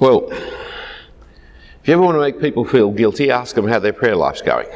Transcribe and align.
Well, 0.00 0.28
if 0.32 1.86
you 1.88 1.94
ever 1.94 2.02
want 2.02 2.16
to 2.16 2.20
make 2.20 2.40
people 2.40 2.64
feel 2.64 2.90
guilty, 2.90 3.30
ask 3.30 3.54
them 3.54 3.68
how 3.68 3.78
their 3.78 3.92
prayer 3.92 4.16
life's 4.16 4.42
going. 4.42 4.66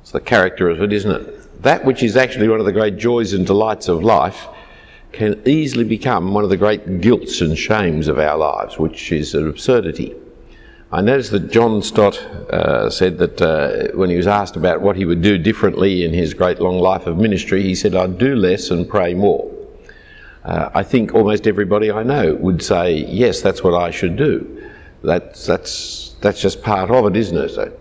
It's 0.00 0.10
the 0.10 0.20
character 0.20 0.68
of 0.68 0.82
it, 0.82 0.92
isn't 0.92 1.10
it? 1.10 1.62
That 1.62 1.84
which 1.84 2.02
is 2.02 2.16
actually 2.16 2.48
one 2.48 2.58
of 2.58 2.66
the 2.66 2.72
great 2.72 2.96
joys 2.96 3.32
and 3.32 3.46
delights 3.46 3.86
of 3.86 4.02
life 4.02 4.48
can 5.12 5.40
easily 5.46 5.84
become 5.84 6.34
one 6.34 6.42
of 6.42 6.50
the 6.50 6.56
great 6.56 7.00
guilts 7.00 7.40
and 7.42 7.56
shames 7.56 8.08
of 8.08 8.18
our 8.18 8.36
lives, 8.36 8.76
which 8.76 9.12
is 9.12 9.34
an 9.34 9.48
absurdity. 9.48 10.16
I 10.90 11.00
noticed 11.00 11.30
that 11.30 11.52
John 11.52 11.80
Stott 11.80 12.20
uh, 12.20 12.90
said 12.90 13.18
that 13.18 13.40
uh, 13.40 13.96
when 13.96 14.10
he 14.10 14.16
was 14.16 14.26
asked 14.26 14.56
about 14.56 14.80
what 14.80 14.96
he 14.96 15.04
would 15.04 15.22
do 15.22 15.38
differently 15.38 16.04
in 16.04 16.12
his 16.12 16.34
great 16.34 16.58
long 16.58 16.78
life 16.78 17.06
of 17.06 17.18
ministry, 17.18 17.62
he 17.62 17.76
said, 17.76 17.94
I'd 17.94 18.18
do 18.18 18.34
less 18.34 18.70
and 18.70 18.88
pray 18.88 19.14
more. 19.14 19.61
Uh, 20.44 20.70
I 20.74 20.82
think 20.82 21.14
almost 21.14 21.46
everybody 21.46 21.90
I 21.90 22.02
know 22.02 22.34
would 22.34 22.62
say, 22.62 23.04
yes, 23.06 23.40
that's 23.40 23.62
what 23.62 23.74
I 23.74 23.90
should 23.90 24.16
do. 24.16 24.70
That's, 25.02 25.46
that's, 25.46 26.14
that's 26.20 26.40
just 26.40 26.62
part 26.62 26.90
of 26.90 27.06
it, 27.06 27.16
isn't 27.16 27.36
it? 27.36 27.78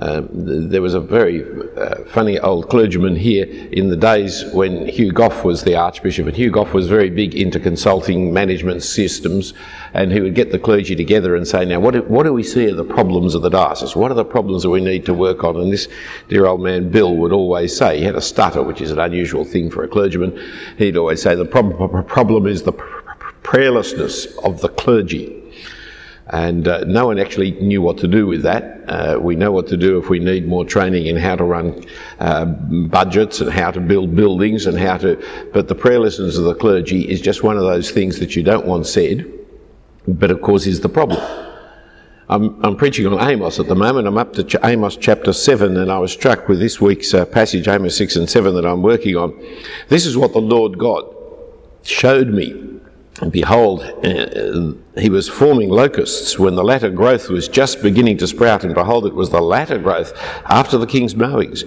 Um, 0.00 0.28
there 0.32 0.80
was 0.80 0.94
a 0.94 1.00
very 1.00 1.44
uh, 1.76 2.04
funny 2.06 2.38
old 2.38 2.70
clergyman 2.70 3.16
here 3.16 3.44
in 3.70 3.90
the 3.90 3.96
days 3.96 4.46
when 4.54 4.86
Hugh 4.86 5.12
Gough 5.12 5.44
was 5.44 5.62
the 5.62 5.76
Archbishop, 5.76 6.26
and 6.26 6.34
Hugh 6.34 6.50
Gough 6.50 6.72
was 6.72 6.88
very 6.88 7.10
big 7.10 7.34
into 7.34 7.60
consulting 7.60 8.32
management 8.32 8.82
systems, 8.82 9.52
and 9.92 10.10
he 10.10 10.20
would 10.20 10.34
get 10.34 10.52
the 10.52 10.58
clergy 10.58 10.96
together 10.96 11.36
and 11.36 11.46
say, 11.46 11.66
Now, 11.66 11.80
what 11.80 11.92
do, 11.92 12.02
what 12.02 12.22
do 12.22 12.32
we 12.32 12.42
see 12.42 12.70
are 12.70 12.74
the 12.74 12.82
problems 12.82 13.34
of 13.34 13.42
the 13.42 13.50
diocese? 13.50 13.94
What 13.94 14.10
are 14.10 14.14
the 14.14 14.24
problems 14.24 14.62
that 14.62 14.70
we 14.70 14.80
need 14.80 15.04
to 15.04 15.12
work 15.12 15.44
on? 15.44 15.56
And 15.56 15.70
this 15.70 15.86
dear 16.28 16.46
old 16.46 16.62
man 16.62 16.90
Bill 16.90 17.14
would 17.16 17.32
always 17.32 17.76
say, 17.76 17.98
he 17.98 18.04
had 18.04 18.16
a 18.16 18.22
stutter, 18.22 18.62
which 18.62 18.80
is 18.80 18.90
an 18.90 18.98
unusual 18.98 19.44
thing 19.44 19.70
for 19.70 19.84
a 19.84 19.88
clergyman. 19.88 20.40
He'd 20.78 20.96
always 20.96 21.20
say, 21.20 21.34
The 21.34 21.44
prob- 21.44 22.08
problem 22.08 22.46
is 22.46 22.62
the 22.62 22.72
prayerlessness 23.42 24.38
of 24.44 24.62
the 24.62 24.68
clergy 24.68 25.39
and 26.32 26.68
uh, 26.68 26.84
no 26.86 27.06
one 27.06 27.18
actually 27.18 27.52
knew 27.52 27.82
what 27.82 27.98
to 27.98 28.06
do 28.06 28.26
with 28.26 28.42
that. 28.42 28.80
Uh, 28.88 29.18
we 29.20 29.34
know 29.34 29.50
what 29.50 29.66
to 29.66 29.76
do 29.76 29.98
if 29.98 30.08
we 30.08 30.20
need 30.20 30.46
more 30.46 30.64
training 30.64 31.06
in 31.06 31.16
how 31.16 31.34
to 31.34 31.42
run 31.42 31.84
uh, 32.20 32.44
budgets 32.44 33.40
and 33.40 33.50
how 33.50 33.70
to 33.70 33.80
build 33.80 34.14
buildings 34.14 34.66
and 34.66 34.78
how 34.78 34.96
to. 34.98 35.20
But 35.52 35.66
the 35.66 35.74
prayerlessness 35.74 36.38
of 36.38 36.44
the 36.44 36.54
clergy 36.54 37.08
is 37.08 37.20
just 37.20 37.42
one 37.42 37.56
of 37.56 37.64
those 37.64 37.90
things 37.90 38.20
that 38.20 38.36
you 38.36 38.44
don't 38.44 38.64
want 38.64 38.86
said, 38.86 39.26
but 40.06 40.30
of 40.30 40.40
course 40.40 40.66
is 40.66 40.80
the 40.80 40.88
problem. 40.88 41.20
I'm, 42.28 42.64
I'm 42.64 42.76
preaching 42.76 43.08
on 43.08 43.28
Amos 43.28 43.58
at 43.58 43.66
the 43.66 43.74
moment. 43.74 44.06
I'm 44.06 44.16
up 44.16 44.32
to 44.34 44.44
Ch- 44.44 44.56
Amos 44.62 44.96
chapter 44.96 45.32
7, 45.32 45.76
and 45.76 45.90
I 45.90 45.98
was 45.98 46.12
struck 46.12 46.48
with 46.48 46.60
this 46.60 46.80
week's 46.80 47.12
uh, 47.12 47.24
passage, 47.26 47.66
Amos 47.66 47.96
6 47.96 48.14
and 48.14 48.30
7, 48.30 48.54
that 48.54 48.64
I'm 48.64 48.82
working 48.82 49.16
on. 49.16 49.36
This 49.88 50.06
is 50.06 50.16
what 50.16 50.32
the 50.32 50.40
Lord 50.40 50.78
God 50.78 51.12
showed 51.82 52.28
me 52.28 52.79
and 53.20 53.30
behold, 53.30 53.82
uh, 53.82 54.72
he 54.98 55.10
was 55.10 55.28
forming 55.28 55.68
locusts 55.68 56.38
when 56.38 56.54
the 56.54 56.64
latter 56.64 56.90
growth 56.90 57.28
was 57.28 57.48
just 57.48 57.82
beginning 57.82 58.16
to 58.18 58.26
sprout, 58.26 58.64
and 58.64 58.74
behold, 58.74 59.06
it 59.06 59.14
was 59.14 59.30
the 59.30 59.40
latter 59.40 59.78
growth 59.78 60.12
after 60.46 60.78
the 60.78 60.86
king's 60.86 61.14
mowings. 61.14 61.64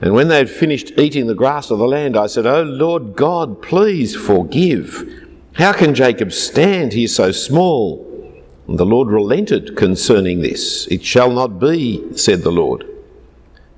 And 0.00 0.14
when 0.14 0.26
they 0.26 0.38
had 0.38 0.50
finished 0.50 0.98
eating 0.98 1.28
the 1.28 1.34
grass 1.34 1.70
of 1.70 1.78
the 1.78 1.86
land, 1.86 2.16
I 2.16 2.26
said, 2.26 2.46
O 2.46 2.62
Lord 2.62 3.14
God, 3.14 3.62
please 3.62 4.16
forgive. 4.16 5.28
How 5.52 5.72
can 5.72 5.94
Jacob 5.94 6.32
stand? 6.32 6.92
He 6.92 7.04
is 7.04 7.14
so 7.14 7.30
small. 7.30 8.08
And 8.66 8.78
the 8.78 8.86
Lord 8.86 9.08
relented 9.08 9.76
concerning 9.76 10.40
this. 10.40 10.88
It 10.88 11.04
shall 11.04 11.30
not 11.30 11.60
be, 11.60 12.16
said 12.16 12.42
the 12.42 12.50
Lord. 12.50 12.84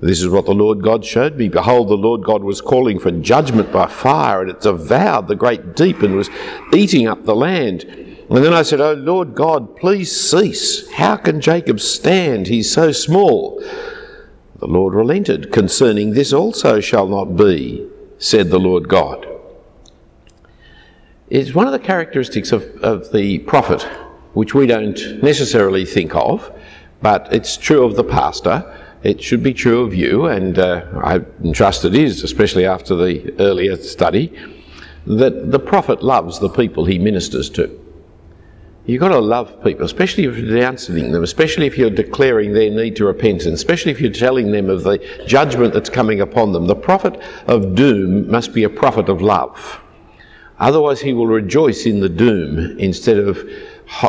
This 0.05 0.21
is 0.21 0.29
what 0.29 0.45
the 0.45 0.53
Lord 0.53 0.83
God 0.83 1.03
showed 1.03 1.35
me. 1.35 1.49
Behold, 1.49 1.89
the 1.89 1.97
Lord 1.97 2.23
God 2.23 2.43
was 2.43 2.61
calling 2.61 2.99
for 2.99 3.09
judgment 3.09 3.71
by 3.71 3.87
fire, 3.87 4.41
and 4.41 4.51
it 4.51 4.61
devoured 4.61 5.27
the 5.27 5.35
great 5.35 5.75
deep 5.75 6.03
and 6.03 6.15
was 6.15 6.29
eating 6.71 7.07
up 7.07 7.23
the 7.23 7.35
land. 7.35 7.85
And 7.85 8.45
then 8.45 8.53
I 8.53 8.61
said, 8.61 8.79
Oh 8.79 8.93
Lord 8.93 9.33
God, 9.33 9.75
please 9.75 10.15
cease. 10.15 10.87
How 10.91 11.15
can 11.15 11.41
Jacob 11.41 11.79
stand? 11.79 12.45
He's 12.45 12.71
so 12.71 12.91
small. 12.91 13.59
The 14.59 14.67
Lord 14.67 14.93
relented. 14.93 15.51
Concerning 15.51 16.11
this 16.11 16.31
also 16.31 16.79
shall 16.79 17.07
not 17.07 17.35
be, 17.35 17.89
said 18.19 18.51
the 18.51 18.59
Lord 18.59 18.87
God. 18.87 19.25
It's 21.31 21.55
one 21.55 21.65
of 21.65 21.73
the 21.73 21.79
characteristics 21.79 22.51
of, 22.51 22.63
of 22.83 23.11
the 23.11 23.39
prophet, 23.39 23.81
which 24.33 24.53
we 24.53 24.67
don't 24.67 25.23
necessarily 25.23 25.83
think 25.83 26.13
of, 26.15 26.55
but 27.01 27.33
it's 27.33 27.57
true 27.57 27.83
of 27.83 27.95
the 27.95 28.03
pastor 28.03 28.71
it 29.05 29.21
should 29.21 29.43
be 29.43 29.53
true 29.53 29.83
of 29.83 29.93
you, 29.93 30.25
and 30.25 30.57
uh, 30.57 30.83
I 31.03 31.19
trust 31.53 31.85
it 31.85 31.93
is, 31.93 32.23
especially 32.23 32.65
after 32.65 32.95
the 32.95 33.35
earlier 33.39 33.77
study, 33.77 34.33
that 35.05 35.51
the 35.51 35.59
prophet 35.59 36.01
loves 36.01 36.39
the 36.39 36.49
people 36.49 36.85
he 36.85 36.97
ministers 36.97 37.47
to. 37.51 37.79
You've 38.87 39.01
got 39.01 39.09
to 39.09 39.19
love 39.19 39.63
people, 39.63 39.85
especially 39.85 40.23
if 40.25 40.35
you're 40.35 40.47
denouncing 40.47 41.11
them, 41.11 41.21
especially 41.21 41.67
if 41.67 41.77
you're 41.77 41.91
declaring 41.91 42.53
their 42.53 42.71
need 42.71 42.95
to 42.95 43.05
repentance, 43.05 43.53
especially 43.53 43.91
if 43.91 44.01
you're 44.01 44.11
telling 44.11 44.51
them 44.51 44.71
of 44.71 44.83
the 44.83 44.97
judgment 45.27 45.75
that's 45.75 45.89
coming 45.89 46.21
upon 46.21 46.51
them. 46.51 46.65
The 46.65 46.75
prophet 46.75 47.21
of 47.45 47.75
doom 47.75 48.29
must 48.31 48.55
be 48.55 48.63
a 48.63 48.69
prophet 48.69 49.07
of 49.07 49.21
love. 49.21 49.81
Otherwise, 50.57 51.01
he 51.01 51.13
will 51.13 51.27
rejoice 51.27 51.85
in 51.85 51.99
the 51.99 52.09
doom 52.09 52.79
instead 52.79 53.19
of 53.19 53.47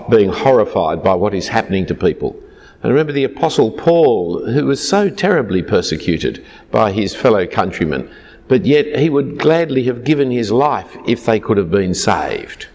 being 0.08 0.30
horrified 0.30 1.02
by 1.02 1.14
what 1.14 1.34
is 1.34 1.48
happening 1.48 1.84
to 1.84 1.94
people. 1.94 2.40
And 2.86 2.92
remember 2.92 3.12
the 3.12 3.24
Apostle 3.24 3.72
Paul, 3.72 4.46
who 4.46 4.64
was 4.66 4.88
so 4.88 5.10
terribly 5.10 5.60
persecuted 5.60 6.46
by 6.70 6.92
his 6.92 7.16
fellow 7.16 7.44
countrymen, 7.44 8.08
but 8.46 8.64
yet 8.64 8.96
he 8.96 9.10
would 9.10 9.40
gladly 9.40 9.82
have 9.86 10.04
given 10.04 10.30
his 10.30 10.52
life 10.52 10.96
if 11.04 11.26
they 11.26 11.40
could 11.40 11.56
have 11.56 11.68
been 11.68 11.94
saved. 11.94 12.68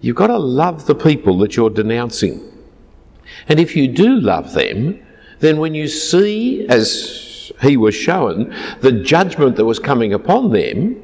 You've 0.00 0.16
got 0.16 0.26
to 0.26 0.36
love 0.36 0.86
the 0.86 0.96
people 0.96 1.38
that 1.38 1.54
you're 1.54 1.70
denouncing. 1.70 2.42
And 3.46 3.60
if 3.60 3.76
you 3.76 3.86
do 3.86 4.18
love 4.18 4.52
them, 4.52 5.00
then 5.38 5.58
when 5.58 5.76
you 5.76 5.86
see, 5.86 6.66
as 6.66 7.52
he 7.60 7.76
was 7.76 7.94
shown, 7.94 8.52
the 8.80 8.90
judgment 8.90 9.54
that 9.54 9.64
was 9.64 9.78
coming 9.78 10.12
upon 10.12 10.50
them, 10.50 11.00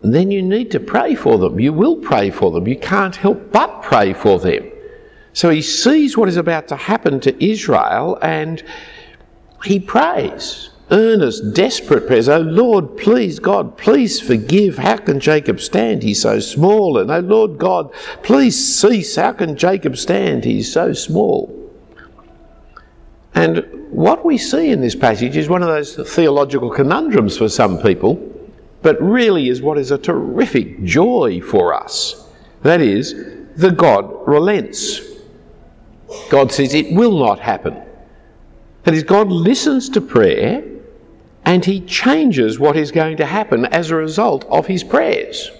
then 0.00 0.30
you 0.30 0.40
need 0.40 0.70
to 0.70 0.80
pray 0.80 1.14
for 1.14 1.36
them. 1.36 1.60
You 1.60 1.74
will 1.74 1.96
pray 1.96 2.30
for 2.30 2.50
them. 2.50 2.66
You 2.66 2.78
can't 2.78 3.16
help 3.16 3.52
but 3.52 3.82
pray 3.82 4.14
for 4.14 4.38
them. 4.38 4.70
So 5.34 5.50
he 5.50 5.62
sees 5.62 6.16
what 6.16 6.28
is 6.28 6.36
about 6.36 6.68
to 6.68 6.76
happen 6.76 7.20
to 7.20 7.44
Israel 7.44 8.18
and 8.22 8.62
he 9.64 9.80
prays. 9.80 10.70
Earnest, 10.90 11.54
desperate 11.54 12.06
prayers. 12.06 12.28
Oh 12.28 12.38
Lord, 12.38 12.96
please, 12.96 13.40
God, 13.40 13.76
please 13.76 14.20
forgive. 14.20 14.78
How 14.78 14.96
can 14.96 15.18
Jacob 15.18 15.60
stand? 15.60 16.04
He's 16.04 16.22
so 16.22 16.38
small. 16.38 16.98
And 16.98 17.10
oh 17.10 17.18
Lord 17.18 17.58
God, 17.58 17.92
please 18.22 18.78
cease. 18.78 19.16
How 19.16 19.32
can 19.32 19.56
Jacob 19.56 19.96
stand? 19.96 20.44
He's 20.44 20.72
so 20.72 20.92
small. 20.92 21.50
And 23.34 23.66
what 23.90 24.24
we 24.24 24.38
see 24.38 24.70
in 24.70 24.80
this 24.80 24.94
passage 24.94 25.36
is 25.36 25.48
one 25.48 25.62
of 25.62 25.68
those 25.68 25.96
theological 26.14 26.70
conundrums 26.70 27.36
for 27.36 27.48
some 27.48 27.78
people, 27.78 28.14
but 28.82 29.02
really 29.02 29.48
is 29.48 29.62
what 29.62 29.78
is 29.78 29.90
a 29.90 29.98
terrific 29.98 30.84
joy 30.84 31.40
for 31.40 31.74
us. 31.74 32.28
That 32.62 32.80
is, 32.80 33.14
the 33.56 33.72
God 33.72 34.28
relents. 34.28 35.13
God 36.30 36.52
says 36.52 36.74
it 36.74 36.92
will 36.92 37.18
not 37.18 37.40
happen. 37.40 37.80
That 38.84 38.94
is, 38.94 39.02
God 39.02 39.28
listens 39.28 39.88
to 39.90 40.00
prayer 40.00 40.62
and 41.44 41.64
He 41.64 41.80
changes 41.80 42.58
what 42.58 42.76
is 42.76 42.90
going 42.90 43.16
to 43.18 43.26
happen 43.26 43.66
as 43.66 43.90
a 43.90 43.96
result 43.96 44.44
of 44.46 44.66
His 44.66 44.84
prayers. 44.84 45.50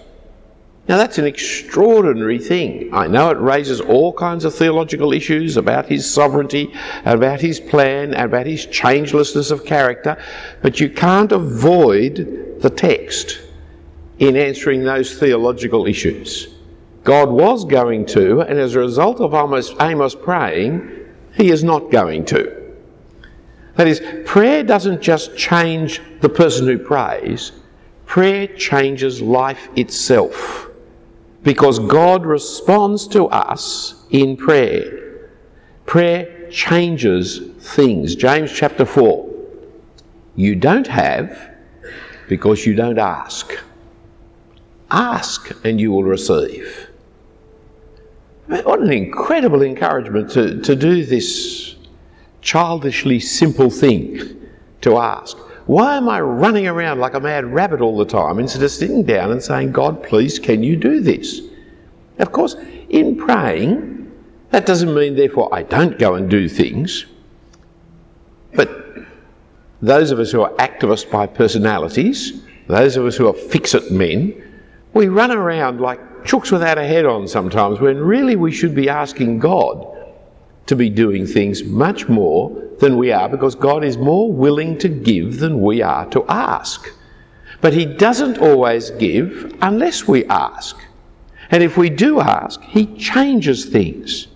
Now, 0.87 0.97
that's 0.97 1.17
an 1.17 1.25
extraordinary 1.25 2.37
thing. 2.37 2.93
I 2.93 3.07
know 3.07 3.31
it 3.31 3.39
raises 3.39 3.81
all 3.81 4.13
kinds 4.13 4.45
of 4.45 4.53
theological 4.53 5.13
issues 5.13 5.57
about 5.57 5.87
His 5.87 6.11
sovereignty, 6.11 6.71
about 7.05 7.41
His 7.41 7.59
plan, 7.59 8.13
about 8.13 8.45
His 8.45 8.67
changelessness 8.67 9.49
of 9.49 9.65
character, 9.65 10.17
but 10.61 10.79
you 10.79 10.89
can't 10.89 11.31
avoid 11.31 12.59
the 12.61 12.69
text 12.69 13.41
in 14.19 14.35
answering 14.35 14.83
those 14.83 15.17
theological 15.17 15.87
issues. 15.87 16.54
God 17.05 17.29
was 17.29 17.65
going 17.65 18.07
to, 18.07 18.41
and 18.41 18.59
as 18.59 18.73
a 18.73 18.79
result 18.79 19.21
of 19.21 19.35
Amos, 19.35 20.15
praying, 20.15 20.91
he 21.35 21.51
is 21.51 21.63
not 21.63 21.91
going 21.91 22.25
to. 22.25 22.73
That 23.75 23.87
is, 23.87 24.01
prayer 24.25 24.63
doesn't 24.63 25.01
just 25.01 25.37
change 25.37 26.01
the 26.21 26.29
person 26.29 26.65
who 26.65 26.79
prays, 26.79 27.51
prayer 28.07 28.47
changes 28.47 29.21
life 29.21 29.69
itself. 29.75 30.67
Because 31.43 31.77
God 31.77 32.25
responds 32.25 33.07
to 33.09 33.27
us 33.27 34.03
in 34.09 34.35
prayer. 34.35 35.29
Prayer 35.85 36.49
changes 36.49 37.51
things. 37.59 38.15
James 38.15 38.51
chapter 38.51 38.83
4. 38.83 39.31
You 40.35 40.55
don't 40.55 40.87
have 40.87 41.51
because 42.27 42.65
you 42.65 42.73
don't 42.73 42.97
ask. 42.97 43.53
Ask 44.89 45.51
and 45.63 45.79
you 45.79 45.91
will 45.91 46.03
receive. 46.03 46.84
What 48.47 48.79
an 48.79 48.91
incredible 48.91 49.63
encouragement 49.63 50.31
to, 50.31 50.61
to 50.61 50.75
do 50.75 51.03
this 51.03 51.75
childishly 52.41 53.19
simple 53.19 53.69
thing 53.69 54.39
to 54.81 54.97
ask. 54.97 55.37
Why 55.65 55.97
am 55.97 56.07
I 56.07 56.21
running 56.21 56.67
around 56.67 56.99
like 56.99 57.15
a 57.15 57.19
mad 57.19 57.45
rabbit 57.45 57.81
all 57.81 57.97
the 57.97 58.05
time 58.05 58.37
instead 58.37 58.61
of 58.61 58.69
sitting 58.69 59.03
down 59.03 59.31
and 59.31 59.41
saying, 59.41 59.71
God, 59.71 60.03
please, 60.03 60.37
can 60.37 60.61
you 60.61 60.75
do 60.75 60.99
this? 60.99 61.41
Of 62.19 62.31
course, 62.31 62.55
in 62.89 63.17
praying, 63.17 63.95
That 64.51 64.65
doesn't 64.65 64.93
mean, 64.93 65.15
therefore, 65.15 65.53
I 65.53 65.63
don't 65.63 65.99
go 65.99 66.15
and 66.15 66.29
do 66.29 66.47
things. 66.47 67.05
But 68.53 68.69
those 69.81 70.11
of 70.11 70.19
us 70.19 70.31
who 70.31 70.43
are 70.43 70.51
activists 70.51 71.11
by 71.11 71.27
personalities, 71.27 72.41
those 72.67 72.95
of 72.95 73.05
us 73.05 73.17
who 73.17 73.27
are 73.27 73.33
fix 73.33 73.73
it 73.73 73.91
men, 73.91 74.33
we 74.93 75.09
run 75.09 75.31
around 75.31 75.81
like 75.81 75.99
chooks 76.25 76.51
without 76.51 76.77
a 76.77 76.85
head 76.85 77.05
on 77.05 77.27
sometimes 77.27 77.79
when 77.79 77.97
really 77.97 78.35
we 78.35 78.51
should 78.51 78.75
be 78.75 78.89
asking 78.89 79.39
God 79.39 79.95
to 80.65 80.75
be 80.75 80.89
doing 80.89 81.27
things 81.27 81.63
much 81.63 82.09
more 82.09 82.63
than 82.79 82.97
we 82.97 83.11
are 83.11 83.29
because 83.29 83.55
God 83.55 83.83
is 83.83 83.97
more 83.97 84.31
willing 84.31 84.77
to 84.79 84.89
give 84.89 85.39
than 85.39 85.61
we 85.61 85.81
are 85.81 86.05
to 86.07 86.25
ask. 86.27 86.89
But 87.61 87.73
He 87.73 87.85
doesn't 87.85 88.39
always 88.39 88.89
give 88.91 89.55
unless 89.61 90.07
we 90.07 90.25
ask. 90.25 90.77
And 91.51 91.61
if 91.61 91.77
we 91.77 91.89
do 91.89 92.19
ask, 92.19 92.61
He 92.61 92.87
changes 92.95 93.65
things. 93.65 94.27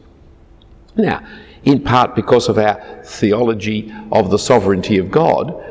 Now, 0.96 1.26
in 1.64 1.84
part 1.84 2.16
because 2.16 2.48
of 2.48 2.58
our 2.58 3.02
theology 3.04 3.94
of 4.12 4.30
the 4.30 4.40
sovereignty 4.40 4.98
of 4.98 5.12
God, 5.12 5.66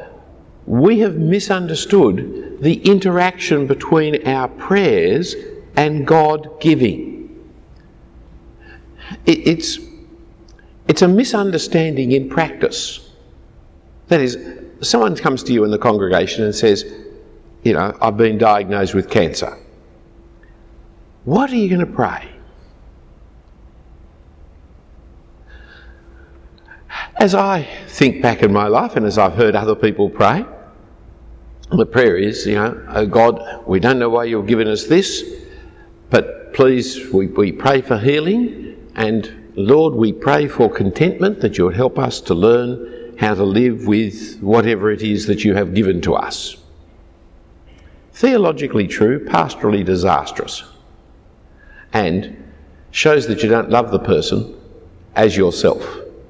we 0.66 0.98
have 0.98 1.16
misunderstood 1.16 2.58
the 2.60 2.74
interaction 2.82 3.66
between 3.66 4.26
our 4.26 4.48
prayers 4.48 5.34
and 5.78 6.04
God 6.04 6.60
giving. 6.60 7.30
It, 9.26 9.46
it's, 9.46 9.78
it's 10.88 11.02
a 11.02 11.08
misunderstanding 11.08 12.10
in 12.10 12.28
practice. 12.28 13.12
That 14.08 14.20
is, 14.20 14.38
someone 14.80 15.14
comes 15.14 15.44
to 15.44 15.52
you 15.52 15.62
in 15.62 15.70
the 15.70 15.78
congregation 15.78 16.42
and 16.44 16.52
says, 16.52 16.84
You 17.62 17.74
know, 17.74 17.96
I've 18.00 18.16
been 18.16 18.38
diagnosed 18.38 18.92
with 18.92 19.08
cancer. 19.08 19.56
What 21.24 21.48
are 21.52 21.56
you 21.56 21.68
going 21.68 21.86
to 21.86 21.86
pray? 21.86 22.28
As 27.20 27.36
I 27.36 27.62
think 27.86 28.20
back 28.20 28.42
in 28.42 28.52
my 28.52 28.66
life 28.66 28.96
and 28.96 29.06
as 29.06 29.16
I've 29.16 29.34
heard 29.34 29.54
other 29.54 29.76
people 29.76 30.10
pray, 30.10 30.44
the 31.70 31.86
prayer 31.86 32.16
is, 32.16 32.46
you 32.46 32.56
know, 32.56 32.84
oh 32.88 33.06
God, 33.06 33.64
we 33.64 33.78
don't 33.78 34.00
know 34.00 34.08
why 34.08 34.24
you've 34.24 34.46
given 34.46 34.66
us 34.66 34.84
this, 34.84 35.38
but 36.10 36.52
please, 36.54 37.10
we, 37.12 37.26
we 37.26 37.52
pray 37.52 37.80
for 37.80 37.98
healing 37.98 38.90
and 38.94 39.52
Lord, 39.58 39.94
we 39.94 40.12
pray 40.12 40.46
for 40.46 40.70
contentment 40.70 41.40
that 41.40 41.58
you 41.58 41.64
would 41.64 41.74
help 41.74 41.98
us 41.98 42.20
to 42.22 42.34
learn 42.34 43.16
how 43.18 43.34
to 43.34 43.42
live 43.42 43.86
with 43.88 44.38
whatever 44.40 44.92
it 44.92 45.02
is 45.02 45.26
that 45.26 45.44
you 45.44 45.54
have 45.54 45.74
given 45.74 46.00
to 46.02 46.14
us. 46.14 46.56
Theologically 48.12 48.86
true, 48.86 49.24
pastorally 49.24 49.84
disastrous, 49.84 50.62
and 51.92 52.52
shows 52.92 53.26
that 53.26 53.42
you 53.42 53.48
don't 53.48 53.70
love 53.70 53.90
the 53.90 53.98
person 53.98 54.56
as 55.16 55.36
yourself 55.36 55.84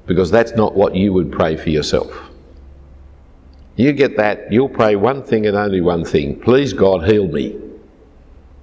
because 0.07 0.31
that's 0.31 0.53
not 0.53 0.73
what 0.75 0.95
you 0.95 1.13
would 1.13 1.31
pray 1.31 1.55
for 1.55 1.69
yourself. 1.69 2.31
You 3.75 3.93
get 3.93 4.17
that, 4.17 4.51
you'll 4.51 4.69
pray 4.69 4.95
one 4.95 5.23
thing 5.23 5.45
and 5.45 5.55
only 5.55 5.81
one 5.81 6.03
thing 6.03 6.39
please, 6.39 6.73
God, 6.73 7.07
heal 7.07 7.27
me. 7.27 7.59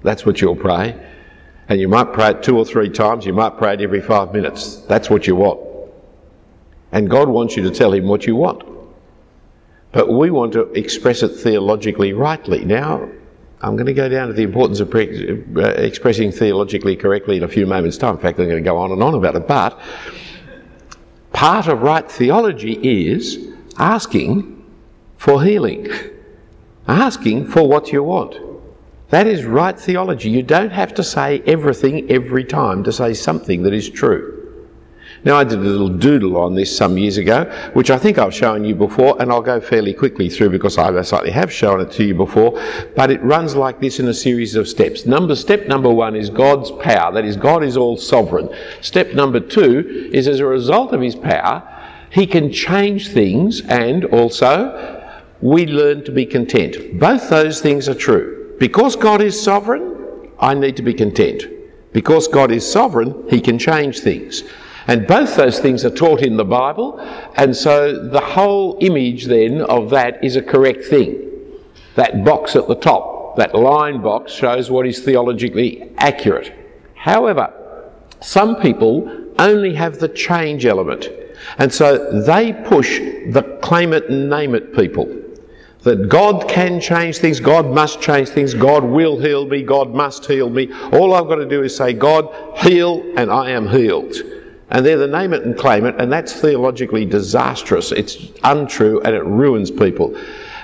That's 0.06 0.24
what 0.24 0.40
you'll 0.40 0.56
pray. 0.56 0.96
And 1.68 1.80
you 1.80 1.88
might 1.88 2.12
pray 2.12 2.30
it 2.30 2.44
two 2.44 2.56
or 2.56 2.64
three 2.64 2.88
times, 2.88 3.26
you 3.26 3.32
might 3.32 3.58
pray 3.58 3.74
it 3.74 3.80
every 3.80 4.00
five 4.00 4.32
minutes. 4.32 4.76
That's 4.82 5.10
what 5.10 5.26
you 5.26 5.34
want. 5.34 5.60
And 6.92 7.10
God 7.10 7.28
wants 7.28 7.56
you 7.56 7.64
to 7.64 7.70
tell 7.72 7.92
Him 7.92 8.06
what 8.06 8.24
you 8.24 8.36
want. 8.36 8.62
But 9.90 10.08
we 10.08 10.30
want 10.30 10.52
to 10.52 10.70
express 10.72 11.24
it 11.24 11.30
theologically 11.30 12.12
rightly. 12.12 12.64
Now, 12.64 13.08
I'm 13.62 13.74
going 13.74 13.86
to 13.86 13.94
go 13.94 14.08
down 14.08 14.28
to 14.28 14.32
the 14.32 14.44
importance 14.44 14.78
of 14.78 14.90
pre- 14.90 15.42
uh, 15.56 15.60
expressing 15.70 16.30
theologically 16.30 16.94
correctly 16.94 17.38
in 17.38 17.42
a 17.42 17.48
few 17.48 17.66
moments' 17.66 17.98
time. 17.98 18.14
In 18.14 18.20
fact, 18.20 18.38
I'm 18.38 18.46
going 18.46 18.62
to 18.62 18.70
go 18.70 18.76
on 18.76 18.92
and 18.92 19.02
on 19.02 19.14
about 19.14 19.34
it. 19.34 19.48
But 19.48 19.80
part 21.32 21.66
of 21.66 21.82
right 21.82 22.08
theology 22.08 22.74
is 23.08 23.48
asking 23.76 24.64
for 25.16 25.42
healing, 25.42 25.88
asking 26.86 27.48
for 27.48 27.68
what 27.68 27.90
you 27.90 28.04
want. 28.04 28.45
That 29.16 29.26
is 29.26 29.46
right 29.46 29.80
theology. 29.80 30.28
You 30.28 30.42
don't 30.42 30.72
have 30.72 30.92
to 30.92 31.02
say 31.02 31.40
everything 31.46 32.10
every 32.10 32.44
time 32.44 32.84
to 32.84 32.92
say 32.92 33.14
something 33.14 33.62
that 33.62 33.72
is 33.72 33.88
true. 33.88 34.52
Now, 35.24 35.36
I 35.36 35.44
did 35.44 35.58
a 35.58 35.62
little 35.62 35.88
doodle 35.88 36.36
on 36.36 36.54
this 36.54 36.76
some 36.76 36.98
years 36.98 37.16
ago, 37.16 37.44
which 37.72 37.90
I 37.90 37.96
think 37.96 38.18
I've 38.18 38.34
shown 38.34 38.62
you 38.62 38.74
before, 38.74 39.16
and 39.18 39.32
I'll 39.32 39.40
go 39.40 39.58
fairly 39.58 39.94
quickly 39.94 40.28
through 40.28 40.50
because 40.50 40.76
I 40.76 40.90
likely 40.90 41.30
have 41.30 41.50
shown 41.50 41.80
it 41.80 41.90
to 41.92 42.04
you 42.04 42.14
before. 42.14 42.60
But 42.94 43.10
it 43.10 43.22
runs 43.22 43.56
like 43.56 43.80
this 43.80 44.00
in 44.00 44.06
a 44.08 44.12
series 44.12 44.54
of 44.54 44.68
steps. 44.68 45.06
Number 45.06 45.34
step 45.34 45.66
number 45.66 45.88
one 45.88 46.14
is 46.14 46.28
God's 46.28 46.70
power. 46.72 47.10
That 47.10 47.24
is, 47.24 47.38
God 47.38 47.64
is 47.64 47.78
all 47.78 47.96
sovereign. 47.96 48.50
Step 48.82 49.14
number 49.14 49.40
two 49.40 50.10
is 50.12 50.28
as 50.28 50.40
a 50.40 50.46
result 50.46 50.92
of 50.92 51.00
His 51.00 51.16
power, 51.16 51.62
He 52.10 52.26
can 52.26 52.52
change 52.52 53.08
things, 53.08 53.62
and 53.62 54.04
also 54.04 55.16
we 55.40 55.64
learn 55.64 56.04
to 56.04 56.12
be 56.12 56.26
content. 56.26 57.00
Both 57.00 57.30
those 57.30 57.62
things 57.62 57.88
are 57.88 57.94
true. 57.94 58.45
Because 58.58 58.96
God 58.96 59.20
is 59.20 59.40
sovereign, 59.40 60.30
I 60.38 60.54
need 60.54 60.76
to 60.76 60.82
be 60.82 60.94
content. 60.94 61.44
Because 61.92 62.28
God 62.28 62.50
is 62.50 62.70
sovereign, 62.70 63.24
He 63.28 63.40
can 63.40 63.58
change 63.58 64.00
things. 64.00 64.42
And 64.86 65.06
both 65.06 65.34
those 65.34 65.58
things 65.58 65.84
are 65.84 65.90
taught 65.90 66.22
in 66.22 66.36
the 66.36 66.44
Bible, 66.44 67.00
and 67.36 67.56
so 67.56 68.08
the 68.08 68.20
whole 68.20 68.78
image 68.80 69.24
then 69.24 69.62
of 69.62 69.90
that 69.90 70.22
is 70.24 70.36
a 70.36 70.42
correct 70.42 70.84
thing. 70.84 71.22
That 71.96 72.24
box 72.24 72.54
at 72.54 72.68
the 72.68 72.76
top, 72.76 73.36
that 73.36 73.54
line 73.54 74.00
box, 74.00 74.32
shows 74.32 74.70
what 74.70 74.86
is 74.86 75.00
theologically 75.00 75.92
accurate. 75.98 76.52
However, 76.94 77.52
some 78.20 78.56
people 78.56 79.32
only 79.38 79.74
have 79.74 79.98
the 79.98 80.08
change 80.08 80.64
element, 80.64 81.08
and 81.58 81.72
so 81.72 82.22
they 82.22 82.52
push 82.52 82.98
the 82.98 83.58
claim 83.62 83.92
it 83.92 84.08
and 84.08 84.30
name 84.30 84.54
it 84.54 84.74
people. 84.74 85.25
That 85.86 86.08
God 86.08 86.48
can 86.48 86.80
change 86.80 87.18
things, 87.18 87.38
God 87.38 87.66
must 87.66 88.00
change 88.00 88.30
things, 88.30 88.54
God 88.54 88.82
will 88.82 89.20
heal 89.20 89.46
me, 89.46 89.62
God 89.62 89.94
must 89.94 90.26
heal 90.26 90.50
me. 90.50 90.68
All 90.92 91.14
I've 91.14 91.28
got 91.28 91.36
to 91.36 91.46
do 91.46 91.62
is 91.62 91.76
say, 91.76 91.92
God, 91.92 92.28
heal, 92.58 93.04
and 93.16 93.30
I 93.30 93.50
am 93.50 93.68
healed. 93.68 94.16
And 94.70 94.84
they're 94.84 94.98
the 94.98 95.06
name 95.06 95.32
it 95.32 95.44
and 95.44 95.56
claim 95.56 95.84
it, 95.84 95.94
and 96.00 96.12
that's 96.12 96.32
theologically 96.32 97.04
disastrous. 97.04 97.92
It's 97.92 98.16
untrue 98.42 99.00
and 99.02 99.14
it 99.14 99.22
ruins 99.22 99.70
people. 99.70 100.16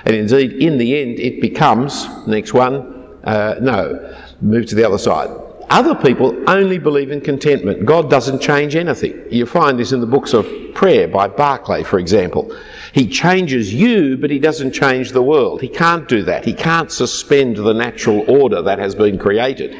And 0.03 0.13
indeed, 0.13 0.61
in 0.61 0.77
the 0.77 1.01
end, 1.01 1.17
it 1.19 1.39
becomes, 1.39 2.05
next 2.27 2.53
one, 2.53 3.17
uh, 3.23 3.55
no, 3.61 4.13
move 4.41 4.65
to 4.65 4.75
the 4.75 4.85
other 4.85 4.97
side. 4.97 5.29
Other 5.69 5.95
people 5.95 6.37
only 6.49 6.79
believe 6.79 7.11
in 7.11 7.21
contentment. 7.21 7.85
God 7.85 8.09
doesn't 8.09 8.41
change 8.41 8.75
anything. 8.75 9.23
You 9.31 9.45
find 9.45 9.79
this 9.79 9.93
in 9.93 10.01
the 10.01 10.05
books 10.05 10.33
of 10.33 10.45
prayer 10.73 11.07
by 11.07 11.29
Barclay, 11.29 11.83
for 11.83 11.97
example. 11.97 12.53
He 12.93 13.09
changes 13.09 13.73
you, 13.73 14.17
but 14.17 14.29
he 14.29 14.37
doesn't 14.37 14.71
change 14.71 15.11
the 15.11 15.23
world. 15.23 15.61
He 15.61 15.67
can't 15.67 16.07
do 16.07 16.21
that. 16.23 16.45
He 16.45 16.53
can't 16.53 16.91
suspend 16.91 17.57
the 17.57 17.73
natural 17.73 18.23
order 18.29 18.61
that 18.61 18.77
has 18.77 18.93
been 18.93 19.17
created. 19.17 19.75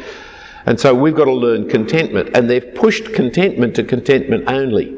And 0.65 0.79
so 0.79 0.95
we've 0.95 1.15
got 1.15 1.25
to 1.25 1.33
learn 1.33 1.69
contentment. 1.69 2.35
And 2.35 2.49
they've 2.49 2.73
pushed 2.73 3.13
contentment 3.13 3.75
to 3.75 3.83
contentment 3.83 4.45
only. 4.47 4.97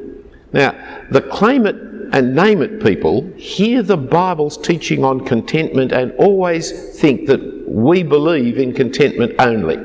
Now, 0.53 0.73
the 1.11 1.21
claim 1.21 1.65
it 1.65 1.75
and 2.13 2.33
name 2.33 2.61
it 2.61 2.81
people 2.81 3.29
hear 3.35 3.83
the 3.83 3.97
Bible's 3.97 4.57
teaching 4.57 5.03
on 5.03 5.25
contentment 5.25 5.91
and 5.91 6.13
always 6.13 6.97
think 6.97 7.27
that 7.27 7.67
we 7.67 8.01
believe 8.01 8.57
in 8.57 8.73
contentment 8.73 9.33
only. 9.39 9.77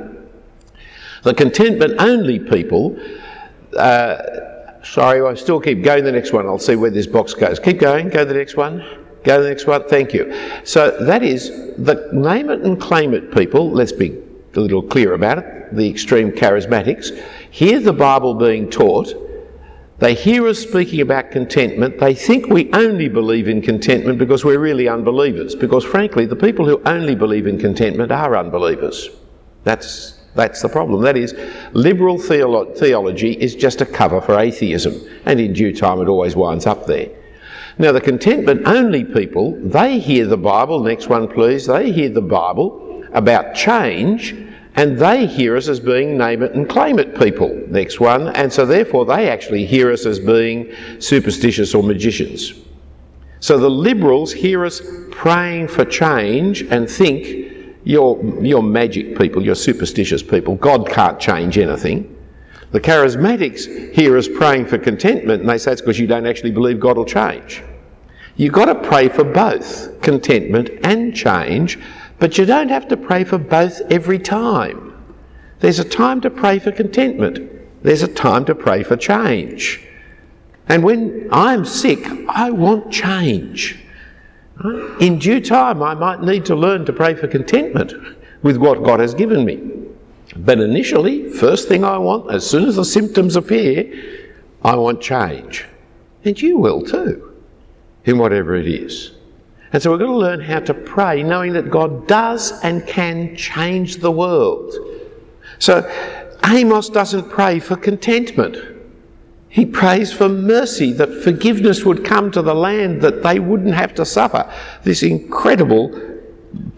The 1.25 1.35
contentment 1.35 2.01
only 2.01 2.39
people, 2.39 2.97
uh, 3.77 4.17
sorry, 4.83 5.23
I 5.23 5.35
still 5.35 5.61
keep 5.61 5.83
going 5.83 6.05
the 6.05 6.13
next 6.13 6.33
one. 6.33 6.47
I'll 6.47 6.59
see 6.59 6.77
where 6.77 6.91
this 6.91 7.07
box 7.07 7.35
goes. 7.35 7.59
Keep 7.59 7.79
going, 7.79 8.09
go 8.09 8.21
to 8.21 8.25
the 8.25 8.35
next 8.35 8.57
one. 8.57 8.79
Go 9.25 9.37
to 9.37 9.43
the 9.43 9.49
next 9.51 9.67
one. 9.67 9.87
Thank 9.89 10.15
you. 10.15 10.35
So 10.65 11.05
that 11.05 11.23
is 11.23 11.51
the 11.77 12.09
name 12.13 12.51
it 12.51 12.61
and 12.61 12.81
claim 12.81 13.15
it 13.15 13.33
people. 13.33 13.71
Let's 13.71 13.93
be 13.93 14.19
a 14.55 14.61
little 14.61 14.83
clear 14.83 15.15
about 15.15 15.39
it 15.39 15.61
the 15.73 15.89
extreme 15.89 16.33
charismatics, 16.33 17.17
hear 17.51 17.81
the 17.81 17.93
Bible 17.93 18.35
being 18.35 18.71
taught, 18.71 19.15
they 19.99 20.15
hear 20.15 20.47
us 20.47 20.59
speaking 20.59 21.01
about 21.01 21.31
contentment, 21.31 21.99
they 21.99 22.15
think 22.15 22.47
we 22.47 22.73
only 22.73 23.09
believe 23.09 23.49
in 23.49 23.61
contentment 23.61 24.19
because 24.19 24.45
we're 24.45 24.59
really 24.59 24.89
unbelievers. 24.89 25.55
Because 25.55 25.85
frankly, 25.85 26.25
the 26.25 26.37
people 26.37 26.67
who 26.67 26.81
only 26.87 27.15
believe 27.15 27.47
in 27.47 27.59
contentment 27.59 28.11
are 28.11 28.37
unbelievers. 28.37 29.11
That's 29.65 30.20
that's 30.35 30.63
the 30.63 30.69
problem. 30.69 31.03
That 31.03 31.17
is, 31.17 31.35
liberal 31.73 32.17
theolo- 32.17 32.77
theology 32.77 33.33
is 33.33 33.55
just 33.55 33.81
a 33.81 33.87
cover 33.87 34.21
for 34.21 34.39
atheism, 34.39 34.95
and 35.27 35.41
in 35.41 35.53
due 35.53 35.75
time 35.75 36.01
it 36.01 36.09
always 36.09 36.37
winds 36.37 36.67
up 36.67 36.87
there. 36.87 37.09
Now, 37.79 37.93
the 37.93 38.01
contentment 38.01 38.67
only 38.67 39.05
people, 39.05 39.59
they 39.63 39.99
hear 39.99 40.27
the 40.27 40.37
Bible, 40.37 40.81
next 40.83 41.09
one 41.09 41.29
please, 41.29 41.67
they 41.67 41.91
hear 41.91 42.11
the 42.11 42.21
Bible 42.21 43.05
about 43.13 43.55
change, 43.55 44.35
and 44.77 44.99
they 44.99 45.27
hear 45.27 45.57
us 45.57 45.69
as 45.69 45.81
being 45.81 46.17
name 46.17 46.43
it 46.43 46.53
and 46.53 46.69
claim 46.69 46.99
it 46.99 47.19
people. 47.19 47.49
Next 47.69 47.99
one. 47.99 48.29
And 48.29 48.53
so 48.53 48.65
therefore 48.65 49.05
they 49.05 49.29
actually 49.29 49.67
hear 49.67 49.91
us 49.91 50.07
as 50.07 50.21
being 50.21 50.73
superstitious 51.01 51.75
or 51.75 51.83
magicians. 51.83 52.55
So 53.41 53.59
the 53.59 53.71
liberals 53.71 54.33
hear 54.33 54.65
us 54.65 54.81
praying 55.11 55.69
for 55.69 55.85
change 55.85 56.63
and 56.63 56.89
think 56.89 57.50
you're, 57.85 58.23
you're 58.43 58.63
magic 58.63 59.17
people, 59.17 59.43
you're 59.43 59.55
superstitious 59.55 60.23
people. 60.23 60.57
God 60.57 60.89
can't 60.89 61.19
change 61.19 61.59
anything. 61.59 62.17
The 62.73 62.81
charismatics 62.81 63.93
hear 63.93 64.17
us 64.17 64.29
praying 64.29 64.67
for 64.67 64.79
contentment 64.79 65.41
and 65.41 65.51
they 65.51 65.59
say 65.59 65.73
it's 65.73 65.81
because 65.81 65.99
you 65.99 66.07
don't 66.07 66.27
actually 66.27 66.53
believe 66.53 66.79
God 66.79 66.97
will 66.97 67.05
change. 67.05 67.63
You've 68.37 68.53
got 68.53 68.67
to 68.67 68.75
pray 68.75 69.09
for 69.09 69.25
both 69.25 70.01
contentment 70.03 70.71
and 70.85 71.15
change, 71.15 71.79
but 72.19 72.39
you 72.39 72.47
don't 72.47 72.69
have 72.69 72.87
to 72.89 72.97
pray 72.97 73.25
for 73.25 73.39
both 73.39 73.81
every 73.91 74.19
time. 74.19 74.95
There's 75.59 75.79
a 75.79 75.85
time 75.85 76.21
to 76.23 76.31
pray 76.31 76.59
for 76.59 76.73
contentment, 76.73 77.51
there's 77.83 78.03
a 78.03 78.09
time 78.09 78.45
to 78.47 78.55
pray 78.55 78.83
for 78.83 78.97
change. 78.97 79.87
And 80.69 80.85
when 80.85 81.29
I'm 81.33 81.65
sick, 81.65 82.07
I 82.29 82.51
want 82.51 82.93
change. 82.93 83.85
In 85.01 85.19
due 85.19 85.41
time, 85.41 85.83
I 85.83 85.95
might 85.95 86.23
need 86.23 86.45
to 86.47 86.55
learn 86.55 86.85
to 86.85 86.93
pray 86.93 87.15
for 87.15 87.27
contentment 87.27 87.95
with 88.43 88.57
what 88.57 88.83
God 88.83 89.01
has 89.01 89.15
given 89.15 89.45
me. 89.45 89.61
But 90.37 90.61
initially, 90.61 91.31
first 91.31 91.69
thing 91.69 91.85
I 91.85 91.99
want, 91.99 92.31
as 92.31 92.49
soon 92.49 92.69
as 92.69 92.77
the 92.77 92.85
symptoms 92.85 93.37
appear, 93.37 94.29
I 94.63 94.77
want 94.77 95.01
change. 95.01 95.67
And 96.25 96.41
you 96.41 96.59
will 96.59 96.83
too, 96.83 97.35
in 98.05 98.19
whatever 98.19 98.55
it 98.55 98.67
is. 98.67 99.13
And 99.73 99.83
so 99.83 99.91
we're 99.91 99.99
going 99.99 100.11
to 100.11 100.17
learn 100.17 100.41
how 100.41 100.61
to 100.61 100.75
pray, 100.75 101.23
knowing 101.23 101.53
that 101.55 101.71
God 101.71 102.07
does 102.07 102.53
and 102.63 102.87
can 102.87 103.37
change 103.37 103.97
the 103.97 104.11
world. 104.11 104.75
So 105.59 105.89
Amos 106.47 106.89
doesn't 106.89 107.31
pray 107.31 107.61
for 107.61 107.77
contentment. 107.77 108.57
He 109.51 109.67
prays 109.67 110.13
for 110.13 110.29
mercy, 110.29 110.93
that 110.93 111.13
forgiveness 111.25 111.85
would 111.85 112.05
come 112.05 112.31
to 112.31 112.41
the 112.41 112.55
land, 112.55 113.03
that 113.03 113.25
they 113.25 113.41
wouldn't 113.41 113.75
have 113.75 113.93
to 113.97 114.05
suffer 114.05 114.51
this 114.85 115.03
incredible 115.03 115.91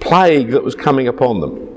plague 0.00 0.50
that 0.52 0.64
was 0.64 0.74
coming 0.74 1.06
upon 1.06 1.40
them. 1.40 1.68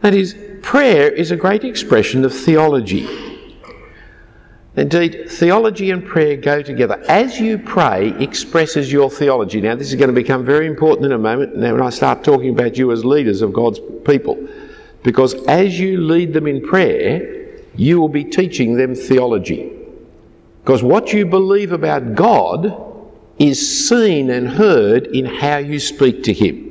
That 0.00 0.12
is, 0.12 0.36
prayer 0.62 1.08
is 1.08 1.30
a 1.30 1.36
great 1.36 1.62
expression 1.62 2.24
of 2.24 2.34
theology. 2.34 3.06
Indeed, 4.74 5.30
theology 5.30 5.92
and 5.92 6.04
prayer 6.04 6.36
go 6.36 6.60
together. 6.60 7.00
As 7.08 7.38
you 7.38 7.58
pray, 7.58 8.08
expresses 8.18 8.90
your 8.90 9.08
theology. 9.08 9.60
Now, 9.60 9.76
this 9.76 9.90
is 9.90 9.94
going 9.94 10.08
to 10.08 10.14
become 10.14 10.44
very 10.44 10.66
important 10.66 11.06
in 11.06 11.12
a 11.12 11.18
moment. 11.18 11.56
Now, 11.56 11.74
when 11.74 11.82
I 11.82 11.90
start 11.90 12.24
talking 12.24 12.50
about 12.50 12.76
you 12.76 12.90
as 12.90 13.04
leaders 13.04 13.40
of 13.40 13.52
God's 13.52 13.78
people, 14.04 14.48
because 15.04 15.34
as 15.46 15.78
you 15.78 16.00
lead 16.00 16.32
them 16.32 16.48
in 16.48 16.66
prayer, 16.66 17.39
you 17.74 18.00
will 18.00 18.08
be 18.08 18.24
teaching 18.24 18.76
them 18.76 18.94
theology. 18.94 19.72
Because 20.62 20.82
what 20.82 21.12
you 21.12 21.24
believe 21.24 21.72
about 21.72 22.14
God 22.14 22.88
is 23.38 23.88
seen 23.88 24.30
and 24.30 24.48
heard 24.48 25.06
in 25.06 25.24
how 25.24 25.56
you 25.56 25.80
speak 25.80 26.22
to 26.24 26.32
Him. 26.32 26.70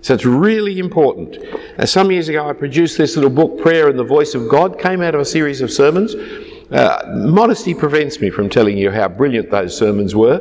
So 0.00 0.14
it's 0.14 0.24
really 0.24 0.80
important. 0.80 1.38
Now, 1.78 1.84
some 1.84 2.10
years 2.10 2.28
ago, 2.28 2.48
I 2.48 2.52
produced 2.52 2.98
this 2.98 3.14
little 3.14 3.30
book, 3.30 3.60
Prayer 3.62 3.88
and 3.88 3.96
the 3.96 4.04
Voice 4.04 4.34
of 4.34 4.48
God, 4.48 4.78
came 4.80 5.00
out 5.00 5.14
of 5.14 5.20
a 5.20 5.24
series 5.24 5.60
of 5.60 5.70
sermons. 5.70 6.16
Uh, 6.72 7.22
modesty 7.28 7.74
prevents 7.74 8.18
me 8.18 8.30
from 8.30 8.48
telling 8.48 8.76
you 8.76 8.90
how 8.90 9.06
brilliant 9.06 9.50
those 9.50 9.76
sermons 9.76 10.16
were, 10.16 10.38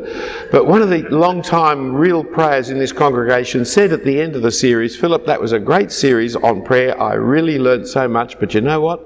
but 0.50 0.66
one 0.66 0.82
of 0.82 0.90
the 0.90 1.02
long-time 1.10 1.94
real 1.94 2.24
prayers 2.24 2.70
in 2.70 2.80
this 2.80 2.94
congregation 2.94 3.66
said 3.66 3.92
at 3.92 4.06
the 4.06 4.22
end 4.22 4.36
of 4.36 4.42
the 4.42 4.52
series, 4.52 4.96
Philip, 4.96 5.26
that 5.26 5.40
was 5.40 5.52
a 5.52 5.60
great 5.60 5.92
series 5.92 6.38
on 6.38 6.64
prayer. 6.64 7.00
I 7.00 7.16
really 7.16 7.60
learnt 7.60 7.86
so 7.86 8.08
much, 8.08 8.40
but 8.40 8.54
you 8.54 8.62
know 8.62 8.80
what? 8.80 9.06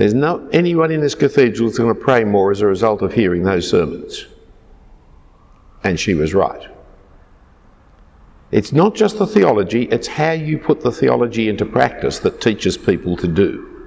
There's 0.00 0.14
not 0.14 0.54
anyone 0.54 0.90
in 0.90 1.02
this 1.02 1.14
cathedral 1.14 1.68
that's 1.68 1.78
going 1.78 1.94
to 1.94 2.00
pray 2.00 2.24
more 2.24 2.50
as 2.50 2.62
a 2.62 2.66
result 2.66 3.02
of 3.02 3.12
hearing 3.12 3.42
those 3.42 3.68
sermons. 3.68 4.24
And 5.84 6.00
she 6.00 6.14
was 6.14 6.32
right. 6.32 6.70
It's 8.50 8.72
not 8.72 8.94
just 8.94 9.18
the 9.18 9.26
theology, 9.26 9.82
it's 9.90 10.06
how 10.06 10.32
you 10.32 10.56
put 10.56 10.80
the 10.80 10.90
theology 10.90 11.50
into 11.50 11.66
practice 11.66 12.18
that 12.20 12.40
teaches 12.40 12.78
people 12.78 13.14
to 13.18 13.28
do. 13.28 13.86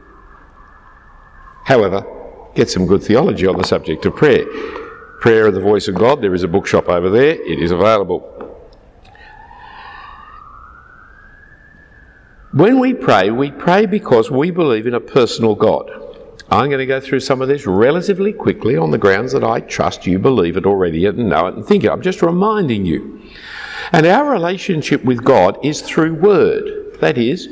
However, 1.64 2.06
get 2.54 2.70
some 2.70 2.86
good 2.86 3.02
theology 3.02 3.48
on 3.48 3.58
the 3.58 3.64
subject 3.64 4.06
of 4.06 4.16
prayer. 4.16 4.46
Prayer 5.20 5.50
the 5.50 5.60
Voice 5.60 5.88
of 5.88 5.96
God, 5.96 6.22
there 6.22 6.36
is 6.36 6.44
a 6.44 6.48
bookshop 6.48 6.90
over 6.90 7.10
there, 7.10 7.42
it 7.42 7.60
is 7.60 7.72
available. 7.72 8.20
When 12.52 12.80
we 12.80 12.94
pray, 12.94 13.32
we 13.32 13.50
pray 13.50 13.88
because 13.88 14.30
we 14.30 14.52
believe 14.52 14.86
in 14.86 14.94
a 14.94 15.00
personal 15.00 15.56
God. 15.56 16.03
I'm 16.54 16.70
going 16.70 16.78
to 16.78 16.86
go 16.86 17.00
through 17.00 17.22
some 17.22 17.42
of 17.42 17.48
this 17.48 17.66
relatively 17.66 18.32
quickly 18.32 18.78
on 18.78 18.92
the 18.92 19.00
grounds 19.00 19.32
that 19.32 19.44
I 19.44 19.60
trust 19.62 20.06
you 20.06 20.20
believe 20.20 20.56
it 20.56 20.68
already 20.68 21.08
and 21.08 21.30
know 21.30 21.48
it 21.48 21.56
and 21.56 21.66
think 21.66 21.84
it. 21.84 21.90
I'm 21.90 22.04
just 22.04 22.22
reminding 22.22 22.86
you. 22.86 23.24
And 23.92 24.06
our 24.06 24.30
relationship 24.30 25.04
with 25.04 25.24
God 25.24 25.58
is 25.66 25.82
through 25.82 26.14
Word. 26.14 27.00
That 27.00 27.18
is, 27.18 27.50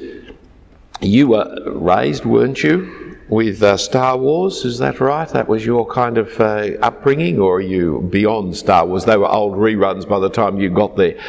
you 1.02 1.30
were 1.30 1.72
raised, 1.74 2.26
weren't 2.26 2.62
you, 2.62 3.18
with 3.28 3.64
uh, 3.64 3.76
Star 3.76 4.20
Wars, 4.20 4.66
is 4.66 4.78
that 4.78 5.00
right? 5.00 5.28
That 5.30 5.48
was 5.48 5.66
your 5.66 5.88
kind 5.88 6.20
of 6.20 6.40
uh, 6.40 6.74
upbringing, 6.84 7.40
or 7.40 7.56
are 7.56 7.62
you 7.62 8.08
beyond 8.12 8.56
Star 8.56 8.86
Wars? 8.86 9.06
They 9.06 9.18
were 9.18 9.32
old 9.32 9.56
reruns 9.56 10.08
by 10.08 10.20
the 10.20 10.30
time 10.30 10.60
you 10.60 10.70
got 10.70 10.96
there. 10.96 11.20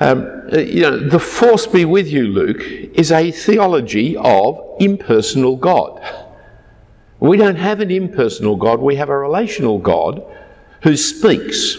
Um, 0.00 0.48
uh, 0.52 0.58
you 0.58 0.80
know, 0.80 0.98
the 0.98 1.20
Force 1.20 1.68
be 1.68 1.84
with 1.84 2.08
you, 2.08 2.24
Luke, 2.24 2.60
is 2.60 3.12
a 3.12 3.30
theology 3.30 4.16
of 4.16 4.60
impersonal 4.80 5.56
God. 5.56 6.23
We 7.24 7.38
don't 7.38 7.56
have 7.56 7.80
an 7.80 7.90
impersonal 7.90 8.54
God, 8.54 8.80
we 8.80 8.96
have 8.96 9.08
a 9.08 9.16
relational 9.16 9.78
God 9.78 10.22
who 10.82 10.94
speaks 10.94 11.78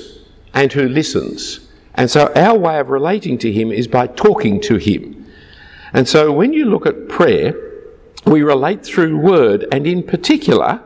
and 0.55 0.73
who 0.73 0.89
listens. 0.89 1.69
And 1.93 2.09
so 2.09 2.33
our 2.35 2.57
way 2.57 2.79
of 2.79 2.89
relating 2.89 3.37
to 3.37 3.51
Him 3.51 3.71
is 3.71 3.87
by 3.87 4.07
talking 4.07 4.59
to 4.61 4.77
Him. 4.77 5.27
And 5.93 6.07
so 6.07 6.31
when 6.31 6.51
you 6.51 6.65
look 6.65 6.87
at 6.87 7.09
prayer, 7.09 7.53
we 8.25 8.41
relate 8.41 8.83
through 8.83 9.19
word, 9.19 9.67
and 9.71 9.85
in 9.85 10.01
particular, 10.01 10.81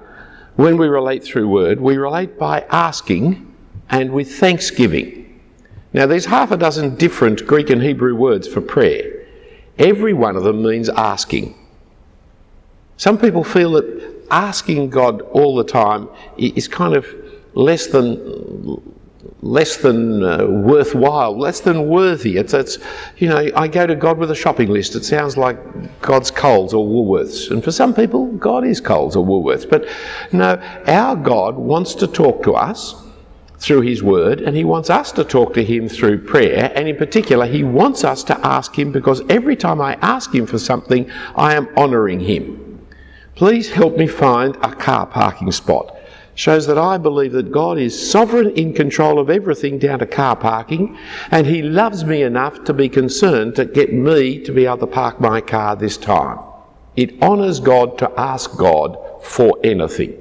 when 0.57 0.75
we 0.75 0.89
relate 0.89 1.23
through 1.23 1.47
word, 1.47 1.79
we 1.79 1.95
relate 1.95 2.37
by 2.37 2.65
asking 2.69 3.55
and 3.89 4.11
with 4.11 4.29
thanksgiving. 4.29 5.39
Now, 5.93 6.05
there's 6.05 6.25
half 6.25 6.51
a 6.51 6.57
dozen 6.57 6.97
different 6.97 7.47
Greek 7.47 7.69
and 7.69 7.81
Hebrew 7.81 8.13
words 8.13 8.45
for 8.45 8.59
prayer. 8.59 9.25
Every 9.77 10.11
one 10.11 10.35
of 10.35 10.43
them 10.43 10.61
means 10.61 10.89
asking. 10.89 11.55
Some 12.97 13.17
people 13.17 13.45
feel 13.45 13.71
that 13.71 14.18
asking 14.31 14.89
God 14.89 15.21
all 15.21 15.55
the 15.55 15.63
time 15.63 16.09
is 16.37 16.67
kind 16.67 16.95
of 16.95 17.05
less 17.53 17.87
than 17.87 18.97
less 19.41 19.77
than 19.77 20.23
uh, 20.23 20.45
worthwhile, 20.45 21.37
less 21.37 21.61
than 21.61 21.87
worthy. 21.87 22.37
It's, 22.37 22.53
it's, 22.53 22.77
you 23.17 23.29
know, 23.29 23.49
I 23.55 23.67
go 23.67 23.87
to 23.87 23.95
God 23.95 24.17
with 24.17 24.31
a 24.31 24.35
shopping 24.35 24.69
list. 24.69 24.95
It 24.95 25.05
sounds 25.05 25.37
like 25.37 25.57
God's 26.01 26.29
Coles 26.29 26.73
or 26.73 26.85
Woolworths. 26.85 27.49
And 27.51 27.63
for 27.63 27.71
some 27.71 27.93
people, 27.93 28.27
God 28.33 28.65
is 28.65 28.81
Coles 28.81 29.15
or 29.15 29.25
Woolworths. 29.25 29.69
But 29.69 29.87
no, 30.33 30.61
our 30.87 31.15
God 31.15 31.55
wants 31.55 31.95
to 31.95 32.07
talk 32.07 32.43
to 32.43 32.53
us 32.53 32.95
through 33.59 33.81
His 33.81 34.01
Word, 34.01 34.41
and 34.41 34.55
He 34.55 34.63
wants 34.63 34.89
us 34.89 35.11
to 35.13 35.23
talk 35.23 35.53
to 35.53 35.63
Him 35.63 35.89
through 35.89 36.25
prayer. 36.25 36.71
And 36.75 36.87
in 36.87 36.95
particular, 36.95 37.45
He 37.45 37.63
wants 37.63 38.03
us 38.03 38.23
to 38.25 38.45
ask 38.45 38.77
Him 38.77 38.91
because 38.91 39.21
every 39.29 39.55
time 39.55 39.81
I 39.81 39.95
ask 40.01 40.33
Him 40.33 40.45
for 40.45 40.59
something, 40.59 41.09
I 41.35 41.55
am 41.55 41.67
honouring 41.77 42.19
Him. 42.19 42.68
Please 43.39 43.69
help 43.69 43.95
me 43.95 44.05
find 44.05 44.57
a 44.57 44.75
car 44.75 45.05
parking 45.05 45.49
spot 45.53 45.95
shows 46.35 46.67
that 46.67 46.77
I 46.77 46.97
believe 46.97 47.31
that 47.31 47.53
God 47.53 47.77
is 47.77 48.11
sovereign 48.11 48.49
in 48.49 48.73
control 48.73 49.17
of 49.17 49.29
everything 49.29 49.79
down 49.79 49.99
to 49.99 50.05
car 50.05 50.35
parking, 50.35 50.97
and 51.31 51.47
He 51.47 51.61
loves 51.61 52.03
me 52.03 52.21
enough 52.23 52.65
to 52.65 52.73
be 52.73 52.89
concerned 52.89 53.55
to 53.55 53.63
get 53.63 53.93
me 53.93 54.43
to 54.43 54.51
be 54.51 54.65
able 54.65 54.79
to 54.79 54.87
park 54.87 55.21
my 55.21 55.39
car 55.39 55.77
this 55.77 55.95
time. 55.95 56.37
It 56.97 57.21
honours 57.21 57.61
God 57.61 57.97
to 57.99 58.11
ask 58.19 58.57
God 58.57 58.97
for 59.23 59.57
anything. 59.63 60.17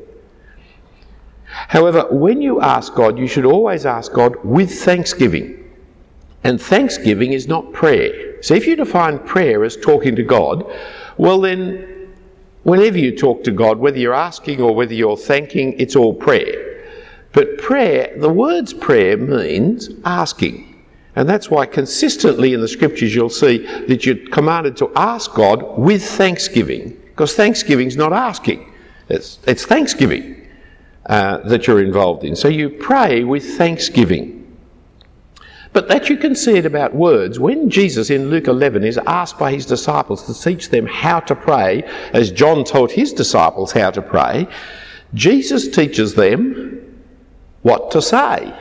However, 1.45 2.07
when 2.13 2.41
you 2.41 2.61
ask 2.61 2.95
God, 2.95 3.19
you 3.19 3.27
should 3.27 3.47
always 3.47 3.85
ask 3.85 4.13
God 4.13 4.37
with 4.45 4.71
thanksgiving. 4.71 5.69
And 6.45 6.63
thanksgiving 6.63 7.33
is 7.33 7.49
not 7.49 7.73
prayer. 7.73 8.41
So 8.45 8.55
if 8.55 8.65
you 8.65 8.77
define 8.77 9.19
prayer 9.19 9.65
as 9.65 9.77
talking 9.77 10.15
to 10.15 10.23
God, 10.23 10.65
well 11.17 11.41
then 11.41 11.98
Whenever 12.69 12.99
you 12.99 13.17
talk 13.17 13.45
to 13.45 13.51
God, 13.51 13.79
whether 13.79 13.97
you're 13.97 14.13
asking 14.13 14.61
or 14.61 14.75
whether 14.75 14.93
you're 14.93 15.17
thanking, 15.17 15.73
it's 15.81 15.97
all 15.97 16.13
prayer. 16.13 16.85
But 17.33 17.57
prayer, 17.57 18.15
the 18.19 18.29
words 18.29 18.75
prayer 18.75 19.17
means 19.17 19.89
asking. 20.05 20.85
And 21.17 21.27
that's 21.27 21.51
why 21.51 21.65
consistently 21.65 22.53
in 22.53 22.61
the 22.61 22.69
scriptures 22.69 23.15
you'll 23.15 23.31
see 23.31 23.65
that 23.87 24.05
you're 24.05 24.29
commanded 24.29 24.77
to 24.77 24.93
ask 24.97 25.33
God 25.33 25.79
with 25.79 26.05
thanksgiving. 26.05 26.91
Because 27.07 27.35
thanksgiving's 27.35 27.97
not 27.97 28.13
asking, 28.13 28.71
it's, 29.09 29.39
it's 29.47 29.65
thanksgiving 29.65 30.47
uh, 31.07 31.39
that 31.49 31.67
you're 31.67 31.83
involved 31.83 32.23
in. 32.23 32.37
So 32.37 32.49
you 32.49 32.69
pray 32.69 33.25
with 33.25 33.57
thanksgiving. 33.57 34.38
But 35.73 35.89
that 35.89 36.09
you 36.09 36.17
can 36.17 36.35
see 36.35 36.57
it 36.57 36.67
about 36.67 36.95
words. 36.95 37.39
When 37.39 37.71
Jesus 37.71 38.11
in 38.11 38.31
Luke 38.31 38.49
11 38.49 38.85
is 38.85 38.99
asked 39.07 39.39
by 39.39 39.53
his 39.53 39.67
disciples 39.67 40.25
to 40.27 40.35
teach 40.35 40.71
them 40.71 40.87
how 40.87 41.21
to 41.21 41.35
pray, 41.35 41.83
as 42.13 42.31
John 42.31 42.65
taught 42.65 42.91
his 42.91 43.13
disciples 43.13 43.73
how 43.73 43.91
to 43.91 44.03
pray, 44.03 44.47
Jesus 45.15 45.69
teaches 45.69 46.15
them 46.15 46.75
what 47.63 47.91
to 47.91 48.03
say. 48.03 48.55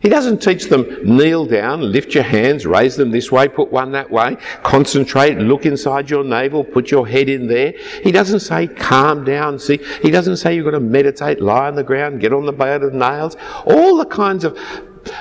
He 0.00 0.08
doesn't 0.08 0.42
teach 0.42 0.64
them 0.64 0.86
kneel 1.04 1.46
down, 1.46 1.92
lift 1.92 2.12
your 2.12 2.24
hands, 2.24 2.66
raise 2.66 2.96
them 2.96 3.12
this 3.12 3.30
way, 3.30 3.46
put 3.46 3.70
one 3.70 3.92
that 3.92 4.10
way, 4.10 4.36
concentrate, 4.64 5.38
look 5.38 5.64
inside 5.64 6.10
your 6.10 6.24
navel, 6.24 6.64
put 6.64 6.90
your 6.90 7.06
head 7.06 7.28
in 7.28 7.46
there. 7.46 7.72
He 8.02 8.10
doesn't 8.10 8.40
say 8.40 8.66
calm 8.66 9.24
down, 9.24 9.60
see. 9.60 9.78
He 10.02 10.10
doesn't 10.10 10.38
say 10.38 10.56
you've 10.56 10.64
got 10.64 10.72
to 10.72 10.80
meditate, 10.80 11.40
lie 11.40 11.68
on 11.68 11.76
the 11.76 11.84
ground, 11.84 12.20
get 12.20 12.32
on 12.32 12.46
the 12.46 12.52
bed 12.52 12.82
of 12.82 12.92
nails. 12.92 13.36
All 13.64 13.96
the 13.96 14.06
kinds 14.06 14.42
of 14.42 14.58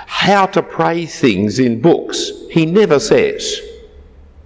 how 0.07 0.45
to 0.47 0.61
pray 0.61 1.05
things 1.05 1.59
in 1.59 1.81
books, 1.81 2.31
he 2.49 2.65
never 2.65 2.99
says. 2.99 3.61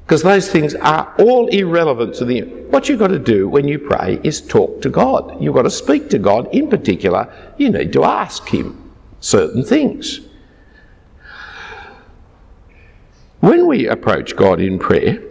Because 0.06 0.22
those 0.22 0.50
things 0.50 0.76
are 0.76 1.14
all 1.18 1.48
irrelevant 1.48 2.14
to 2.16 2.26
the. 2.26 2.42
What 2.70 2.88
you've 2.88 3.00
got 3.00 3.08
to 3.08 3.18
do 3.18 3.50
when 3.50 3.68
you 3.68 3.80
pray 3.80 4.20
is 4.24 4.40
talk 4.40 4.82
to 4.84 4.90
God. 4.90 5.42
You've 5.42 5.56
got 5.56 5.64
to 5.64 5.72
speak 5.72 6.10
to 6.12 6.20
God. 6.20 6.48
In 6.54 6.70
particular, 6.70 7.34
you 7.58 7.72
need 7.72 7.92
to 7.94 8.04
ask 8.04 8.48
Him 8.48 8.94
certain 9.20 9.64
things. 9.64 10.20
When 13.40 13.68
we 13.68 13.88
approach 13.88 14.36
God 14.36 14.60
in 14.60 14.78
prayer, 14.78 15.22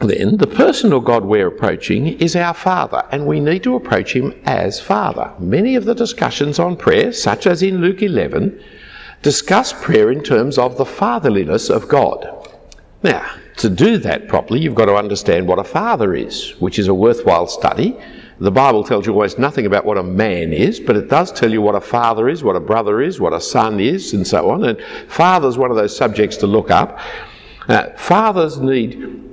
then 0.00 0.36
the 0.36 0.46
personal 0.46 1.00
God 1.00 1.24
we're 1.24 1.48
approaching 1.48 2.06
is 2.06 2.36
our 2.36 2.54
Father, 2.54 3.02
and 3.10 3.26
we 3.26 3.40
need 3.40 3.62
to 3.64 3.74
approach 3.74 4.14
Him 4.14 4.32
as 4.44 4.80
Father. 4.80 5.32
Many 5.38 5.74
of 5.74 5.84
the 5.84 5.94
discussions 5.94 6.58
on 6.58 6.76
prayer, 6.76 7.12
such 7.12 7.46
as 7.46 7.62
in 7.62 7.80
Luke 7.80 8.02
11, 8.02 8.62
discuss 9.22 9.72
prayer 9.72 10.10
in 10.10 10.22
terms 10.22 10.58
of 10.58 10.76
the 10.76 10.84
fatherliness 10.84 11.70
of 11.70 11.88
God. 11.88 12.48
Now, 13.02 13.28
to 13.58 13.68
do 13.68 13.98
that 13.98 14.28
properly, 14.28 14.60
you've 14.60 14.74
got 14.74 14.86
to 14.86 14.94
understand 14.94 15.46
what 15.46 15.58
a 15.58 15.64
father 15.64 16.14
is, 16.14 16.50
which 16.60 16.78
is 16.78 16.88
a 16.88 16.94
worthwhile 16.94 17.46
study. 17.46 17.96
The 18.40 18.52
Bible 18.52 18.84
tells 18.84 19.06
you 19.06 19.12
almost 19.12 19.38
nothing 19.38 19.66
about 19.66 19.84
what 19.84 19.98
a 19.98 20.02
man 20.02 20.52
is, 20.52 20.78
but 20.78 20.96
it 20.96 21.08
does 21.08 21.32
tell 21.32 21.50
you 21.50 21.60
what 21.60 21.74
a 21.74 21.80
father 21.80 22.28
is, 22.28 22.44
what 22.44 22.54
a 22.54 22.60
brother 22.60 23.00
is, 23.00 23.18
what 23.18 23.32
a 23.32 23.40
son 23.40 23.80
is, 23.80 24.14
and 24.14 24.24
so 24.24 24.50
on. 24.50 24.64
And 24.64 24.80
father's 25.08 25.58
one 25.58 25.70
of 25.70 25.76
those 25.76 25.96
subjects 25.96 26.36
to 26.38 26.46
look 26.46 26.70
up. 26.70 27.00
Uh, 27.68 27.90
fathers 27.96 28.58
need 28.58 29.24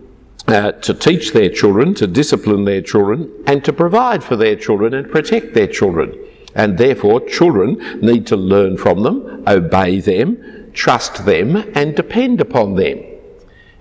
uh, 0.48 0.72
to 0.72 0.94
teach 0.94 1.34
their 1.34 1.50
children, 1.50 1.94
to 1.96 2.08
discipline 2.08 2.66
their 2.66 2.82
children, 2.82 3.32
and 3.46 3.64
to 3.64 3.72
provide 3.72 4.24
for 4.24 4.36
their 4.36 4.56
children 4.56 4.96
and 4.96 5.12
protect 5.12 5.54
their 5.54 5.68
children. 5.68 6.18
And 6.56 6.78
therefore, 6.78 7.20
children 7.22 8.00
need 8.02 8.26
to 8.28 8.38
learn 8.38 8.78
from 8.78 9.04
them, 9.04 9.44
obey 9.46 10.00
them, 10.00 10.72
trust 10.74 11.26
them, 11.26 11.58
and 11.76 11.96
depend 11.96 12.40
upon 12.42 12.76
them. 12.76 13.04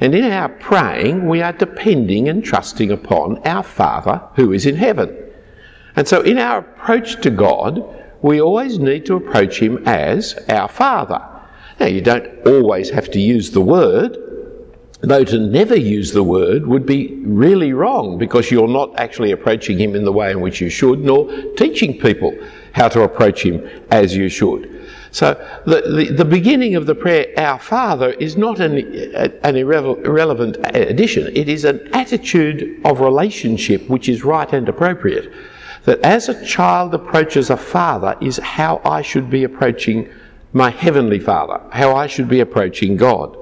And 0.00 0.14
in 0.14 0.24
our 0.24 0.48
praying, 0.48 1.28
we 1.28 1.40
are 1.40 1.52
depending 1.52 2.28
and 2.28 2.44
trusting 2.44 2.90
upon 2.90 3.38
our 3.46 3.62
Father 3.62 4.20
who 4.34 4.52
is 4.52 4.66
in 4.66 4.74
heaven. 4.74 5.16
And 5.96 6.08
so, 6.08 6.20
in 6.22 6.38
our 6.38 6.58
approach 6.58 7.20
to 7.22 7.30
God, 7.30 7.82
we 8.22 8.40
always 8.40 8.78
need 8.78 9.06
to 9.06 9.16
approach 9.16 9.60
Him 9.60 9.86
as 9.86 10.34
our 10.48 10.68
Father. 10.68 11.22
Now, 11.78 11.86
you 11.86 12.00
don't 12.00 12.46
always 12.46 12.90
have 12.90 13.10
to 13.12 13.20
use 13.20 13.50
the 13.50 13.60
word, 13.60 14.16
though 15.00 15.24
to 15.24 15.38
never 15.38 15.76
use 15.76 16.12
the 16.12 16.22
word 16.22 16.66
would 16.66 16.86
be 16.86 17.20
really 17.24 17.72
wrong 17.72 18.18
because 18.18 18.50
you're 18.50 18.68
not 18.68 18.98
actually 18.98 19.32
approaching 19.32 19.78
him 19.78 19.94
in 19.94 20.04
the 20.04 20.12
way 20.12 20.30
in 20.30 20.40
which 20.40 20.60
you 20.60 20.70
should, 20.70 21.00
nor 21.00 21.30
teaching 21.56 21.98
people 21.98 22.36
how 22.74 22.88
to 22.88 23.02
approach 23.02 23.44
him 23.44 23.66
as 23.90 24.14
you 24.14 24.28
should. 24.28 24.70
So 25.12 25.34
the, 25.64 25.82
the, 25.82 26.12
the 26.12 26.24
beginning 26.24 26.74
of 26.74 26.86
the 26.86 26.94
prayer, 26.94 27.32
Our 27.38 27.60
Father, 27.60 28.10
is 28.10 28.36
not 28.36 28.58
an, 28.58 28.78
an 29.14 29.54
irre- 29.54 30.04
irrelevant 30.04 30.56
addition. 30.74 31.28
It 31.36 31.48
is 31.48 31.64
an 31.64 31.88
attitude 31.94 32.80
of 32.84 32.98
relationship 32.98 33.88
which 33.88 34.08
is 34.08 34.24
right 34.24 34.52
and 34.52 34.68
appropriate. 34.68 35.32
That 35.84 36.00
as 36.00 36.28
a 36.28 36.44
child 36.44 36.94
approaches 36.94 37.48
a 37.50 37.56
father 37.56 38.16
is 38.20 38.38
how 38.38 38.80
I 38.84 39.02
should 39.02 39.30
be 39.30 39.44
approaching 39.44 40.10
my 40.52 40.70
heavenly 40.70 41.20
Father, 41.20 41.60
how 41.70 41.94
I 41.94 42.08
should 42.08 42.28
be 42.28 42.40
approaching 42.40 42.96
God. 42.96 43.36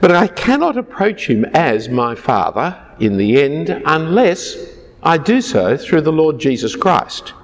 But 0.00 0.10
I 0.10 0.26
cannot 0.26 0.76
approach 0.76 1.28
him 1.28 1.44
as 1.44 1.88
my 1.88 2.16
Father 2.16 2.76
in 2.98 3.18
the 3.18 3.40
end 3.40 3.70
unless 3.86 4.56
I 5.00 5.16
do 5.18 5.40
so 5.40 5.76
through 5.76 6.00
the 6.00 6.12
Lord 6.12 6.40
Jesus 6.40 6.74
Christ. 6.74 7.34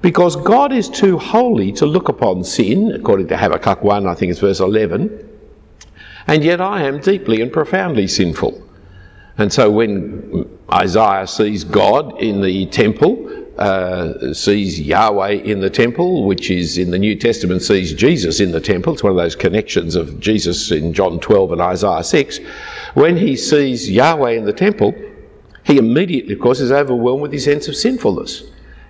Because 0.00 0.36
God 0.36 0.72
is 0.72 0.88
too 0.88 1.18
holy 1.18 1.72
to 1.72 1.86
look 1.86 2.08
upon 2.08 2.44
sin, 2.44 2.92
according 2.92 3.28
to 3.28 3.36
Habakkuk 3.36 3.82
1, 3.82 4.06
I 4.06 4.14
think 4.14 4.30
it's 4.30 4.40
verse 4.40 4.60
11, 4.60 5.28
and 6.28 6.44
yet 6.44 6.60
I 6.60 6.82
am 6.82 7.00
deeply 7.00 7.40
and 7.40 7.52
profoundly 7.52 8.06
sinful. 8.06 8.62
And 9.38 9.52
so 9.52 9.70
when 9.70 10.48
Isaiah 10.72 11.26
sees 11.26 11.64
God 11.64 12.20
in 12.20 12.42
the 12.42 12.66
temple, 12.66 13.46
uh, 13.58 14.32
sees 14.32 14.80
Yahweh 14.80 15.30
in 15.30 15.60
the 15.60 15.70
temple, 15.70 16.26
which 16.26 16.50
is 16.50 16.78
in 16.78 16.90
the 16.90 16.98
New 16.98 17.16
Testament 17.16 17.62
sees 17.62 17.92
Jesus 17.92 18.38
in 18.38 18.52
the 18.52 18.60
temple. 18.60 18.92
It's 18.92 19.02
one 19.02 19.10
of 19.10 19.16
those 19.16 19.34
connections 19.34 19.96
of 19.96 20.20
Jesus 20.20 20.70
in 20.70 20.92
John 20.92 21.18
12 21.18 21.52
and 21.52 21.60
Isaiah 21.60 22.04
6. 22.04 22.38
When 22.94 23.16
he 23.16 23.36
sees 23.36 23.90
Yahweh 23.90 24.30
in 24.32 24.44
the 24.44 24.52
temple, 24.52 24.94
he 25.64 25.78
immediately, 25.78 26.34
of 26.34 26.40
course, 26.40 26.60
is 26.60 26.70
overwhelmed 26.70 27.22
with 27.22 27.32
his 27.32 27.44
sense 27.44 27.66
of 27.66 27.76
sinfulness, 27.76 28.44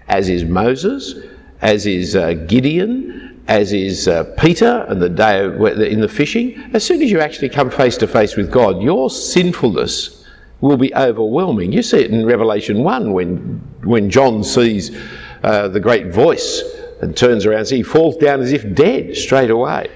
as 0.09 0.29
is 0.29 0.44
Moses, 0.44 1.14
as 1.61 1.87
is 1.87 2.16
uh, 2.16 2.35
Gideon, 2.35 3.42
as 3.49 3.73
is 3.73 4.09
uh, 4.09 4.25
Peter 4.38 4.85
and 4.88 5.01
the 5.01 5.09
day 5.09 5.44
in 5.90 6.01
the 6.01 6.09
fishing. 6.09 6.71
As 6.75 6.85
soon 6.85 7.03
as 7.03 7.11
you 7.11 7.21
actually 7.21 7.49
come 7.49 7.71
face 7.71 7.97
to 7.99 8.07
face 8.07 8.37
with 8.37 8.51
God, 8.51 8.83
your 8.83 9.11
sinfulness 9.11 10.27
will 10.61 10.77
be 10.77 10.94
overwhelming. 10.94 11.73
You 11.73 11.83
see 11.83 11.99
it 11.99 12.11
in 12.11 12.27
Revelation 12.27 12.83
1 12.83 13.12
when, 13.12 13.37
when 13.85 14.11
John 14.11 14.44
sees 14.44 14.97
uh, 15.42 15.68
the 15.68 15.81
great 15.81 16.09
voice 16.09 16.62
and 17.01 17.16
turns 17.16 17.47
around, 17.47 17.66
so 17.66 17.77
he 17.77 17.83
falls 17.83 18.16
down 18.16 18.40
as 18.40 18.53
if 18.53 18.75
dead 18.75 19.16
straight 19.16 19.51
away. 19.51 19.88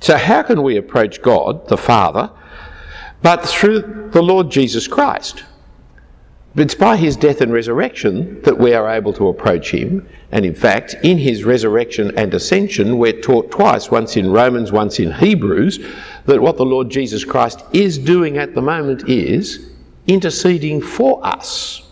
So, 0.00 0.18
how 0.18 0.42
can 0.42 0.62
we 0.62 0.76
approach 0.76 1.22
God, 1.22 1.66
the 1.68 1.78
Father, 1.78 2.30
but 3.22 3.42
through 3.42 4.10
the 4.12 4.22
Lord 4.22 4.50
Jesus 4.50 4.86
Christ? 4.86 5.44
It's 6.56 6.74
by 6.74 6.96
his 6.96 7.16
death 7.16 7.40
and 7.40 7.52
resurrection 7.52 8.40
that 8.42 8.56
we 8.56 8.74
are 8.74 8.88
able 8.88 9.12
to 9.14 9.26
approach 9.26 9.72
him. 9.72 10.08
And 10.30 10.46
in 10.46 10.54
fact, 10.54 10.94
in 11.02 11.18
his 11.18 11.42
resurrection 11.42 12.16
and 12.16 12.32
ascension, 12.32 12.98
we're 12.98 13.20
taught 13.20 13.50
twice, 13.50 13.90
once 13.90 14.16
in 14.16 14.30
Romans, 14.30 14.70
once 14.70 15.00
in 15.00 15.10
Hebrews, 15.10 15.84
that 16.26 16.40
what 16.40 16.56
the 16.56 16.64
Lord 16.64 16.90
Jesus 16.90 17.24
Christ 17.24 17.64
is 17.72 17.98
doing 17.98 18.38
at 18.38 18.54
the 18.54 18.62
moment 18.62 19.08
is 19.08 19.70
interceding 20.06 20.80
for 20.80 21.24
us. 21.26 21.82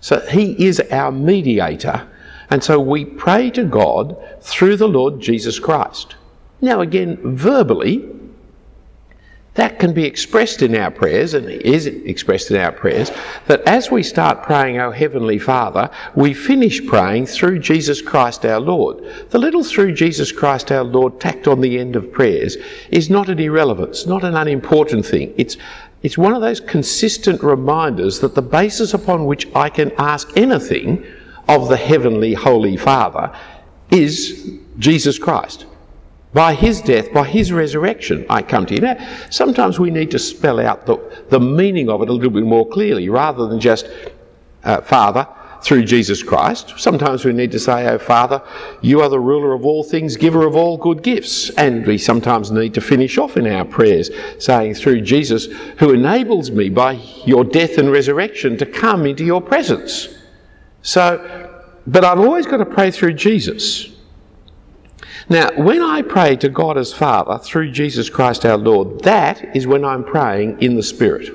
So 0.00 0.18
he 0.20 0.66
is 0.66 0.80
our 0.90 1.12
mediator. 1.12 2.08
And 2.50 2.64
so 2.64 2.80
we 2.80 3.04
pray 3.04 3.50
to 3.50 3.64
God 3.64 4.16
through 4.40 4.76
the 4.76 4.88
Lord 4.88 5.20
Jesus 5.20 5.60
Christ. 5.60 6.16
Now, 6.60 6.80
again, 6.80 7.16
verbally, 7.22 8.08
that 9.54 9.78
can 9.78 9.92
be 9.92 10.04
expressed 10.04 10.62
in 10.62 10.74
our 10.76 10.90
prayers 10.90 11.34
and 11.34 11.48
is 11.48 11.86
expressed 11.86 12.50
in 12.50 12.56
our 12.56 12.70
prayers 12.70 13.10
that 13.46 13.60
as 13.62 13.90
we 13.90 14.02
start 14.02 14.42
praying 14.42 14.78
our 14.78 14.92
Heavenly 14.92 15.38
Father, 15.38 15.90
we 16.14 16.32
finish 16.32 16.86
praying 16.86 17.26
through 17.26 17.58
Jesus 17.58 18.00
Christ 18.00 18.46
our 18.46 18.60
Lord. 18.60 19.04
The 19.30 19.38
little 19.38 19.64
through 19.64 19.94
Jesus 19.94 20.30
Christ 20.30 20.70
our 20.70 20.84
Lord 20.84 21.20
tacked 21.20 21.48
on 21.48 21.60
the 21.60 21.78
end 21.78 21.96
of 21.96 22.12
prayers 22.12 22.56
is 22.90 23.10
not 23.10 23.28
an 23.28 23.40
irrelevance, 23.40 24.06
not 24.06 24.24
an 24.24 24.36
unimportant 24.36 25.04
thing. 25.04 25.34
It's 25.36 25.56
it's 26.02 26.16
one 26.16 26.32
of 26.32 26.40
those 26.40 26.60
consistent 26.60 27.42
reminders 27.42 28.20
that 28.20 28.34
the 28.34 28.42
basis 28.42 28.94
upon 28.94 29.26
which 29.26 29.46
I 29.54 29.68
can 29.68 29.92
ask 29.98 30.34
anything 30.34 31.04
of 31.46 31.68
the 31.68 31.76
Heavenly 31.76 32.32
Holy 32.32 32.76
Father 32.78 33.36
is 33.90 34.50
Jesus 34.78 35.18
Christ. 35.18 35.66
By 36.32 36.54
his 36.54 36.80
death, 36.80 37.12
by 37.12 37.26
his 37.26 37.52
resurrection, 37.52 38.24
I 38.30 38.42
come 38.42 38.64
to 38.66 38.74
you. 38.74 38.80
Now, 38.80 38.96
sometimes 39.30 39.80
we 39.80 39.90
need 39.90 40.12
to 40.12 40.18
spell 40.18 40.60
out 40.60 40.86
the, 40.86 40.96
the 41.28 41.40
meaning 41.40 41.88
of 41.88 42.02
it 42.02 42.08
a 42.08 42.12
little 42.12 42.30
bit 42.30 42.44
more 42.44 42.68
clearly 42.68 43.08
rather 43.08 43.48
than 43.48 43.58
just 43.58 43.88
uh, 44.62 44.80
Father 44.80 45.26
through 45.62 45.84
Jesus 45.84 46.22
Christ. 46.22 46.74
Sometimes 46.78 47.24
we 47.24 47.32
need 47.32 47.50
to 47.52 47.58
say, 47.58 47.88
Oh, 47.88 47.98
Father, 47.98 48.42
you 48.80 49.00
are 49.00 49.08
the 49.08 49.20
ruler 49.20 49.52
of 49.52 49.64
all 49.64 49.82
things, 49.82 50.16
giver 50.16 50.46
of 50.46 50.54
all 50.54 50.76
good 50.76 51.02
gifts. 51.02 51.50
And 51.50 51.84
we 51.86 51.98
sometimes 51.98 52.50
need 52.50 52.74
to 52.74 52.80
finish 52.80 53.18
off 53.18 53.36
in 53.36 53.46
our 53.46 53.64
prayers 53.64 54.10
saying, 54.38 54.74
Through 54.74 55.02
Jesus, 55.02 55.46
who 55.78 55.92
enables 55.92 56.50
me 56.50 56.68
by 56.68 56.92
your 57.26 57.44
death 57.44 57.76
and 57.78 57.90
resurrection 57.90 58.56
to 58.58 58.66
come 58.66 59.04
into 59.04 59.24
your 59.24 59.40
presence. 59.40 60.08
So, 60.82 61.60
but 61.86 62.04
I've 62.04 62.20
always 62.20 62.46
got 62.46 62.58
to 62.58 62.66
pray 62.66 62.90
through 62.90 63.14
Jesus. 63.14 63.88
Now, 65.30 65.48
when 65.56 65.80
I 65.80 66.02
pray 66.02 66.34
to 66.38 66.48
God 66.48 66.76
as 66.76 66.92
Father 66.92 67.38
through 67.38 67.70
Jesus 67.70 68.10
Christ 68.10 68.44
our 68.44 68.58
Lord, 68.58 69.04
that 69.04 69.54
is 69.54 69.64
when 69.64 69.84
I'm 69.84 70.02
praying 70.02 70.60
in 70.60 70.74
the 70.74 70.82
Spirit. 70.82 71.32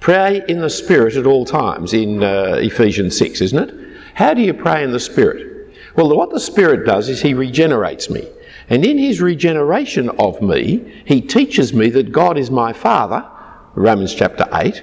Pray 0.00 0.42
in 0.48 0.62
the 0.62 0.70
Spirit 0.70 1.14
at 1.14 1.26
all 1.26 1.44
times 1.44 1.92
in 1.92 2.24
uh, 2.24 2.56
Ephesians 2.58 3.14
6, 3.18 3.42
isn't 3.42 3.68
it? 3.68 3.98
How 4.14 4.32
do 4.32 4.40
you 4.40 4.54
pray 4.54 4.82
in 4.82 4.92
the 4.92 4.98
Spirit? 5.00 5.70
Well, 5.96 6.16
what 6.16 6.30
the 6.30 6.40
Spirit 6.40 6.86
does 6.86 7.10
is 7.10 7.20
He 7.20 7.34
regenerates 7.34 8.08
me. 8.08 8.26
And 8.70 8.86
in 8.86 8.96
His 8.96 9.20
regeneration 9.20 10.08
of 10.18 10.40
me, 10.40 11.02
He 11.04 11.20
teaches 11.20 11.74
me 11.74 11.90
that 11.90 12.10
God 12.10 12.38
is 12.38 12.50
my 12.50 12.72
Father, 12.72 13.28
Romans 13.74 14.14
chapter 14.14 14.48
8, 14.50 14.82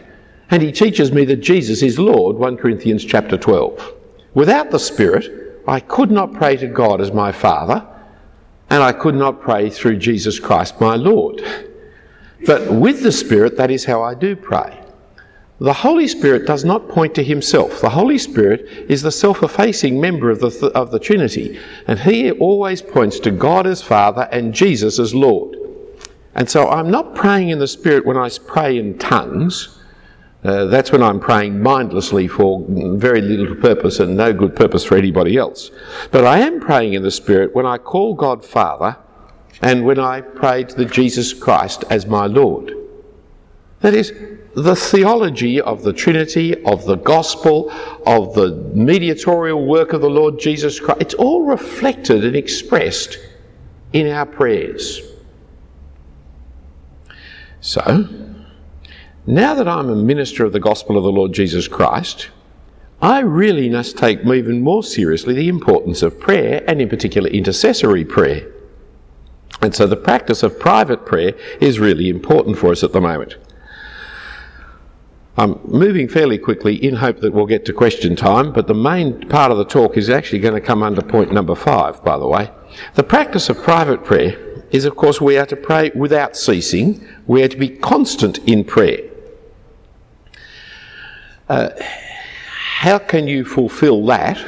and 0.52 0.62
He 0.62 0.72
teaches 0.72 1.12
me 1.12 1.26
that 1.26 1.38
Jesus 1.38 1.82
is 1.82 1.98
Lord, 1.98 2.36
1 2.36 2.58
Corinthians 2.58 3.04
chapter 3.04 3.36
12. 3.36 3.94
Without 4.36 4.70
the 4.70 4.78
Spirit, 4.78 5.64
I 5.68 5.80
could 5.80 6.12
not 6.12 6.36
pray 6.36 6.56
to 6.58 6.68
God 6.68 7.02
as 7.02 7.12
my 7.12 7.32
Father 7.32 7.84
and 8.70 8.82
I 8.82 8.92
could 8.92 9.16
not 9.16 9.42
pray 9.42 9.70
through 9.70 9.98
Jesus 9.98 10.40
Christ 10.40 10.80
my 10.82 10.96
Lord. 10.96 11.42
But 12.46 12.72
with 12.72 13.04
the 13.04 13.12
Spirit, 13.12 13.58
that 13.58 13.72
is 13.72 13.86
how 13.86 14.04
I 14.04 14.14
do 14.14 14.36
pray. 14.36 14.82
The 15.60 15.74
Holy 15.74 16.08
Spirit 16.08 16.46
does 16.46 16.66
not 16.66 16.90
point 16.90 17.16
to 17.16 17.24
himself. 17.24 17.80
The 17.80 17.90
Holy 17.90 18.18
Spirit 18.18 18.68
is 18.90 19.02
the 19.02 19.12
self 19.12 19.42
effacing 19.42 20.02
member 20.02 20.30
of 20.30 20.42
the, 20.42 20.50
th- 20.50 20.74
of 20.74 20.92
the 20.92 21.00
Trinity, 21.00 21.60
and 21.88 21.98
he 21.98 22.32
always 22.32 22.82
points 22.82 23.20
to 23.22 23.32
God 23.32 23.66
as 23.66 23.82
Father 23.82 24.28
and 24.32 24.54
Jesus 24.54 25.00
as 25.00 25.16
Lord. 25.16 25.56
And 26.36 26.50
so 26.50 26.68
I'm 26.68 26.92
not 26.92 27.16
praying 27.16 27.50
in 27.50 27.60
the 27.60 27.68
Spirit 27.68 28.06
when 28.06 28.18
I 28.18 28.30
pray 28.46 28.78
in 28.78 28.98
tongues. 28.98 29.75
Uh, 30.46 30.66
that's 30.66 30.92
when 30.92 31.02
I'm 31.02 31.20
praying 31.20 31.60
mindlessly 31.60 32.28
for 32.28 32.64
very 32.70 33.20
little 33.22 33.56
purpose 33.56 34.00
and 34.00 34.16
no 34.16 34.32
good 34.32 34.56
purpose 34.56 34.84
for 34.84 34.96
anybody 34.96 35.38
else. 35.38 35.72
But 36.12 36.24
I 36.24 36.40
am 36.40 36.60
praying 36.60 36.94
in 36.94 37.02
the 37.02 37.10
Spirit 37.10 37.56
when 37.56 37.66
I 37.66 37.80
call 37.80 38.14
God 38.14 38.46
Father 38.46 38.96
and 39.64 39.86
when 39.86 40.00
I 40.00 40.22
pray 40.22 40.64
to 40.64 40.76
the 40.76 40.86
Jesus 40.86 41.34
Christ 41.34 41.84
as 41.90 42.06
my 42.06 42.28
Lord. 42.28 42.74
That 43.80 43.96
is, 43.96 44.14
the 44.56 44.76
theology 44.76 45.60
of 45.60 45.82
the 45.82 45.94
Trinity, 45.94 46.64
of 46.64 46.86
the 46.86 46.96
gospel, 46.96 47.72
of 48.06 48.36
the 48.36 48.52
mediatorial 48.74 49.66
work 49.66 49.94
of 49.94 50.02
the 50.02 50.10
Lord 50.10 50.40
Jesus 50.40 50.80
Christ, 50.80 51.02
it's 51.02 51.14
all 51.16 51.44
reflected 51.44 52.24
and 52.24 52.36
expressed 52.36 53.18
in 53.94 54.08
our 54.08 54.26
prayers. 54.26 55.02
So, 57.62 58.08
now 59.28 59.54
that 59.56 59.68
I'm 59.68 59.90
a 59.90 59.96
minister 59.96 60.46
of 60.46 60.54
the 60.54 60.60
gospel 60.60 60.98
of 60.98 61.04
the 61.04 61.12
Lord 61.12 61.34
Jesus 61.34 61.68
Christ, 61.68 62.30
I 63.02 63.20
really 63.20 63.70
must 63.70 63.98
take 63.98 64.26
even 64.26 64.62
more 64.62 64.84
seriously 64.84 65.34
the 65.34 65.50
importance 65.50 66.02
of 66.02 66.20
prayer 66.20 66.64
and, 66.68 66.82
in 66.82 66.90
particular, 66.90 67.30
intercessory 67.30 68.06
prayer. 68.06 68.52
And 69.62 69.74
so 69.74 69.88
the 69.88 69.96
practice 69.96 70.44
of 70.44 70.60
private 70.60 71.06
prayer 71.06 71.34
is 71.60 71.80
really 71.80 72.10
important 72.10 72.58
for 72.58 72.72
us 72.72 72.84
at 72.84 72.94
the 72.94 73.02
moment. 73.02 73.38
I'm 75.38 75.60
moving 75.66 76.08
fairly 76.08 76.38
quickly 76.38 76.76
in 76.76 76.96
hope 76.96 77.20
that 77.20 77.34
we'll 77.34 77.46
get 77.46 77.66
to 77.66 77.74
question 77.74 78.16
time, 78.16 78.54
but 78.54 78.68
the 78.68 78.74
main 78.74 79.28
part 79.28 79.52
of 79.52 79.58
the 79.58 79.66
talk 79.66 79.98
is 79.98 80.10
actually 80.10 80.40
going 80.40 80.54
to 80.54 80.62
come 80.62 80.82
under 80.82 81.02
point 81.02 81.34
number 81.34 81.56
five, 81.56 82.02
by 82.06 82.18
the 82.18 82.28
way. 82.28 82.50
The 82.94 83.04
practice 83.04 83.50
of 83.50 83.62
private 83.62 84.06
prayer 84.06 84.64
is, 84.72 84.86
of 84.86 84.96
course, 84.96 85.20
we 85.20 85.38
are 85.38 85.46
to 85.48 85.56
pray 85.58 85.92
without 85.94 86.38
ceasing, 86.38 87.06
we 87.28 87.44
are 87.44 87.50
to 87.50 87.58
be 87.58 87.70
constant 87.70 88.38
in 88.48 88.64
prayer. 88.64 89.00
Uh, 91.48 91.70
how 92.78 92.98
can 92.98 93.28
you 93.28 93.46
fulfill 93.46 94.06
that? 94.06 94.44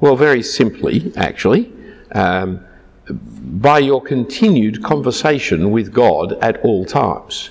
Well, 0.00 0.16
very 0.16 0.42
simply, 0.42 1.12
actually, 1.16 1.72
um, 2.12 2.64
by 3.08 3.78
your 3.78 4.02
continued 4.02 4.82
conversation 4.82 5.70
with 5.70 5.92
God 5.92 6.32
at 6.42 6.58
all 6.64 6.84
times. 6.84 7.50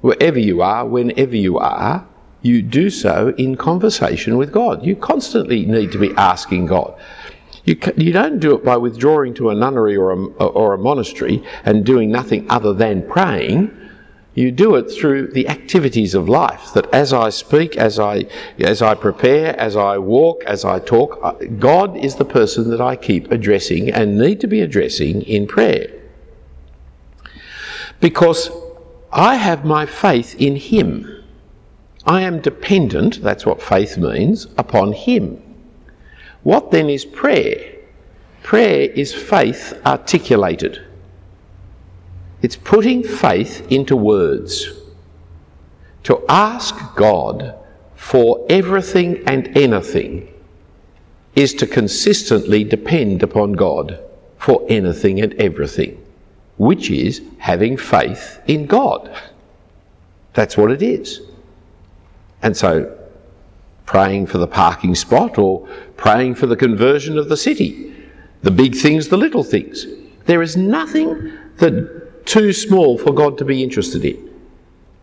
Wherever 0.00 0.38
you 0.38 0.60
are, 0.62 0.86
whenever 0.86 1.36
you 1.36 1.58
are, 1.58 2.06
you 2.42 2.62
do 2.62 2.90
so 2.90 3.34
in 3.38 3.56
conversation 3.56 4.36
with 4.36 4.52
God. 4.52 4.84
You 4.84 4.94
constantly 4.96 5.66
need 5.66 5.92
to 5.92 5.98
be 5.98 6.12
asking 6.16 6.66
God. 6.66 6.98
You, 7.64 7.78
you 7.96 8.12
don't 8.12 8.38
do 8.38 8.54
it 8.54 8.64
by 8.64 8.76
withdrawing 8.76 9.34
to 9.34 9.50
a 9.50 9.54
nunnery 9.54 9.96
or 9.96 10.12
a, 10.12 10.24
or 10.44 10.74
a 10.74 10.78
monastery 10.78 11.42
and 11.64 11.84
doing 11.84 12.10
nothing 12.10 12.48
other 12.48 12.72
than 12.72 13.08
praying. 13.08 13.76
You 14.36 14.52
do 14.52 14.74
it 14.76 14.90
through 14.90 15.28
the 15.28 15.48
activities 15.48 16.14
of 16.14 16.28
life. 16.28 16.74
That 16.74 16.92
as 16.92 17.14
I 17.14 17.30
speak, 17.30 17.78
as 17.78 17.98
I, 17.98 18.26
as 18.60 18.82
I 18.82 18.94
prepare, 18.94 19.58
as 19.58 19.76
I 19.76 19.96
walk, 19.96 20.44
as 20.44 20.62
I 20.62 20.78
talk, 20.78 21.18
uh, 21.22 21.32
God 21.58 21.96
is 21.96 22.16
the 22.16 22.26
person 22.26 22.68
that 22.68 22.80
I 22.80 22.96
keep 22.96 23.32
addressing 23.32 23.90
and 23.90 24.18
need 24.18 24.40
to 24.42 24.46
be 24.46 24.60
addressing 24.60 25.22
in 25.22 25.46
prayer. 25.46 25.90
Because 27.98 28.50
I 29.10 29.36
have 29.36 29.64
my 29.64 29.86
faith 29.86 30.38
in 30.38 30.56
Him. 30.56 31.24
I 32.04 32.20
am 32.20 32.42
dependent, 32.42 33.22
that's 33.22 33.46
what 33.46 33.62
faith 33.62 33.96
means, 33.96 34.48
upon 34.58 34.92
Him. 34.92 35.42
What 36.42 36.72
then 36.72 36.90
is 36.90 37.06
prayer? 37.06 37.74
Prayer 38.42 38.90
is 38.90 39.14
faith 39.14 39.72
articulated. 39.86 40.85
It's 42.42 42.56
putting 42.56 43.02
faith 43.02 43.66
into 43.70 43.96
words. 43.96 44.72
To 46.04 46.24
ask 46.28 46.74
God 46.94 47.56
for 47.94 48.46
everything 48.48 49.22
and 49.26 49.56
anything 49.56 50.32
is 51.34 51.54
to 51.54 51.66
consistently 51.66 52.64
depend 52.64 53.22
upon 53.22 53.52
God 53.52 54.00
for 54.38 54.64
anything 54.68 55.20
and 55.20 55.34
everything 55.34 56.02
which 56.56 56.90
is 56.90 57.20
having 57.38 57.76
faith 57.76 58.40
in 58.46 58.66
God. 58.66 59.14
That's 60.32 60.56
what 60.56 60.70
it 60.70 60.82
is. 60.82 61.20
And 62.42 62.56
so, 62.56 62.96
praying 63.84 64.26
for 64.26 64.38
the 64.38 64.46
parking 64.46 64.94
spot 64.94 65.38
or 65.38 65.66
praying 65.96 66.34
for 66.34 66.46
the 66.46 66.56
conversion 66.56 67.18
of 67.18 67.28
the 67.28 67.36
city, 67.36 67.94
the 68.42 68.50
big 68.50 68.74
things, 68.74 69.08
the 69.08 69.16
little 69.16 69.44
things. 69.44 69.86
There 70.26 70.42
is 70.42 70.56
nothing 70.56 71.32
that 71.56 72.05
too 72.26 72.52
small 72.52 72.98
for 72.98 73.12
God 73.12 73.38
to 73.38 73.44
be 73.44 73.62
interested 73.62 74.04
in. 74.04 74.34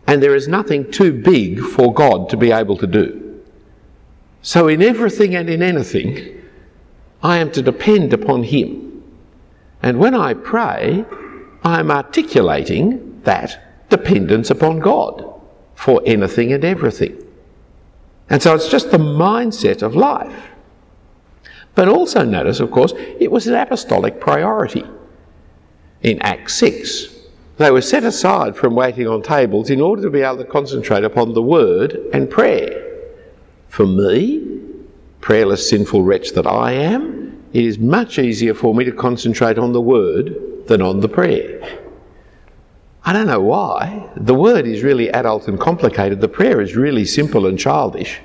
And 0.06 0.22
there 0.22 0.34
is 0.34 0.46
nothing 0.46 0.90
too 0.90 1.12
big 1.12 1.60
for 1.60 1.92
God 1.92 2.28
to 2.30 2.36
be 2.36 2.52
able 2.52 2.76
to 2.76 2.86
do. 2.86 3.42
So, 4.42 4.68
in 4.68 4.82
everything 4.82 5.34
and 5.34 5.48
in 5.48 5.62
anything, 5.62 6.42
I 7.22 7.38
am 7.38 7.50
to 7.52 7.62
depend 7.62 8.12
upon 8.12 8.42
Him. 8.42 9.02
And 9.82 9.98
when 9.98 10.14
I 10.14 10.34
pray, 10.34 11.04
I'm 11.62 11.90
articulating 11.90 13.22
that 13.22 13.88
dependence 13.88 14.50
upon 14.50 14.80
God 14.80 15.40
for 15.74 16.02
anything 16.04 16.52
and 16.52 16.64
everything. 16.64 17.20
And 18.28 18.42
so 18.42 18.54
it's 18.54 18.68
just 18.68 18.90
the 18.90 18.98
mindset 18.98 19.82
of 19.82 19.96
life. 19.96 20.50
But 21.74 21.88
also 21.88 22.24
notice, 22.24 22.60
of 22.60 22.70
course, 22.70 22.92
it 22.96 23.30
was 23.30 23.46
an 23.46 23.54
apostolic 23.54 24.20
priority. 24.20 24.84
In 26.02 26.20
Acts 26.20 26.54
6, 26.54 27.13
they 27.56 27.70
were 27.70 27.80
set 27.80 28.04
aside 28.04 28.56
from 28.56 28.74
waiting 28.74 29.06
on 29.06 29.22
tables 29.22 29.70
in 29.70 29.80
order 29.80 30.02
to 30.02 30.10
be 30.10 30.22
able 30.22 30.38
to 30.38 30.44
concentrate 30.44 31.04
upon 31.04 31.34
the 31.34 31.42
word 31.42 31.94
and 32.12 32.28
prayer. 32.30 32.82
For 33.68 33.86
me, 33.86 34.60
prayerless, 35.20 35.68
sinful 35.68 36.02
wretch 36.02 36.32
that 36.32 36.46
I 36.46 36.72
am, 36.72 37.42
it 37.52 37.64
is 37.64 37.78
much 37.78 38.18
easier 38.18 38.54
for 38.54 38.74
me 38.74 38.84
to 38.84 38.92
concentrate 38.92 39.58
on 39.58 39.72
the 39.72 39.80
word 39.80 40.66
than 40.66 40.82
on 40.82 41.00
the 41.00 41.08
prayer. 41.08 41.80
I 43.04 43.12
don't 43.12 43.26
know 43.26 43.40
why. 43.40 44.08
The 44.16 44.34
word 44.34 44.66
is 44.66 44.82
really 44.82 45.10
adult 45.10 45.46
and 45.46 45.60
complicated. 45.60 46.20
The 46.20 46.28
prayer 46.28 46.60
is 46.60 46.74
really 46.74 47.04
simple 47.04 47.46
and 47.46 47.58
childish. 47.58 48.20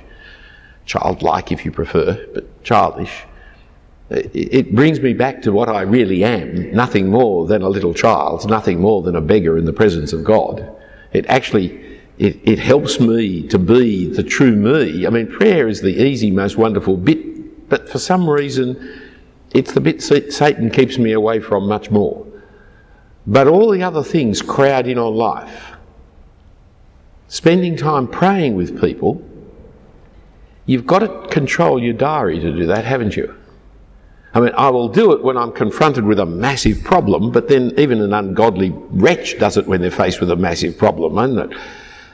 Childlike, 0.85 1.51
if 1.51 1.65
you 1.65 1.71
prefer, 1.71 2.25
but 2.33 2.63
childish. 2.63 3.25
It 4.09 4.73
brings 4.73 4.99
me 4.99 5.13
back 5.13 5.43
to 5.43 5.51
what 5.51 5.69
I 5.69 5.81
really 5.81 6.23
am 6.23 6.71
nothing 6.71 7.09
more 7.09 7.45
than 7.45 7.61
a 7.61 7.69
little 7.69 7.93
child, 7.93 8.49
nothing 8.49 8.79
more 8.79 9.03
than 9.03 9.15
a 9.15 9.21
beggar 9.21 9.57
in 9.57 9.65
the 9.65 9.73
presence 9.73 10.13
of 10.13 10.23
God. 10.23 10.67
It 11.13 11.27
actually 11.27 11.99
it, 12.19 12.37
it 12.43 12.59
helps 12.59 12.99
me 12.99 13.47
to 13.47 13.57
be 13.57 14.07
the 14.07 14.23
true 14.23 14.53
me. 14.53 15.07
I 15.07 15.09
mean, 15.09 15.27
prayer 15.27 15.69
is 15.69 15.81
the 15.81 16.03
easy, 16.03 16.31
most 16.31 16.57
wonderful 16.57 16.97
bit, 16.97 17.69
but 17.69 17.87
for 17.87 17.97
some 17.97 18.29
reason, 18.29 19.01
it's 19.51 19.71
the 19.71 19.79
bit 19.79 20.03
Satan 20.03 20.69
keeps 20.69 20.97
me 20.97 21.13
away 21.13 21.39
from 21.39 21.65
much 21.65 21.89
more. 21.89 22.27
But 23.25 23.47
all 23.47 23.71
the 23.71 23.83
other 23.83 24.03
things 24.03 24.41
crowd 24.41 24.85
in 24.85 24.97
on 24.97 25.15
life. 25.15 25.71
Spending 27.29 27.77
time 27.77 28.07
praying 28.07 28.55
with 28.55 28.81
people, 28.81 29.23
you've 30.65 30.85
got 30.85 30.99
to 30.99 31.27
control 31.29 31.81
your 31.81 31.93
diary 31.93 32.39
to 32.39 32.51
do 32.51 32.65
that, 32.65 32.83
haven't 32.83 33.15
you? 33.15 33.38
I 34.33 34.39
mean, 34.39 34.51
I 34.55 34.69
will 34.69 34.89
do 34.89 35.11
it 35.13 35.23
when 35.23 35.37
I'm 35.37 35.51
confronted 35.51 36.05
with 36.05 36.19
a 36.19 36.25
massive 36.25 36.83
problem, 36.83 37.31
but 37.31 37.47
then 37.47 37.73
even 37.77 38.01
an 38.01 38.13
ungodly 38.13 38.71
wretch 38.91 39.39
does 39.39 39.57
it 39.57 39.65
when 39.65 39.81
they're 39.81 39.89
faced 39.89 40.19
with 40.19 40.29
a 40.29 40.35
massive 40.35 40.77
problem, 40.77 41.17
isn't 41.17 41.51
it? 41.51 41.57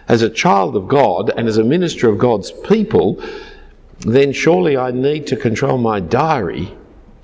As 0.08 0.22
a 0.22 0.30
child 0.30 0.76
of 0.76 0.88
God 0.88 1.32
and 1.36 1.48
as 1.48 1.58
a 1.58 1.64
minister 1.64 2.08
of 2.08 2.18
God's 2.18 2.52
people, 2.52 3.22
then 4.00 4.32
surely 4.32 4.78
I 4.78 4.92
need 4.92 5.28
to 5.28 5.36
control 5.36 5.78
my 5.78 6.00
diary 6.00 6.74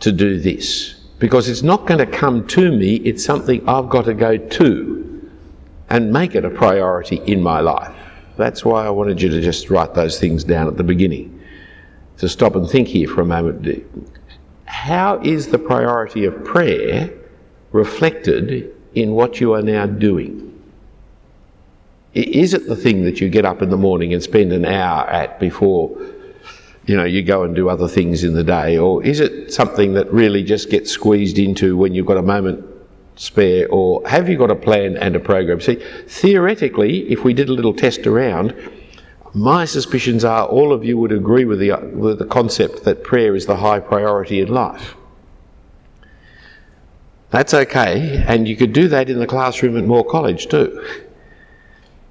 to 0.01 0.11
do 0.11 0.39
this 0.39 0.95
because 1.19 1.47
it's 1.47 1.61
not 1.61 1.85
going 1.85 1.99
to 1.99 2.05
come 2.05 2.47
to 2.47 2.71
me, 2.71 2.95
it's 2.95 3.23
something 3.23 3.67
I've 3.69 3.89
got 3.89 4.05
to 4.05 4.13
go 4.15 4.37
to 4.37 5.29
and 5.89 6.11
make 6.11 6.33
it 6.33 6.43
a 6.43 6.49
priority 6.49 7.17
in 7.27 7.43
my 7.43 7.59
life. 7.59 7.95
That's 8.37 8.65
why 8.65 8.87
I 8.87 8.89
wanted 8.89 9.21
you 9.21 9.29
to 9.29 9.39
just 9.39 9.69
write 9.69 9.93
those 9.93 10.19
things 10.19 10.43
down 10.43 10.67
at 10.67 10.77
the 10.77 10.83
beginning. 10.83 11.39
To 12.17 12.27
stop 12.27 12.55
and 12.55 12.67
think 12.67 12.87
here 12.87 13.07
for 13.07 13.21
a 13.21 13.25
moment. 13.25 13.67
How 14.71 15.19
is 15.21 15.47
the 15.47 15.59
priority 15.59 16.25
of 16.25 16.43
prayer 16.45 17.13
reflected 17.71 18.73
in 18.95 19.11
what 19.11 19.41
you 19.41 19.53
are 19.53 19.61
now 19.61 19.85
doing? 19.85 20.47
Is 22.13 22.53
it 22.53 22.67
the 22.67 22.75
thing 22.75 23.03
that 23.03 23.21
you 23.21 23.29
get 23.29 23.45
up 23.45 23.61
in 23.61 23.69
the 23.69 23.77
morning 23.77 24.13
and 24.13 24.23
spend 24.23 24.51
an 24.53 24.65
hour 24.65 25.07
at 25.09 25.39
before 25.39 25.95
you 26.85 26.95
know, 26.95 27.03
you 27.03 27.21
go 27.21 27.43
and 27.43 27.55
do 27.55 27.69
other 27.69 27.87
things 27.87 28.23
in 28.23 28.33
the 28.33 28.43
day? 28.43 28.77
Or 28.77 29.03
is 29.03 29.19
it 29.19 29.53
something 29.53 29.93
that 29.93 30.11
really 30.11 30.43
just 30.43 30.69
gets 30.69 30.89
squeezed 30.89 31.37
into 31.37 31.77
when 31.77 31.93
you've 31.93 32.07
got 32.07 32.17
a 32.17 32.23
moment 32.23 32.65
spare? 33.17 33.67
Or 33.69 34.07
have 34.07 34.29
you 34.29 34.37
got 34.37 34.49
a 34.49 34.55
plan 34.55 34.97
and 34.97 35.15
a 35.15 35.19
program? 35.19 35.61
See, 35.61 35.75
theoretically, 36.07 37.11
if 37.11 37.23
we 37.23 37.33
did 37.33 37.49
a 37.49 37.53
little 37.53 37.73
test 37.73 38.07
around, 38.07 38.55
my 39.33 39.65
suspicions 39.65 40.25
are 40.25 40.45
all 40.45 40.73
of 40.73 40.83
you 40.83 40.97
would 40.97 41.11
agree 41.11 41.45
with 41.45 41.59
the, 41.59 41.75
with 41.93 42.19
the 42.19 42.25
concept 42.25 42.83
that 42.83 43.03
prayer 43.03 43.35
is 43.35 43.45
the 43.45 43.55
high 43.55 43.79
priority 43.79 44.41
in 44.41 44.49
life. 44.49 44.95
That's 47.29 47.53
okay, 47.53 48.23
and 48.27 48.45
you 48.45 48.57
could 48.57 48.73
do 48.73 48.89
that 48.89 49.09
in 49.09 49.19
the 49.19 49.27
classroom 49.27 49.77
at 49.77 49.85
Moore 49.85 50.03
College 50.03 50.47
too. 50.47 50.85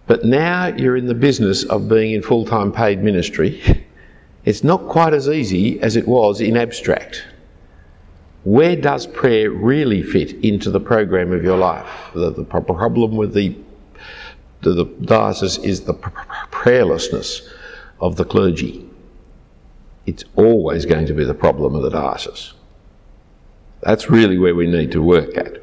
But 0.07 0.25
now 0.25 0.69
you're 0.69 0.97
in 0.97 1.07
the 1.07 1.15
business 1.15 1.63
of 1.65 1.89
being 1.89 2.13
in 2.13 2.23
full 2.23 2.47
time 2.47 2.73
paid 2.73 3.03
ministry. 3.03 3.87
It's 4.47 4.65
not 4.65 4.89
quite 4.89 5.13
as 5.13 5.29
easy 5.29 5.79
as 5.83 5.97
it 5.97 6.09
was 6.09 6.41
in 6.41 6.57
abstract. 6.57 7.27
Where 8.45 8.75
does 8.75 9.07
prayer 9.07 9.51
really 9.51 10.03
fit 10.03 10.33
into 10.43 10.71
the 10.71 10.81
program 10.81 11.31
of 11.33 11.45
your 11.45 11.59
life? 11.59 12.11
The, 12.15 12.31
the 12.31 12.45
problem 12.45 13.17
with 13.17 13.35
the 13.35 13.55
the, 14.63 14.73
the 14.73 14.85
diocese 14.85 15.59
is 15.59 15.83
the 15.83 15.95
prayerlessness 16.61 17.49
of 18.01 18.17
the 18.17 18.25
clergy. 18.25 18.87
It's 20.07 20.25
always 20.37 20.85
going 20.85 21.07
to 21.07 21.15
be 21.15 21.25
the 21.25 21.35
problem 21.35 21.75
of 21.75 21.83
the 21.83 21.91
diocese. 21.91 22.53
That's 23.83 24.11
really 24.11 24.39
where 24.39 24.55
we 24.55 24.67
need 24.67 24.93
to 24.93 25.03
work 25.03 25.37
at. 25.39 25.55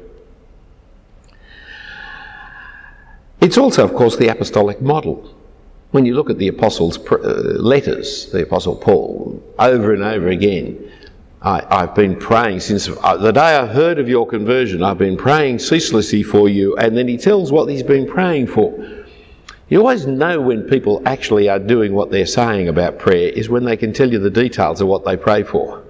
It's 3.40 3.56
also, 3.56 3.84
of 3.84 3.94
course, 3.94 4.16
the 4.16 4.28
apostolic 4.28 4.82
model. 4.82 5.34
When 5.92 6.04
you 6.04 6.14
look 6.14 6.28
at 6.28 6.38
the 6.38 6.48
apostles' 6.48 6.98
pr- 6.98 7.24
uh, 7.24 7.60
letters, 7.74 8.30
the 8.32 8.42
apostle 8.42 8.74
Paul, 8.74 9.42
over 9.58 9.94
and 9.94 10.02
over 10.02 10.28
again, 10.28 10.90
I, 11.40 11.64
have 11.70 11.94
been 11.94 12.16
praying 12.16 12.60
since 12.60 12.88
uh, 12.88 13.16
the 13.16 13.30
day 13.30 13.56
I 13.56 13.66
heard 13.66 14.00
of 14.00 14.08
your 14.08 14.26
conversion. 14.26 14.82
I've 14.82 14.98
been 14.98 15.16
praying 15.16 15.60
ceaselessly 15.60 16.24
for 16.24 16.48
you. 16.48 16.76
And 16.76 16.96
then 16.96 17.06
he 17.06 17.16
tells 17.16 17.52
what 17.52 17.68
he's 17.68 17.84
been 17.84 18.08
praying 18.08 18.48
for. 18.48 18.97
You 19.68 19.80
always 19.80 20.06
know 20.06 20.40
when 20.40 20.62
people 20.62 21.02
actually 21.04 21.48
are 21.48 21.58
doing 21.58 21.92
what 21.92 22.10
they're 22.10 22.26
saying 22.26 22.68
about 22.68 22.98
prayer 22.98 23.28
is 23.28 23.50
when 23.50 23.64
they 23.64 23.76
can 23.76 23.92
tell 23.92 24.10
you 24.10 24.18
the 24.18 24.30
details 24.30 24.80
of 24.80 24.88
what 24.88 25.04
they 25.04 25.16
pray 25.16 25.42
for. 25.42 25.84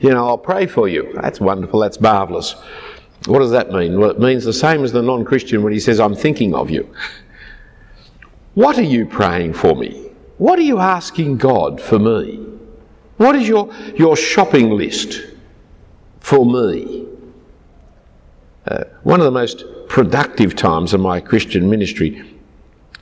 You 0.00 0.10
know, 0.10 0.26
I'll 0.26 0.38
pray 0.38 0.66
for 0.66 0.86
you. 0.86 1.12
That's 1.14 1.40
wonderful. 1.40 1.80
That's 1.80 2.00
marvellous. 2.00 2.54
What 3.24 3.38
does 3.38 3.50
that 3.52 3.70
mean? 3.70 3.98
Well, 3.98 4.10
it 4.10 4.20
means 4.20 4.44
the 4.44 4.52
same 4.52 4.84
as 4.84 4.92
the 4.92 5.00
non 5.00 5.24
Christian 5.24 5.62
when 5.62 5.72
he 5.72 5.80
says, 5.80 5.98
I'm 5.98 6.14
thinking 6.14 6.54
of 6.54 6.70
you. 6.70 6.94
What 8.54 8.78
are 8.78 8.82
you 8.82 9.06
praying 9.06 9.54
for 9.54 9.74
me? 9.74 10.10
What 10.36 10.58
are 10.58 10.62
you 10.62 10.78
asking 10.78 11.38
God 11.38 11.80
for 11.80 11.98
me? 11.98 12.46
What 13.16 13.34
is 13.34 13.48
your, 13.48 13.72
your 13.96 14.16
shopping 14.16 14.70
list 14.70 15.22
for 16.20 16.44
me? 16.44 17.06
Uh, 18.66 18.84
one 19.04 19.20
of 19.20 19.24
the 19.24 19.30
most 19.30 19.64
productive 19.88 20.54
times 20.54 20.92
of 20.92 21.00
my 21.00 21.20
Christian 21.20 21.70
ministry 21.70 22.35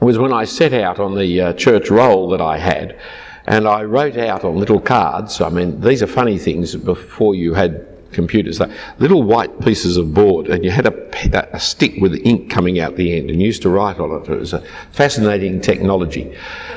was 0.01 0.19
when 0.19 0.33
I 0.33 0.45
set 0.45 0.73
out 0.73 0.99
on 0.99 1.15
the 1.15 1.41
uh, 1.41 1.53
church 1.55 1.91
roll 1.91 2.29
that 2.31 2.41
I 2.41 2.59
had 2.59 2.99
and 3.47 3.69
I 3.69 3.85
wrote 3.85 4.17
out 4.17 4.45
on 4.45 4.57
little 4.57 4.81
cards. 4.81 5.41
I 5.41 5.49
mean, 5.51 5.81
these 5.81 6.03
are 6.03 6.07
funny 6.07 6.39
things 6.39 6.75
before 6.77 7.35
you 7.35 7.55
had 7.55 7.87
computers, 8.13 8.61
little 8.99 9.23
white 9.23 9.61
pieces 9.61 9.97
of 9.97 10.15
board, 10.15 10.47
and 10.47 10.65
you 10.65 10.71
had 10.71 10.87
a, 10.87 11.55
a, 11.55 11.59
stick 11.59 11.95
with 12.01 12.15
ink 12.25 12.49
coming 12.49 12.79
out 12.79 12.97
the 12.97 13.17
end, 13.17 13.29
and 13.29 13.43
used 13.43 13.61
to 13.63 13.69
write 13.69 13.99
on 13.99 14.23
it. 14.23 14.29
It 14.29 14.39
was 14.39 14.53
a 14.53 14.63
fascinating 14.93 15.61
technology. 15.61 16.35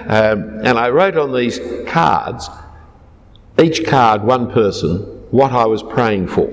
Um, 0.07 0.59
and 0.65 0.79
I 0.79 0.89
wrote 0.89 1.15
on 1.15 1.33
these 1.33 1.59
cards 1.87 2.49
each 3.59 3.85
card, 3.85 4.23
one 4.23 4.51
person, 4.51 4.99
what 5.31 5.51
I 5.51 5.65
was 5.65 5.83
praying 5.83 6.27
for. 6.27 6.49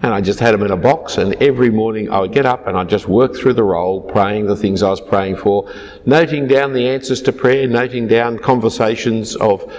And 0.00 0.14
I 0.14 0.20
just 0.20 0.38
had 0.38 0.54
them 0.54 0.62
in 0.62 0.70
a 0.70 0.76
box, 0.76 1.18
and 1.18 1.34
every 1.42 1.70
morning 1.70 2.08
I 2.08 2.20
would 2.20 2.32
get 2.32 2.46
up 2.46 2.68
and 2.68 2.76
I'd 2.76 2.88
just 2.88 3.08
work 3.08 3.34
through 3.34 3.54
the 3.54 3.64
roll, 3.64 4.00
praying 4.00 4.46
the 4.46 4.54
things 4.54 4.80
I 4.82 4.90
was 4.90 5.00
praying 5.00 5.36
for, 5.36 5.72
noting 6.06 6.46
down 6.46 6.72
the 6.72 6.88
answers 6.88 7.20
to 7.22 7.32
prayer, 7.32 7.66
noting 7.66 8.06
down 8.06 8.38
conversations 8.38 9.34
of 9.36 9.72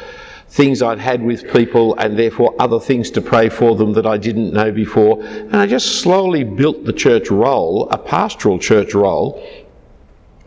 things 0.50 0.82
I'd 0.82 1.00
had 1.00 1.24
with 1.24 1.50
people, 1.54 1.96
and 1.96 2.20
therefore 2.20 2.54
other 2.60 2.82
things 2.82 3.10
to 3.12 3.22
pray 3.22 3.48
for 3.48 3.78
them 3.78 3.94
that 3.94 4.06
I 4.06 4.18
didn't 4.18 4.52
know 4.52 4.74
before. 4.74 5.24
And 5.24 5.56
I 5.56 5.68
just 5.68 6.02
slowly 6.02 6.44
built 6.44 6.84
the 6.84 6.94
church 6.94 7.30
roll, 7.30 7.88
a 7.90 7.98
pastoral 7.98 8.60
church 8.60 8.94
roll, 8.94 9.42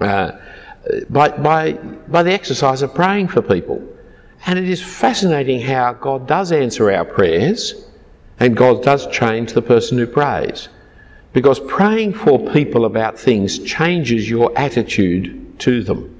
uh, 0.01 0.33
by, 1.09 1.31
by, 1.31 1.73
by 1.73 2.23
the 2.23 2.33
exercise 2.33 2.83
of 2.83 2.95
praying 2.95 3.29
for 3.29 3.41
people. 3.41 3.83
And 4.45 4.59
it 4.59 4.69
is 4.69 4.83
fascinating 4.83 5.63
how 5.63 5.95
God 5.95 6.27
does 6.27 6.53
answer 6.53 6.91
our 6.91 7.05
prayers 7.05 7.87
and 8.43 8.57
God 8.57 8.83
does 8.83 9.07
change 9.07 9.53
the 9.53 9.63
person 9.63 9.97
who 9.97 10.07
prays. 10.07 10.69
Because 11.33 11.61
praying 11.61 12.15
for 12.15 12.41
people 12.53 12.87
about 12.87 13.17
things 13.17 13.61
changes 13.61 14.29
your 14.29 14.53
attitude 14.59 15.61
to 15.61 15.85
them. 15.85 16.13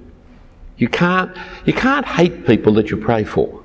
You 0.77 0.87
can't, 0.87 1.37
you 1.65 1.73
can't 1.73 2.07
hate 2.07 2.47
people 2.47 2.75
that 2.75 2.91
you 2.91 2.97
pray 2.97 3.25
for. 3.25 3.65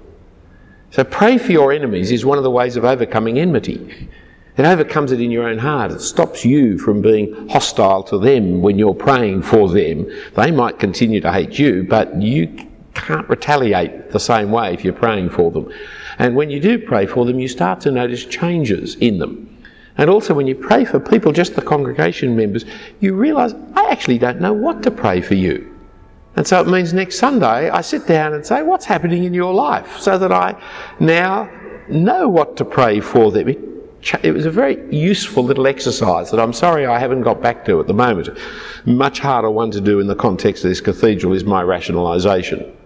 So, 0.90 1.04
pray 1.04 1.38
for 1.38 1.52
your 1.52 1.72
enemies 1.72 2.10
is 2.10 2.26
one 2.26 2.40
of 2.40 2.44
the 2.44 2.50
ways 2.50 2.78
of 2.78 2.84
overcoming 2.84 3.38
enmity. 3.38 4.10
It 4.58 4.66
overcomes 4.66 5.12
it 5.12 5.22
in 5.22 5.30
your 5.30 5.48
own 5.48 5.60
heart. 5.60 5.92
It 5.92 6.02
stops 6.02 6.44
you 6.44 6.80
from 6.80 7.04
being 7.04 7.50
hostile 7.50 8.02
to 8.06 8.18
them 8.18 8.64
when 8.64 8.80
you're 8.80 8.96
praying 8.96 9.44
for 9.44 9.70
them. 9.70 10.12
They 10.36 10.50
might 10.50 10.80
continue 10.80 11.22
to 11.22 11.32
hate 11.32 11.60
you, 11.60 11.84
but 11.84 12.20
you 12.20 12.68
can't 13.02 13.30
retaliate 13.30 14.12
the 14.12 14.20
same 14.20 14.52
way 14.52 14.74
if 14.74 14.84
you're 14.84 14.94
praying 14.94 15.30
for 15.30 15.52
them. 15.52 15.72
And 16.20 16.36
when 16.36 16.50
you 16.50 16.60
do 16.60 16.80
pray 16.80 17.06
for 17.06 17.26
them, 17.26 17.40
you 17.40 17.48
start 17.48 17.82
to 17.82 17.92
notice 17.92 18.26
changes 18.26 18.96
in 18.96 19.20
them. 19.20 19.58
And 19.98 20.10
also, 20.10 20.34
when 20.34 20.46
you 20.46 20.56
pray 20.56 20.86
for 20.86 21.00
people, 21.00 21.32
just 21.32 21.56
the 21.56 21.62
congregation 21.62 22.36
members, 22.36 22.66
you 23.00 23.16
realise, 23.16 23.54
I 23.76 23.90
actually 23.90 24.20
don't 24.20 24.40
know 24.40 24.54
what 24.54 24.84
to 24.84 24.92
pray 24.92 25.22
for 25.22 25.34
you. 25.34 25.74
And 26.36 26.48
so 26.48 26.62
it 26.62 26.68
means 26.68 26.94
next 26.94 27.18
Sunday 27.18 27.70
I 27.72 27.82
sit 27.82 28.06
down 28.06 28.34
and 28.34 28.46
say, 28.46 28.62
What's 28.62 28.86
happening 28.86 29.24
in 29.24 29.34
your 29.34 29.54
life? 29.54 29.98
So 29.98 30.20
that 30.20 30.32
I 30.32 30.56
now 31.00 31.50
know 31.90 32.30
what 32.30 32.56
to 32.58 32.66
pray 32.66 33.00
for 33.00 33.32
them. 33.32 33.50
It, 33.50 34.32
was 34.32 34.46
a 34.46 34.52
very 34.52 34.78
useful 34.96 35.44
little 35.44 35.66
exercise 35.66 36.30
that 36.30 36.40
I'm 36.40 36.54
sorry 36.54 36.86
I 36.86 37.00
haven't 37.00 37.24
got 37.24 37.42
back 37.42 37.66
to 37.66 37.80
at 37.80 37.88
the 37.88 37.94
moment. 37.94 38.30
Much 38.86 39.20
harder 39.20 39.50
one 39.50 39.72
to 39.72 39.82
do 39.82 40.00
in 40.00 40.06
the 40.06 40.16
context 40.16 40.64
of 40.64 40.70
this 40.70 40.80
cathedral 40.80 41.34
is 41.34 41.44
my 41.44 41.64
rationalisation. 41.64 42.77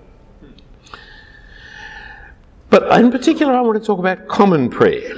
But 2.71 2.99
in 2.99 3.11
particular, 3.11 3.53
I 3.53 3.61
want 3.61 3.79
to 3.79 3.85
talk 3.85 3.99
about 3.99 4.27
common 4.29 4.69
prayer. 4.69 5.13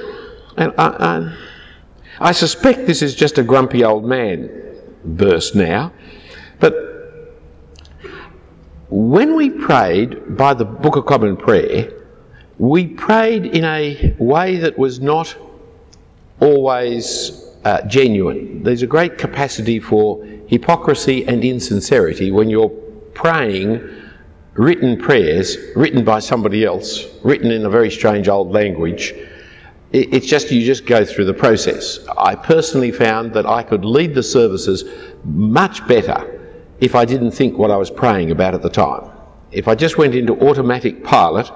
And 0.56 0.72
I, 0.76 0.86
I, 2.18 2.28
I 2.28 2.32
suspect 2.32 2.86
this 2.86 3.00
is 3.00 3.14
just 3.14 3.38
a 3.38 3.44
grumpy 3.44 3.84
old 3.84 4.04
man 4.04 4.50
burst 5.04 5.54
now. 5.54 5.92
But 6.58 6.74
when 8.90 9.36
we 9.36 9.50
prayed 9.50 10.36
by 10.36 10.52
the 10.54 10.64
Book 10.64 10.96
of 10.96 11.06
Common 11.06 11.36
Prayer, 11.36 11.92
we 12.58 12.88
prayed 12.88 13.46
in 13.46 13.64
a 13.64 14.16
way 14.18 14.56
that 14.56 14.76
was 14.76 14.98
not 14.98 15.36
always 16.40 17.56
uh, 17.64 17.82
genuine. 17.86 18.64
There's 18.64 18.82
a 18.82 18.86
great 18.86 19.16
capacity 19.16 19.78
for 19.78 20.24
hypocrisy 20.48 21.24
and 21.26 21.44
insincerity 21.44 22.32
when 22.32 22.50
you're 22.50 22.68
praying 23.14 23.80
written 24.54 24.96
prayers 24.96 25.56
written 25.74 26.04
by 26.04 26.20
somebody 26.20 26.64
else, 26.64 27.06
written 27.22 27.50
in 27.50 27.66
a 27.66 27.70
very 27.70 27.90
strange 27.90 28.28
old 28.28 28.52
language. 28.52 29.14
It's 29.92 30.26
just 30.26 30.50
you 30.50 30.64
just 30.64 30.86
go 30.86 31.04
through 31.04 31.26
the 31.26 31.34
process. 31.34 32.00
I 32.18 32.34
personally 32.34 32.90
found 32.90 33.32
that 33.34 33.46
I 33.46 33.62
could 33.62 33.84
lead 33.84 34.14
the 34.14 34.22
services 34.22 34.84
much 35.24 35.86
better 35.86 36.40
if 36.80 36.94
I 36.94 37.04
didn't 37.04 37.30
think 37.30 37.56
what 37.56 37.70
I 37.70 37.76
was 37.76 37.90
praying 37.90 38.30
about 38.32 38.54
at 38.54 38.62
the 38.62 38.70
time. 38.70 39.10
If 39.52 39.68
I 39.68 39.76
just 39.76 39.98
went 39.98 40.16
into 40.16 40.34
automatic 40.48 41.04
pilot, 41.04 41.48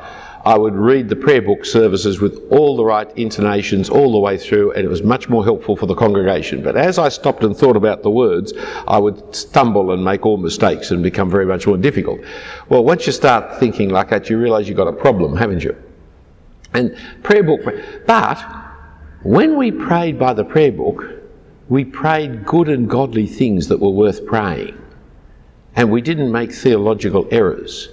I 0.44 0.56
would 0.56 0.74
read 0.74 1.08
the 1.08 1.16
prayer 1.16 1.42
book 1.42 1.64
services 1.64 2.20
with 2.20 2.40
all 2.50 2.76
the 2.76 2.84
right 2.84 3.10
intonations 3.16 3.88
all 3.90 4.12
the 4.12 4.18
way 4.18 4.38
through, 4.38 4.72
and 4.72 4.84
it 4.84 4.88
was 4.88 5.02
much 5.02 5.28
more 5.28 5.44
helpful 5.44 5.76
for 5.76 5.86
the 5.86 5.94
congregation. 5.94 6.62
But 6.62 6.76
as 6.76 6.98
I 6.98 7.08
stopped 7.08 7.42
and 7.42 7.56
thought 7.56 7.76
about 7.76 8.02
the 8.02 8.10
words, 8.10 8.52
I 8.86 8.98
would 8.98 9.34
stumble 9.34 9.92
and 9.92 10.04
make 10.04 10.24
all 10.24 10.36
mistakes 10.36 10.90
and 10.90 11.02
become 11.02 11.28
very 11.30 11.46
much 11.46 11.66
more 11.66 11.76
difficult. 11.76 12.20
Well, 12.68 12.84
once 12.84 13.06
you 13.06 13.12
start 13.12 13.58
thinking 13.58 13.88
like 13.90 14.10
that, 14.10 14.30
you 14.30 14.38
realise 14.38 14.68
you've 14.68 14.76
got 14.76 14.88
a 14.88 14.92
problem, 14.92 15.36
haven't 15.36 15.64
you? 15.64 15.76
And 16.74 16.96
prayer 17.22 17.42
book, 17.42 17.60
but 18.06 18.38
when 19.22 19.56
we 19.56 19.72
prayed 19.72 20.18
by 20.18 20.34
the 20.34 20.44
prayer 20.44 20.72
book, 20.72 21.04
we 21.68 21.84
prayed 21.84 22.46
good 22.46 22.68
and 22.68 22.88
godly 22.88 23.26
things 23.26 23.68
that 23.68 23.80
were 23.80 23.90
worth 23.90 24.24
praying. 24.24 24.80
And 25.76 25.90
we 25.90 26.00
didn't 26.00 26.32
make 26.32 26.52
theological 26.52 27.26
errors. 27.30 27.88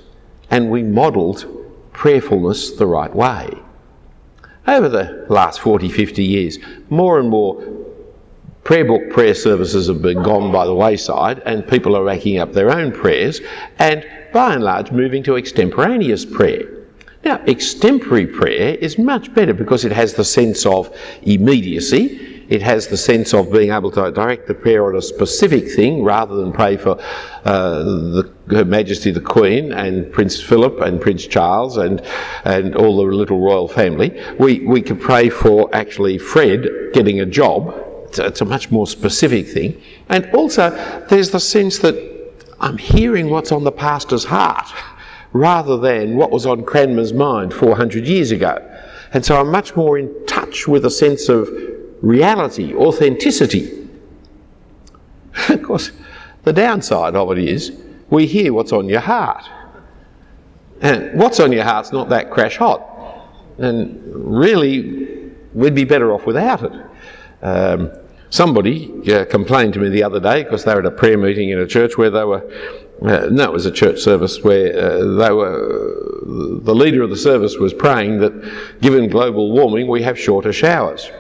And 0.52 0.70
we 0.70 0.84
modelled 0.84 1.65
prayerfulness 1.96 2.72
the 2.72 2.86
right 2.86 3.14
way. 3.16 3.50
Over 4.68 4.90
the 4.90 5.26
last 5.30 5.60
40, 5.60 5.90
50 5.90 6.24
years, 6.24 6.60
more 6.90 7.20
and 7.20 7.30
more 7.30 7.64
prayer 8.64 8.84
book 8.84 9.12
prayer 9.12 9.36
services 9.36 9.88
have 9.88 10.02
been 10.02 10.22
gone 10.24 10.52
by 10.52 10.66
the 10.66 10.74
wayside 10.74 11.40
and 11.46 11.68
people 11.68 11.96
are 11.96 12.04
racking 12.04 12.40
up 12.40 12.52
their 12.52 12.72
own 12.72 12.92
prayers 12.92 13.40
and 13.78 14.06
by 14.34 14.54
and 14.54 14.64
large 14.64 14.92
moving 14.92 15.24
to 15.24 15.36
extemporaneous 15.36 16.26
prayer. 16.26 16.64
Now, 17.24 17.42
extemporary 17.46 18.28
prayer 18.28 18.76
is 18.76 18.98
much 18.98 19.34
better 19.34 19.54
because 19.54 19.86
it 19.86 19.92
has 19.92 20.14
the 20.14 20.24
sense 20.24 20.66
of 20.66 20.96
immediacy. 21.22 22.35
It 22.48 22.62
has 22.62 22.88
the 22.88 22.98
sense 22.98 23.34
of 23.34 23.52
being 23.52 23.72
able 23.72 23.92
to 23.92 24.12
direct 24.12 24.48
the 24.48 24.54
prayer 24.54 24.86
on 24.86 24.96
a 24.96 25.02
specific 25.02 25.72
thing 25.72 26.04
rather 26.04 26.36
than 26.36 26.52
pray 26.52 26.78
for 26.78 27.00
uh, 27.44 27.84
the, 27.84 28.32
Her 28.50 28.66
Majesty 28.66 29.12
the 29.12 29.22
Queen 29.22 29.72
and 29.72 30.12
Prince 30.12 30.42
Philip 30.42 30.80
and 30.82 31.02
Prince 31.02 31.26
Charles 31.26 31.78
and, 31.78 32.02
and 32.44 32.76
all 32.76 32.98
the 32.98 33.04
little 33.04 33.40
royal 33.40 33.68
family. 33.68 34.22
We, 34.40 34.60
we 34.60 34.82
could 34.82 35.02
pray 35.02 35.30
for 35.30 35.74
actually 35.74 36.18
Fred 36.18 36.68
getting 36.94 37.20
a 37.20 37.26
job. 37.26 37.74
It's 38.08 38.20
a, 38.20 38.28
it's 38.28 38.42
a 38.42 38.46
much 38.46 38.72
more 38.72 38.86
specific 38.86 39.48
thing. 39.48 39.82
And 40.10 40.30
also, 40.36 40.70
there's 41.10 41.32
the 41.32 41.40
sense 41.40 41.80
that 41.80 41.96
I'm 42.60 42.78
hearing 42.78 43.30
what's 43.30 43.52
on 43.52 43.64
the 43.64 43.72
pastor's 43.72 44.24
heart 44.24 44.68
rather 45.34 45.78
than 45.78 46.16
what 46.16 46.32
was 46.32 46.46
on 46.46 46.64
Cranmer's 46.64 47.12
mind 47.12 47.54
400 47.54 48.08
years 48.08 48.32
ago. 48.32 48.58
And 49.14 49.26
so 49.26 49.40
I'm 49.40 49.52
much 49.52 49.76
more 49.76 49.98
in 49.98 50.26
touch 50.26 50.68
with 50.68 50.86
a 50.86 50.90
sense 50.90 51.28
of 51.28 51.50
reality, 52.06 52.74
authenticity. 52.74 53.88
of 55.50 55.64
course, 55.64 55.92
the 56.44 56.54
downside 56.54 57.16
of 57.16 57.32
it 57.32 57.40
is 57.40 57.78
we 58.10 58.26
hear 58.26 58.54
what's 58.54 58.72
on 58.72 58.88
your 58.88 59.02
heart. 59.02 59.44
And 60.82 61.20
what's 61.20 61.40
on 61.40 61.52
your 61.52 61.64
heart's 61.64 61.92
not 61.92 62.10
that 62.10 62.32
crash 62.32 62.58
hot. 62.58 62.82
And 63.58 64.02
really, 64.14 65.32
we'd 65.54 65.76
be 65.76 65.86
better 65.86 66.14
off 66.14 66.26
without 66.26 66.64
it. 66.64 66.74
Um, 67.42 67.92
somebody 68.30 68.92
uh, 69.14 69.26
complained 69.26 69.74
to 69.74 69.80
me 69.80 69.90
the 69.90 70.04
other 70.04 70.20
day 70.20 70.44
because 70.44 70.66
they 70.66 70.74
were 70.74 70.82
at 70.82 70.86
a 70.86 70.92
prayer 70.92 71.18
meeting 71.18 71.50
in 71.50 71.60
a 71.60 71.68
church 71.68 71.98
where 71.98 72.10
they 72.10 72.24
were 72.24 72.44
uh, 73.02 73.28
no, 73.30 73.44
it 73.44 73.52
was 73.52 73.66
a 73.66 73.72
church 73.72 74.00
service 74.00 74.42
where 74.42 74.78
uh, 74.78 74.98
they 75.00 75.32
were, 75.32 76.22
the 76.62 76.74
leader 76.74 77.02
of 77.02 77.10
the 77.10 77.18
service 77.18 77.58
was 77.58 77.74
praying 77.74 78.20
that 78.20 78.80
given 78.82 79.10
global 79.10 79.52
warming, 79.52 79.88
we 79.88 80.02
have 80.02 80.18
shorter 80.18 80.54
showers. 80.54 81.12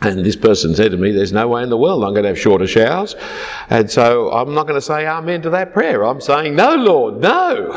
And 0.00 0.24
this 0.24 0.36
person 0.36 0.76
said 0.76 0.92
to 0.92 0.96
me, 0.96 1.10
There's 1.10 1.32
no 1.32 1.48
way 1.48 1.62
in 1.62 1.70
the 1.70 1.76
world 1.76 2.04
I'm 2.04 2.12
going 2.12 2.22
to 2.22 2.28
have 2.28 2.38
shorter 2.38 2.66
showers. 2.66 3.16
And 3.68 3.90
so 3.90 4.30
I'm 4.30 4.54
not 4.54 4.66
going 4.66 4.78
to 4.78 4.84
say 4.84 5.06
amen 5.06 5.42
to 5.42 5.50
that 5.50 5.72
prayer. 5.72 6.04
I'm 6.04 6.20
saying, 6.20 6.54
No, 6.54 6.76
Lord, 6.76 7.20
no. 7.20 7.68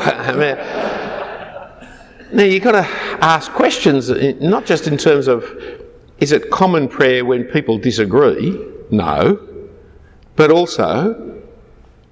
now 2.32 2.42
you've 2.42 2.62
got 2.62 2.72
to 2.72 2.86
ask 3.24 3.50
questions, 3.52 4.10
eh, 4.10 4.34
not 4.40 4.66
just 4.66 4.86
in 4.86 4.96
terms 4.96 5.26
of 5.26 5.44
is 6.20 6.30
it 6.30 6.50
common 6.50 6.86
prayer 6.86 7.24
when 7.24 7.44
people 7.44 7.78
disagree? 7.78 8.56
No. 8.92 9.40
But 10.36 10.52
also, 10.52 11.42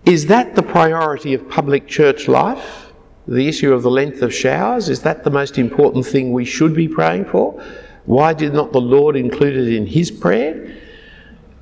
is 0.05 0.27
that 0.27 0.57
the 0.57 0.63
priority 0.63 1.35
of 1.35 1.49
public 1.49 1.87
church 1.87 2.27
life? 2.27 2.93
The 3.29 3.47
issue 3.47 3.73
of 3.73 3.85
the 3.85 3.91
length 3.91 4.23
of 4.23 4.35
showers? 4.35 4.89
Is 4.89 5.03
that 5.03 5.23
the 5.23 5.31
most 5.31 5.59
important 5.59 6.05
thing 6.05 6.33
we 6.33 6.45
should 6.45 6.75
be 6.75 6.89
praying 6.89 7.27
for? 7.27 7.63
Why 8.07 8.33
did 8.33 8.53
not 8.55 8.73
the 8.73 8.81
Lord 8.81 9.17
include 9.17 9.57
it 9.57 9.75
in 9.75 9.87
His 9.87 10.11
prayer? 10.11 10.77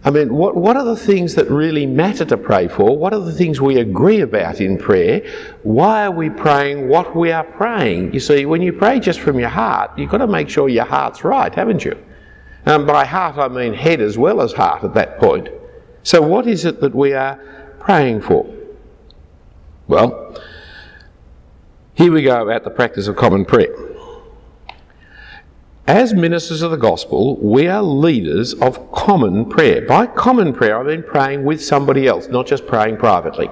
I 0.05 0.11
mean, 0.11 0.33
what, 0.33 0.57
what 0.57 0.77
are 0.77 0.85
the 0.85 0.96
things 0.96 1.35
that 1.35 1.51
really 1.51 1.85
matter 1.85 2.24
to 2.27 2.37
pray 2.37 2.68
for? 2.68 2.96
What 2.96 3.12
are 3.12 3.20
the 3.20 3.33
things 3.33 3.61
we 3.61 3.79
agree 3.79 4.20
about 4.20 4.61
in 4.61 4.79
prayer? 4.79 5.29
Why 5.64 6.05
are 6.05 6.11
we 6.11 6.31
praying 6.31 6.88
what 6.88 7.16
we 7.16 7.33
are 7.33 7.44
praying? 7.44 8.14
You 8.14 8.20
see, 8.20 8.46
when 8.46 8.62
you 8.62 8.72
pray 8.72 9.01
just 9.01 9.18
from 9.20 9.38
your 9.40 9.48
heart, 9.48 9.98
you've 9.98 10.11
got 10.11 10.18
to 10.18 10.29
make 10.29 10.48
sure 10.48 10.68
your 10.68 10.85
heart's 10.85 11.24
right, 11.24 11.53
haven't 11.53 11.85
you? 11.85 12.01
And 12.64 12.87
by 12.87 13.05
heart, 13.05 13.38
I 13.38 13.48
mean 13.48 13.74
head 13.74 14.01
as 14.01 14.16
well 14.16 14.40
as 14.40 14.53
heart 14.53 14.85
at 14.85 14.94
that 14.94 15.18
point. 15.18 15.48
So, 16.05 16.22
what 16.22 16.46
is 16.46 16.64
it 16.64 16.81
that 16.81 16.94
we 16.94 17.12
are 17.12 17.37
praying 17.81 18.22
for? 18.22 18.46
Well, 19.88 20.40
here 21.94 22.12
we 22.12 22.22
go 22.22 22.42
about 22.42 22.62
the 22.62 22.70
practice 22.70 23.09
of 23.09 23.16
common 23.16 23.44
prayer. 23.44 23.74
As 25.88 26.12
ministers 26.12 26.61
of 26.61 26.70
the 26.70 26.77
gospel, 26.77 27.38
we 27.38 27.66
are 27.66 27.83
leaders 27.83 28.53
of 28.53 28.92
common 28.92 29.46
prayer. 29.46 29.87
By 29.87 30.05
common 30.05 30.53
prayer, 30.53 30.79
I 30.79 30.83
mean 30.83 31.03
praying 31.03 31.44
with 31.44 31.64
somebody 31.64 32.07
else, 32.07 32.29
not 32.29 32.46
just 32.46 32.66
praying 32.66 32.98
privately. 32.98 33.48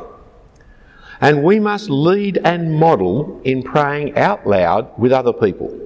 And 1.23 1.43
we 1.43 1.59
must 1.59 1.89
lead 1.89 2.39
and 2.45 2.75
model 2.75 3.41
in 3.45 3.63
praying 3.63 4.19
out 4.19 4.47
loud 4.47 4.91
with 4.99 5.13
other 5.13 5.33
people. 5.33 5.81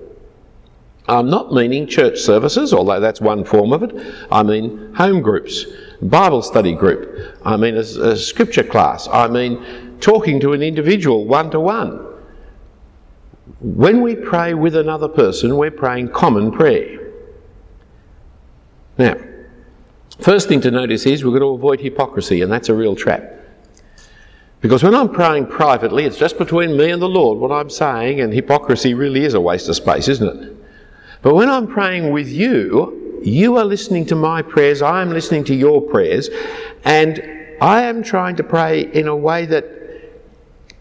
I'm 1.06 1.30
not 1.30 1.52
meaning 1.52 1.86
church 1.86 2.18
services, 2.18 2.74
although 2.74 2.98
that's 2.98 3.20
one 3.20 3.44
form 3.44 3.72
of 3.72 3.84
it. 3.84 3.92
I 4.32 4.42
mean 4.42 4.92
home 4.94 5.22
groups, 5.22 5.66
Bible 6.02 6.42
study 6.42 6.74
group. 6.74 7.38
I 7.44 7.56
mean 7.56 7.76
a, 7.76 7.86
a 8.10 8.16
scripture 8.16 8.64
class. 8.64 9.06
I 9.12 9.28
mean 9.28 9.98
talking 10.00 10.40
to 10.40 10.52
an 10.52 10.62
individual 10.62 11.26
one 11.26 11.52
to 11.52 11.60
one. 11.60 12.09
When 13.58 14.02
we 14.02 14.14
pray 14.14 14.54
with 14.54 14.76
another 14.76 15.08
person, 15.08 15.56
we're 15.56 15.70
praying 15.70 16.10
common 16.10 16.52
prayer. 16.52 17.12
Now, 18.96 19.16
first 20.20 20.48
thing 20.48 20.60
to 20.60 20.70
notice 20.70 21.06
is 21.06 21.24
we've 21.24 21.32
got 21.32 21.40
to 21.40 21.46
avoid 21.46 21.80
hypocrisy, 21.80 22.42
and 22.42 22.52
that's 22.52 22.68
a 22.68 22.74
real 22.74 22.94
trap. 22.94 23.24
Because 24.60 24.82
when 24.82 24.94
I'm 24.94 25.08
praying 25.08 25.46
privately, 25.46 26.04
it's 26.04 26.18
just 26.18 26.36
between 26.36 26.76
me 26.76 26.90
and 26.90 27.00
the 27.00 27.08
Lord 27.08 27.38
what 27.38 27.50
I'm 27.50 27.70
saying, 27.70 28.20
and 28.20 28.32
hypocrisy 28.32 28.92
really 28.94 29.24
is 29.24 29.34
a 29.34 29.40
waste 29.40 29.68
of 29.68 29.76
space, 29.76 30.06
isn't 30.06 30.42
it? 30.42 30.56
But 31.22 31.34
when 31.34 31.48
I'm 31.48 31.66
praying 31.66 32.12
with 32.12 32.28
you, 32.28 33.20
you 33.22 33.56
are 33.56 33.64
listening 33.64 34.06
to 34.06 34.16
my 34.16 34.42
prayers, 34.42 34.82
I 34.82 35.02
am 35.02 35.10
listening 35.10 35.44
to 35.44 35.54
your 35.54 35.80
prayers, 35.80 36.28
and 36.84 37.22
I 37.60 37.82
am 37.82 38.02
trying 38.02 38.36
to 38.36 38.42
pray 38.42 38.82
in 38.92 39.08
a 39.08 39.16
way 39.16 39.46
that 39.46 39.79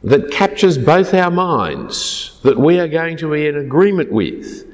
that 0.03 0.31
captures 0.31 0.77
both 0.77 1.13
our 1.13 1.31
minds, 1.31 2.39
that 2.43 2.57
we 2.57 2.79
are 2.79 2.87
going 2.87 3.17
to 3.17 3.31
be 3.31 3.47
in 3.47 3.57
agreement 3.57 4.11
with. 4.11 4.65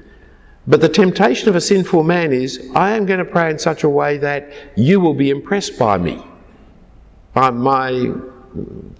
But 0.67 0.81
the 0.81 0.89
temptation 0.89 1.49
of 1.49 1.55
a 1.55 1.61
sinful 1.61 2.03
man 2.03 2.33
is 2.33 2.69
I 2.75 2.91
am 2.91 3.05
going 3.05 3.19
to 3.19 3.25
pray 3.25 3.51
in 3.51 3.59
such 3.59 3.83
a 3.83 3.89
way 3.89 4.17
that 4.17 4.51
you 4.75 4.99
will 4.99 5.13
be 5.13 5.29
impressed 5.29 5.77
by 5.77 5.97
me, 5.97 6.23
by 7.33 7.51
my, 7.51 8.11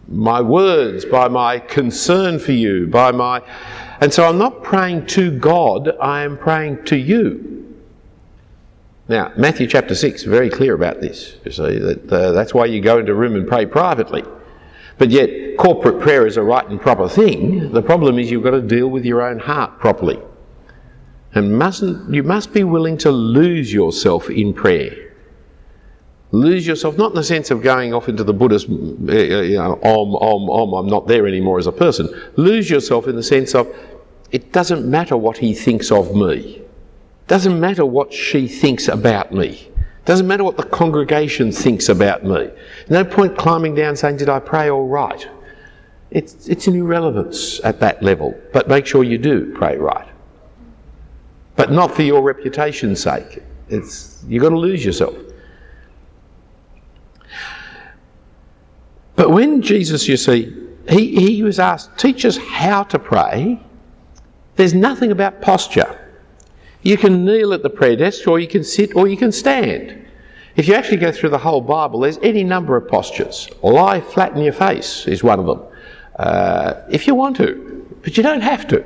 my 0.07 0.41
words, 0.41 1.05
by 1.05 1.27
my 1.27 1.59
concern 1.59 2.39
for 2.39 2.51
you, 2.51 2.87
by 2.87 3.11
my. 3.11 3.41
And 4.01 4.13
so 4.13 4.27
I'm 4.27 4.37
not 4.37 4.63
praying 4.63 5.07
to 5.07 5.31
God, 5.37 5.95
I 5.99 6.23
am 6.23 6.37
praying 6.37 6.85
to 6.85 6.97
you. 6.97 7.51
Now, 9.07 9.31
Matthew 9.37 9.67
chapter 9.67 9.93
6 9.93 10.23
very 10.23 10.49
clear 10.49 10.73
about 10.73 10.99
this. 10.99 11.35
You 11.45 11.51
see, 11.51 11.77
that, 11.77 12.11
uh, 12.11 12.31
that's 12.31 12.55
why 12.55 12.65
you 12.65 12.81
go 12.81 12.97
into 12.97 13.11
a 13.11 13.15
room 13.15 13.35
and 13.35 13.47
pray 13.47 13.67
privately. 13.67 14.23
But 14.97 15.09
yet, 15.09 15.57
corporate 15.57 15.99
prayer 15.99 16.25
is 16.25 16.37
a 16.37 16.43
right 16.43 16.67
and 16.67 16.79
proper 16.79 17.09
thing. 17.09 17.71
The 17.71 17.81
problem 17.81 18.17
is 18.17 18.31
you've 18.31 18.43
got 18.43 18.51
to 18.51 18.61
deal 18.61 18.87
with 18.87 19.05
your 19.05 19.21
own 19.21 19.39
heart 19.39 19.79
properly. 19.79 20.19
And 21.33 21.57
mustn't, 21.57 22.13
you 22.13 22.23
must 22.23 22.53
be 22.53 22.63
willing 22.63 22.97
to 22.99 23.11
lose 23.11 23.73
yourself 23.73 24.29
in 24.29 24.53
prayer. 24.53 25.13
Lose 26.31 26.65
yourself, 26.65 26.97
not 26.97 27.11
in 27.11 27.15
the 27.15 27.23
sense 27.23 27.51
of 27.51 27.61
going 27.61 27.93
off 27.93 28.09
into 28.09 28.23
the 28.23 28.33
Buddhist, 28.33 28.67
eh, 28.69 29.13
eh, 29.13 29.41
you 29.41 29.57
know, 29.57 29.79
om, 29.83 30.15
om, 30.15 30.49
om, 30.49 30.73
I'm 30.73 30.87
not 30.87 31.07
there 31.07 31.27
anymore 31.27 31.59
as 31.59 31.67
a 31.67 31.71
person. 31.71 32.09
Lose 32.35 32.69
yourself 32.69 33.07
in 33.07 33.15
the 33.15 33.23
sense 33.23 33.53
of, 33.53 33.73
it 34.31 34.51
doesn't 34.51 34.89
matter 34.89 35.15
what 35.15 35.37
he 35.37 35.53
thinks 35.53 35.91
of 35.91 36.15
me. 36.15 36.61
Doesn't 37.27 37.59
matter 37.59 37.85
what 37.85 38.13
she 38.13 38.47
thinks 38.47 38.87
about 38.87 39.31
me. 39.31 39.69
Doesn't 40.05 40.27
matter 40.27 40.43
what 40.43 40.55
the 40.55 40.63
congregation 40.63 41.51
thinks 41.51 41.89
about 41.89 42.23
me. 42.23 42.49
No 42.89 43.03
point 43.03 43.37
climbing 43.37 43.73
down 43.75 43.95
saying, 43.95 44.17
Did 44.17 44.29
I 44.29 44.39
pray 44.39 44.69
all 44.69 44.87
right? 44.87 45.27
It's, 46.11 46.47
it's 46.47 46.67
an 46.67 46.75
irrelevance 46.75 47.59
at 47.63 47.79
that 47.79 48.01
level, 48.01 48.39
but 48.53 48.69
make 48.69 48.85
sure 48.85 49.03
you 49.03 49.17
do 49.17 49.53
pray 49.55 49.77
right. 49.77 50.07
But 51.55 51.71
not 51.71 51.93
for 51.93 52.03
your 52.03 52.21
reputation's 52.21 53.01
sake. 53.01 53.41
It's, 53.67 54.23
you've 54.27 54.43
got 54.43 54.49
to 54.49 54.57
lose 54.57 54.85
yourself. 54.85 55.15
But 59.15 59.31
when 59.31 59.61
Jesus, 59.61 60.07
you 60.07 60.17
see, 60.17 60.55
he, 60.87 61.33
he 61.33 61.43
was 61.43 61.59
asked, 61.59 61.97
teach 61.97 62.25
us 62.25 62.37
how 62.37 62.83
to 62.83 62.99
pray, 62.99 63.59
there's 64.55 64.73
nothing 64.73 65.11
about 65.11 65.41
posture. 65.41 65.84
You 66.85 66.97
can 66.97 67.25
kneel 67.25 67.51
at 67.51 67.63
the 67.63 67.69
prayer 67.69 67.95
desk, 67.95 68.27
or 68.27 68.39
you 68.39 68.47
can 68.47 68.63
sit, 68.63 68.95
or 68.95 69.07
you 69.07 69.17
can 69.17 69.31
stand. 69.31 70.05
If 70.55 70.67
you 70.67 70.75
actually 70.75 70.97
go 70.97 71.11
through 71.11 71.29
the 71.29 71.39
whole 71.39 71.59
Bible, 71.59 72.01
there's 72.01 72.19
any 72.19 72.43
number 72.43 72.77
of 72.77 72.87
postures. 72.87 73.49
Lie 73.63 74.01
flat 74.01 74.33
in 74.37 74.43
your 74.43 74.53
face 74.53 75.07
is 75.07 75.23
one 75.23 75.39
of 75.39 75.47
them. 75.47 75.63
Uh, 76.17 76.75
if 76.91 77.07
you 77.07 77.15
want 77.15 77.37
to, 77.37 77.97
but 78.03 78.15
you 78.15 78.21
don't 78.21 78.41
have 78.41 78.67
to. 78.67 78.85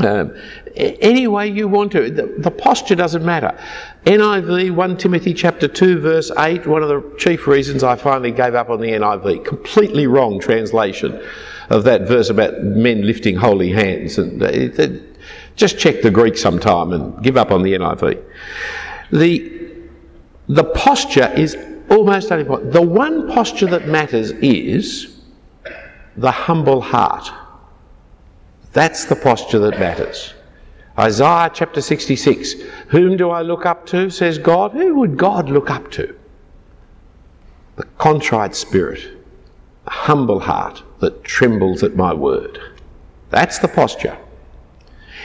Um, 0.00 0.36
any 0.76 1.26
way 1.26 1.48
you 1.48 1.66
want 1.66 1.92
to. 1.92 2.10
The, 2.10 2.26
the, 2.38 2.50
posture 2.50 2.94
doesn't 2.94 3.24
matter. 3.24 3.58
NIV, 4.04 4.74
1 4.74 4.96
Timothy 4.98 5.32
chapter 5.32 5.68
2, 5.68 6.00
verse 6.00 6.30
8, 6.38 6.66
one 6.66 6.82
of 6.82 6.88
the 6.90 7.16
chief 7.18 7.46
reasons 7.46 7.82
I 7.82 7.96
finally 7.96 8.32
gave 8.32 8.54
up 8.54 8.68
on 8.68 8.80
the 8.80 8.88
NIV. 8.88 9.44
Completely 9.44 10.06
wrong 10.06 10.40
translation 10.40 11.22
of 11.70 11.84
that 11.84 12.02
verse 12.02 12.28
about 12.28 12.62
men 12.62 13.06
lifting 13.06 13.36
holy 13.36 13.70
hands. 13.70 14.18
And 14.18 14.42
it, 14.42 14.78
it, 14.78 15.11
just 15.56 15.78
check 15.78 16.02
the 16.02 16.10
Greek 16.10 16.36
sometime 16.36 16.92
and 16.92 17.22
give 17.22 17.36
up 17.36 17.50
on 17.50 17.62
the 17.62 17.74
NIV. 17.74 18.22
The, 19.10 19.70
the 20.48 20.64
posture 20.64 21.32
is 21.36 21.56
almost 21.90 22.30
unimportant. 22.30 22.72
The 22.72 22.82
one 22.82 23.30
posture 23.30 23.66
that 23.66 23.86
matters 23.86 24.30
is 24.32 25.20
the 26.16 26.30
humble 26.30 26.80
heart. 26.80 27.30
That's 28.72 29.04
the 29.04 29.16
posture 29.16 29.58
that 29.60 29.78
matters. 29.78 30.34
Isaiah 30.98 31.50
chapter 31.52 31.80
66 31.80 32.54
Whom 32.88 33.16
do 33.16 33.30
I 33.30 33.42
look 33.42 33.66
up 33.66 33.86
to, 33.86 34.10
says 34.10 34.38
God? 34.38 34.72
Who 34.72 34.94
would 34.96 35.16
God 35.16 35.48
look 35.48 35.70
up 35.70 35.90
to? 35.92 36.14
The 37.76 37.84
contrite 37.98 38.54
spirit, 38.54 39.00
a 39.86 39.90
humble 39.90 40.40
heart 40.40 40.82
that 41.00 41.24
trembles 41.24 41.82
at 41.82 41.96
my 41.96 42.12
word. 42.12 42.58
That's 43.30 43.58
the 43.58 43.68
posture. 43.68 44.18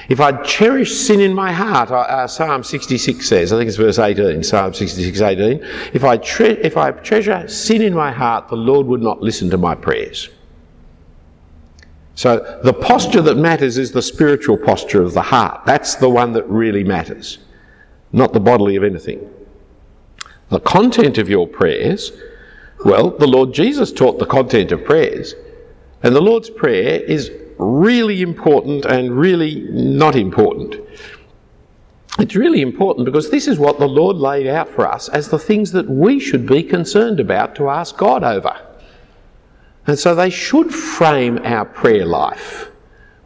If 0.10 0.22
I 0.22 0.32
cherish 0.44 0.96
sin 0.96 1.20
in 1.20 1.34
my 1.34 1.52
heart, 1.52 1.92
uh, 1.92 2.28
Psalm 2.28 2.64
66 2.64 3.28
says, 3.28 3.52
I 3.52 3.58
think 3.58 3.68
it's 3.68 3.76
verse 3.76 4.00
18, 4.00 4.42
Psalm 4.42 4.74
66, 4.74 5.20
18, 5.22 5.60
if 5.94 6.04
I, 6.06 6.18
tre- 6.18 6.58
if 6.62 6.78
I 6.78 6.92
treasure 6.92 7.46
sin 7.48 7.82
in 7.82 7.94
my 7.94 8.12
heart, 8.12 8.48
the 8.48 8.56
Lord 8.56 8.88
would 8.88 9.02
not 9.02 9.22
listen 9.22 9.50
to 9.50 9.58
my 9.58 9.76
prayers. 9.76 10.30
So 12.16 12.60
the 12.64 12.74
posture 12.74 13.22
that 13.22 13.36
matters 13.36 13.78
is 13.78 13.92
the 13.92 14.02
spiritual 14.02 14.58
posture 14.58 15.04
of 15.04 15.14
the 15.14 15.22
heart. 15.22 15.66
That's 15.66 15.96
the 15.96 16.10
one 16.10 16.32
that 16.34 16.48
really 16.50 16.84
matters, 16.84 17.40
not 18.14 18.32
the 18.32 18.40
bodily 18.40 18.78
of 18.78 18.84
anything. 18.84 19.30
The 20.50 20.62
content 20.62 21.18
of 21.18 21.28
your 21.28 21.48
prayers, 21.48 22.14
well, 22.86 23.10
the 23.12 23.28
Lord 23.28 23.54
Jesus 23.54 23.92
taught 23.92 24.20
the 24.20 24.26
content 24.26 24.72
of 24.72 24.86
prayers. 24.86 25.36
And 26.02 26.16
the 26.16 26.22
Lord's 26.22 26.50
Prayer 26.50 27.02
is 27.02 27.30
really 27.58 28.22
important 28.22 28.86
and 28.86 29.18
really 29.18 29.68
not 29.72 30.16
important. 30.16 30.76
It's 32.20 32.36
really 32.36 32.62
important 32.62 33.06
because 33.06 33.30
this 33.30 33.48
is 33.48 33.60
what 33.60 33.80
the 33.80 33.88
Lord 33.88 34.18
laid 34.18 34.48
out 34.48 34.70
for 34.70 34.88
us 34.88 35.08
as 35.10 35.30
the 35.30 35.38
things 35.38 35.72
that 35.74 35.88
we 35.88 36.20
should 36.20 36.48
be 36.48 36.64
concerned 36.64 37.20
about 37.20 37.56
to 37.56 37.70
ask 37.70 37.96
God 37.96 38.24
over. 38.24 38.60
And 39.86 39.98
so 39.98 40.16
they 40.16 40.30
should 40.30 40.74
frame 40.74 41.40
our 41.44 41.66
prayer 41.66 42.06
life. 42.06 42.70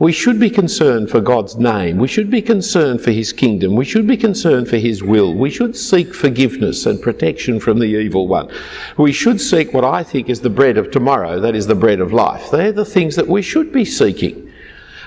We 0.01 0.11
should 0.11 0.39
be 0.39 0.49
concerned 0.49 1.11
for 1.11 1.21
God's 1.21 1.57
name. 1.57 1.99
We 1.99 2.07
should 2.07 2.31
be 2.31 2.41
concerned 2.41 3.01
for 3.01 3.11
His 3.11 3.31
kingdom. 3.31 3.75
We 3.75 3.85
should 3.85 4.07
be 4.07 4.17
concerned 4.17 4.67
for 4.67 4.77
His 4.77 5.03
will. 5.03 5.35
We 5.35 5.51
should 5.51 5.77
seek 5.77 6.15
forgiveness 6.15 6.87
and 6.87 6.99
protection 6.99 7.59
from 7.59 7.77
the 7.77 7.85
evil 7.85 8.27
one. 8.27 8.51
We 8.97 9.11
should 9.11 9.39
seek 9.39 9.75
what 9.75 9.85
I 9.85 10.01
think 10.01 10.27
is 10.27 10.41
the 10.41 10.49
bread 10.49 10.79
of 10.79 10.89
tomorrow, 10.89 11.39
that 11.41 11.55
is 11.55 11.67
the 11.67 11.75
bread 11.75 11.99
of 11.99 12.13
life. 12.13 12.49
They're 12.49 12.71
the 12.71 12.83
things 12.83 13.15
that 13.15 13.27
we 13.27 13.43
should 13.43 13.71
be 13.71 13.85
seeking. 13.85 14.51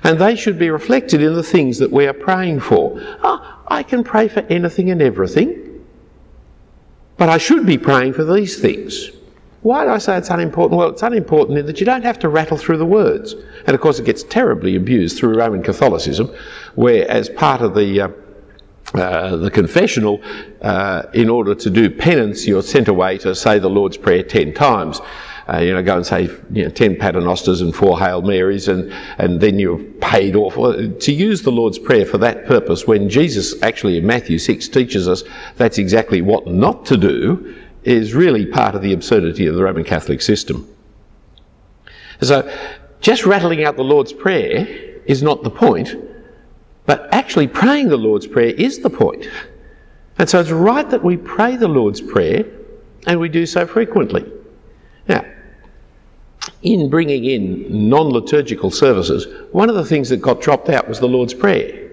And 0.04 0.20
they 0.20 0.36
should 0.36 0.60
be 0.60 0.70
reflected 0.70 1.20
in 1.20 1.34
the 1.34 1.42
things 1.42 1.78
that 1.78 1.90
we 1.90 2.06
are 2.06 2.12
praying 2.12 2.60
for. 2.60 2.92
Oh, 3.24 3.64
I 3.66 3.82
can 3.82 4.04
pray 4.04 4.28
for 4.28 4.46
anything 4.48 4.92
and 4.92 5.02
everything, 5.02 5.84
but 7.16 7.28
I 7.28 7.38
should 7.38 7.66
be 7.66 7.78
praying 7.78 8.12
for 8.12 8.22
these 8.22 8.60
things. 8.60 9.10
Why 9.64 9.86
do 9.86 9.92
I 9.92 9.98
say 9.98 10.18
it's 10.18 10.28
unimportant? 10.28 10.76
Well, 10.78 10.90
it's 10.90 11.02
unimportant 11.02 11.56
in 11.56 11.64
that 11.64 11.80
you 11.80 11.86
don't 11.86 12.04
have 12.04 12.18
to 12.18 12.28
rattle 12.28 12.58
through 12.58 12.76
the 12.76 12.84
words. 12.84 13.34
And 13.66 13.74
of 13.74 13.80
course, 13.80 13.98
it 13.98 14.04
gets 14.04 14.22
terribly 14.22 14.76
abused 14.76 15.16
through 15.16 15.38
Roman 15.38 15.62
Catholicism, 15.62 16.30
where 16.74 17.10
as 17.10 17.30
part 17.30 17.62
of 17.62 17.74
the 17.74 18.02
uh, 18.02 18.08
uh, 18.92 19.36
the 19.36 19.50
confessional, 19.50 20.20
uh, 20.60 21.04
in 21.14 21.30
order 21.30 21.54
to 21.54 21.70
do 21.70 21.88
penance, 21.88 22.46
you're 22.46 22.62
sent 22.62 22.88
away 22.88 23.16
to 23.16 23.34
say 23.34 23.58
the 23.58 23.70
Lord's 23.70 23.96
Prayer 23.96 24.22
ten 24.22 24.52
times. 24.52 25.00
Uh, 25.48 25.60
you 25.60 25.72
know, 25.72 25.82
go 25.82 25.96
and 25.96 26.04
say 26.04 26.24
you 26.52 26.64
know, 26.64 26.68
ten 26.68 26.94
Paternosters 26.94 27.62
and 27.62 27.74
four 27.74 27.98
Hail 27.98 28.20
Marys, 28.20 28.68
and, 28.68 28.92
and 29.16 29.40
then 29.40 29.58
you're 29.58 29.82
paid 30.02 30.36
off. 30.36 30.56
To 30.56 31.12
use 31.12 31.40
the 31.40 31.50
Lord's 31.50 31.78
Prayer 31.78 32.04
for 32.04 32.18
that 32.18 32.44
purpose, 32.44 32.86
when 32.86 33.08
Jesus 33.08 33.62
actually 33.62 33.96
in 33.96 34.06
Matthew 34.06 34.38
6 34.38 34.68
teaches 34.68 35.08
us 35.08 35.24
that's 35.56 35.78
exactly 35.78 36.20
what 36.20 36.46
not 36.46 36.84
to 36.84 36.98
do, 36.98 37.63
is 37.84 38.14
really 38.14 38.46
part 38.46 38.74
of 38.74 38.82
the 38.82 38.92
absurdity 38.92 39.46
of 39.46 39.54
the 39.54 39.62
Roman 39.62 39.84
Catholic 39.84 40.22
system. 40.22 40.68
So, 42.20 42.50
just 43.00 43.26
rattling 43.26 43.64
out 43.64 43.76
the 43.76 43.84
Lord's 43.84 44.12
Prayer 44.12 44.66
is 45.04 45.22
not 45.22 45.42
the 45.42 45.50
point, 45.50 45.94
but 46.86 47.12
actually 47.12 47.48
praying 47.48 47.88
the 47.88 47.98
Lord's 47.98 48.26
Prayer 48.26 48.54
is 48.54 48.78
the 48.80 48.90
point. 48.90 49.28
And 50.18 50.28
so 50.28 50.40
it's 50.40 50.50
right 50.50 50.88
that 50.90 51.02
we 51.02 51.16
pray 51.16 51.56
the 51.56 51.68
Lord's 51.68 52.00
Prayer 52.00 52.46
and 53.06 53.20
we 53.20 53.28
do 53.28 53.46
so 53.46 53.66
frequently. 53.66 54.30
Now, 55.08 55.24
in 56.62 56.88
bringing 56.88 57.24
in 57.24 57.88
non 57.88 58.08
liturgical 58.08 58.70
services, 58.70 59.26
one 59.52 59.68
of 59.68 59.74
the 59.74 59.84
things 59.84 60.08
that 60.08 60.18
got 60.18 60.40
dropped 60.40 60.68
out 60.68 60.88
was 60.88 61.00
the 61.00 61.08
Lord's 61.08 61.34
Prayer 61.34 61.83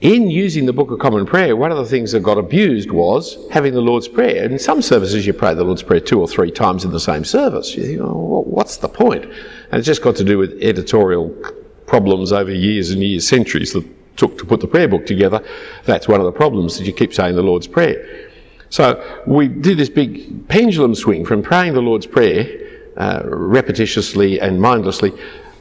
in 0.00 0.30
using 0.30 0.66
the 0.66 0.72
Book 0.72 0.90
of 0.92 1.00
Common 1.00 1.26
Prayer, 1.26 1.56
one 1.56 1.72
of 1.72 1.78
the 1.78 1.84
things 1.84 2.12
that 2.12 2.20
got 2.20 2.38
abused 2.38 2.90
was 2.90 3.36
having 3.50 3.74
the 3.74 3.80
Lord's 3.80 4.06
Prayer. 4.06 4.44
In 4.44 4.58
some 4.58 4.80
services, 4.80 5.26
you 5.26 5.32
pray 5.32 5.54
the 5.54 5.64
Lord's 5.64 5.82
Prayer 5.82 6.00
two 6.00 6.20
or 6.20 6.28
three 6.28 6.52
times 6.52 6.84
in 6.84 6.92
the 6.92 7.00
same 7.00 7.24
service. 7.24 7.74
You 7.74 7.82
think, 7.82 8.00
oh, 8.00 8.44
what's 8.46 8.76
the 8.76 8.88
point? 8.88 9.24
And 9.24 9.74
it's 9.74 9.86
just 9.86 10.02
got 10.02 10.14
to 10.16 10.24
do 10.24 10.38
with 10.38 10.56
editorial 10.62 11.30
problems 11.86 12.32
over 12.32 12.52
years 12.52 12.90
and 12.90 13.02
years, 13.02 13.26
centuries 13.26 13.72
that 13.72 13.84
took 14.16 14.38
to 14.38 14.44
put 14.44 14.60
the 14.60 14.68
prayer 14.68 14.86
book 14.86 15.04
together. 15.04 15.42
That's 15.84 16.06
one 16.06 16.20
of 16.20 16.26
the 16.26 16.32
problems 16.32 16.78
that 16.78 16.86
you 16.86 16.92
keep 16.92 17.12
saying 17.12 17.34
the 17.34 17.42
Lord's 17.42 17.66
Prayer. 17.66 18.30
So 18.70 19.02
we 19.26 19.48
did 19.48 19.78
this 19.78 19.88
big 19.88 20.46
pendulum 20.48 20.94
swing 20.94 21.24
from 21.24 21.42
praying 21.42 21.72
the 21.72 21.82
Lord's 21.82 22.06
Prayer 22.06 22.46
uh, 22.96 23.22
repetitiously 23.22 24.40
and 24.40 24.60
mindlessly 24.60 25.12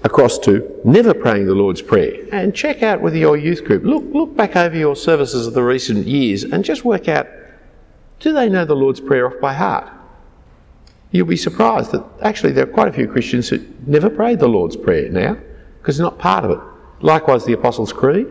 across 0.08 0.40
to 0.40 0.82
never 0.84 1.14
praying 1.14 1.46
the 1.46 1.54
Lord's 1.54 1.82
Prayer. 1.82 2.26
And 2.32 2.56
check 2.56 2.82
out 2.82 3.02
with 3.02 3.16
your 3.16 3.38
youth 3.38 3.64
group. 3.64 3.84
Look, 3.84 4.04
look 4.14 4.36
back 4.36 4.56
over 4.56 4.76
your 4.76 4.96
services 4.96 5.46
of 5.46 5.54
the 5.54 5.62
recent 5.62 6.08
years 6.08 6.44
and 6.44 6.66
just 6.66 6.84
work 6.84 7.08
out 7.08 7.28
do 8.20 8.34
they 8.34 8.50
know 8.50 8.66
the 8.66 8.76
Lord's 8.76 9.00
Prayer 9.00 9.28
off 9.28 9.40
by 9.40 9.54
heart? 9.54 9.88
You'll 11.12 11.28
be 11.28 11.38
surprised 11.38 11.92
that 11.92 12.04
actually 12.22 12.52
there 12.54 12.64
are 12.64 12.74
quite 12.74 12.88
a 12.88 12.92
few 12.92 13.08
Christians 13.08 13.48
who 13.48 13.64
never 13.86 14.10
prayed 14.10 14.40
the 14.40 14.48
Lord's 14.48 14.76
Prayer 14.76 15.10
now 15.10 15.38
because 15.80 15.96
it's 15.96 16.04
not 16.04 16.18
part 16.18 16.44
of 16.44 16.52
it. 16.52 16.60
Likewise, 17.02 17.46
the 17.46 17.54
Apostles' 17.54 17.94
Creed, 17.94 18.28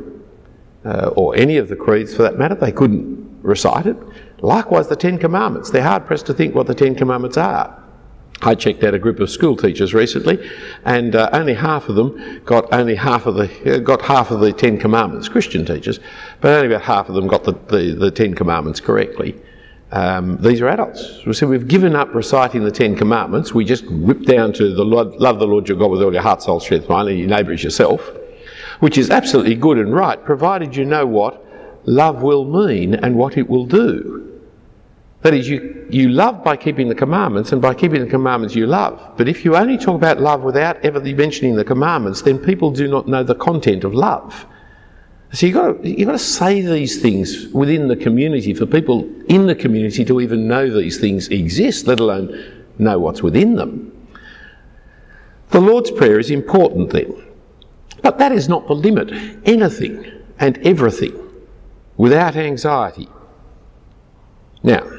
uh, 0.84 1.10
or 1.14 1.36
any 1.36 1.56
of 1.56 1.68
the 1.68 1.76
creeds 1.76 2.14
for 2.14 2.22
that 2.22 2.36
matter, 2.36 2.56
they 2.56 2.72
couldn't 2.72 3.38
recite 3.42 3.86
it. 3.86 3.96
Likewise, 4.38 4.88
the 4.88 4.96
Ten 4.96 5.18
Commandments. 5.18 5.70
They're 5.70 5.82
hard 5.82 6.04
pressed 6.04 6.26
to 6.26 6.34
think 6.34 6.54
what 6.54 6.66
the 6.66 6.74
Ten 6.74 6.94
Commandments 6.94 7.36
are. 7.36 7.82
I 8.42 8.54
checked 8.54 8.84
out 8.84 8.94
a 8.94 8.98
group 8.98 9.20
of 9.20 9.30
school 9.30 9.56
teachers 9.56 9.94
recently, 9.94 10.50
and 10.84 11.16
uh, 11.16 11.30
only 11.32 11.54
half 11.54 11.88
of 11.88 11.96
them 11.96 12.42
got 12.44 12.72
only 12.72 12.94
half 12.94 13.26
of 13.26 13.34
the 13.36 13.76
uh, 13.76 13.78
got 13.78 14.02
half 14.02 14.30
of 14.30 14.40
the 14.40 14.52
Ten 14.52 14.78
Commandments. 14.78 15.28
Christian 15.28 15.64
teachers, 15.64 16.00
but 16.40 16.52
only 16.52 16.66
about 16.74 16.82
half 16.82 17.08
of 17.08 17.14
them 17.14 17.26
got 17.26 17.44
the, 17.44 17.52
the, 17.52 17.94
the 17.94 18.10
Ten 18.10 18.34
Commandments 18.34 18.80
correctly. 18.80 19.40
Um, 19.92 20.36
these 20.38 20.60
are 20.60 20.68
adults. 20.68 21.22
So 21.32 21.46
we've 21.46 21.68
given 21.68 21.94
up 21.94 22.12
reciting 22.14 22.64
the 22.64 22.72
Ten 22.72 22.96
Commandments. 22.96 23.54
We 23.54 23.64
just 23.64 23.86
whip 23.90 24.22
down 24.22 24.52
to 24.54 24.74
the 24.74 24.84
Lord, 24.84 25.14
love 25.14 25.38
the 25.38 25.46
Lord 25.46 25.68
your 25.68 25.78
God 25.78 25.90
with 25.90 26.02
all 26.02 26.12
your 26.12 26.22
heart, 26.22 26.42
soul, 26.42 26.60
strength, 26.60 26.88
mind, 26.88 27.08
and 27.08 27.18
your 27.18 27.28
neighbour 27.28 27.52
as 27.52 27.62
yourself, 27.62 28.10
which 28.80 28.98
is 28.98 29.10
absolutely 29.10 29.54
good 29.54 29.78
and 29.78 29.94
right, 29.94 30.22
provided 30.24 30.74
you 30.74 30.84
know 30.84 31.06
what 31.06 31.42
love 31.84 32.20
will 32.20 32.44
mean 32.44 32.94
and 32.94 33.16
what 33.16 33.38
it 33.38 33.48
will 33.48 33.64
do. 33.64 34.25
That 35.26 35.34
is, 35.34 35.48
you, 35.48 35.84
you 35.90 36.10
love 36.10 36.44
by 36.44 36.56
keeping 36.56 36.88
the 36.88 36.94
commandments, 36.94 37.50
and 37.50 37.60
by 37.60 37.74
keeping 37.74 38.00
the 38.00 38.08
commandments 38.08 38.54
you 38.54 38.64
love. 38.68 39.14
But 39.16 39.28
if 39.28 39.44
you 39.44 39.56
only 39.56 39.76
talk 39.76 39.96
about 39.96 40.20
love 40.20 40.44
without 40.44 40.76
ever 40.84 41.00
mentioning 41.00 41.56
the 41.56 41.64
commandments, 41.64 42.22
then 42.22 42.38
people 42.38 42.70
do 42.70 42.86
not 42.86 43.08
know 43.08 43.24
the 43.24 43.34
content 43.34 43.82
of 43.82 43.92
love. 43.92 44.46
So 45.32 45.46
you've 45.46 45.56
got, 45.56 45.82
to, 45.82 45.88
you've 45.88 46.06
got 46.06 46.12
to 46.12 46.18
say 46.20 46.60
these 46.60 47.02
things 47.02 47.48
within 47.48 47.88
the 47.88 47.96
community 47.96 48.54
for 48.54 48.66
people 48.66 49.02
in 49.26 49.48
the 49.48 49.56
community 49.56 50.04
to 50.04 50.20
even 50.20 50.46
know 50.46 50.72
these 50.72 51.00
things 51.00 51.26
exist, 51.30 51.88
let 51.88 51.98
alone 51.98 52.64
know 52.78 53.00
what's 53.00 53.20
within 53.20 53.56
them. 53.56 54.08
The 55.48 55.60
Lord's 55.60 55.90
Prayer 55.90 56.20
is 56.20 56.30
important 56.30 56.90
then. 56.90 57.12
But 58.00 58.18
that 58.18 58.30
is 58.30 58.48
not 58.48 58.68
the 58.68 58.74
limit. 58.74 59.10
Anything 59.44 60.22
and 60.38 60.56
everything 60.58 61.20
without 61.96 62.36
anxiety. 62.36 63.08
Now, 64.62 64.95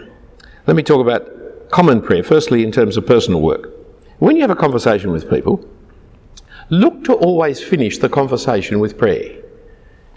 let 0.67 0.75
me 0.75 0.83
talk 0.83 1.01
about 1.01 1.71
common 1.71 2.01
prayer, 2.01 2.23
firstly, 2.23 2.63
in 2.63 2.71
terms 2.71 2.97
of 2.97 3.05
personal 3.05 3.41
work. 3.41 3.73
When 4.19 4.35
you 4.35 4.41
have 4.41 4.51
a 4.51 4.55
conversation 4.55 5.11
with 5.11 5.29
people, 5.29 5.65
look 6.69 7.03
to 7.05 7.13
always 7.13 7.63
finish 7.63 7.97
the 7.97 8.09
conversation 8.09 8.79
with 8.79 8.97
prayer, 8.97 9.41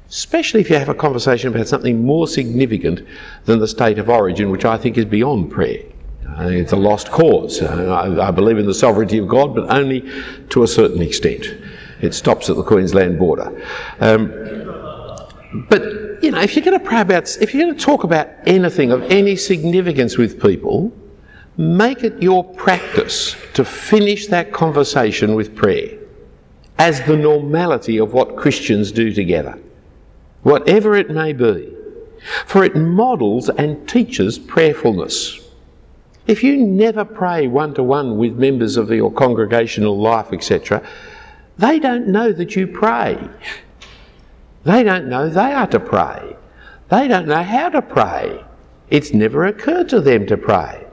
especially 0.09 0.61
if 0.61 0.69
you 0.69 0.77
have 0.77 0.89
a 0.89 0.95
conversation 0.95 1.55
about 1.55 1.69
something 1.69 2.05
more 2.05 2.27
significant 2.27 3.07
than 3.45 3.61
the 3.61 3.69
state 3.69 3.99
of 3.99 4.09
origin, 4.09 4.51
which 4.51 4.65
I 4.65 4.77
think 4.77 4.99
is 4.99 5.05
beyond 5.05 5.51
prayer. 5.51 5.83
It's 6.39 6.73
a 6.73 6.77
lost 6.77 7.11
cause. 7.11 7.63
I 7.63 8.31
believe 8.31 8.59
in 8.59 8.67
the 8.67 8.75
sovereignty 8.75 9.19
of 9.19 9.29
God, 9.29 9.55
but 9.55 9.71
only 9.71 10.11
to 10.51 10.63
a 10.63 10.69
certain 10.69 11.03
extent. 11.03 11.47
It 12.01 12.15
stops 12.15 12.49
at 12.49 12.57
the 12.57 12.63
Queensland 12.63 13.19
border. 13.19 13.53
Um, 14.01 14.33
but 15.53 15.83
you 16.23 16.31
know, 16.31 16.41
if 16.41 16.55
you're 16.55 16.65
going 16.65 16.79
to 16.79 16.85
pray 16.85 17.01
about, 17.01 17.37
if 17.41 17.53
you're 17.53 17.65
going 17.65 17.77
to 17.77 17.85
talk 17.85 18.05
about 18.05 18.29
anything 18.47 18.93
of 18.93 19.03
any 19.05 19.37
significance 19.37 20.17
with 20.17 20.41
people, 20.41 20.93
make 21.57 22.05
it 22.05 22.23
your 22.23 22.45
practice 22.55 23.37
to 23.55 23.65
finish 23.65 24.27
that 24.29 24.53
conversation 24.53 25.35
with 25.35 25.57
prayer 25.57 25.99
as 26.79 27.03
the 27.03 27.17
normality 27.17 27.99
of 27.99 28.13
what 28.13 28.37
Christians 28.37 28.93
do 28.93 29.13
together, 29.13 29.59
whatever 30.43 30.95
it 30.95 31.11
may 31.11 31.33
be. 31.33 31.75
For 32.47 32.65
it 32.65 32.77
models 32.77 33.49
and 33.49 33.89
teaches 33.89 34.39
prayerfulness. 34.39 35.41
If 36.27 36.43
you 36.45 36.59
never 36.59 37.05
pray 37.05 37.49
one 37.49 37.75
to 37.75 37.83
one 37.83 38.19
with 38.19 38.37
members 38.37 38.77
of 38.77 38.91
your 38.91 39.11
congregational 39.11 39.99
life, 39.99 40.33
etc., 40.33 40.87
they 41.59 41.79
don't 41.79 42.09
know 42.09 42.33
that 42.33 42.57
you 42.57 42.67
pray. 42.67 43.19
They 44.65 44.83
don't 44.83 45.09
know 45.09 45.29
they 45.29 45.53
are 45.53 45.67
to 45.69 45.81
pray. 45.81 46.37
They 46.91 47.09
don't 47.09 47.29
know 47.29 47.43
how 47.43 47.71
to 47.71 47.83
pray. 47.83 48.45
It's 48.91 49.15
never 49.15 49.47
occurred 49.47 49.89
to 49.91 50.01
them 50.01 50.27
to 50.27 50.37
pray. 50.37 50.87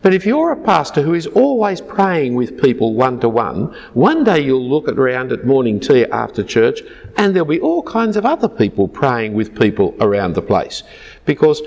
But 0.00 0.14
if 0.14 0.26
you're 0.26 0.52
a 0.52 0.56
pastor 0.56 1.00
who 1.00 1.14
is 1.14 1.26
always 1.26 1.80
praying 1.80 2.34
with 2.34 2.60
people 2.60 2.94
one 2.94 3.20
to 3.20 3.28
one, 3.28 3.74
one 3.94 4.22
day 4.22 4.40
you'll 4.40 4.68
look 4.68 4.86
around 4.86 5.32
at 5.32 5.46
morning 5.46 5.80
tea 5.80 6.04
after 6.04 6.42
church 6.42 6.82
and 7.16 7.34
there'll 7.34 7.48
be 7.48 7.60
all 7.60 7.82
kinds 7.82 8.16
of 8.16 8.26
other 8.26 8.48
people 8.48 8.86
praying 8.86 9.32
with 9.32 9.58
people 9.58 9.94
around 10.00 10.34
the 10.34 10.42
place. 10.42 10.82
Because 11.24 11.62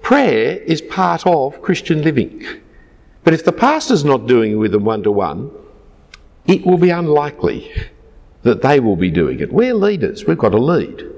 prayer 0.00 0.56
is 0.62 0.80
part 0.80 1.26
of 1.26 1.60
Christian 1.60 2.02
living. 2.02 2.42
But 3.24 3.34
if 3.34 3.44
the 3.44 3.52
pastor's 3.52 4.04
not 4.04 4.26
doing 4.26 4.52
it 4.52 4.56
with 4.56 4.72
them 4.72 4.86
one 4.86 5.02
to 5.02 5.12
one, 5.12 5.50
it 6.46 6.66
will 6.66 6.78
be 6.78 6.90
unlikely 6.90 7.70
that 8.42 8.62
they 8.62 8.80
will 8.80 8.96
be 8.96 9.10
doing 9.10 9.40
it. 9.40 9.52
We're 9.52 9.74
leaders, 9.74 10.24
we've 10.24 10.38
got 10.38 10.50
to 10.50 10.58
lead. 10.58 11.08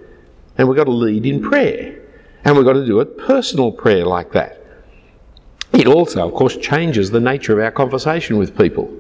And 0.56 0.68
we've 0.68 0.76
got 0.76 0.84
to 0.84 0.92
lead 0.92 1.26
in 1.26 1.42
prayer. 1.42 2.00
And 2.44 2.56
we've 2.56 2.66
got 2.66 2.74
to 2.74 2.86
do 2.86 3.00
it 3.00 3.18
personal 3.18 3.72
prayer 3.72 4.04
like 4.04 4.32
that. 4.32 4.60
It 5.72 5.86
also, 5.86 6.26
of 6.26 6.34
course, 6.34 6.56
changes 6.56 7.10
the 7.10 7.20
nature 7.20 7.58
of 7.58 7.64
our 7.64 7.72
conversation 7.72 8.38
with 8.38 8.56
people. 8.56 8.94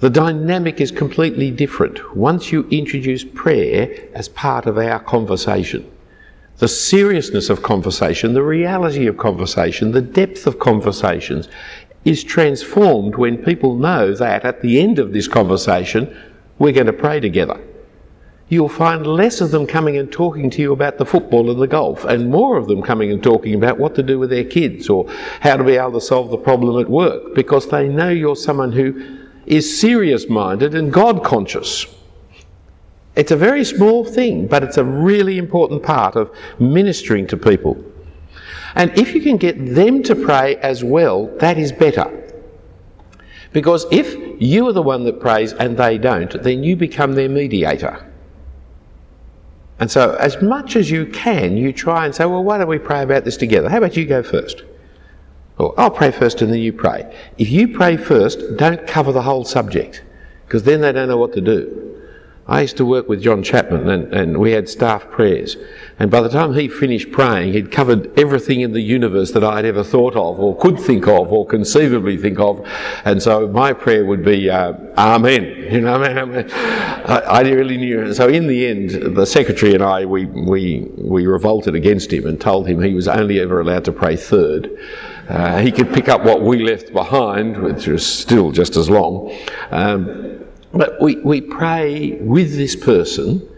The 0.00 0.08
dynamic 0.08 0.80
is 0.80 0.92
completely 0.92 1.50
different 1.50 2.16
once 2.16 2.52
you 2.52 2.66
introduce 2.70 3.24
prayer 3.24 4.08
as 4.14 4.28
part 4.28 4.66
of 4.66 4.78
our 4.78 5.00
conversation. 5.00 5.90
The 6.58 6.68
seriousness 6.68 7.50
of 7.50 7.62
conversation, 7.62 8.32
the 8.32 8.42
reality 8.42 9.06
of 9.06 9.16
conversation, 9.16 9.90
the 9.90 10.00
depth 10.00 10.46
of 10.46 10.58
conversations 10.58 11.48
is 12.04 12.24
transformed 12.24 13.16
when 13.16 13.44
people 13.44 13.76
know 13.76 14.14
that 14.14 14.44
at 14.44 14.62
the 14.62 14.80
end 14.80 14.98
of 14.98 15.12
this 15.12 15.28
conversation, 15.28 16.16
we're 16.58 16.72
going 16.72 16.86
to 16.86 16.92
pray 16.92 17.20
together 17.20 17.60
you'll 18.48 18.68
find 18.68 19.06
less 19.06 19.40
of 19.40 19.50
them 19.50 19.66
coming 19.66 19.96
and 19.96 20.10
talking 20.10 20.50
to 20.50 20.62
you 20.62 20.72
about 20.72 20.98
the 20.98 21.04
football 21.04 21.50
and 21.50 21.60
the 21.60 21.66
golf, 21.66 22.04
and 22.04 22.30
more 22.30 22.56
of 22.56 22.66
them 22.66 22.82
coming 22.82 23.10
and 23.10 23.22
talking 23.22 23.54
about 23.54 23.78
what 23.78 23.94
to 23.94 24.02
do 24.02 24.18
with 24.18 24.30
their 24.30 24.44
kids 24.44 24.88
or 24.88 25.08
how 25.40 25.56
to 25.56 25.64
be 25.64 25.76
able 25.76 25.92
to 25.92 26.00
solve 26.00 26.30
the 26.30 26.38
problem 26.38 26.80
at 26.80 26.88
work 26.88 27.34
because 27.34 27.68
they 27.68 27.88
know 27.88 28.08
you're 28.08 28.36
someone 28.36 28.72
who 28.72 29.18
is 29.46 29.80
serious 29.80 30.28
minded 30.28 30.74
and 30.74 30.92
God 30.92 31.24
conscious. 31.24 31.86
It's 33.16 33.32
a 33.32 33.36
very 33.36 33.64
small 33.64 34.04
thing, 34.04 34.46
but 34.46 34.62
it's 34.62 34.76
a 34.76 34.84
really 34.84 35.38
important 35.38 35.82
part 35.82 36.14
of 36.14 36.30
ministering 36.58 37.26
to 37.28 37.36
people. 37.36 37.84
And 38.74 38.96
if 38.96 39.14
you 39.14 39.20
can 39.20 39.38
get 39.38 39.74
them 39.74 40.02
to 40.04 40.14
pray 40.14 40.56
as 40.56 40.84
well, 40.84 41.26
that 41.38 41.58
is 41.58 41.72
better. 41.72 42.27
Because 43.52 43.86
if 43.90 44.14
you 44.40 44.68
are 44.68 44.72
the 44.72 44.82
one 44.82 45.04
that 45.04 45.20
prays 45.20 45.52
and 45.52 45.76
they 45.76 45.98
don't, 45.98 46.42
then 46.42 46.62
you 46.62 46.76
become 46.76 47.14
their 47.14 47.28
mediator. 47.28 48.04
And 49.80 49.90
so, 49.90 50.14
as 50.16 50.42
much 50.42 50.74
as 50.74 50.90
you 50.90 51.06
can, 51.06 51.56
you 51.56 51.72
try 51.72 52.04
and 52.04 52.14
say, 52.14 52.24
well, 52.26 52.42
why 52.42 52.58
don't 52.58 52.68
we 52.68 52.78
pray 52.78 53.02
about 53.02 53.24
this 53.24 53.36
together? 53.36 53.68
How 53.68 53.78
about 53.78 53.96
you 53.96 54.06
go 54.06 54.22
first? 54.22 54.64
Or 55.56 55.72
I'll 55.78 55.90
pray 55.90 56.10
first 56.10 56.42
and 56.42 56.52
then 56.52 56.60
you 56.60 56.72
pray. 56.72 57.14
If 57.38 57.50
you 57.50 57.68
pray 57.68 57.96
first, 57.96 58.56
don't 58.56 58.86
cover 58.86 59.12
the 59.12 59.22
whole 59.22 59.44
subject, 59.44 60.02
because 60.46 60.64
then 60.64 60.80
they 60.80 60.92
don't 60.92 61.08
know 61.08 61.16
what 61.16 61.32
to 61.34 61.40
do. 61.40 61.97
I 62.48 62.62
used 62.62 62.78
to 62.78 62.86
work 62.86 63.10
with 63.10 63.22
John 63.22 63.42
Chapman 63.42 63.90
and, 63.90 64.14
and 64.14 64.38
we 64.38 64.52
had 64.52 64.70
staff 64.70 65.10
prayers. 65.10 65.58
And 65.98 66.10
by 66.10 66.22
the 66.22 66.30
time 66.30 66.54
he 66.54 66.66
finished 66.66 67.12
praying, 67.12 67.52
he'd 67.52 67.70
covered 67.70 68.18
everything 68.18 68.62
in 68.62 68.72
the 68.72 68.80
universe 68.80 69.32
that 69.32 69.44
I'd 69.44 69.66
ever 69.66 69.84
thought 69.84 70.16
of 70.16 70.40
or 70.40 70.56
could 70.56 70.80
think 70.80 71.06
of 71.06 71.30
or 71.30 71.46
conceivably 71.46 72.16
think 72.16 72.38
of. 72.38 72.66
And 73.04 73.22
so 73.22 73.46
my 73.48 73.74
prayer 73.74 74.06
would 74.06 74.24
be, 74.24 74.48
uh, 74.48 74.72
Amen. 74.96 75.56
You 75.68 75.82
know, 75.82 76.02
I, 76.02 76.24
mean, 76.24 76.50
I, 76.50 77.18
I 77.18 77.40
really 77.42 77.76
knew. 77.76 78.14
So 78.14 78.26
in 78.26 78.46
the 78.46 78.66
end, 78.66 79.14
the 79.14 79.26
secretary 79.26 79.74
and 79.74 79.82
I, 79.82 80.06
we, 80.06 80.24
we, 80.24 80.90
we 80.96 81.26
revolted 81.26 81.74
against 81.74 82.10
him 82.10 82.26
and 82.26 82.40
told 82.40 82.66
him 82.66 82.80
he 82.80 82.94
was 82.94 83.06
only 83.06 83.38
ever 83.38 83.60
allowed 83.60 83.84
to 83.84 83.92
pray 83.92 84.16
third. 84.16 84.70
Uh, 85.28 85.58
he 85.58 85.70
could 85.70 85.92
pick 85.92 86.08
up 86.08 86.24
what 86.24 86.40
we 86.40 86.62
left 86.62 86.90
behind, 86.94 87.58
which 87.58 87.86
was 87.86 88.04
still 88.04 88.50
just 88.50 88.76
as 88.76 88.88
long. 88.88 89.36
Um, 89.70 90.47
but 90.72 91.00
we, 91.00 91.16
we 91.16 91.40
pray 91.40 92.12
with 92.20 92.56
this 92.56 92.76
person 92.76 93.48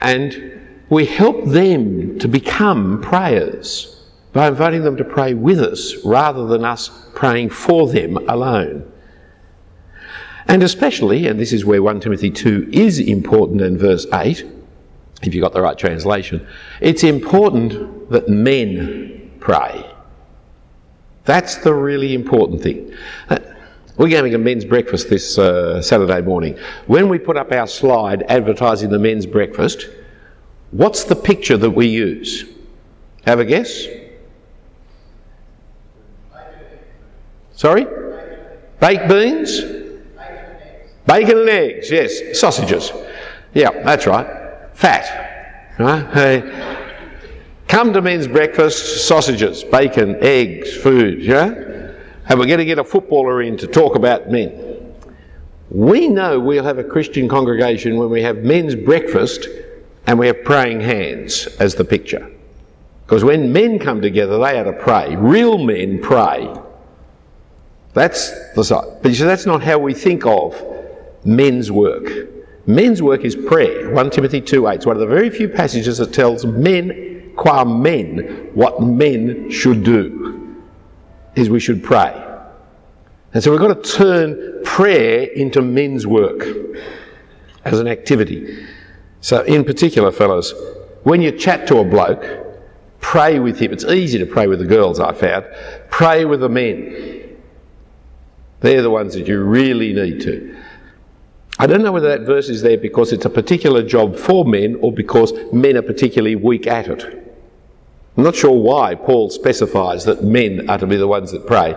and 0.00 0.60
we 0.88 1.06
help 1.06 1.44
them 1.44 2.18
to 2.18 2.28
become 2.28 3.00
prayers 3.00 4.04
by 4.32 4.48
inviting 4.48 4.82
them 4.82 4.96
to 4.96 5.04
pray 5.04 5.34
with 5.34 5.60
us 5.60 5.94
rather 6.04 6.46
than 6.46 6.64
us 6.64 6.90
praying 7.14 7.50
for 7.50 7.88
them 7.88 8.16
alone. 8.28 8.90
And 10.48 10.62
especially, 10.62 11.26
and 11.26 11.40
this 11.40 11.52
is 11.52 11.64
where 11.64 11.82
1 11.82 12.00
Timothy 12.00 12.30
2 12.30 12.68
is 12.72 12.98
important 12.98 13.62
in 13.62 13.78
verse 13.78 14.06
8, 14.12 14.44
if 15.22 15.34
you've 15.34 15.42
got 15.42 15.52
the 15.52 15.62
right 15.62 15.78
translation, 15.78 16.46
it's 16.80 17.02
important 17.02 18.10
that 18.10 18.28
men 18.28 19.32
pray. 19.40 19.90
That's 21.24 21.56
the 21.56 21.74
really 21.74 22.14
important 22.14 22.62
thing. 22.62 22.94
Uh, 23.28 23.38
We're 23.96 24.14
having 24.14 24.34
a 24.34 24.38
men's 24.38 24.64
breakfast 24.64 25.08
this 25.08 25.38
uh, 25.38 25.80
Saturday 25.80 26.20
morning. 26.20 26.58
When 26.86 27.08
we 27.08 27.18
put 27.18 27.36
up 27.36 27.50
our 27.52 27.66
slide 27.66 28.24
advertising 28.24 28.90
the 28.90 28.98
men's 28.98 29.24
breakfast, 29.24 29.88
what's 30.70 31.04
the 31.04 31.16
picture 31.16 31.56
that 31.56 31.70
we 31.70 31.86
use? 31.86 32.44
Have 33.24 33.40
a 33.40 33.44
guess? 33.44 33.86
Sorry? 37.52 37.86
Baked 38.80 39.08
beans? 39.08 39.60
Bacon 41.06 41.38
and 41.38 41.48
eggs, 41.48 41.90
yes. 41.90 42.38
Sausages. 42.38 42.92
Yeah, 43.54 43.70
that's 43.82 44.06
right. 44.06 44.26
Fat. 44.74 45.74
Right? 45.78 46.06
Hey. 46.12 46.76
Come 47.68 47.94
to 47.94 48.02
men's 48.02 48.28
breakfast, 48.28 49.08
sausages, 49.08 49.64
bacon, 49.64 50.16
eggs, 50.20 50.76
food, 50.76 51.22
yeah? 51.22 51.65
And 52.28 52.38
we're 52.38 52.46
going 52.46 52.58
to 52.58 52.64
get 52.64 52.78
a 52.78 52.84
footballer 52.84 53.42
in 53.42 53.56
to 53.58 53.66
talk 53.66 53.94
about 53.94 54.30
men. 54.30 54.94
We 55.70 56.08
know 56.08 56.40
we'll 56.40 56.64
have 56.64 56.78
a 56.78 56.84
Christian 56.84 57.28
congregation 57.28 57.96
when 57.96 58.10
we 58.10 58.22
have 58.22 58.38
men's 58.38 58.74
breakfast 58.74 59.48
and 60.06 60.18
we 60.18 60.26
have 60.26 60.44
praying 60.44 60.80
hands 60.80 61.46
as 61.58 61.74
the 61.74 61.84
picture. 61.84 62.30
Because 63.04 63.22
when 63.22 63.52
men 63.52 63.78
come 63.78 64.00
together, 64.00 64.38
they 64.38 64.58
are 64.58 64.64
to 64.64 64.72
pray. 64.72 65.14
Real 65.16 65.58
men 65.58 66.00
pray. 66.00 66.52
That's 67.94 68.52
the 68.54 68.64
side. 68.64 69.02
But 69.02 69.10
you 69.10 69.14
see, 69.14 69.24
that's 69.24 69.46
not 69.46 69.62
how 69.62 69.78
we 69.78 69.94
think 69.94 70.26
of 70.26 70.60
men's 71.24 71.70
work. 71.70 72.10
Men's 72.66 73.00
work 73.00 73.24
is 73.24 73.36
prayer. 73.36 73.92
1 73.92 74.10
Timothy 74.10 74.40
2 74.40 74.66
8. 74.66 74.74
It's 74.74 74.86
one 74.86 74.96
of 74.96 75.00
the 75.00 75.06
very 75.06 75.30
few 75.30 75.48
passages 75.48 75.98
that 75.98 76.12
tells 76.12 76.44
men, 76.44 77.32
qua 77.36 77.64
men, 77.64 78.50
what 78.54 78.82
men 78.82 79.48
should 79.50 79.84
do 79.84 80.35
is 81.36 81.48
we 81.48 81.60
should 81.60 81.84
pray. 81.84 82.22
And 83.32 83.44
so 83.44 83.50
we've 83.50 83.60
got 83.60 83.82
to 83.84 83.92
turn 83.92 84.64
prayer 84.64 85.24
into 85.24 85.62
men's 85.62 86.06
work 86.06 86.44
as 87.64 87.78
an 87.78 87.86
activity. 87.86 88.66
So, 89.20 89.42
in 89.42 89.64
particular, 89.64 90.10
fellows, 90.10 90.54
when 91.02 91.20
you 91.20 91.32
chat 91.32 91.66
to 91.68 91.78
a 91.78 91.84
bloke, 91.84 92.24
pray 93.00 93.38
with 93.38 93.58
him. 93.58 93.72
It's 93.72 93.84
easy 93.84 94.18
to 94.18 94.26
pray 94.26 94.46
with 94.46 94.58
the 94.60 94.66
girls, 94.66 94.98
I 94.98 95.12
found. 95.12 95.44
Pray 95.90 96.24
with 96.24 96.40
the 96.40 96.48
men. 96.48 97.36
They're 98.60 98.82
the 98.82 98.90
ones 98.90 99.14
that 99.14 99.28
you 99.28 99.42
really 99.42 99.92
need 99.92 100.20
to. 100.22 100.56
I 101.58 101.66
don't 101.66 101.82
know 101.82 101.92
whether 101.92 102.08
that 102.08 102.26
verse 102.26 102.48
is 102.48 102.62
there 102.62 102.78
because 102.78 103.12
it's 103.12 103.24
a 103.24 103.30
particular 103.30 103.82
job 103.82 104.16
for 104.16 104.44
men 104.44 104.76
or 104.80 104.92
because 104.92 105.32
men 105.52 105.76
are 105.76 105.82
particularly 105.82 106.36
weak 106.36 106.66
at 106.66 106.88
it. 106.88 107.25
I'm 108.16 108.22
not 108.22 108.34
sure 108.34 108.50
why 108.50 108.94
Paul 108.94 109.28
specifies 109.28 110.04
that 110.06 110.24
men 110.24 110.70
are 110.70 110.78
to 110.78 110.86
be 110.86 110.96
the 110.96 111.06
ones 111.06 111.32
that 111.32 111.46
pray, 111.46 111.74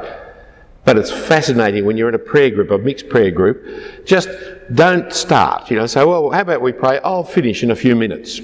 but 0.85 0.97
it's 0.97 1.11
fascinating 1.11 1.85
when 1.85 1.97
you're 1.97 2.07
in 2.07 2.15
a 2.15 2.19
prayer 2.19 2.49
group, 2.49 2.71
a 2.71 2.77
mixed 2.77 3.09
prayer 3.09 3.29
group. 3.29 4.05
Just 4.05 4.29
don't 4.73 5.11
start, 5.11 5.69
you 5.69 5.75
know, 5.75 5.85
say, 5.85 6.05
well, 6.05 6.29
how 6.29 6.41
about 6.41 6.61
we 6.61 6.71
pray? 6.71 6.99
I'll 7.03 7.25
finish 7.25 7.61
in 7.61 7.71
a 7.71 7.75
few 7.75 7.93
minutes. 7.93 8.39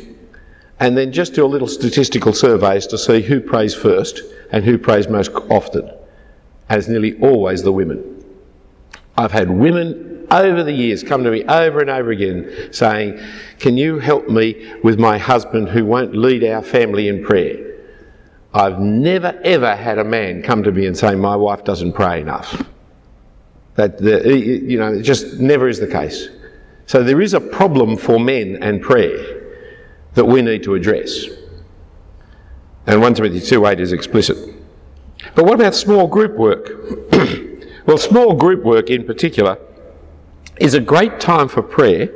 And 0.81 0.97
then 0.97 1.13
just 1.13 1.33
do 1.33 1.45
a 1.45 1.47
little 1.47 1.69
statistical 1.69 2.33
surveys 2.33 2.85
to 2.87 2.97
see 2.97 3.21
who 3.21 3.39
prays 3.39 3.73
first 3.73 4.21
and 4.51 4.65
who 4.65 4.77
prays 4.77 5.07
most 5.07 5.31
often. 5.49 5.89
It's 6.69 6.89
nearly 6.89 7.17
always 7.21 7.63
the 7.63 7.71
women. 7.71 8.25
I've 9.17 9.31
had 9.31 9.49
women 9.49 10.27
over 10.31 10.63
the 10.63 10.73
years 10.73 11.01
come 11.01 11.23
to 11.23 11.31
me 11.31 11.45
over 11.45 11.79
and 11.79 11.89
over 11.89 12.11
again 12.11 12.73
saying, 12.73 13.19
Can 13.59 13.77
you 13.77 13.99
help 13.99 14.27
me 14.27 14.73
with 14.83 14.99
my 14.99 15.17
husband 15.17 15.69
who 15.69 15.85
won't 15.85 16.13
lead 16.13 16.43
our 16.43 16.61
family 16.61 17.07
in 17.07 17.23
prayer? 17.23 17.74
I've 18.55 18.79
never 18.79 19.37
ever 19.43 19.75
had 19.75 19.99
a 19.99 20.03
man 20.05 20.41
come 20.41 20.63
to 20.63 20.71
me 20.71 20.87
and 20.87 20.97
say, 20.97 21.13
My 21.13 21.35
wife 21.35 21.65
doesn't 21.65 21.91
pray 21.91 22.21
enough. 22.21 22.65
That, 23.75 23.97
the, 23.97 24.39
you 24.39 24.79
know, 24.79 24.93
it 24.93 25.01
just 25.01 25.39
never 25.39 25.67
is 25.67 25.79
the 25.79 25.87
case. 25.87 26.29
So 26.85 27.03
there 27.03 27.21
is 27.21 27.33
a 27.33 27.41
problem 27.41 27.97
for 27.97 28.17
men 28.17 28.63
and 28.63 28.81
prayer 28.81 29.43
that 30.13 30.23
we 30.23 30.41
need 30.41 30.63
to 30.63 30.75
address. 30.75 31.25
And 32.87 33.01
1 33.01 33.15
Timothy 33.15 33.41
2 33.41 33.65
8 33.65 33.79
is 33.81 33.91
explicit. 33.91 34.37
But 35.35 35.43
what 35.43 35.55
about 35.55 35.75
small 35.75 36.07
group 36.07 36.37
work? 36.37 36.69
well, 37.85 37.97
small 37.97 38.33
group 38.35 38.63
work 38.63 38.89
in 38.89 39.03
particular 39.03 39.57
is 40.57 40.73
a 40.73 40.79
great 40.79 41.19
time 41.19 41.49
for 41.49 41.61
prayer 41.61 42.09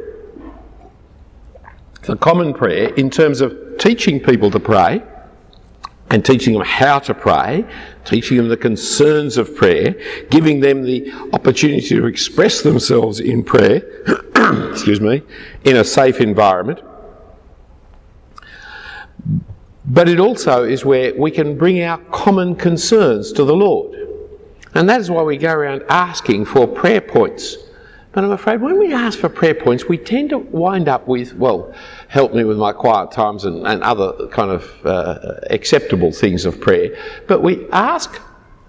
the 2.04 2.16
common 2.16 2.54
prayer 2.54 2.94
in 2.96 3.10
terms 3.10 3.40
of 3.40 3.56
teaching 3.78 4.20
people 4.20 4.50
to 4.50 4.60
pray 4.60 5.04
and 6.12 6.26
teaching 6.26 6.54
them 6.54 6.64
how 6.66 7.00
to 7.00 7.14
pray, 7.14 7.66
teaching 8.04 8.38
them 8.38 8.50
the 8.50 8.58
concerns 8.58 9.38
of 9.38 9.56
prayer, 9.56 9.96
giving 10.30 10.60
them 10.60 10.84
the 10.84 11.12
opportunity 11.34 11.82
to 11.88 12.08
express 12.08 12.62
themselves 12.62 13.20
in 13.20 13.44
prayer, 13.44 13.78
excuse 14.72 15.00
me, 15.00 15.22
in 15.64 15.78
a 15.78 15.84
safe 15.84 16.20
environment. 16.20 16.80
But 19.86 20.10
it 20.10 20.20
also 20.20 20.64
is 20.64 20.86
where 20.86 21.14
we 21.16 21.32
can 21.32 21.58
bring 21.58 21.82
our 21.84 21.98
common 22.12 22.56
concerns 22.56 23.32
to 23.34 23.44
the 23.44 23.56
Lord. 23.56 23.96
And 24.76 24.88
that 24.90 25.02
is 25.02 25.10
why 25.10 25.24
we 25.24 25.38
go 25.38 25.52
around 25.52 25.84
asking 25.90 26.46
for 26.46 26.68
prayer 26.68 27.02
points 27.02 27.58
but 28.12 28.24
I'm 28.24 28.32
afraid 28.32 28.62
when 28.62 28.80
we 28.80 28.94
ask 28.94 29.20
for 29.20 29.30
prayer 29.30 29.54
points, 29.54 29.86
we 29.86 29.98
tend 29.98 30.32
to 30.32 30.40
wind 30.40 30.88
up 30.88 31.08
with, 31.08 31.36
well, 31.36 31.74
help 32.08 32.34
me 32.34 32.44
with 32.44 32.58
my 32.58 32.74
quiet 32.74 33.12
times 33.12 33.46
and, 33.46 33.68
and 33.68 33.84
other 33.84 34.28
kind 34.30 34.50
of 34.50 34.86
uh, 34.86 35.36
acceptable 35.52 36.12
things 36.12 36.46
of 36.46 36.60
prayer. 36.60 36.98
But 37.28 37.44
we 37.44 37.70
ask 37.70 38.20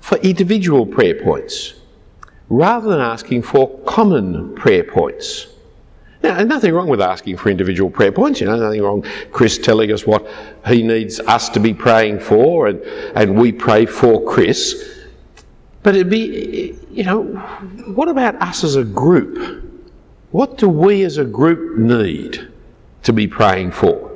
for 0.00 0.18
individual 0.18 0.84
prayer 0.84 1.22
points 1.22 1.74
rather 2.50 2.90
than 2.90 3.00
asking 3.00 3.42
for 3.42 3.78
common 3.84 4.54
prayer 4.56 4.84
points. 4.84 5.46
Now, 6.22 6.42
nothing 6.42 6.74
wrong 6.74 6.88
with 6.88 7.00
asking 7.00 7.38
for 7.38 7.48
individual 7.48 7.88
prayer 7.88 8.12
points, 8.12 8.40
you 8.40 8.46
know, 8.46 8.56
nothing 8.56 8.82
wrong 8.82 9.06
Chris 9.32 9.56
telling 9.56 9.90
us 9.90 10.06
what 10.06 10.28
he 10.66 10.82
needs 10.82 11.18
us 11.20 11.48
to 11.50 11.60
be 11.60 11.72
praying 11.72 12.20
for 12.20 12.66
and, 12.66 12.80
and 13.14 13.36
we 13.36 13.52
pray 13.52 13.86
for 13.86 14.22
Chris. 14.24 14.99
But 15.82 15.94
it'd 15.94 16.10
be, 16.10 16.78
you 16.90 17.04
know, 17.04 17.22
what 17.94 18.08
about 18.08 18.40
us 18.42 18.64
as 18.64 18.76
a 18.76 18.84
group? 18.84 19.64
What 20.30 20.58
do 20.58 20.68
we 20.68 21.02
as 21.04 21.18
a 21.18 21.24
group 21.24 21.78
need 21.78 22.48
to 23.02 23.12
be 23.12 23.26
praying 23.26 23.72
for? 23.72 24.10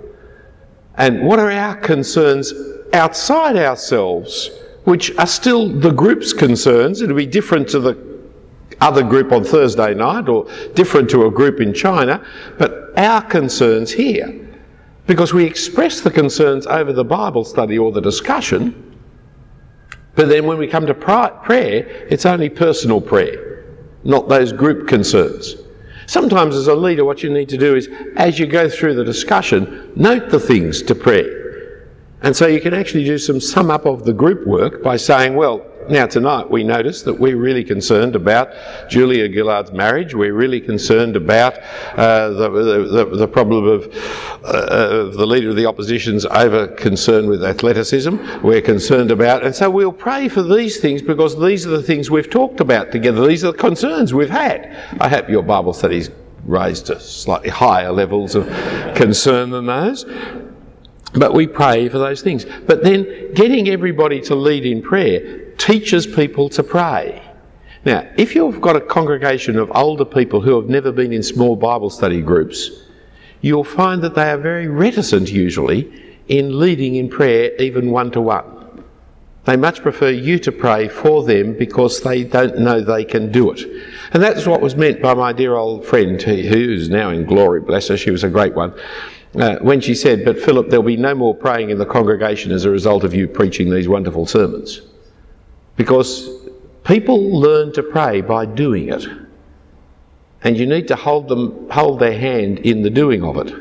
And 0.97 1.27
what 1.27 1.39
are 1.39 1.51
our 1.51 1.77
concerns 1.77 2.53
outside 2.93 3.57
ourselves, 3.57 4.51
which 4.85 5.17
are 5.19 5.27
still 5.27 5.69
the 5.69 5.91
group's 5.91 6.33
concerns? 6.33 7.01
It'll 7.01 7.17
be 7.17 7.27
different 7.27 7.69
to 7.71 7.81
the 7.81 8.15
other 8.81 9.03
group 9.03 9.33
on 9.33 9.43
Thursday 9.43 9.95
night 9.95 10.29
or 10.29 10.47
different 10.75 11.09
to 11.11 11.27
a 11.27 11.31
group 11.31 11.61
in 11.61 11.73
China, 11.73 12.25
but 12.59 12.93
our 12.99 13.23
concerns 13.23 13.91
here. 13.91 14.41
Because 15.07 15.35
we 15.35 15.45
express 15.45 16.01
the 16.01 16.11
concerns 16.11 16.67
over 16.67 16.93
the 16.93 17.05
Bible 17.05 17.45
study 17.45 17.79
or 17.79 17.93
the 17.93 18.01
discussion, 18.01 18.94
but 20.15 20.29
then 20.29 20.47
when 20.47 20.59
we 20.59 20.67
come 20.67 20.87
to 20.87 20.95
prayer, 20.95 22.07
it's 22.09 22.27
only 22.27 22.49
personal 22.49 23.01
prayer, 23.01 23.65
not 24.05 24.29
those 24.29 24.53
group 24.53 24.89
concerns. 24.89 25.57
Sometimes, 26.07 26.55
as 26.55 26.69
a 26.69 26.75
leader, 26.75 27.05
what 27.05 27.23
you 27.23 27.31
need 27.31 27.49
to 27.49 27.57
do 27.57 27.75
is, 27.75 27.89
as 28.17 28.39
you 28.39 28.47
go 28.47 28.69
through 28.69 28.95
the 28.95 29.05
discussion, 29.05 29.93
note 29.97 30.31
the 30.31 30.41
things 30.41 30.83
to 30.83 30.95
prayer. 30.95 31.44
And 32.25 32.35
so 32.35 32.47
you 32.47 32.61
can 32.61 32.73
actually 32.73 33.05
do 33.05 33.19
some 33.19 33.39
sum 33.39 33.71
up 33.71 33.85
of 33.85 34.05
the 34.05 34.13
group 34.15 34.47
work 34.47 34.83
by 34.83 34.97
saying, 34.97 35.35
well, 35.35 35.67
now, 35.91 36.07
tonight 36.07 36.51
we 36.51 36.65
notice 36.65 37.03
that 37.03 37.13
we're 37.13 37.37
really 37.37 37.63
concerned 37.63 38.17
about 38.17 38.49
Julia 38.89 39.29
Gillard's 39.29 39.71
marriage. 39.71 40.15
We're 40.15 40.33
really 40.33 40.59
concerned 40.59 41.15
about 41.15 41.59
uh, 41.99 42.31
the, 42.31 42.49
the, 42.49 43.17
the, 43.17 43.29
problem 43.29 43.67
of 43.67 43.95
uh, 44.43 45.11
the 45.15 45.27
leader 45.27 45.51
of 45.51 45.57
the 45.57 45.67
opposition's 45.67 46.25
over 46.25 46.69
concern 46.69 47.27
with 47.27 47.45
athleticism. 47.45 48.17
We're 48.43 48.63
concerned 48.63 49.11
about, 49.11 49.45
and 49.45 49.55
so 49.55 49.69
we'll 49.69 49.93
pray 49.93 50.31
for 50.31 50.43
these 50.43 50.79
things 50.79 51.03
because 51.03 51.39
these 51.39 51.67
are 51.67 51.71
the 51.71 51.83
things 51.83 52.11
we've 52.11 52.31
talked 52.31 52.61
about 52.61 52.91
together. 52.91 53.27
These 53.27 53.45
are 53.45 53.53
the 53.53 53.59
concerns 53.59 54.15
we've 54.15 54.31
had. 54.31 54.75
I 55.03 55.11
hope 55.11 55.29
your 55.29 55.43
Bible 55.43 55.75
studies 55.75 56.11
raised 56.47 56.87
to 56.87 56.99
slightly 56.99 57.51
higher 57.51 57.93
levels 57.93 58.35
of 58.35 58.47
concern 58.95 59.51
than 59.51 59.67
those. 59.67 60.07
But 61.15 61.33
we 61.33 61.47
pray 61.47 61.89
for 61.89 61.99
those 61.99 62.23
things. 62.23 62.45
But 62.67 62.83
then 62.83 63.33
getting 63.35 63.69
everybody 63.69 64.21
to 64.23 64.35
lead 64.35 64.67
in 64.67 64.83
prayer 64.83 65.53
teaches 65.53 66.07
people 66.07 66.49
to 66.51 66.63
pray. 66.63 67.23
Now, 67.85 68.09
if 68.17 68.35
you've 68.35 68.61
got 68.61 68.77
a 68.77 68.81
congregation 68.81 69.59
of 69.59 69.71
older 69.75 70.05
people 70.05 70.41
who 70.41 70.57
have 70.61 70.69
never 70.69 70.91
been 70.91 71.13
in 71.13 71.23
small 71.23 71.55
Bible 71.55 71.91
study 71.91 72.21
groups, 72.21 72.71
you'll 73.43 73.63
find 73.63 74.03
that 74.03 74.15
they 74.15 74.31
are 74.31 74.39
very 74.39 74.67
reticent 74.67 75.31
usually 75.31 76.03
in 76.29 76.59
leading 76.59 76.97
in 76.97 77.09
prayer, 77.09 77.55
even 77.61 77.91
one 77.91 78.11
to 78.13 78.21
one. 78.21 78.85
They 79.45 79.57
much 79.57 79.83
prefer 79.83 80.09
you 80.09 80.39
to 80.39 80.51
pray 80.51 80.89
for 80.89 81.23
them 81.23 81.57
because 81.59 82.01
they 82.01 82.25
don't 82.25 82.59
know 82.59 82.81
they 82.81 83.05
can 83.05 83.31
do 83.31 83.53
it. 83.53 83.61
And 84.13 84.23
that's 84.23 84.47
what 84.47 84.63
was 84.63 84.75
meant 84.75 85.03
by 85.03 85.13
my 85.13 85.35
dear 85.35 85.55
old 85.55 85.85
friend, 85.85 86.21
who 86.21 86.73
is 86.73 86.89
now 86.89 87.11
in 87.11 87.27
glory, 87.27 87.61
bless 87.61 87.89
her, 87.89 87.99
she 87.99 88.11
was 88.11 88.25
a 88.25 88.31
great 88.31 88.55
one, 88.55 88.75
uh, 89.37 89.59
when 89.59 89.81
she 89.81 89.95
said, 89.95 90.25
But 90.25 90.39
Philip, 90.39 90.71
there'll 90.71 90.85
be 90.85 90.97
no 90.97 91.15
more 91.15 91.35
praying 91.35 91.71
in 91.71 91.79
the 91.79 91.87
congregation 91.87 92.53
as 92.53 92.65
a 92.65 92.71
result 92.71 93.05
of 93.05 93.15
you 93.15 93.27
preaching 93.27 93.71
these 93.71 93.89
wonderful 93.89 94.27
sermons. 94.27 94.83
Because 95.77 96.49
people 96.85 97.39
learn 97.39 97.73
to 97.73 97.83
pray 97.83 98.21
by 98.21 98.47
doing 98.47 98.91
it. 98.91 99.07
And 100.43 100.57
you 100.57 100.67
need 100.67 100.87
to 100.89 100.97
hold 100.97 101.29
them 101.29 101.69
hold 101.71 102.01
their 102.01 102.17
hand 102.17 102.61
in 102.61 102.83
the 102.83 102.91
doing 102.91 103.25
of 103.25 103.37
it. 103.39 103.53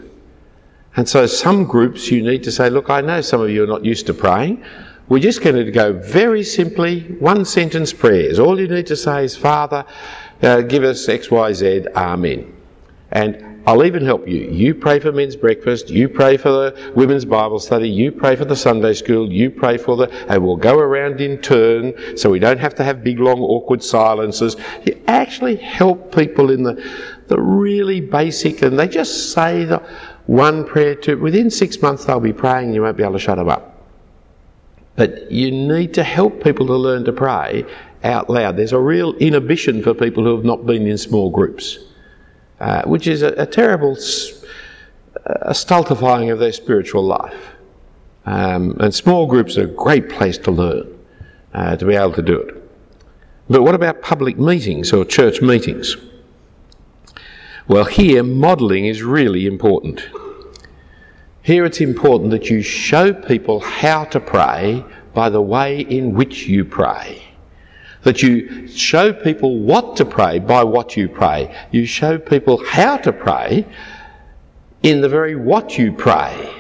And 0.96 1.10
so 1.10 1.26
some 1.26 1.64
groups 1.64 2.12
you 2.12 2.22
need 2.22 2.44
to 2.44 2.52
say, 2.52 2.70
look, 2.70 2.90
I 2.90 3.02
know 3.02 3.22
some 3.22 3.42
of 3.42 3.50
you 3.50 3.64
are 3.64 3.68
not 3.68 3.84
used 3.84 4.06
to 4.08 4.14
praying. 4.14 4.64
We're 5.10 5.20
just 5.20 5.42
going 5.42 5.56
to 5.56 5.72
go 5.72 5.94
very 5.94 6.44
simply, 6.44 7.02
one 7.20 7.46
sentence 7.46 7.92
prayers. 7.92 8.38
All 8.38 8.60
you 8.60 8.68
need 8.68 8.88
to 8.88 8.96
say 8.96 9.26
is, 9.26 9.36
Father, 9.36 9.86
uh, 10.42 10.62
give 10.62 10.84
us 10.84 11.08
X, 11.10 11.32
Y, 11.32 11.54
Z, 11.54 11.88
Amen. 11.96 12.54
And 13.14 13.62
I'll 13.66 13.86
even 13.86 14.04
help 14.04 14.28
you. 14.28 14.42
You 14.50 14.76
pray 14.76 15.00
for 15.00 15.12
men's 15.12 15.36
breakfast, 15.38 15.90
you 15.90 16.10
pray 16.10 16.36
for 16.36 16.50
the 16.50 16.92
women's 16.96 17.24
Bible 17.24 17.60
study, 17.60 17.88
you 17.88 18.12
pray 18.12 18.36
for 18.36 18.44
the 18.44 18.56
Sunday 18.56 18.94
school, 18.94 19.32
you 19.32 19.52
pray 19.52 19.78
for 19.78 19.96
the, 19.96 20.12
and 20.28 20.44
we'll 20.44 20.58
go 20.58 20.78
around 20.78 21.22
in 21.22 21.38
turn 21.38 21.94
so 22.18 22.30
we 22.30 22.40
don't 22.40 22.60
have 22.60 22.76
to 22.76 22.84
have 22.84 23.04
big, 23.04 23.20
long, 23.20 23.40
awkward 23.40 23.82
silences. 23.82 24.58
You 24.86 25.02
actually 25.08 25.56
help 25.56 26.14
people 26.14 26.52
in 26.52 26.64
the, 26.64 26.84
the 27.28 27.40
really 27.40 28.02
basic, 28.02 28.64
and 28.64 28.78
they 28.78 28.88
just 28.88 29.32
say 29.32 29.64
the 29.64 29.78
one 30.26 30.66
prayer 30.66 30.96
to, 30.96 31.16
within 31.16 31.50
six 31.50 31.82
months 31.82 32.04
they'll 32.06 32.20
be 32.20 32.34
praying 32.34 32.74
you 32.74 32.82
won't 32.82 32.98
be 32.98 33.04
able 33.04 33.14
to 33.14 33.20
shut 33.20 33.38
them 33.38 33.48
up. 33.48 33.88
But 34.96 35.32
you 35.32 35.52
need 35.52 35.94
to 35.94 36.04
help 36.04 36.44
people 36.44 36.68
to 36.68 36.76
learn 36.76 37.06
to 37.06 37.14
pray 37.14 37.64
out 38.04 38.30
loud. 38.30 38.58
There's 38.58 38.74
a 38.74 38.80
real 38.80 39.14
inhibition 39.16 39.84
for 39.84 39.94
people 39.94 40.24
who 40.24 40.36
have 40.36 40.46
not 40.46 40.66
been 40.66 40.86
in 40.86 40.98
small 40.98 41.30
groups 41.30 41.80
uh, 42.64 42.82
which 42.84 43.08
is 43.08 43.22
a, 43.22 43.34
a, 43.34 43.46
terrible 43.46 43.98
a 45.26 45.54
stultifying 45.54 46.30
of 46.30 46.40
their 46.40 46.54
spiritual 46.54 47.04
life. 47.04 47.50
Um, 48.26 48.78
and 48.80 48.96
small 48.96 49.28
groups 49.28 49.58
are 49.58 49.66
a 49.66 49.76
great 49.86 50.08
place 50.08 50.38
to 50.38 50.52
learn, 50.52 50.98
uh, 51.54 51.76
to 51.76 51.86
be 51.86 51.94
able 51.94 52.14
to 52.14 52.22
do 52.22 52.40
it. 52.40 52.56
But 53.50 53.64
what 53.64 53.76
about 53.76 54.02
public 54.02 54.40
meetings 54.40 54.94
or 54.94 55.04
church 55.04 55.42
meetings? 55.42 55.98
Well, 57.68 57.84
here 57.84 58.24
modelling 58.24 58.86
is 58.86 59.04
really 59.04 59.46
important. 59.46 60.08
Here 61.42 61.66
it's 61.66 61.82
important 61.82 62.32
that 62.32 62.50
you 62.50 62.62
show 62.62 63.12
people 63.12 63.60
how 63.60 64.06
to 64.06 64.22
pray 64.22 64.86
by 65.14 65.30
the 65.30 65.42
way 65.42 65.82
in 65.82 66.14
which 66.14 66.48
you 66.48 66.64
pray. 66.64 67.33
That 68.04 68.22
you 68.22 68.68
show 68.68 69.14
people 69.14 69.60
what 69.60 69.96
to 69.98 70.06
pray 70.06 70.40
by 70.40 70.64
what 70.64 70.98
you 70.98 71.08
pray. 71.08 71.56
You 71.72 71.86
show 71.86 72.18
people 72.18 72.64
how 72.66 72.98
to 72.98 73.14
pray 73.14 73.66
in 74.84 75.02
the 75.02 75.10
very 75.10 75.36
what 75.36 75.78
you 75.78 75.94
pray. 75.94 76.54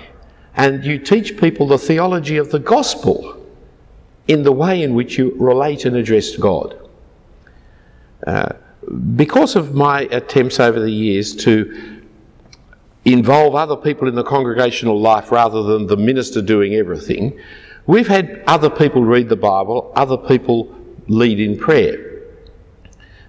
And 0.55 0.83
you 0.85 0.99
teach 0.99 1.37
people 1.37 1.67
the 1.67 1.77
theology 1.77 2.37
of 2.37 2.51
the 2.51 2.59
gospel 2.59 3.45
in 4.27 4.43
the 4.43 4.51
way 4.51 4.83
in 4.83 4.93
which 4.93 5.17
you 5.17 5.35
relate 5.37 5.85
and 5.85 5.95
address 5.95 6.35
God. 6.37 6.79
Uh, 8.25 8.53
because 9.15 9.55
of 9.55 9.73
my 9.73 10.01
attempts 10.11 10.59
over 10.59 10.79
the 10.79 10.91
years 10.91 11.35
to 11.35 12.01
involve 13.05 13.55
other 13.55 13.75
people 13.75 14.07
in 14.07 14.15
the 14.15 14.23
congregational 14.23 14.99
life 14.99 15.31
rather 15.31 15.63
than 15.63 15.87
the 15.87 15.97
minister 15.97 16.41
doing 16.41 16.75
everything, 16.75 17.37
we've 17.85 18.07
had 18.07 18.43
other 18.47 18.69
people 18.69 19.03
read 19.03 19.27
the 19.27 19.35
Bible, 19.35 19.91
other 19.95 20.17
people 20.17 20.73
lead 21.07 21.39
in 21.39 21.57
prayer. 21.57 22.21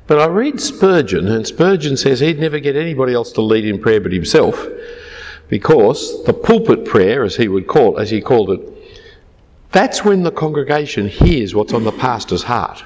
But 0.07 0.21
I 0.21 0.27
read 0.27 0.61
Spurgeon, 0.61 1.29
and 1.29 1.47
Spurgeon 1.47 1.97
says 1.97 2.21
he'd 2.21 2.39
never 2.39 2.59
get 2.59 2.77
anybody 2.77 3.15
else 3.15 3.33
to 3.33 3.43
lead 3.43 3.65
in 3.65 3.81
prayer 3.81 4.01
but 4.01 4.13
himself, 4.13 4.67
because 5.49 6.25
the 6.25 6.35
pulpit 6.35 6.85
prayer, 6.85 7.25
as 7.25 7.37
he 7.37 7.49
would 7.49 7.67
call, 7.67 7.99
as 7.99 8.11
he 8.11 8.21
called 8.21 8.51
it, 8.51 8.61
that's 9.73 10.05
when 10.05 10.23
the 10.23 10.31
congregation 10.31 11.09
hears 11.09 11.55
what's 11.55 11.73
on 11.73 11.85
the 11.85 11.93
pastor's 11.93 12.45
heart. 12.45 12.85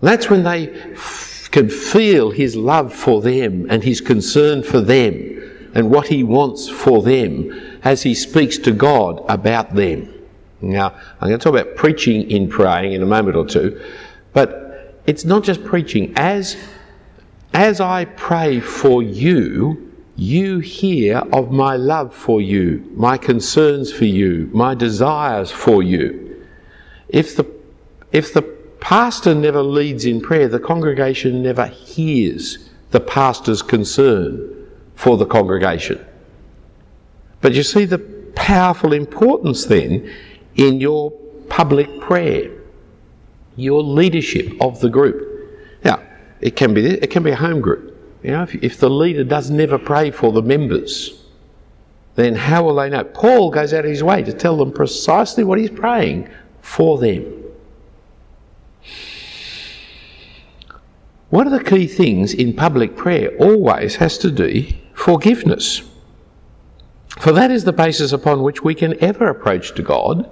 That's 0.00 0.28
when 0.28 0.42
they 0.42 0.70
f- 0.92 1.48
can 1.52 1.68
feel 1.68 2.30
his 2.30 2.56
love 2.56 2.92
for 2.92 3.22
them 3.22 3.66
and 3.70 3.84
his 3.84 4.00
concern 4.00 4.62
for 4.62 4.80
them 4.80 5.70
and 5.74 5.90
what 5.90 6.08
he 6.08 6.24
wants 6.24 6.68
for 6.68 7.02
them 7.02 7.78
as 7.84 8.02
he 8.02 8.14
speaks 8.14 8.58
to 8.58 8.72
God 8.72 9.24
about 9.28 9.74
them. 9.74 10.12
Now, 10.62 10.94
I'm 11.20 11.28
going 11.28 11.38
to 11.38 11.42
talk 11.42 11.58
about 11.58 11.76
preaching 11.76 12.30
in 12.30 12.48
praying 12.48 12.92
in 12.92 13.02
a 13.02 13.06
moment 13.06 13.36
or 13.36 13.46
two, 13.46 13.80
but 14.32 15.02
it's 15.06 15.24
not 15.24 15.42
just 15.42 15.64
preaching. 15.64 16.12
As, 16.16 16.56
as 17.52 17.80
I 17.80 18.04
pray 18.04 18.60
for 18.60 19.02
you, 19.02 19.92
you 20.16 20.60
hear 20.60 21.18
of 21.32 21.50
my 21.50 21.76
love 21.76 22.14
for 22.14 22.40
you, 22.40 22.88
my 22.94 23.18
concerns 23.18 23.92
for 23.92 24.04
you, 24.04 24.48
my 24.52 24.74
desires 24.74 25.50
for 25.50 25.82
you. 25.82 26.46
If 27.08 27.36
the, 27.36 27.50
if 28.12 28.32
the 28.32 28.42
pastor 28.80 29.34
never 29.34 29.62
leads 29.62 30.04
in 30.04 30.20
prayer, 30.20 30.48
the 30.48 30.60
congregation 30.60 31.42
never 31.42 31.66
hears 31.66 32.70
the 32.90 33.00
pastor's 33.00 33.62
concern 33.62 34.68
for 34.94 35.16
the 35.16 35.26
congregation. 35.26 36.04
But 37.40 37.54
you 37.54 37.62
see 37.62 37.84
the 37.84 37.98
powerful 38.36 38.92
importance 38.92 39.64
then 39.64 40.10
in 40.56 40.80
your 40.80 41.10
public 41.48 42.00
prayer, 42.00 42.50
your 43.56 43.82
leadership 43.82 44.52
of 44.60 44.80
the 44.80 44.88
group. 44.88 45.28
Now, 45.84 46.02
it 46.40 46.56
can 46.56 46.74
be 46.74 46.86
it 46.86 47.10
can 47.10 47.22
be 47.22 47.30
a 47.30 47.36
home 47.36 47.60
group. 47.60 47.88
You 48.22 48.30
know, 48.32 48.42
if, 48.44 48.54
if 48.56 48.78
the 48.78 48.90
leader 48.90 49.24
does 49.24 49.50
never 49.50 49.78
pray 49.78 50.10
for 50.10 50.32
the 50.32 50.42
members, 50.42 51.24
then 52.14 52.34
how 52.34 52.64
will 52.64 52.76
they 52.76 52.88
know? 52.88 53.04
Paul 53.04 53.50
goes 53.50 53.72
out 53.72 53.84
of 53.84 53.90
his 53.90 54.04
way 54.04 54.22
to 54.22 54.32
tell 54.32 54.56
them 54.56 54.72
precisely 54.72 55.44
what 55.44 55.58
he's 55.58 55.70
praying 55.70 56.28
for 56.60 56.98
them. 56.98 57.42
One 61.30 61.46
of 61.46 61.52
the 61.52 61.64
key 61.64 61.86
things 61.86 62.34
in 62.34 62.54
public 62.54 62.94
prayer 62.94 63.34
always 63.38 63.96
has 63.96 64.18
to 64.18 64.30
do 64.30 64.66
forgiveness. 64.92 65.82
For 67.18 67.32
that 67.32 67.50
is 67.50 67.64
the 67.64 67.72
basis 67.72 68.12
upon 68.12 68.42
which 68.42 68.62
we 68.62 68.74
can 68.74 69.02
ever 69.02 69.28
approach 69.28 69.74
to 69.74 69.82
God 69.82 70.30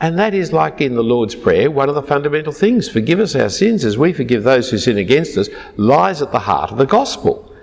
and 0.00 0.18
that 0.18 0.34
is 0.34 0.52
like 0.52 0.80
in 0.80 0.94
the 0.94 1.02
Lord's 1.02 1.34
Prayer, 1.34 1.70
one 1.70 1.88
of 1.88 1.94
the 1.94 2.02
fundamental 2.02 2.52
things. 2.52 2.88
Forgive 2.88 3.18
us 3.18 3.34
our 3.34 3.48
sins 3.48 3.84
as 3.84 3.96
we 3.96 4.12
forgive 4.12 4.42
those 4.42 4.70
who 4.70 4.76
sin 4.76 4.98
against 4.98 5.38
us, 5.38 5.48
lies 5.76 6.20
at 6.20 6.32
the 6.32 6.38
heart 6.38 6.70
of 6.70 6.78
the 6.78 6.86
gospel. 6.86 7.54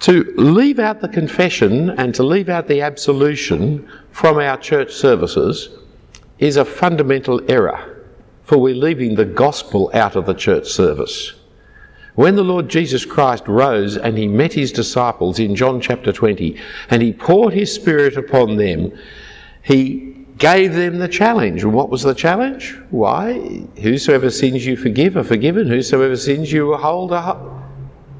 To 0.00 0.34
leave 0.36 0.78
out 0.78 1.00
the 1.00 1.08
confession 1.08 1.90
and 1.90 2.14
to 2.16 2.22
leave 2.22 2.48
out 2.48 2.66
the 2.66 2.82
absolution 2.82 3.88
from 4.10 4.38
our 4.38 4.56
church 4.56 4.92
services 4.92 5.70
is 6.38 6.56
a 6.56 6.64
fundamental 6.64 7.40
error, 7.50 8.04
for 8.42 8.58
we're 8.58 8.74
leaving 8.74 9.14
the 9.14 9.24
gospel 9.24 9.90
out 9.94 10.16
of 10.16 10.26
the 10.26 10.34
church 10.34 10.66
service. 10.66 11.32
When 12.16 12.34
the 12.34 12.44
Lord 12.44 12.68
Jesus 12.68 13.04
Christ 13.04 13.46
rose 13.46 13.96
and 13.96 14.18
he 14.18 14.26
met 14.26 14.52
his 14.52 14.72
disciples 14.72 15.38
in 15.38 15.54
John 15.54 15.80
chapter 15.80 16.12
20 16.12 16.58
and 16.90 17.02
he 17.02 17.12
poured 17.12 17.54
his 17.54 17.72
Spirit 17.72 18.16
upon 18.16 18.56
them, 18.56 18.92
he 19.62 20.15
gave 20.38 20.74
them 20.74 20.98
the 20.98 21.08
challenge. 21.08 21.62
And 21.62 21.72
what 21.72 21.90
was 21.90 22.02
the 22.02 22.14
challenge? 22.14 22.78
Why? 22.90 23.34
Whosoever 23.80 24.30
sins 24.30 24.66
you 24.66 24.76
forgive 24.76 25.16
are 25.16 25.24
forgiven, 25.24 25.66
whosoever 25.66 26.16
sins 26.16 26.52
you 26.52 26.74
hold 26.74 27.12
are. 27.12 27.62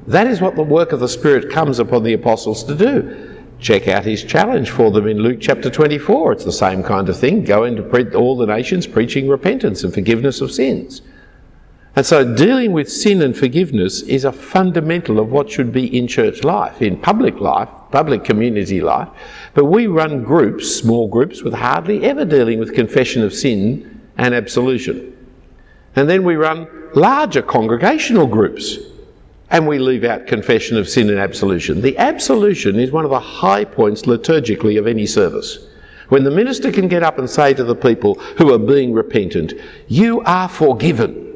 That 0.07 0.27
is 0.27 0.41
what 0.41 0.55
the 0.55 0.63
work 0.63 0.93
of 0.93 0.99
the 0.99 1.09
Spirit 1.09 1.51
comes 1.51 1.79
upon 1.79 2.03
the 2.03 2.13
apostles 2.13 2.63
to 2.63 2.75
do. 2.75 3.35
Check 3.59 3.87
out 3.87 4.05
his 4.05 4.23
challenge 4.23 4.69
for 4.69 4.91
them 4.91 5.07
in 5.07 5.17
Luke 5.17 5.39
chapter 5.41 5.69
24. 5.69 6.33
It's 6.33 6.45
the 6.45 6.51
same 6.51 6.83
kind 6.83 7.09
of 7.09 7.17
thing. 7.17 7.43
Go 7.43 7.63
into 7.63 8.15
all 8.15 8.37
the 8.37 8.45
nations 8.45 8.87
preaching 8.87 9.27
repentance 9.27 9.83
and 9.83 9.93
forgiveness 9.93 10.41
of 10.41 10.51
sins. 10.51 11.01
And 11.97 12.05
so 12.05 12.35
dealing 12.35 12.73
with 12.73 12.91
sin 12.91 13.23
and 13.23 13.35
forgiveness 13.35 14.03
is 14.03 14.23
a 14.23 14.31
fundamental 14.31 15.19
of 15.19 15.31
what 15.31 15.49
should 15.49 15.73
be 15.73 15.97
in 15.97 16.07
church 16.07 16.43
life, 16.43 16.79
in 16.79 16.95
public 16.95 17.39
life, 17.39 17.69
public 17.89 18.23
community 18.23 18.81
life. 18.81 19.09
But 19.55 19.65
we 19.65 19.87
run 19.87 20.23
groups, 20.23 20.69
small 20.69 21.07
groups, 21.07 21.41
with 21.41 21.55
hardly 21.55 22.03
ever 22.05 22.23
dealing 22.23 22.59
with 22.59 22.75
confession 22.75 23.23
of 23.23 23.33
sin 23.33 23.99
and 24.15 24.35
absolution. 24.35 25.17
And 25.95 26.07
then 26.07 26.23
we 26.23 26.35
run 26.35 26.67
larger 26.93 27.41
congregational 27.41 28.27
groups 28.27 28.77
and 29.49 29.67
we 29.67 29.79
leave 29.79 30.03
out 30.03 30.27
confession 30.27 30.77
of 30.77 30.87
sin 30.87 31.09
and 31.09 31.17
absolution. 31.17 31.81
The 31.81 31.97
absolution 31.97 32.79
is 32.79 32.91
one 32.91 33.05
of 33.05 33.11
the 33.11 33.19
high 33.19 33.65
points 33.65 34.03
liturgically 34.03 34.77
of 34.77 34.85
any 34.85 35.07
service. 35.07 35.67
When 36.09 36.23
the 36.23 36.29
minister 36.29 36.71
can 36.71 36.89
get 36.89 37.01
up 37.01 37.17
and 37.17 37.27
say 37.27 37.55
to 37.55 37.63
the 37.63 37.75
people 37.75 38.19
who 38.37 38.53
are 38.53 38.59
being 38.59 38.93
repentant, 38.93 39.53
You 39.87 40.21
are 40.21 40.47
forgiven 40.47 41.26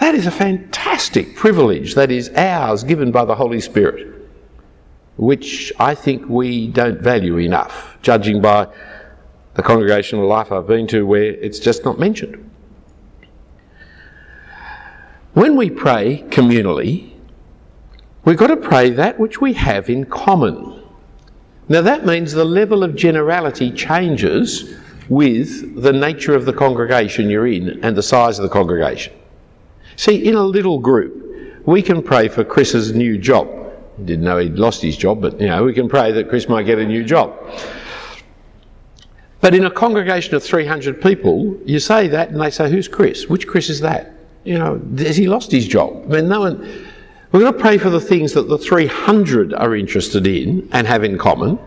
that 0.00 0.14
is 0.14 0.26
a 0.26 0.30
fantastic 0.30 1.36
privilege 1.36 1.94
that 1.94 2.10
is 2.10 2.30
ours 2.30 2.84
given 2.84 3.10
by 3.10 3.24
the 3.24 3.34
Holy 3.34 3.60
Spirit, 3.60 4.14
which 5.16 5.72
I 5.78 5.94
think 5.94 6.28
we 6.28 6.68
don't 6.68 7.00
value 7.00 7.38
enough, 7.38 7.98
judging 8.02 8.40
by 8.40 8.68
the 9.54 9.62
congregational 9.62 10.26
life 10.26 10.52
I've 10.52 10.68
been 10.68 10.86
to 10.88 11.04
where 11.04 11.24
it's 11.24 11.58
just 11.58 11.84
not 11.84 11.98
mentioned. 11.98 12.48
When 15.34 15.56
we 15.56 15.68
pray 15.68 16.24
communally, 16.28 17.12
we've 18.24 18.36
got 18.36 18.48
to 18.48 18.56
pray 18.56 18.90
that 18.90 19.18
which 19.18 19.40
we 19.40 19.52
have 19.54 19.90
in 19.90 20.04
common. 20.04 20.82
Now 21.68 21.82
that 21.82 22.06
means 22.06 22.32
the 22.32 22.44
level 22.44 22.84
of 22.84 22.94
generality 22.94 23.72
changes 23.72 24.74
with 25.08 25.82
the 25.82 25.92
nature 25.92 26.34
of 26.34 26.44
the 26.44 26.52
congregation 26.52 27.28
you're 27.28 27.46
in 27.46 27.84
and 27.84 27.96
the 27.96 28.02
size 28.02 28.38
of 28.38 28.44
the 28.44 28.48
congregation. 28.48 29.12
See, 29.98 30.28
in 30.28 30.36
a 30.36 30.44
little 30.44 30.78
group, 30.78 31.66
we 31.66 31.82
can 31.82 32.04
pray 32.04 32.28
for 32.28 32.44
Chris's 32.44 32.94
new 32.94 33.18
job. 33.18 33.48
Didn't 34.04 34.24
know 34.24 34.38
he'd 34.38 34.54
lost 34.54 34.80
his 34.80 34.96
job, 34.96 35.20
but 35.20 35.40
you 35.40 35.48
know, 35.48 35.64
we 35.64 35.74
can 35.74 35.88
pray 35.88 36.12
that 36.12 36.28
Chris 36.28 36.48
might 36.48 36.62
get 36.66 36.78
a 36.78 36.86
new 36.86 37.02
job. 37.02 37.36
But 39.40 39.56
in 39.56 39.64
a 39.64 39.70
congregation 39.72 40.36
of 40.36 40.44
300 40.44 41.02
people, 41.02 41.58
you 41.64 41.80
say 41.80 42.06
that 42.06 42.30
and 42.30 42.40
they 42.40 42.50
say, 42.50 42.70
Who's 42.70 42.86
Chris? 42.86 43.26
Which 43.28 43.48
Chris 43.48 43.68
is 43.68 43.80
that? 43.80 44.14
You 44.44 44.56
know, 44.60 44.80
has 44.98 45.16
he 45.16 45.26
lost 45.26 45.50
his 45.50 45.66
job? 45.66 46.04
I 46.04 46.20
mean, 46.20 46.28
no 46.28 46.40
one. 46.42 46.86
We're 47.32 47.40
going 47.40 47.52
to 47.52 47.58
pray 47.58 47.76
for 47.76 47.90
the 47.90 48.00
things 48.00 48.34
that 48.34 48.48
the 48.48 48.56
300 48.56 49.52
are 49.52 49.74
interested 49.74 50.28
in 50.28 50.68
and 50.70 50.86
have 50.86 51.02
in 51.02 51.18
common, 51.18 51.58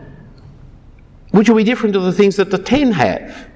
which 1.32 1.50
will 1.50 1.58
be 1.58 1.66
different 1.66 1.92
to 1.96 2.00
the 2.00 2.14
things 2.14 2.38
that 2.38 2.50
the 2.50 2.58
10 2.58 2.94
have, 2.94 3.50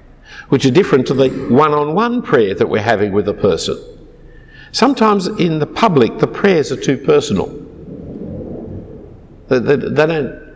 which 0.49 0.65
are 0.65 0.71
different 0.71 1.07
to 1.07 1.13
the 1.13 1.29
one 1.49 1.71
on 1.71 1.95
one 1.95 2.21
prayer 2.21 2.53
that 2.53 2.67
we're 2.67 2.81
having 2.81 3.13
with 3.13 3.29
a 3.29 3.33
person. 3.33 3.94
Sometimes 4.75 5.27
in 5.27 5.59
the 5.59 5.65
public, 5.65 6.17
the 6.17 6.27
prayers 6.27 6.69
are 6.69 6.75
too 6.75 6.97
personal. 6.97 7.47
They, 9.47 9.59
they, 9.59 9.77
they 9.77 10.05
don't. 10.05 10.53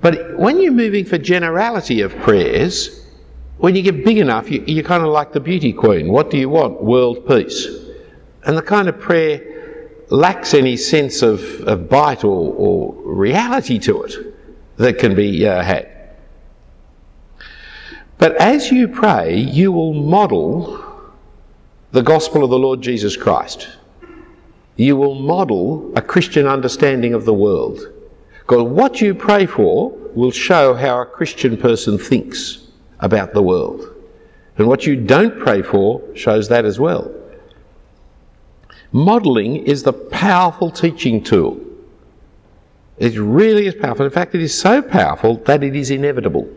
But 0.00 0.38
when 0.38 0.58
you're 0.58 0.72
moving 0.72 1.04
for 1.04 1.18
generality 1.18 2.00
of 2.00 2.16
prayers, 2.20 3.04
when 3.58 3.76
you 3.76 3.82
get 3.82 4.06
big 4.06 4.16
enough, 4.16 4.50
you, 4.50 4.64
you're 4.66 4.84
kind 4.84 5.02
of 5.02 5.10
like 5.10 5.34
the 5.34 5.40
beauty 5.40 5.74
queen. 5.74 6.10
What 6.10 6.30
do 6.30 6.38
you 6.38 6.48
want? 6.48 6.82
World 6.82 7.28
peace. 7.28 7.66
And 8.44 8.56
the 8.56 8.62
kind 8.62 8.88
of 8.88 8.98
prayer 8.98 9.90
lacks 10.08 10.54
any 10.54 10.78
sense 10.78 11.20
of, 11.20 11.42
of 11.68 11.90
bite 11.90 12.24
or, 12.24 12.54
or 12.54 12.94
reality 13.04 13.78
to 13.80 14.02
it 14.04 14.14
that 14.78 14.98
can 14.98 15.14
be 15.14 15.46
uh, 15.46 15.62
had. 15.62 16.16
But 18.16 18.34
as 18.36 18.72
you 18.72 18.88
pray, 18.88 19.36
you 19.36 19.72
will 19.72 19.92
model 19.92 20.87
the 21.90 22.02
gospel 22.02 22.44
of 22.44 22.50
the 22.50 22.58
Lord 22.58 22.82
Jesus 22.82 23.16
Christ. 23.16 23.68
You 24.76 24.96
will 24.96 25.14
model 25.14 25.92
a 25.96 26.02
Christian 26.02 26.46
understanding 26.46 27.14
of 27.14 27.24
the 27.24 27.34
world. 27.34 27.80
Because 28.40 28.62
what 28.62 29.00
you 29.00 29.14
pray 29.14 29.46
for 29.46 29.90
will 30.14 30.30
show 30.30 30.74
how 30.74 31.00
a 31.00 31.06
Christian 31.06 31.56
person 31.56 31.98
thinks 31.98 32.68
about 33.00 33.32
the 33.32 33.42
world. 33.42 33.94
And 34.58 34.66
what 34.66 34.86
you 34.86 34.96
don't 34.96 35.38
pray 35.38 35.62
for 35.62 36.02
shows 36.14 36.48
that 36.48 36.64
as 36.64 36.78
well. 36.78 37.12
Modelling 38.92 39.56
is 39.56 39.82
the 39.82 39.92
powerful 39.92 40.70
teaching 40.70 41.22
tool. 41.22 41.60
It 42.98 43.16
really 43.16 43.66
is 43.66 43.74
powerful. 43.74 44.04
In 44.04 44.10
fact, 44.10 44.34
it 44.34 44.42
is 44.42 44.58
so 44.58 44.82
powerful 44.82 45.36
that 45.44 45.62
it 45.62 45.76
is 45.76 45.90
inevitable. 45.90 46.48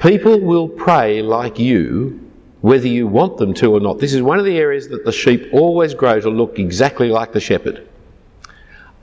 People 0.00 0.40
will 0.40 0.68
pray 0.68 1.22
like 1.22 1.58
you 1.58 2.25
whether 2.66 2.88
you 2.88 3.06
want 3.06 3.36
them 3.36 3.54
to 3.54 3.76
or 3.76 3.78
not. 3.78 4.00
This 4.00 4.12
is 4.12 4.22
one 4.22 4.40
of 4.40 4.44
the 4.44 4.58
areas 4.58 4.88
that 4.88 5.04
the 5.04 5.12
sheep 5.12 5.48
always 5.52 5.94
grow 5.94 6.18
to 6.18 6.28
look 6.28 6.58
exactly 6.58 7.10
like 7.10 7.30
the 7.30 7.38
shepherd. 7.38 7.86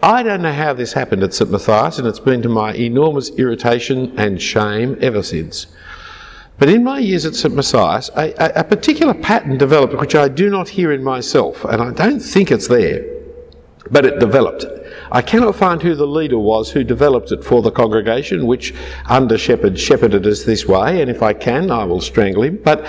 I 0.02 0.22
don't 0.22 0.42
know 0.42 0.52
how 0.52 0.74
this 0.74 0.92
happened 0.92 1.24
at 1.24 1.34
St 1.34 1.50
Matthias, 1.50 1.98
and 1.98 2.06
it's 2.06 2.20
been 2.20 2.42
to 2.42 2.50
my 2.50 2.74
enormous 2.74 3.30
irritation 3.38 4.20
and 4.20 4.42
shame 4.42 4.98
ever 5.00 5.24
since. 5.24 5.68
But 6.60 6.68
in 6.68 6.84
my 6.84 7.00
years 7.00 7.26
at 7.26 7.36
St 7.36 7.56
Matthias, 7.56 8.10
a, 8.18 8.34
a, 8.34 8.60
a 8.60 8.64
particular 8.66 9.14
pattern 9.14 9.58
developed 9.58 9.98
which 9.98 10.14
I 10.14 10.28
do 10.28 10.50
not 10.50 10.68
hear 10.68 10.92
in 10.92 11.02
myself, 11.02 11.64
and 11.64 11.82
I 11.82 11.94
don't 11.94 12.20
think 12.20 12.52
it's 12.52 12.68
there, 12.68 13.06
but 13.90 14.06
it 14.06 14.20
developed. 14.20 14.66
I 15.10 15.22
cannot 15.22 15.56
find 15.56 15.82
who 15.82 15.96
the 15.96 16.06
leader 16.06 16.38
was 16.38 16.70
who 16.70 16.84
developed 16.84 17.32
it 17.32 17.46
for 17.46 17.62
the 17.62 17.72
congregation, 17.72 18.46
which 18.46 18.74
under 19.06 19.38
shepherd 19.38 19.80
shepherded 19.80 20.28
us 20.28 20.44
this 20.44 20.66
way, 20.66 21.02
and 21.02 21.10
if 21.10 21.24
I 21.24 21.32
can, 21.32 21.72
I 21.72 21.86
will 21.86 22.02
strangle 22.02 22.44
him. 22.44 22.60
But 22.62 22.86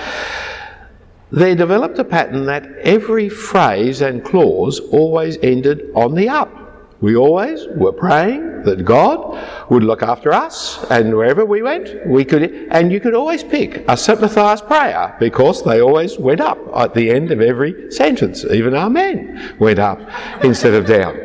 they 1.31 1.55
developed 1.55 1.99
a 1.99 2.03
pattern 2.03 2.45
that 2.45 2.65
every 2.77 3.29
phrase 3.29 4.01
and 4.01 4.23
clause 4.23 4.79
always 4.79 5.37
ended 5.41 5.91
on 5.95 6.15
the 6.15 6.29
up. 6.29 6.65
We 7.01 7.15
always 7.15 7.67
were 7.75 7.91
praying 7.91 8.63
that 8.63 8.85
God 8.85 9.37
would 9.69 9.83
look 9.83 10.01
after 10.01 10.31
us, 10.31 10.83
and 10.89 11.15
wherever 11.15 11.45
we 11.45 11.61
went, 11.61 12.07
we 12.07 12.23
could, 12.23 12.67
and 12.71 12.91
you 12.91 12.99
could 12.99 13.13
always 13.13 13.43
pick 13.43 13.83
a 13.87 13.97
St 13.97 14.21
Matthias 14.21 14.61
prayer 14.61 15.15
because 15.19 15.63
they 15.63 15.81
always 15.81 16.17
went 16.17 16.41
up 16.41 16.57
at 16.75 16.93
the 16.93 17.11
end 17.11 17.31
of 17.31 17.41
every 17.41 17.91
sentence. 17.91 18.45
Even 18.45 18.73
Amen 18.75 19.55
went 19.59 19.77
up 19.77 19.99
instead 20.43 20.73
of 20.73 20.85
down. 20.85 21.15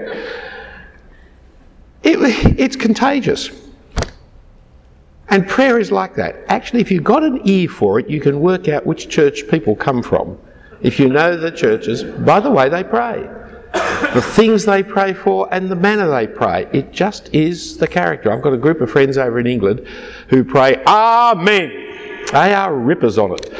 it, 2.03 2.19
it's 2.59 2.77
contagious. 2.77 3.51
And 5.31 5.49
prayer 5.49 5.79
is 5.79 5.93
like 5.93 6.17
that. 6.17 6.45
Actually, 6.49 6.81
if 6.81 6.91
you've 6.91 7.05
got 7.05 7.23
an 7.23 7.41
ear 7.45 7.69
for 7.69 8.01
it, 8.01 8.11
you 8.11 8.21
can 8.21 8.41
work 8.41 8.69
out 8.69 8.85
which 8.85 9.09
church 9.09 9.49
people 9.49 9.77
come 9.77 10.03
from. 10.03 10.39
If 10.83 10.99
you 10.99 11.09
know 11.09 11.37
the 11.37 11.53
churches, 11.53 12.03
by 12.03 12.41
the 12.41 12.51
way 12.51 12.69
they 12.69 12.83
pray, 12.83 13.29
the 13.73 14.23
things 14.23 14.65
they 14.65 14.83
pray 14.83 15.15
for, 15.15 15.53
and 15.55 15.71
the 15.71 15.77
manner 15.77 16.11
they 16.11 16.27
pray. 16.27 16.69
It 16.73 16.93
just 16.93 17.33
is 17.33 17.77
the 17.77 17.87
character. 17.87 18.33
I've 18.33 18.43
got 18.43 18.53
a 18.53 18.59
group 18.59 18.81
of 18.81 18.91
friends 18.91 19.17
over 19.17 19.39
in 19.39 19.47
England 19.47 19.87
who 20.29 20.43
pray, 20.43 20.83
Amen. 20.85 21.71
They 22.33 22.55
are 22.55 22.75
rippers 22.75 23.19
on 23.19 23.33
it. 23.33 23.53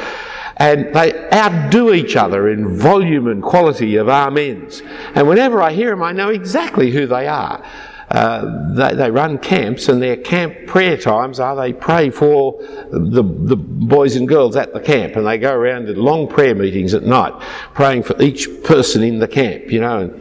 And 0.57 0.93
they 0.93 1.29
outdo 1.31 1.93
each 1.93 2.15
other 2.15 2.49
in 2.49 2.77
volume 2.77 3.27
and 3.27 3.41
quality 3.41 3.95
of 3.95 4.09
amens. 4.09 4.81
And 5.15 5.27
whenever 5.27 5.61
I 5.61 5.71
hear 5.71 5.91
them, 5.91 6.03
I 6.03 6.11
know 6.11 6.29
exactly 6.29 6.91
who 6.91 7.07
they 7.07 7.27
are. 7.27 7.63
Uh, 8.11 8.73
they, 8.73 8.93
they, 8.93 9.09
run 9.09 9.37
camps, 9.37 9.87
and 9.87 10.01
their 10.01 10.17
camp 10.17 10.67
prayer 10.67 10.97
times 10.97 11.39
are 11.39 11.55
they 11.55 11.71
pray 11.71 12.09
for 12.09 12.61
the, 12.91 13.23
the 13.23 13.55
boys 13.55 14.17
and 14.17 14.27
girls 14.27 14.57
at 14.57 14.73
the 14.73 14.81
camp, 14.81 15.15
and 15.15 15.25
they 15.25 15.37
go 15.37 15.53
around 15.53 15.87
in 15.87 15.95
long 15.95 16.27
prayer 16.27 16.53
meetings 16.53 16.93
at 16.93 17.03
night, 17.03 17.31
praying 17.73 18.03
for 18.03 18.21
each 18.21 18.49
person 18.65 19.01
in 19.01 19.19
the 19.19 19.29
camp, 19.29 19.71
you 19.71 19.79
know. 19.79 20.19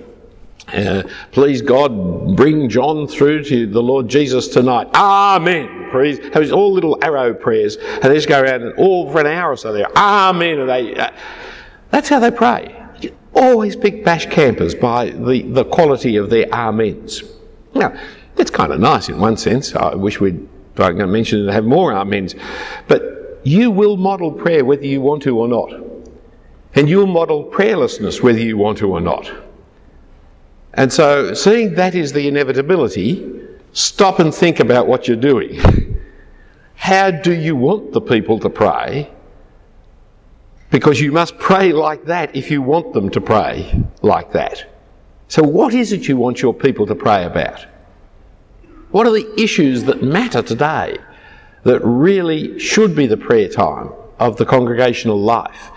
Uh, 0.68 1.02
please 1.32 1.62
God, 1.62 2.36
bring 2.36 2.68
John 2.68 3.08
through 3.08 3.42
to 3.44 3.66
the 3.66 3.82
Lord 3.82 4.06
Jesus 4.06 4.46
tonight. 4.46 4.86
Amen. 4.94 5.88
Praise. 5.90 6.20
Have 6.32 6.52
all 6.52 6.72
little 6.72 6.96
arrow 7.02 7.34
prayers, 7.34 7.76
and 7.76 8.04
they 8.04 8.14
just 8.14 8.28
go 8.28 8.40
around 8.40 8.62
and 8.62 8.72
all 8.74 9.10
for 9.10 9.18
an 9.18 9.26
hour 9.26 9.50
or 9.50 9.56
so 9.56 9.72
there. 9.72 9.90
Amen. 9.98 10.60
And 10.60 10.68
they, 10.68 10.94
uh, 10.94 11.10
that's 11.90 12.08
how 12.08 12.20
they 12.20 12.30
pray. 12.30 12.72
You 13.00 13.16
always 13.34 13.74
pick 13.74 14.04
bash 14.04 14.26
campers 14.26 14.76
by 14.76 15.10
the, 15.10 15.42
the 15.42 15.64
quality 15.64 16.14
of 16.14 16.30
their 16.30 16.46
amens. 16.54 17.24
Now, 17.74 17.98
that's 18.36 18.50
kind 18.50 18.72
of 18.72 18.80
nice 18.80 19.08
in 19.08 19.18
one 19.18 19.36
sense. 19.36 19.74
I 19.74 19.94
wish 19.94 20.20
we'd, 20.20 20.36
if 20.74 20.80
I'm 20.80 20.96
going 20.96 20.98
to 20.98 21.06
mention 21.06 21.48
it, 21.48 21.52
have 21.52 21.64
more 21.64 21.92
amens. 21.92 22.34
But 22.88 23.40
you 23.42 23.70
will 23.70 23.96
model 23.96 24.32
prayer 24.32 24.64
whether 24.64 24.84
you 24.84 25.00
want 25.00 25.22
to 25.24 25.38
or 25.38 25.48
not. 25.48 25.72
And 26.74 26.88
you'll 26.88 27.06
model 27.06 27.44
prayerlessness 27.44 28.22
whether 28.22 28.38
you 28.38 28.56
want 28.56 28.78
to 28.78 28.90
or 28.90 29.00
not. 29.00 29.30
And 30.74 30.92
so, 30.92 31.34
seeing 31.34 31.74
that 31.74 31.94
is 31.94 32.12
the 32.12 32.28
inevitability, 32.28 33.40
stop 33.72 34.20
and 34.20 34.32
think 34.32 34.60
about 34.60 34.86
what 34.86 35.08
you're 35.08 35.16
doing. 35.16 35.60
How 36.76 37.10
do 37.10 37.32
you 37.32 37.56
want 37.56 37.92
the 37.92 38.00
people 38.00 38.38
to 38.38 38.48
pray? 38.48 39.10
Because 40.70 41.00
you 41.00 41.10
must 41.10 41.38
pray 41.38 41.72
like 41.72 42.04
that 42.04 42.34
if 42.36 42.50
you 42.50 42.62
want 42.62 42.92
them 42.92 43.10
to 43.10 43.20
pray 43.20 43.84
like 44.02 44.32
that. 44.32 44.64
So, 45.30 45.44
what 45.44 45.74
is 45.74 45.92
it 45.92 46.08
you 46.08 46.16
want 46.16 46.42
your 46.42 46.52
people 46.52 46.86
to 46.86 46.94
pray 46.96 47.24
about? 47.24 47.64
What 48.90 49.06
are 49.06 49.12
the 49.12 49.32
issues 49.40 49.84
that 49.84 50.02
matter 50.02 50.42
today 50.42 50.98
that 51.62 51.78
really 51.84 52.58
should 52.58 52.96
be 52.96 53.06
the 53.06 53.16
prayer 53.16 53.48
time 53.48 53.92
of 54.18 54.38
the 54.38 54.44
congregational 54.44 55.20
life? 55.20 55.70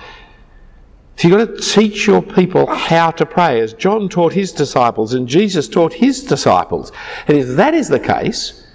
So 1.18 1.28
you've 1.28 1.38
got 1.38 1.56
to 1.56 1.62
teach 1.62 2.08
your 2.08 2.24
people 2.24 2.66
how 2.66 3.12
to 3.12 3.28
pray, 3.28 3.62
as 3.62 3.76
John 3.76 4.10
taught 4.10 4.34
his 4.34 4.52
disciples 4.52 5.14
and 5.14 5.28
Jesus 5.28 5.68
taught 5.68 5.94
his 5.94 6.24
disciples. 6.24 6.92
And 7.28 7.38
if 7.38 7.56
that 7.56 7.76
is 7.76 7.90
the 7.90 8.00
case, 8.00 8.66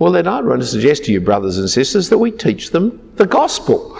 well, 0.00 0.10
then 0.10 0.26
I'd 0.26 0.44
want 0.44 0.62
to 0.62 0.66
suggest 0.66 1.04
to 1.04 1.12
you, 1.12 1.20
brothers 1.20 1.58
and 1.58 1.70
sisters, 1.70 2.08
that 2.08 2.18
we 2.18 2.32
teach 2.32 2.72
them 2.72 3.12
the 3.14 3.26
gospel. 3.26 3.96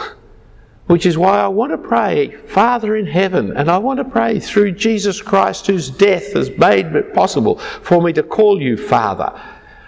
Which 0.89 1.07
is 1.07 1.17
why 1.17 1.39
I 1.39 1.49
want 1.49 1.71
to 1.73 1.79
pray, 1.79 2.31
Father 2.31 2.97
in 2.97 3.07
heaven, 3.07 3.57
and 3.57 3.71
I 3.71 3.79
want 3.79 3.99
to 3.99 4.05
pray 4.05 4.41
through 4.41 4.73
Jesus 4.73 5.23
Christ, 5.23 5.67
whose 5.67 5.91
death 5.91 6.33
has 6.33 6.51
made 6.51 6.87
it 6.87 7.15
possible 7.15 7.59
for 7.59 8.03
me 8.03 8.13
to 8.15 8.23
call 8.23 8.61
you 8.61 8.77
Father. 8.77 9.31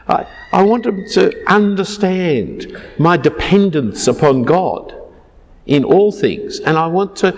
I, 0.06 0.26
I 0.52 0.62
want 0.62 0.84
them 0.84 1.06
to 1.12 1.50
understand 1.50 2.76
my 2.98 3.16
dependence 3.16 4.06
upon 4.08 4.42
God 4.42 4.94
in 5.64 5.84
all 5.84 6.12
things, 6.12 6.60
and 6.60 6.76
I 6.76 6.86
want, 6.86 7.16
to, 7.16 7.28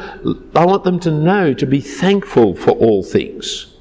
I 0.54 0.64
want 0.64 0.84
them 0.84 0.98
to 1.00 1.10
know 1.10 1.54
to 1.54 1.66
be 1.66 1.80
thankful 1.80 2.56
for 2.56 2.72
all 2.72 3.02
things. 3.04 3.76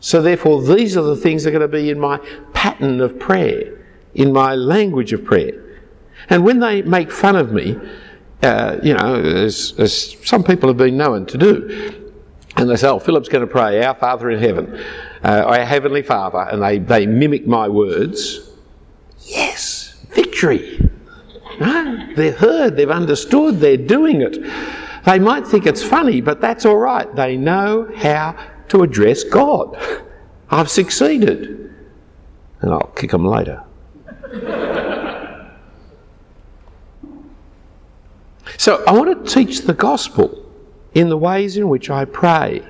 So, 0.00 0.20
therefore, 0.20 0.62
these 0.62 0.98
are 0.98 1.02
the 1.02 1.16
things 1.16 1.44
that 1.44 1.50
are 1.50 1.58
going 1.58 1.62
to 1.62 1.68
be 1.68 1.88
in 1.88 1.98
my 1.98 2.18
pattern 2.52 3.00
of 3.00 3.18
prayer, 3.18 3.86
in 4.14 4.34
my 4.34 4.54
language 4.54 5.14
of 5.14 5.24
prayer. 5.24 5.62
And 6.28 6.44
when 6.44 6.60
they 6.60 6.82
make 6.82 7.10
fun 7.10 7.36
of 7.36 7.52
me, 7.52 7.78
uh, 8.44 8.78
you 8.82 8.94
know, 8.94 9.14
as, 9.16 9.74
as 9.78 10.16
some 10.24 10.44
people 10.44 10.68
have 10.68 10.76
been 10.76 10.96
known 10.96 11.26
to 11.26 11.38
do. 11.38 12.00
And 12.56 12.70
they 12.70 12.76
say, 12.76 12.88
oh, 12.88 12.98
Philip's 12.98 13.28
going 13.28 13.44
to 13.44 13.50
pray, 13.50 13.82
Our 13.82 13.94
Father 13.94 14.30
in 14.30 14.38
heaven, 14.38 14.80
uh, 15.24 15.44
our 15.46 15.64
Heavenly 15.64 16.02
Father, 16.02 16.46
and 16.50 16.62
they, 16.62 16.78
they 16.78 17.06
mimic 17.06 17.46
my 17.46 17.68
words. 17.68 18.50
Yes, 19.22 19.96
victory. 20.10 20.88
No, 21.58 22.14
they've 22.14 22.36
heard, 22.36 22.76
they've 22.76 22.90
understood, 22.90 23.58
they're 23.58 23.76
doing 23.76 24.20
it. 24.20 24.38
They 25.04 25.18
might 25.18 25.46
think 25.46 25.66
it's 25.66 25.82
funny, 25.82 26.20
but 26.20 26.40
that's 26.40 26.64
all 26.64 26.76
right. 26.78 27.12
They 27.16 27.36
know 27.36 27.90
how 27.96 28.36
to 28.68 28.82
address 28.82 29.24
God. 29.24 29.76
I've 30.50 30.70
succeeded. 30.70 31.74
And 32.60 32.72
I'll 32.72 32.92
kick 32.94 33.10
them 33.10 33.26
later. 33.26 33.64
So 38.56 38.84
I 38.86 38.92
want 38.92 39.26
to 39.26 39.34
teach 39.34 39.62
the 39.62 39.74
gospel 39.74 40.44
in 40.94 41.08
the 41.08 41.18
ways 41.18 41.56
in 41.56 41.68
which 41.68 41.90
I 41.90 42.04
pray. 42.04 42.62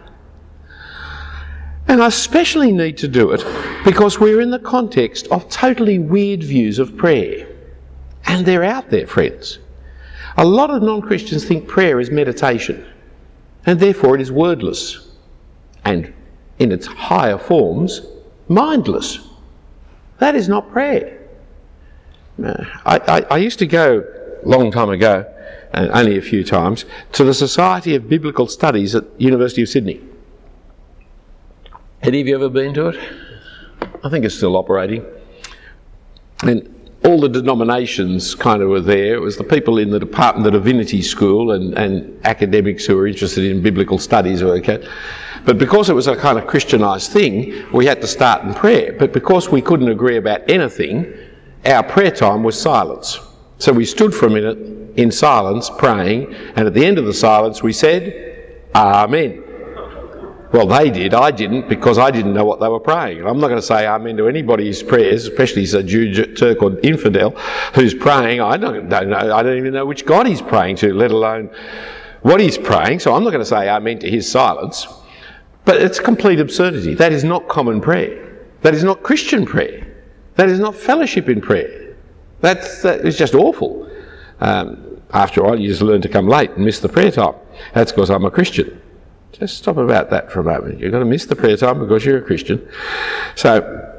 And 1.87 2.03
I 2.03 2.07
especially 2.07 2.72
need 2.72 2.97
to 2.99 3.09
do 3.09 3.32
it 3.32 3.45
because 3.85 4.18
we're 4.18 4.41
in 4.41 4.51
the 4.51 4.59
context 4.59 5.28
of 5.28 5.49
totally 5.51 5.99
weird 5.99 6.43
views 6.43 6.78
of 6.78 6.97
prayer. 6.97 7.47
And 8.26 8.47
they're 8.47 8.64
out 8.64 8.89
there, 8.91 9.07
friends. 9.07 9.59
A 10.37 10.45
lot 10.45 10.70
of 10.70 10.82
non 10.82 11.03
Christians 11.03 11.45
think 11.45 11.68
prayer 11.68 12.01
is 12.01 12.11
meditation, 12.11 12.85
and 13.66 13.78
therefore 13.78 14.16
it 14.16 14.20
is 14.20 14.32
wordless, 14.32 15.12
and 15.85 16.12
in 16.59 16.72
its 16.72 16.87
higher 16.87 17.39
forms, 17.39 18.01
mindless. 18.49 19.20
That 20.18 20.35
is 20.35 20.49
not 20.49 20.72
prayer. 20.72 21.20
Uh, 22.43 22.64
I, 22.85 22.99
I, 22.99 23.20
I 23.30 23.37
used 23.37 23.59
to 23.61 23.66
go 23.66 24.05
a 24.43 24.49
long 24.49 24.72
time 24.72 24.91
ago 24.91 25.34
and 25.72 25.90
only 25.90 26.16
a 26.16 26.22
few 26.22 26.45
times, 26.45 26.84
to 27.12 27.24
the 27.24 27.34
Society 27.34 27.95
of 27.95 28.09
Biblical 28.09 28.47
Studies 28.47 28.95
at 28.95 29.05
University 29.20 29.62
of 29.62 29.68
Sydney. 29.68 30.01
Any 32.03 32.20
of 32.20 32.26
you 32.26 32.34
ever 32.34 32.49
been 32.49 32.74
to 32.74 32.88
it? 32.88 32.97
I 34.05 34.09
think 34.09 34.24
it's 34.24 34.34
still 34.34 34.57
operating. 34.57 35.05
And 36.42 36.70
all 37.05 37.20
the 37.20 37.28
denominations 37.28 38.34
kind 38.34 38.62
of 38.62 38.68
were 38.68 38.80
there. 38.80 39.14
It 39.14 39.20
was 39.20 39.36
the 39.36 39.45
people 39.45 39.78
in 39.78 39.90
the 39.90 39.99
Department 39.99 40.47
of 40.47 40.53
Divinity 40.53 41.03
School 41.03 41.53
and, 41.53 41.76
and 41.76 42.18
academics 42.26 42.86
who 42.86 42.97
were 42.97 43.07
interested 43.07 43.45
in 43.45 43.62
biblical 43.62 43.99
studies. 43.99 44.42
Okay. 44.42 44.86
But 45.45 45.59
because 45.59 45.90
it 45.90 45.95
was 45.95 46.07
a 46.07 46.16
kind 46.16 46.38
of 46.38 46.47
Christianised 46.47 47.12
thing, 47.12 47.70
we 47.72 47.84
had 47.84 48.01
to 48.01 48.07
start 48.07 48.45
in 48.45 48.55
prayer. 48.55 48.95
But 48.99 49.12
because 49.12 49.51
we 49.51 49.61
couldn't 49.61 49.88
agree 49.88 50.16
about 50.16 50.49
anything, 50.49 51.12
our 51.66 51.82
prayer 51.82 52.11
time 52.11 52.42
was 52.42 52.61
silence. 52.61 53.18
So 53.59 53.72
we 53.72 53.84
stood 53.84 54.14
for 54.14 54.26
a 54.26 54.30
minute 54.30 54.59
in 54.97 55.11
silence 55.11 55.70
praying, 55.70 56.34
and 56.57 56.66
at 56.66 56.74
the 56.74 56.84
end 56.84 56.99
of 56.99 57.05
the 57.05 57.14
silence 57.14 57.62
we 57.62 57.72
said, 57.72 58.62
Amen. 58.74 59.45
Well, 60.55 60.68
they 60.68 60.88
did. 60.88 61.14
I 61.14 61.32
didn't 61.32 61.68
because 61.68 61.99
I 61.99 62.12
didn't 62.12 62.32
know 62.32 62.45
what 62.45 62.61
they 62.61 62.68
were 62.68 62.78
praying. 62.78 63.26
I'm 63.26 63.40
not 63.40 63.49
going 63.49 63.61
to 63.61 63.66
say 63.66 63.88
amen 63.88 64.16
to 64.18 64.28
anybody's 64.28 64.84
prayers, 64.84 65.26
especially 65.26 65.64
a 65.64 65.80
uh, 65.80 65.82
Jew, 65.82 66.32
Turk, 66.36 66.62
or 66.62 66.78
infidel 66.78 67.30
who's 67.74 67.92
praying. 67.92 68.40
I 68.40 68.57
don't, 68.57 68.88
don't 68.88 69.09
know. 69.09 69.34
I 69.34 69.42
don't 69.42 69.57
even 69.57 69.72
know 69.72 69.84
which 69.84 70.07
God 70.07 70.28
he's 70.28 70.40
praying 70.40 70.76
to, 70.76 70.95
let 70.95 71.11
alone 71.11 71.51
what 72.22 72.38
he's 72.38 72.57
praying. 72.57 73.01
So 73.01 73.16
I'm 73.16 73.24
not 73.24 73.30
going 73.30 73.40
to 73.40 73.45
say 73.45 73.68
amen 73.68 73.99
to 73.99 74.09
his 74.09 74.30
silence. 74.30 74.86
But 75.64 75.82
it's 75.82 75.99
complete 75.99 76.38
absurdity. 76.38 76.95
That 76.95 77.12
is 77.12 77.24
not 77.24 77.49
common 77.49 77.80
prayer. 77.80 78.38
That 78.62 78.74
is 78.74 78.84
not 78.84 79.03
Christian 79.03 79.47
prayer. 79.47 79.84
That 80.36 80.49
is 80.49 80.61
not 80.61 80.76
fellowship 80.76 81.28
in 81.28 81.40
prayer. 81.40 81.97
That's 82.42 82.82
that 82.82 83.05
is 83.05 83.18
just 83.18 83.34
awful. 83.34 83.90
Um, 84.41 85.01
after 85.12 85.45
all, 85.45 85.59
you 85.59 85.68
just 85.68 85.82
learn 85.82 86.03
to 86.03 86.09
come 86.09 86.26
late 86.26 86.51
and 86.51 86.64
miss 86.64 86.80
the 86.80 86.89
prayer 86.89 87.11
time. 87.11 87.35
That's 87.72 87.93
because 87.93 88.11
I'm 88.11 88.24
a 88.24 88.30
Christian. 88.30 88.80
Just 89.32 89.59
stop 89.59 89.76
about 89.76 90.11
that 90.11 90.30
for 90.30 90.41
a 90.41 90.45
moment. 90.45 90.78
You're 90.78 90.91
going 90.91 91.05
to 91.05 91.11
miss 91.11 91.26
the 91.26 91.37
prayer 91.37 91.57
time 91.57 91.78
because 91.80 92.05
you're 92.05 92.18
a 92.18 92.22
Christian. 92.22 92.68
So, 93.35 93.91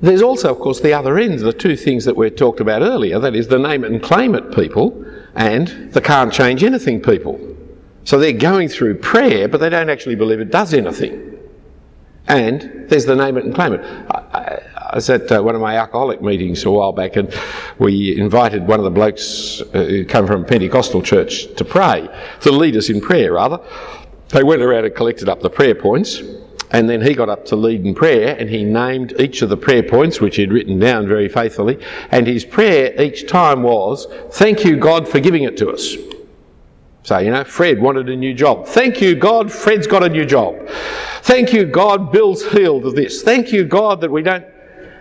there's 0.00 0.22
also, 0.22 0.50
of 0.52 0.58
course, 0.58 0.80
the 0.80 0.92
other 0.92 1.18
ends, 1.18 1.42
the 1.42 1.52
two 1.52 1.76
things 1.76 2.04
that 2.04 2.16
we 2.16 2.28
talked 2.30 2.60
about 2.60 2.82
earlier 2.82 3.18
that 3.18 3.34
is, 3.34 3.48
the 3.48 3.58
name 3.58 3.82
it 3.82 3.90
and 3.90 4.02
claim 4.02 4.34
it 4.34 4.54
people 4.54 5.04
and 5.34 5.92
the 5.92 6.00
can't 6.00 6.32
change 6.32 6.62
anything 6.62 7.00
people. 7.00 7.40
So 8.04 8.18
they're 8.18 8.32
going 8.32 8.68
through 8.68 8.98
prayer, 8.98 9.48
but 9.48 9.58
they 9.58 9.70
don't 9.70 9.90
actually 9.90 10.14
believe 10.14 10.40
it 10.40 10.50
does 10.50 10.74
anything. 10.74 11.38
And 12.28 12.86
there's 12.88 13.06
the 13.06 13.16
name 13.16 13.36
it 13.36 13.44
and 13.44 13.54
claim 13.54 13.72
it. 13.72 13.80
I, 14.10 14.62
I 14.88 14.94
was 14.94 15.10
at 15.10 15.32
uh, 15.32 15.42
one 15.42 15.56
of 15.56 15.60
my 15.60 15.76
alcoholic 15.76 16.22
meetings 16.22 16.64
a 16.64 16.70
while 16.70 16.92
back, 16.92 17.16
and 17.16 17.34
we 17.78 18.16
invited 18.16 18.68
one 18.68 18.78
of 18.78 18.84
the 18.84 18.90
blokes 18.90 19.60
uh, 19.60 19.84
who 19.84 20.04
come 20.04 20.28
from 20.28 20.42
a 20.42 20.46
Pentecostal 20.46 21.02
church 21.02 21.52
to 21.56 21.64
pray, 21.64 22.08
to 22.42 22.52
lead 22.52 22.76
us 22.76 22.88
in 22.88 23.00
prayer, 23.00 23.32
rather. 23.32 23.58
They 24.28 24.44
went 24.44 24.62
around 24.62 24.84
and 24.84 24.94
collected 24.94 25.28
up 25.28 25.40
the 25.40 25.50
prayer 25.50 25.74
points, 25.74 26.22
And 26.70 26.88
then 26.88 27.00
he 27.00 27.14
got 27.14 27.28
up 27.28 27.44
to 27.46 27.56
lead 27.56 27.84
in 27.84 27.94
prayer 27.94 28.36
and 28.38 28.48
he 28.48 28.64
named 28.64 29.14
each 29.20 29.42
of 29.42 29.48
the 29.48 29.56
prayer 29.56 29.82
points, 29.82 30.20
which 30.20 30.36
he'd 30.36 30.52
written 30.52 30.78
down 30.78 31.08
very 31.08 31.28
faithfully. 31.28 31.78
And 32.10 32.26
his 32.26 32.44
prayer 32.44 33.00
each 33.00 33.28
time 33.28 33.62
was, 33.62 34.06
Thank 34.32 34.64
you, 34.64 34.76
God, 34.76 35.08
for 35.08 35.18
giving 35.18 35.44
it 35.44 35.56
to 35.58 35.70
us. 35.70 35.96
So, 37.02 37.18
you 37.18 37.30
know, 37.30 37.44
Fred 37.44 37.80
wanted 37.80 38.08
a 38.08 38.16
new 38.16 38.34
job. 38.34 38.66
Thank 38.66 39.00
you, 39.00 39.14
God, 39.14 39.52
Fred's 39.52 39.86
got 39.86 40.02
a 40.02 40.08
new 40.08 40.26
job. 40.26 40.56
Thank 41.22 41.52
you, 41.52 41.64
God, 41.64 42.10
Bill's 42.12 42.44
healed 42.50 42.84
of 42.84 42.96
this. 42.96 43.22
Thank 43.22 43.52
you, 43.52 43.64
God, 43.64 44.00
that 44.00 44.10
we 44.10 44.22
don't. 44.22 44.44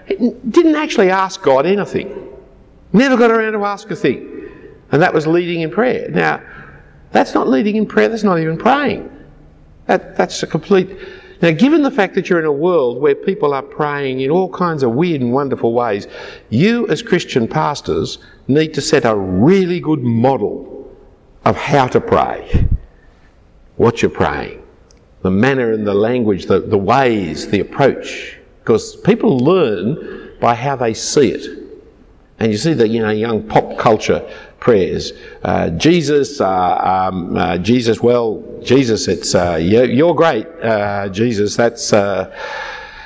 Didn't 0.08 0.76
actually 0.76 1.10
ask 1.10 1.42
God 1.42 1.66
anything. 1.66 2.34
Never 2.94 3.18
got 3.18 3.32
around 3.32 3.54
to 3.54 3.66
ask 3.66 3.90
a 3.92 3.96
thing. 3.96 4.32
And 4.92 5.02
that 5.02 5.14
was 5.14 5.28
leading 5.28 5.62
in 5.62 5.72
prayer. 5.72 6.10
Now, 6.10 6.42
that's 7.12 7.34
not 7.34 7.48
leading 7.48 7.76
in 7.76 7.86
prayer, 7.86 8.10
that's 8.10 8.24
not 8.24 8.40
even 8.40 8.58
praying. 8.58 9.10
That, 9.88 10.16
that's 10.16 10.42
a 10.44 10.48
complete. 10.48 10.98
Now, 11.42 11.52
given 11.52 11.82
the 11.82 11.92
fact 11.92 12.16
that 12.16 12.30
you're 12.30 12.40
in 12.40 12.46
a 12.46 12.52
world 12.52 13.02
where 13.02 13.16
people 13.16 13.54
are 13.54 13.62
praying 13.62 14.22
in 14.22 14.32
all 14.32 14.50
kinds 14.50 14.84
of 14.84 14.92
weird 14.92 15.22
and 15.22 15.34
wonderful 15.34 15.74
ways, 15.74 16.08
you 16.50 16.88
as 16.88 17.02
Christian 17.02 17.48
pastors 17.48 18.20
need 18.48 18.74
to 18.74 18.82
set 18.82 19.06
a 19.06 19.16
really 19.16 19.80
good 19.80 20.02
model 20.02 20.96
of 21.44 21.56
how 21.56 21.88
to 21.88 22.02
pray, 22.02 22.68
what 23.76 24.02
you're 24.02 24.12
praying, 24.12 24.64
the 25.22 25.32
manner 25.32 25.72
and 25.72 25.86
the 25.86 25.94
language, 25.94 26.46
the, 26.46 26.60
the 26.60 26.78
ways, 26.78 27.48
the 27.50 27.60
approach. 27.60 28.35
Because 28.66 28.96
people 28.96 29.38
learn 29.38 30.34
by 30.40 30.56
how 30.56 30.76
they 30.76 30.96
see 30.96 31.30
it. 31.30 31.46
And 32.40 32.52
you 32.52 32.58
see 32.58 32.74
the 32.74 32.88
you 32.88 33.00
know 33.00 33.12
young 33.12 33.44
pop 33.44 33.78
culture 33.78 34.28
prayers. 34.60 35.14
Uh, 35.44 35.70
Jesus, 35.70 36.42
uh, 36.42 37.08
um, 37.10 37.38
uh, 37.38 37.60
Jesus, 37.60 38.02
well, 38.02 38.44
Jesus, 38.64 39.08
it's 39.08 39.36
uh, 39.36 39.58
you're 39.62 40.16
great, 40.16 40.48
uh, 40.64 41.08
Jesus. 41.10 41.56
That's 41.56 41.94
uh, 41.94 42.34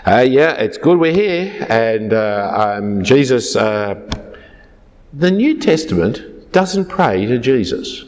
yeah, 0.07 0.53
it's 0.53 0.77
good 0.77 0.97
we're 0.97 1.11
here, 1.11 1.67
and 1.69 2.13
um, 2.13 3.03
Jesus. 3.03 3.53
the 3.53 4.07
New 5.13 5.59
Testament 5.59 6.53
doesn't 6.53 6.85
pray 6.85 7.25
to 7.25 7.37
Jesus. 7.37 8.05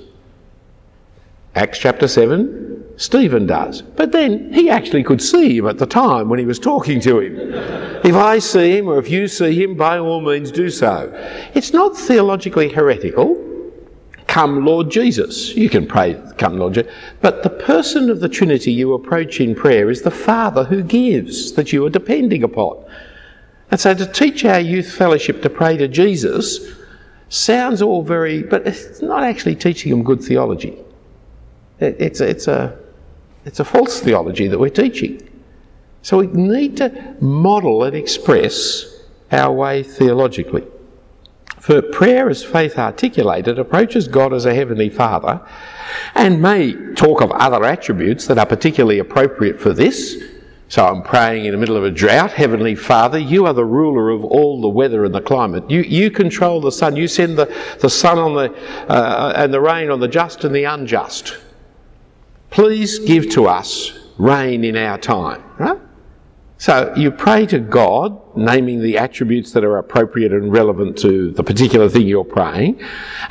Acts 1.54 1.80
chapter 1.80 2.08
7, 2.08 2.71
Stephen 3.02 3.48
does. 3.48 3.82
But 3.82 4.12
then 4.12 4.54
he 4.54 4.70
actually 4.70 5.04
could 5.04 5.24
see 5.24 5.58
him 5.58 5.66
at 5.66 5.80
the 5.80 5.88
time 5.88 6.30
when 6.30 6.38
he 6.38 6.46
was 6.46 6.60
talking 6.60 7.02
to 7.02 7.20
him. 7.20 7.36
if 8.06 8.14
I 8.14 8.38
see 8.38 8.78
him 8.78 8.88
or 8.88 9.00
if 9.00 9.10
you 9.10 9.28
see 9.28 9.60
him, 9.60 9.74
by 9.74 9.98
all 9.98 10.22
means 10.22 10.52
do 10.52 10.70
so. 10.70 11.12
It's 11.56 11.74
not 11.74 11.98
theologically 11.98 12.70
heretical. 12.70 13.44
Come, 14.28 14.64
Lord 14.64 14.92
Jesus. 14.92 15.56
You 15.56 15.68
can 15.68 15.88
pray, 15.88 16.22
Come, 16.38 16.60
Lord 16.60 16.76
Jesus. 16.76 16.94
But 17.22 17.42
the 17.42 17.50
person 17.50 18.12
of 18.12 18.20
the 18.20 18.30
Trinity 18.30 18.72
you 18.72 18.94
approach 18.94 19.42
in 19.42 19.56
prayer 19.56 19.90
is 19.90 20.04
the 20.04 20.12
Father 20.12 20.64
who 20.64 20.84
gives, 20.84 21.54
that 21.54 21.74
you 21.74 21.84
are 21.88 21.90
depending 21.90 22.44
upon. 22.44 22.86
And 23.72 23.80
so 23.80 23.96
to 23.96 24.06
teach 24.06 24.46
our 24.46 24.60
youth 24.60 24.94
fellowship 24.94 25.42
to 25.42 25.50
pray 25.50 25.76
to 25.78 25.88
Jesus 25.88 26.72
sounds 27.30 27.82
all 27.82 28.04
very, 28.04 28.44
but 28.44 28.68
it's 28.68 29.02
not 29.02 29.24
actually 29.24 29.56
teaching 29.56 29.90
them 29.90 30.04
good 30.04 30.22
theology. 30.22 30.78
It's 31.80 32.22
it's 32.22 32.48
a, 32.48 32.78
it's 33.46 33.60
a 33.60 33.66
false 33.66 34.00
theology 34.00 34.48
that 34.48 34.60
we're 34.60 34.70
teaching. 34.70 35.28
So 36.02 36.18
we 36.18 36.28
need 36.28 36.78
to 36.78 37.16
model 37.20 37.84
and 37.84 37.96
express 37.96 38.86
our 39.32 39.54
way 39.54 39.84
theologically. 39.84 40.66
For 41.60 41.82
prayer 41.82 42.28
as 42.28 42.44
faith 42.44 42.80
articulated 42.80 43.60
approaches 43.60 44.08
God 44.08 44.34
as 44.34 44.46
a 44.46 44.54
heavenly 44.54 44.90
Father 44.90 45.40
and 46.16 46.42
may 46.42 46.74
talk 46.96 47.22
of 47.22 47.30
other 47.32 47.64
attributes 47.64 48.26
that 48.28 48.40
are 48.40 48.48
particularly 48.48 48.98
appropriate 48.98 49.60
for 49.60 49.72
this. 49.72 50.18
So 50.70 50.86
I'm 50.86 51.04
praying 51.04 51.46
in 51.46 51.52
the 51.52 51.58
middle 51.58 51.78
of 51.78 51.84
a 51.84 51.92
drought. 51.92 52.32
Heavenly 52.32 52.76
Father, 52.76 53.20
you 53.20 53.46
are 53.46 53.54
the 53.54 53.66
ruler 53.66 54.10
of 54.10 54.24
all 54.24 54.60
the 54.60 54.70
weather 54.70 55.06
and 55.06 55.14
the 55.14 55.22
climate. 55.22 55.70
You, 55.70 55.82
you 55.82 56.10
control 56.10 56.62
the 56.62 56.72
sun. 56.72 56.96
You 56.96 57.08
send 57.08 57.38
the, 57.38 57.54
the 57.80 57.90
sun 57.90 58.18
on 58.18 58.34
the, 58.34 58.56
uh, 58.88 59.34
and 59.36 59.54
the 59.54 59.62
rain 59.62 59.92
on 59.92 60.00
the 60.00 60.08
just 60.08 60.44
and 60.46 60.56
the 60.56 60.64
unjust. 60.64 61.38
Please 62.52 63.00
give 63.00 63.30
to 63.32 63.48
us 63.48 63.98
rain 64.18 64.64
in 64.64 64.76
our 64.78 64.98
time, 64.98 65.44
right? 65.58 65.80
So 66.58 66.94
you 66.96 67.10
pray 67.10 67.48
to 67.48 67.58
God, 67.58 68.20
naming 68.38 68.84
the 68.84 68.96
attributes 68.96 69.52
that 69.54 69.64
are 69.64 69.80
appropriate 69.80 70.32
and 70.32 70.52
relevant 70.54 70.96
to 71.00 71.32
the 71.32 71.44
particular 71.44 71.90
thing 71.90 72.08
you're 72.08 72.24
praying, 72.24 72.80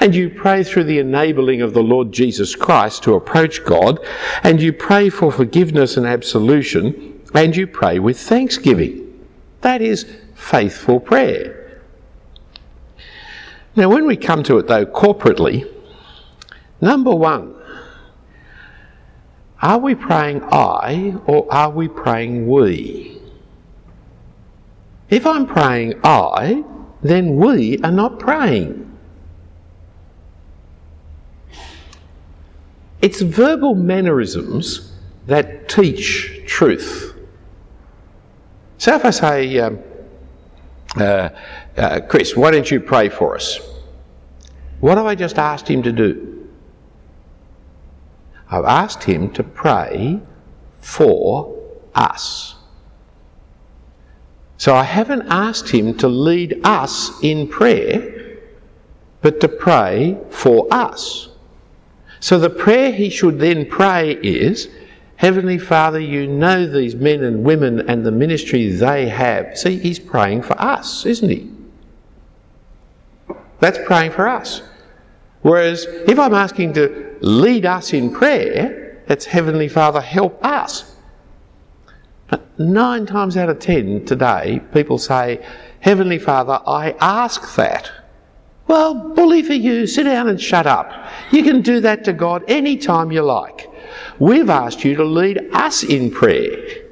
and 0.00 0.16
you 0.16 0.30
pray 0.30 0.64
through 0.64 0.84
the 0.84 0.98
enabling 0.98 1.62
of 1.62 1.72
the 1.72 1.82
Lord 1.82 2.10
Jesus 2.10 2.56
Christ 2.56 3.04
to 3.04 3.14
approach 3.14 3.64
God, 3.64 4.00
and 4.42 4.60
you 4.60 4.72
pray 4.72 5.10
for 5.10 5.30
forgiveness 5.30 5.96
and 5.96 6.06
absolution, 6.06 7.22
and 7.32 7.54
you 7.54 7.68
pray 7.68 8.00
with 8.00 8.18
thanksgiving. 8.18 9.24
That 9.60 9.80
is 9.80 10.06
faithful 10.34 10.98
prayer. 10.98 11.82
Now, 13.76 13.90
when 13.90 14.06
we 14.06 14.16
come 14.16 14.42
to 14.44 14.58
it 14.58 14.66
though 14.66 14.86
corporately, 14.86 15.72
number 16.80 17.14
one, 17.14 17.54
are 19.62 19.78
we 19.78 19.94
praying 19.94 20.42
I 20.50 21.16
or 21.26 21.52
are 21.52 21.70
we 21.70 21.88
praying 21.88 22.48
we? 22.48 23.20
If 25.10 25.26
I'm 25.26 25.46
praying 25.46 26.00
I, 26.02 26.64
then 27.02 27.36
we 27.36 27.78
are 27.82 27.90
not 27.90 28.18
praying. 28.18 28.86
It's 33.02 33.20
verbal 33.20 33.74
mannerisms 33.74 34.92
that 35.26 35.68
teach 35.68 36.42
truth. 36.46 37.14
So 38.78 38.94
if 38.94 39.04
I 39.04 39.10
say, 39.10 39.58
um, 39.58 39.78
uh, 40.96 41.28
uh, 41.76 42.00
Chris, 42.08 42.36
why 42.36 42.50
don't 42.50 42.70
you 42.70 42.80
pray 42.80 43.08
for 43.08 43.34
us? 43.34 43.58
What 44.80 44.96
have 44.96 45.06
I 45.06 45.14
just 45.14 45.38
asked 45.38 45.68
him 45.68 45.82
to 45.82 45.92
do? 45.92 46.39
I've 48.50 48.64
asked 48.64 49.04
him 49.04 49.30
to 49.32 49.44
pray 49.44 50.20
for 50.80 51.56
us. 51.94 52.56
So 54.56 54.74
I 54.74 54.82
haven't 54.82 55.28
asked 55.28 55.70
him 55.70 55.96
to 55.98 56.08
lead 56.08 56.60
us 56.64 57.12
in 57.22 57.48
prayer, 57.48 58.38
but 59.22 59.40
to 59.40 59.48
pray 59.48 60.18
for 60.30 60.66
us. 60.70 61.28
So 62.18 62.38
the 62.38 62.50
prayer 62.50 62.92
he 62.92 63.08
should 63.08 63.38
then 63.38 63.66
pray 63.66 64.12
is, 64.22 64.68
Heavenly 65.16 65.58
Father, 65.58 66.00
you 66.00 66.26
know 66.26 66.66
these 66.66 66.94
men 66.94 67.22
and 67.22 67.44
women 67.44 67.88
and 67.88 68.04
the 68.04 68.10
ministry 68.10 68.68
they 68.68 69.08
have. 69.08 69.56
See, 69.56 69.78
he's 69.78 69.98
praying 69.98 70.42
for 70.42 70.60
us, 70.60 71.06
isn't 71.06 71.28
he? 71.28 71.50
That's 73.60 73.78
praying 73.86 74.12
for 74.12 74.26
us. 74.26 74.62
Whereas 75.42 75.84
if 76.06 76.18
I'm 76.18 76.34
asking 76.34 76.72
to 76.74 77.09
lead 77.20 77.66
us 77.66 77.92
in 77.92 78.12
prayer, 78.12 79.02
it's 79.08 79.26
Heavenly 79.26 79.68
Father, 79.68 80.00
help 80.00 80.44
us. 80.44 80.94
But 82.28 82.58
nine 82.58 83.06
times 83.06 83.36
out 83.36 83.48
of 83.48 83.58
ten 83.58 84.04
today, 84.04 84.60
people 84.72 84.98
say, 84.98 85.44
Heavenly 85.80 86.18
Father, 86.18 86.60
I 86.66 86.92
ask 87.00 87.54
that. 87.56 87.90
Well, 88.68 88.94
bully 89.14 89.42
for 89.42 89.54
you, 89.54 89.86
sit 89.86 90.04
down 90.04 90.28
and 90.28 90.40
shut 90.40 90.66
up. 90.66 90.92
You 91.32 91.42
can 91.42 91.60
do 91.60 91.80
that 91.80 92.04
to 92.04 92.12
God 92.12 92.44
any 92.46 92.76
time 92.76 93.10
you 93.10 93.22
like. 93.22 93.68
We've 94.18 94.50
asked 94.50 94.84
you 94.84 94.94
to 94.96 95.04
lead 95.04 95.48
us 95.52 95.82
in 95.82 96.10
prayer. 96.10 96.84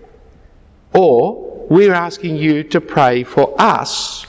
Or 0.92 1.66
we're 1.68 1.94
asking 1.94 2.36
you 2.36 2.64
to 2.64 2.80
pray 2.80 3.22
for 3.22 3.54
us 3.60 4.26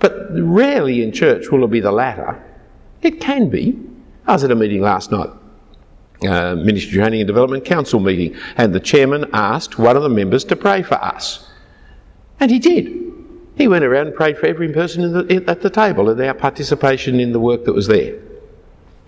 but 0.00 0.28
rarely 0.32 1.02
in 1.02 1.12
church 1.12 1.50
will 1.50 1.64
it 1.64 1.70
be 1.70 1.80
the 1.80 1.92
latter. 1.92 2.42
It 3.02 3.20
can 3.20 3.48
be. 3.48 3.78
I 4.26 4.32
was 4.32 4.44
at 4.44 4.50
a 4.50 4.54
meeting 4.54 4.80
last 4.80 5.10
night, 5.10 5.30
uh, 6.26 6.54
Ministry 6.54 6.98
of 6.98 7.02
Training 7.02 7.20
and 7.20 7.26
Development 7.26 7.64
Council 7.64 8.00
meeting, 8.00 8.36
and 8.56 8.74
the 8.74 8.80
chairman 8.80 9.28
asked 9.32 9.78
one 9.78 9.96
of 9.96 10.02
the 10.02 10.08
members 10.08 10.44
to 10.44 10.56
pray 10.56 10.82
for 10.82 10.94
us. 10.96 11.48
And 12.38 12.50
he 12.50 12.58
did. 12.58 13.00
He 13.56 13.68
went 13.68 13.84
around 13.84 14.08
and 14.08 14.16
prayed 14.16 14.38
for 14.38 14.46
every 14.46 14.72
person 14.72 15.12
the, 15.12 15.44
at 15.46 15.60
the 15.60 15.70
table 15.70 16.08
and 16.08 16.20
our 16.20 16.34
participation 16.34 17.20
in 17.20 17.32
the 17.32 17.40
work 17.40 17.64
that 17.64 17.74
was 17.74 17.86
there. 17.86 18.18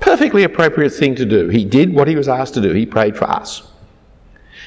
Perfectly 0.00 0.42
appropriate 0.42 0.90
thing 0.90 1.14
to 1.14 1.24
do. 1.24 1.48
He 1.48 1.64
did 1.64 1.94
what 1.94 2.08
he 2.08 2.16
was 2.16 2.28
asked 2.28 2.54
to 2.54 2.60
do. 2.60 2.72
He 2.72 2.84
prayed 2.84 3.16
for 3.16 3.24
us. 3.24 3.70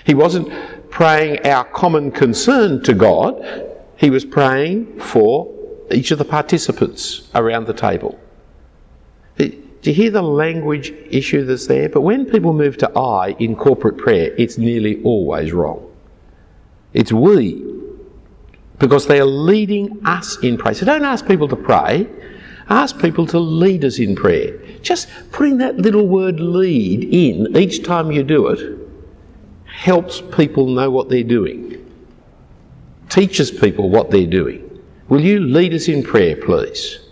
He 0.06 0.14
wasn't 0.14 0.52
praying 0.89 1.46
our 1.46 1.66
common 1.66 2.12
concern 2.12 2.82
to 2.84 2.93
God, 2.93 3.74
he 3.98 4.10
was 4.10 4.24
praying 4.24 5.00
for 5.00 5.54
each 5.91 6.12
of 6.12 6.18
the 6.18 6.26
participants 6.26 7.30
around 7.36 7.68
the 7.68 7.74
table. 7.74 8.20
Do 9.86 9.92
you 9.92 9.98
hear 9.98 10.10
the 10.10 10.24
language 10.24 10.96
issue 11.12 11.46
that's 11.46 11.68
there? 11.68 11.90
But 11.90 12.02
when 12.02 12.26
people 12.26 12.54
move 12.54 12.76
to 12.80 12.90
I 12.98 13.36
in 13.38 13.56
corporate 13.56 14.00
prayer, 14.00 14.34
it's 14.36 14.58
nearly 14.58 15.00
always 15.04 15.54
wrong. 15.54 15.96
It's 16.96 17.14
we, 17.14 17.64
because 18.80 19.06
they 19.06 19.20
are 19.20 19.28
leading 19.28 20.04
us 20.04 20.40
in 20.42 20.58
prayer. 20.58 20.74
So 20.74 20.88
don't 20.88 21.06
ask 21.06 21.28
people 21.28 21.48
to 21.50 21.56
pray, 21.56 22.10
ask 22.68 22.98
people 22.98 23.28
to 23.28 23.38
lead 23.38 23.86
us 23.86 24.00
in 24.00 24.16
prayer. 24.16 24.58
Just 24.82 25.08
putting 25.32 25.60
that 25.60 25.78
little 25.78 26.08
word 26.08 26.40
lead 26.40 27.04
in 27.04 27.56
each 27.56 27.84
time 27.84 28.12
you 28.12 28.24
do 28.24 28.48
it 28.48 28.80
helps 29.66 30.20
people 30.36 30.66
know 30.66 30.90
what 30.90 31.10
they're 31.10 31.24
doing, 31.24 31.78
teaches 33.10 33.52
people 33.52 33.92
what 33.92 34.10
they're 34.10 34.26
doing. 34.26 34.82
Will 35.10 35.22
you 35.22 35.42
lead 35.42 35.76
us 35.76 35.88
in 35.88 36.02
prayer, 36.02 36.36
please? 36.38 37.05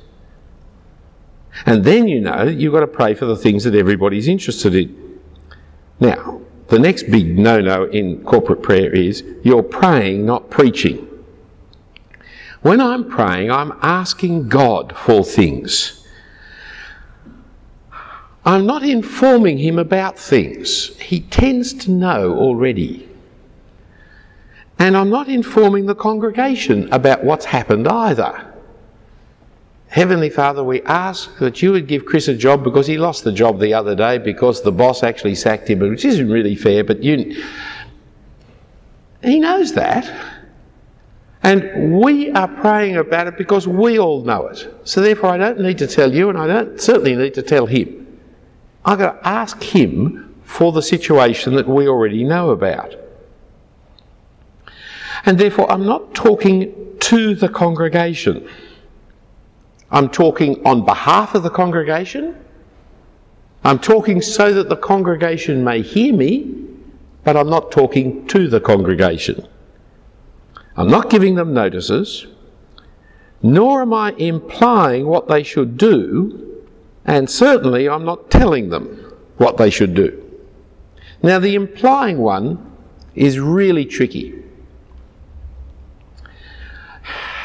And 1.66 1.84
then 1.84 2.08
you 2.08 2.20
know 2.20 2.44
you've 2.44 2.74
got 2.74 2.82
to 2.82 2.88
pray 2.88 3.14
for 3.14 3.26
the 3.26 3.36
things 3.36 3.64
that 3.64 3.76
everybody's 3.76 4.28
interested 4.28 4.76
in. 4.76 5.20
Now, 6.00 6.42
the 6.68 6.80
next 6.80 7.04
big 7.04 7.38
no 7.38 7.62
no 7.62 7.86
in 7.86 8.24
corporate 8.24 8.64
prayer 8.64 8.94
is 8.94 9.24
you're 9.44 9.64
praying, 9.64 10.26
not 10.26 10.50
preaching. 10.50 11.08
When 12.62 12.80
I'm 12.80 13.10
praying, 13.10 13.52
I'm 13.52 13.74
asking 13.82 14.50
God 14.50 14.96
for 14.98 15.24
things. 15.24 16.08
I'm 18.46 18.66
not 18.66 18.84
informing 18.84 19.58
Him 19.58 19.78
about 19.80 20.18
things. 20.18 20.98
He 20.98 21.22
tends 21.22 21.74
to 21.86 21.92
know 21.92 22.36
already. 22.38 23.08
And 24.80 24.98
I'm 24.98 25.10
not 25.10 25.30
informing 25.30 25.86
the 25.86 25.96
congregation 25.96 26.92
about 26.92 27.24
what's 27.24 27.46
happened 27.46 27.88
either. 27.88 28.53
Heavenly 29.94 30.32
Father, 30.32 30.64
we 30.64 30.82
ask 30.82 31.38
that 31.38 31.62
you 31.62 31.72
would 31.72 31.88
give 31.88 32.04
Chris 32.04 32.28
a 32.28 32.34
job 32.34 32.64
because 32.64 32.88
he 32.88 32.98
lost 32.98 33.24
the 33.24 33.32
job 33.32 33.60
the 33.60 33.76
other 33.76 33.94
day 33.94 34.18
because 34.18 34.64
the 34.64 34.72
boss 34.72 35.04
actually 35.04 35.36
sacked 35.36 35.70
him, 35.70 35.78
which 35.78 36.04
isn't 36.04 36.32
really 36.32 36.56
fair, 36.56 36.84
but 36.84 37.04
you. 37.04 37.46
He 39.22 39.40
knows 39.40 39.74
that. 39.74 40.12
And 41.44 42.02
we 42.02 42.32
are 42.32 42.48
praying 42.48 42.98
about 42.98 43.28
it 43.28 43.38
because 43.38 43.68
we 43.68 44.00
all 44.00 44.24
know 44.24 44.48
it. 44.48 44.68
So 44.84 45.00
therefore, 45.00 45.30
I 45.30 45.38
don't 45.38 45.60
need 45.60 45.78
to 45.78 45.86
tell 45.86 46.12
you, 46.12 46.28
and 46.30 46.40
I 46.40 46.48
don't 46.48 46.82
certainly 46.82 47.16
need 47.16 47.36
to 47.36 47.44
tell 47.44 47.68
him. 47.68 48.20
I've 48.84 48.98
got 48.98 49.22
to 49.22 49.28
ask 49.28 49.62
him 49.62 50.34
for 50.42 50.72
the 50.72 50.82
situation 50.82 51.54
that 51.54 51.68
we 51.68 51.88
already 51.88 52.24
know 52.24 52.50
about. 52.50 52.96
And 55.28 55.38
therefore, 55.38 55.72
I'm 55.72 55.86
not 55.86 56.16
talking 56.16 56.98
to 57.02 57.36
the 57.36 57.48
congregation. 57.48 58.50
I'm 59.94 60.10
talking 60.10 60.66
on 60.66 60.84
behalf 60.84 61.36
of 61.36 61.44
the 61.44 61.52
congregation. 61.52 62.36
I'm 63.64 63.78
talking 63.78 64.22
so 64.24 64.52
that 64.52 64.68
the 64.68 64.76
congregation 64.76 65.64
may 65.64 65.84
hear 65.84 66.14
me, 66.14 66.52
but 67.24 67.38
I'm 67.38 67.50
not 67.50 67.72
talking 67.72 68.26
to 68.28 68.48
the 68.48 68.60
congregation. 68.60 69.48
I'm 70.76 70.90
not 70.90 71.12
giving 71.12 71.36
them 71.36 71.54
notices, 71.54 72.26
nor 73.44 73.84
am 73.84 73.94
I 73.94 74.14
implying 74.14 75.06
what 75.06 75.28
they 75.28 75.44
should 75.44 75.78
do, 75.78 76.64
and 77.06 77.30
certainly 77.30 77.88
I'm 77.88 78.04
not 78.04 78.32
telling 78.32 78.70
them 78.70 79.14
what 79.38 79.58
they 79.58 79.70
should 79.70 79.94
do. 79.94 80.20
Now, 81.22 81.38
the 81.38 81.54
implying 81.54 82.18
one 82.18 82.72
is 83.14 83.40
really 83.40 83.86
tricky. 83.86 84.43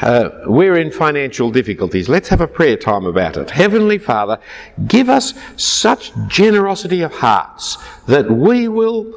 Uh, 0.01 0.29
we're 0.45 0.77
in 0.77 0.91
financial 0.91 1.51
difficulties. 1.51 2.07
Let's 2.07 2.29
have 2.29 2.41
a 2.41 2.47
prayer 2.47 2.77
time 2.77 3.05
about 3.05 3.37
it. 3.37 3.49
Heavenly 3.49 3.97
Father, 3.97 4.39
give 4.87 5.09
us 5.09 5.33
such 5.57 6.11
generosity 6.27 7.01
of 7.01 7.13
hearts 7.13 7.77
that 8.07 8.29
we 8.31 8.67
will 8.67 9.13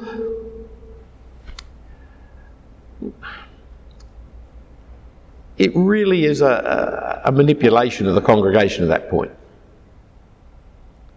it 5.57 5.71
really 5.75 6.25
is 6.25 6.41
a, 6.41 7.21
a, 7.25 7.31
manipulation 7.31 8.07
of 8.07 8.15
the 8.15 8.21
congregation 8.21 8.83
at 8.83 8.89
that 8.89 9.09
point. 9.09 9.31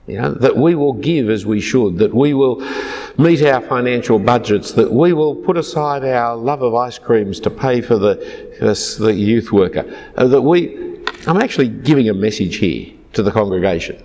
You 0.07 0.21
know, 0.21 0.35
that 0.35 0.57
we 0.57 0.77
will 0.77 0.93
give 0.93 1.29
as 1.31 1.45
we 1.45 1.61
should, 1.61 1.99
that 1.99 2.15
we 2.15 2.33
will 2.33 2.61
meet 3.19 3.43
our 3.43 3.61
financial 3.61 4.21
budgets, 4.21 4.73
that 4.73 4.93
we 4.93 5.13
will 5.13 5.35
put 5.35 5.57
aside 5.57 6.05
our 6.05 6.37
love 6.37 6.63
of 6.63 6.75
ice 6.77 6.99
creams 6.99 7.41
to 7.41 7.51
pay 7.51 7.81
for 7.81 7.99
the, 7.99 8.15
the 9.01 9.13
youth 9.13 9.51
worker. 9.51 9.85
Uh, 10.17 10.29
that 10.29 10.43
we, 10.43 11.01
I'm 11.27 11.39
actually 11.39 11.69
giving 11.69 12.09
a 12.09 12.15
message 12.15 12.57
here 12.57 12.93
to 13.15 13.23
the 13.23 13.33
congregation. 13.33 14.01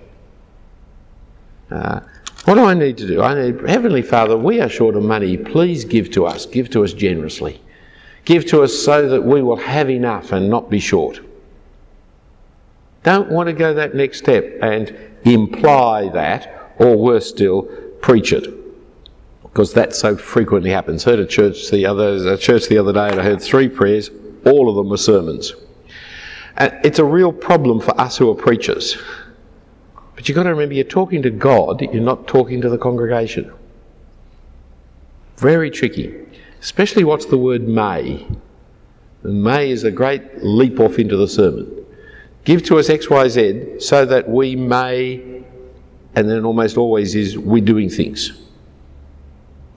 Uh, 1.70 2.00
what 2.46 2.56
do 2.56 2.64
I 2.64 2.74
need 2.74 2.98
to 2.98 3.06
do? 3.06 3.22
I 3.22 3.34
need, 3.40 3.60
Heavenly 3.68 4.02
Father, 4.02 4.36
we 4.36 4.60
are 4.60 4.68
short 4.68 4.96
of 4.96 5.04
money. 5.04 5.36
Please 5.36 5.84
give 5.84 6.10
to 6.12 6.26
us. 6.26 6.46
Give 6.46 6.68
to 6.70 6.82
us 6.82 6.92
generously. 6.92 7.62
Give 8.24 8.44
to 8.46 8.62
us 8.62 8.76
so 8.76 9.08
that 9.08 9.22
we 9.22 9.40
will 9.40 9.56
have 9.56 9.88
enough 9.88 10.32
and 10.32 10.50
not 10.50 10.68
be 10.68 10.80
short. 10.80 11.20
Don't 13.04 13.30
want 13.30 13.48
to 13.48 13.52
go 13.52 13.74
that 13.74 13.94
next 13.94 14.18
step 14.18 14.44
and 14.60 15.11
imply 15.24 16.08
that, 16.10 16.72
or 16.78 16.96
worse 16.96 17.28
still, 17.28 17.62
preach 18.00 18.32
it. 18.32 18.48
Because 19.42 19.74
that 19.74 19.94
so 19.94 20.16
frequently 20.16 20.70
happens. 20.70 21.04
Heard 21.04 21.18
a 21.18 21.26
church 21.26 21.70
the 21.70 21.84
other 21.86 22.32
a 22.32 22.38
church 22.38 22.68
the 22.68 22.78
other 22.78 22.92
day 22.92 23.08
and 23.08 23.20
I 23.20 23.22
heard 23.22 23.42
three 23.42 23.68
prayers, 23.68 24.10
all 24.46 24.68
of 24.68 24.76
them 24.76 24.88
were 24.88 24.96
sermons. 24.96 25.54
And 26.56 26.72
it's 26.84 26.98
a 26.98 27.04
real 27.04 27.32
problem 27.32 27.80
for 27.80 27.98
us 28.00 28.16
who 28.16 28.30
are 28.30 28.34
preachers. 28.34 28.96
But 30.14 30.28
you've 30.28 30.36
got 30.36 30.44
to 30.44 30.50
remember 30.50 30.74
you're 30.74 30.84
talking 30.84 31.22
to 31.22 31.30
God, 31.30 31.80
you're 31.80 32.02
not 32.02 32.26
talking 32.26 32.60
to 32.60 32.68
the 32.68 32.78
congregation. 32.78 33.52
Very 35.36 35.70
tricky. 35.70 36.14
Especially 36.60 37.04
what's 37.04 37.26
the 37.26 37.38
word 37.38 37.66
may? 37.66 38.26
May 39.22 39.70
is 39.70 39.84
a 39.84 39.90
great 39.90 40.42
leap 40.44 40.80
off 40.80 40.98
into 40.98 41.16
the 41.16 41.28
sermon. 41.28 41.81
Give 42.44 42.62
to 42.64 42.78
us 42.78 42.88
XYZ 42.88 43.80
so 43.82 44.04
that 44.04 44.28
we 44.28 44.56
may, 44.56 45.42
and 46.14 46.28
then 46.28 46.44
almost 46.44 46.76
always 46.76 47.14
is 47.14 47.38
we're 47.38 47.64
doing 47.64 47.88
things. 47.88 48.40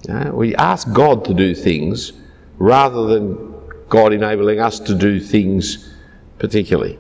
Uh, 0.09 0.31
we 0.33 0.55
ask 0.55 0.91
God 0.91 1.25
to 1.25 1.33
do 1.33 1.53
things 1.55 2.13
rather 2.57 3.05
than 3.07 3.53
God 3.89 4.13
enabling 4.13 4.59
us 4.59 4.79
to 4.81 4.95
do 4.95 5.19
things 5.19 5.93
particularly. 6.39 6.97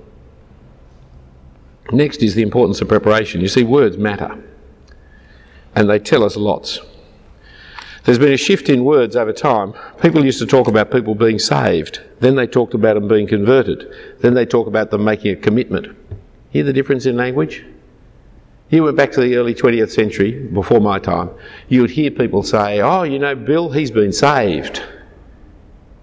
Next 1.91 2.23
is 2.23 2.35
the 2.35 2.41
importance 2.41 2.81
of 2.81 2.87
preparation. 2.87 3.41
You 3.41 3.47
see, 3.47 3.63
words 3.63 3.97
matter, 3.97 4.41
and 5.75 5.89
they 5.89 5.99
tell 5.99 6.23
us 6.23 6.35
lots. 6.35 6.79
There's 8.05 8.19
been 8.19 8.33
a 8.33 8.37
shift 8.37 8.69
in 8.69 8.85
words 8.85 9.15
over 9.15 9.33
time. 9.33 9.73
People 9.99 10.23
used 10.23 10.37
to 10.37 10.45
talk 10.45 10.67
about 10.67 10.91
people 10.91 11.15
being 11.15 11.39
saved. 11.39 12.01
Then 12.19 12.35
they 12.35 12.45
talked 12.45 12.75
about 12.75 12.93
them 12.93 13.07
being 13.07 13.27
converted. 13.27 13.91
Then 14.19 14.35
they 14.35 14.45
talk 14.45 14.67
about 14.67 14.91
them 14.91 15.03
making 15.03 15.31
a 15.31 15.35
commitment. 15.35 15.97
Hear 16.51 16.63
the 16.63 16.71
difference 16.71 17.07
in 17.07 17.17
language? 17.17 17.65
You 18.69 18.83
went 18.83 18.95
back 18.95 19.11
to 19.13 19.21
the 19.21 19.35
early 19.37 19.55
20th 19.55 19.89
century, 19.89 20.31
before 20.31 20.79
my 20.79 20.99
time, 20.99 21.31
you 21.67 21.81
would 21.81 21.89
hear 21.91 22.11
people 22.11 22.43
say, 22.43 22.79
Oh, 22.79 23.03
you 23.03 23.17
know, 23.17 23.35
Bill, 23.35 23.71
he's 23.71 23.91
been 23.91 24.13
saved. 24.13 24.83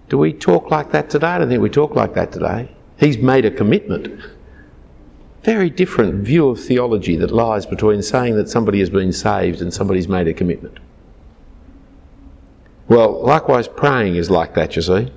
Do 0.09 0.19
we 0.19 0.33
talk 0.33 0.71
like 0.71 0.91
that 0.91 1.09
today? 1.09 1.29
I 1.29 1.39
don't 1.39 1.49
think 1.49 1.63
we 1.63 1.71
talk 1.71 1.95
like 1.95 2.15
that 2.15 2.33
today. 2.33 2.69
He's 2.99 3.19
made 3.19 3.45
a 3.45 3.51
commitment. 3.51 4.21
Very 5.45 5.71
different 5.71 6.25
view 6.25 6.49
of 6.49 6.61
theology 6.61 7.17
that 7.17 7.31
lies 7.31 7.65
between 7.65 8.03
saying 8.03 8.37
that 8.37 8.49
somebody 8.49 8.81
has 8.81 8.91
been 8.91 9.13
saved 9.13 9.61
and 9.61 9.73
somebody's 9.73 10.09
made 10.09 10.27
a 10.27 10.35
commitment. 10.35 10.79
Well, 12.93 13.23
likewise, 13.23 13.69
praying 13.69 14.17
is 14.17 14.29
like 14.29 14.53
that, 14.53 14.77
you 14.77 14.83
see. 14.83 15.11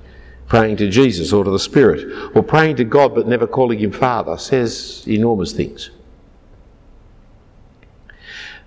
Praying 0.46 0.78
to 0.78 0.88
Jesus 0.88 1.30
or 1.30 1.44
to 1.44 1.50
the 1.50 1.58
Spirit, 1.58 2.34
or 2.34 2.42
praying 2.42 2.76
to 2.76 2.84
God 2.84 3.14
but 3.14 3.28
never 3.28 3.46
calling 3.46 3.78
Him 3.78 3.92
Father, 3.92 4.38
says 4.38 5.04
enormous 5.06 5.52
things. 5.52 5.90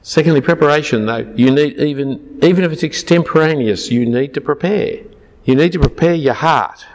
Secondly, 0.04 0.42
preparation, 0.42 1.08
though, 1.08 1.34
you 1.36 1.50
need 1.50 1.80
even, 1.80 2.38
even 2.44 2.64
if 2.64 2.72
it's 2.72 2.84
extemporaneous, 2.84 3.90
you 3.90 4.06
need 4.06 4.36
to 4.36 4.42
prepare. 4.42 5.00
You 5.44 5.56
need 5.56 5.72
to 5.72 5.80
prepare 5.80 6.14
your 6.14 6.36
heart. 6.36 6.86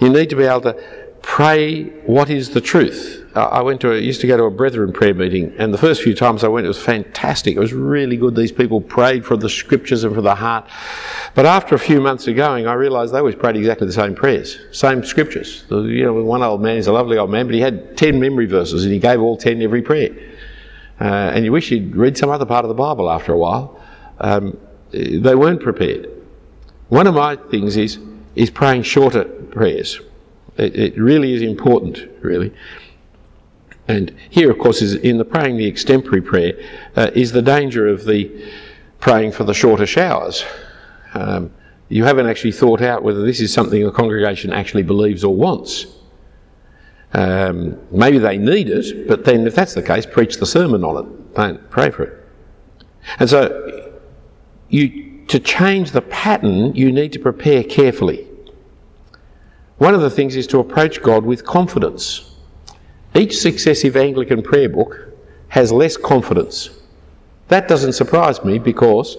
You 0.00 0.10
need 0.10 0.28
to 0.28 0.36
be 0.36 0.44
able 0.44 0.60
to 0.72 0.74
pray 1.22 1.84
what 2.04 2.28
is 2.28 2.50
the 2.50 2.60
truth. 2.60 3.19
I 3.34 3.62
went 3.62 3.80
to 3.82 3.92
a, 3.92 3.98
used 3.98 4.20
to 4.22 4.26
go 4.26 4.36
to 4.36 4.44
a 4.44 4.50
brethren 4.50 4.92
prayer 4.92 5.14
meeting, 5.14 5.54
and 5.58 5.72
the 5.72 5.78
first 5.78 6.02
few 6.02 6.14
times 6.14 6.42
I 6.42 6.48
went, 6.48 6.64
it 6.64 6.68
was 6.68 6.82
fantastic. 6.82 7.56
It 7.56 7.60
was 7.60 7.72
really 7.72 8.16
good. 8.16 8.34
These 8.34 8.50
people 8.50 8.80
prayed 8.80 9.24
for 9.24 9.36
the 9.36 9.48
scriptures 9.48 10.02
and 10.02 10.14
for 10.14 10.20
the 10.20 10.34
heart. 10.34 10.68
But 11.34 11.46
after 11.46 11.74
a 11.76 11.78
few 11.78 12.00
months 12.00 12.26
of 12.26 12.34
going, 12.34 12.66
I 12.66 12.72
realised 12.72 13.14
they 13.14 13.18
always 13.18 13.36
prayed 13.36 13.56
exactly 13.56 13.86
the 13.86 13.92
same 13.92 14.16
prayers, 14.16 14.58
same 14.72 15.04
scriptures. 15.04 15.64
You 15.70 16.04
know, 16.04 16.24
one 16.24 16.42
old 16.42 16.60
man, 16.60 16.76
he's 16.76 16.88
a 16.88 16.92
lovely 16.92 17.18
old 17.18 17.30
man, 17.30 17.46
but 17.46 17.54
he 17.54 17.60
had 17.60 17.96
ten 17.96 18.18
memory 18.18 18.46
verses, 18.46 18.84
and 18.84 18.92
he 18.92 18.98
gave 18.98 19.20
all 19.20 19.36
ten 19.36 19.62
every 19.62 19.82
prayer. 19.82 20.10
Uh, 21.00 21.04
and 21.34 21.44
you 21.44 21.52
wish 21.52 21.70
you'd 21.70 21.94
read 21.94 22.18
some 22.18 22.30
other 22.30 22.46
part 22.46 22.64
of 22.64 22.68
the 22.68 22.74
Bible 22.74 23.10
after 23.10 23.32
a 23.32 23.38
while. 23.38 23.80
Um, 24.18 24.58
they 24.90 25.34
weren't 25.34 25.62
prepared. 25.62 26.08
One 26.88 27.06
of 27.06 27.14
my 27.14 27.36
things 27.36 27.76
is 27.76 27.98
is 28.34 28.50
praying 28.50 28.82
shorter 28.82 29.24
prayers. 29.24 30.00
It, 30.56 30.76
it 30.76 30.98
really 30.98 31.32
is 31.32 31.42
important, 31.42 32.08
really. 32.22 32.52
And 33.90 34.14
here, 34.30 34.52
of 34.52 34.58
course, 34.60 34.82
is 34.82 34.94
in 34.94 35.18
the 35.18 35.24
praying 35.24 35.56
the 35.56 35.70
extempore 35.70 36.24
prayer, 36.24 36.52
uh, 36.94 37.10
is 37.12 37.32
the 37.32 37.42
danger 37.42 37.88
of 37.88 38.04
the 38.04 38.30
praying 39.00 39.32
for 39.32 39.42
the 39.42 39.52
shorter 39.52 39.84
showers. 39.84 40.44
Um, 41.12 41.52
you 41.88 42.04
haven't 42.04 42.28
actually 42.28 42.52
thought 42.52 42.82
out 42.82 43.02
whether 43.02 43.24
this 43.24 43.40
is 43.40 43.52
something 43.52 43.84
the 43.84 43.90
congregation 43.90 44.52
actually 44.52 44.84
believes 44.84 45.24
or 45.24 45.34
wants. 45.34 45.86
Um, 47.14 47.80
maybe 47.90 48.18
they 48.18 48.38
need 48.38 48.68
it, 48.68 49.08
but 49.08 49.24
then 49.24 49.44
if 49.44 49.56
that's 49.56 49.74
the 49.74 49.82
case, 49.82 50.06
preach 50.06 50.36
the 50.36 50.46
sermon 50.46 50.84
on 50.84 51.04
it. 51.04 51.34
Don't 51.34 51.68
pray 51.68 51.90
for 51.90 52.04
it. 52.04 52.28
And 53.18 53.28
so 53.28 53.92
you 54.68 55.26
to 55.26 55.40
change 55.40 55.90
the 55.90 56.02
pattern, 56.02 56.76
you 56.76 56.92
need 56.92 57.12
to 57.14 57.18
prepare 57.18 57.64
carefully. 57.64 58.28
One 59.78 59.96
of 59.96 60.00
the 60.00 60.10
things 60.10 60.36
is 60.36 60.46
to 60.48 60.60
approach 60.60 61.02
God 61.02 61.24
with 61.24 61.44
confidence. 61.44 62.29
Each 63.14 63.38
successive 63.38 63.96
Anglican 63.96 64.42
prayer 64.42 64.68
book 64.68 65.08
has 65.48 65.72
less 65.72 65.96
confidence. 65.96 66.70
That 67.48 67.66
doesn't 67.66 67.94
surprise 67.94 68.44
me 68.44 68.58
because 68.58 69.16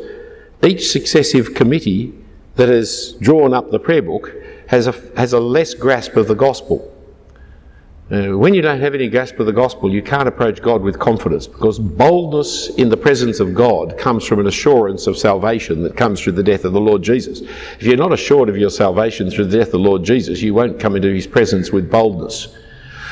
each 0.63 0.89
successive 0.89 1.53
committee 1.53 2.13
that 2.55 2.69
has 2.69 3.13
drawn 3.19 3.53
up 3.53 3.71
the 3.71 3.79
prayer 3.79 4.01
book 4.01 4.31
has 4.67 4.87
a, 4.87 4.93
has 5.17 5.33
a 5.33 5.39
less 5.39 5.73
grasp 5.73 6.15
of 6.15 6.27
the 6.27 6.35
gospel. 6.35 6.87
Uh, 8.09 8.37
when 8.37 8.53
you 8.53 8.61
don't 8.61 8.81
have 8.81 8.93
any 8.93 9.07
grasp 9.07 9.39
of 9.39 9.45
the 9.45 9.53
gospel, 9.53 9.89
you 9.89 10.01
can't 10.01 10.27
approach 10.27 10.61
God 10.61 10.81
with 10.81 10.99
confidence 10.99 11.47
because 11.47 11.79
boldness 11.79 12.69
in 12.75 12.89
the 12.89 12.97
presence 12.97 13.39
of 13.39 13.53
God 13.53 13.97
comes 13.97 14.25
from 14.25 14.39
an 14.39 14.47
assurance 14.47 15.07
of 15.07 15.17
salvation 15.17 15.81
that 15.83 15.95
comes 15.95 16.21
through 16.21 16.33
the 16.33 16.43
death 16.43 16.65
of 16.65 16.73
the 16.73 16.81
Lord 16.81 17.01
Jesus. 17.01 17.41
If 17.41 17.83
you're 17.83 17.95
not 17.95 18.11
assured 18.11 18.49
of 18.49 18.57
your 18.57 18.69
salvation 18.69 19.31
through 19.31 19.45
the 19.45 19.57
death 19.57 19.67
of 19.67 19.73
the 19.73 19.79
Lord 19.79 20.03
Jesus, 20.03 20.41
you 20.41 20.53
won't 20.53 20.77
come 20.77 20.97
into 20.97 21.13
his 21.13 21.25
presence 21.25 21.71
with 21.71 21.89
boldness. 21.89 22.49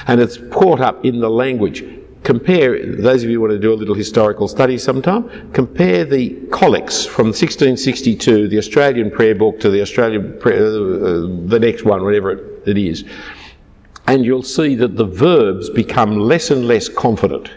And 0.08 0.20
it's 0.22 0.38
caught 0.52 0.82
up 0.82 1.04
in 1.06 1.20
the 1.20 1.30
language. 1.30 1.84
Compare, 2.24 2.98
those 2.98 3.24
of 3.24 3.30
you 3.30 3.38
who 3.38 3.42
want 3.42 3.54
to 3.54 3.60
do 3.60 3.74
a 3.74 3.76
little 3.76 3.96
historical 3.96 4.48
study 4.48 4.78
sometime, 4.78 5.52
compare 5.54 6.04
the 6.04 6.36
collects 6.52 7.06
from 7.06 7.28
1662, 7.28 8.50
the 8.50 8.58
Australian 8.58 9.10
prayer 9.10 9.36
book, 9.36 9.60
to 9.62 9.70
the 9.70 9.82
Australian, 9.82 10.38
prayer, 10.40 10.66
uh, 10.66 11.28
the 11.46 11.60
next 11.62 11.86
one, 11.86 12.04
whatever 12.04 12.32
it, 12.32 12.68
it 12.68 12.78
is 12.78 13.06
and 14.10 14.26
you'll 14.26 14.42
see 14.42 14.74
that 14.74 14.96
the 14.98 15.06
verbs 15.06 15.70
become 15.70 16.18
less 16.18 16.50
and 16.50 16.68
less 16.68 16.90
confident. 16.90 17.52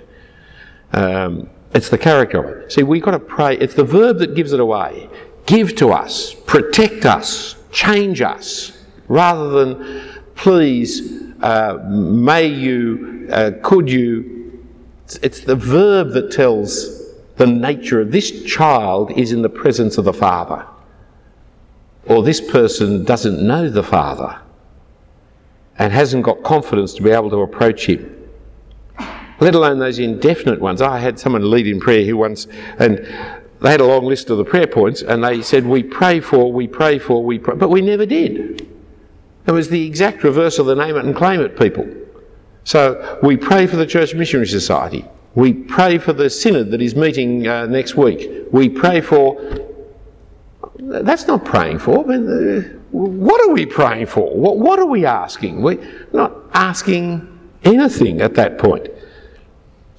Um, 0.92 1.48
it's 1.74 1.88
the 1.88 1.96
character 1.96 2.44
of 2.44 2.64
it. 2.64 2.72
See, 2.72 2.82
we've 2.82 3.02
got 3.02 3.12
to 3.12 3.18
pray. 3.18 3.56
It's 3.56 3.72
the 3.72 3.84
verb 3.84 4.18
that 4.18 4.34
gives 4.34 4.52
it 4.52 4.60
away. 4.60 5.08
Give 5.46 5.74
to 5.76 5.92
us, 5.92 6.34
protect 6.34 7.06
us, 7.06 7.56
change 7.70 8.20
us, 8.20 8.84
rather 9.08 9.48
than 9.48 10.20
please, 10.34 11.21
uh, 11.42 11.78
may 11.88 12.46
you, 12.46 13.28
uh, 13.30 13.50
could 13.62 13.90
you. 13.90 14.64
It's 15.22 15.40
the 15.40 15.56
verb 15.56 16.12
that 16.12 16.30
tells 16.30 17.02
the 17.36 17.46
nature 17.46 18.00
of 18.00 18.12
this 18.12 18.44
child 18.44 19.10
is 19.12 19.32
in 19.32 19.42
the 19.42 19.48
presence 19.48 19.98
of 19.98 20.04
the 20.04 20.12
Father, 20.12 20.64
or 22.06 22.22
this 22.22 22.40
person 22.40 23.04
doesn't 23.04 23.44
know 23.44 23.68
the 23.68 23.82
Father 23.82 24.40
and 25.78 25.92
hasn't 25.92 26.22
got 26.22 26.42
confidence 26.42 26.94
to 26.94 27.02
be 27.02 27.10
able 27.10 27.30
to 27.30 27.40
approach 27.40 27.86
Him. 27.86 28.08
Let 29.40 29.56
alone 29.56 29.80
those 29.80 29.98
indefinite 29.98 30.60
ones. 30.60 30.80
I 30.80 30.98
had 30.98 31.18
someone 31.18 31.50
lead 31.50 31.66
in 31.66 31.80
prayer 31.80 32.04
who 32.04 32.16
once, 32.16 32.46
and 32.78 32.98
they 33.60 33.70
had 33.70 33.80
a 33.80 33.86
long 33.86 34.04
list 34.04 34.30
of 34.30 34.38
the 34.38 34.44
prayer 34.44 34.68
points, 34.68 35.02
and 35.02 35.24
they 35.24 35.42
said, 35.42 35.66
We 35.66 35.82
pray 35.82 36.20
for, 36.20 36.52
we 36.52 36.68
pray 36.68 37.00
for, 37.00 37.24
we 37.24 37.38
pray, 37.38 37.56
but 37.56 37.68
we 37.68 37.80
never 37.80 38.06
did. 38.06 38.71
It 39.46 39.52
was 39.52 39.68
the 39.68 39.84
exact 39.86 40.22
reverse 40.22 40.58
of 40.58 40.66
the 40.66 40.74
name 40.74 40.96
it 40.96 41.04
and 41.04 41.14
claim 41.14 41.40
it 41.40 41.58
people. 41.58 41.86
So 42.64 43.18
we 43.22 43.36
pray 43.36 43.66
for 43.66 43.76
the 43.76 43.86
Church 43.86 44.14
Missionary 44.14 44.46
Society. 44.46 45.04
We 45.34 45.52
pray 45.52 45.98
for 45.98 46.12
the 46.12 46.30
synod 46.30 46.70
that 46.70 46.82
is 46.82 46.94
meeting 46.94 47.48
uh, 47.48 47.66
next 47.66 47.96
week. 47.96 48.46
We 48.52 48.68
pray 48.68 49.00
for. 49.00 49.40
That's 50.78 51.26
not 51.26 51.44
praying 51.44 51.78
for. 51.78 52.00
Uh, 52.10 52.62
what 52.90 53.40
are 53.40 53.52
we 53.52 53.64
praying 53.64 54.06
for? 54.06 54.36
What, 54.36 54.58
what 54.58 54.78
are 54.78 54.86
we 54.86 55.06
asking? 55.06 55.62
We're 55.62 56.06
not 56.12 56.32
asking 56.52 57.28
anything 57.64 58.20
at 58.20 58.34
that 58.34 58.58
point. 58.58 58.88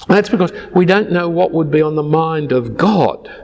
That's 0.08 0.30
because 0.30 0.52
we 0.74 0.86
don't 0.86 1.12
know 1.12 1.30
what 1.30 1.52
would 1.52 1.72
be 1.72 1.82
on 1.82 1.96
the 1.96 2.04
mind 2.04 2.52
of 2.52 2.78
God. 2.78 3.43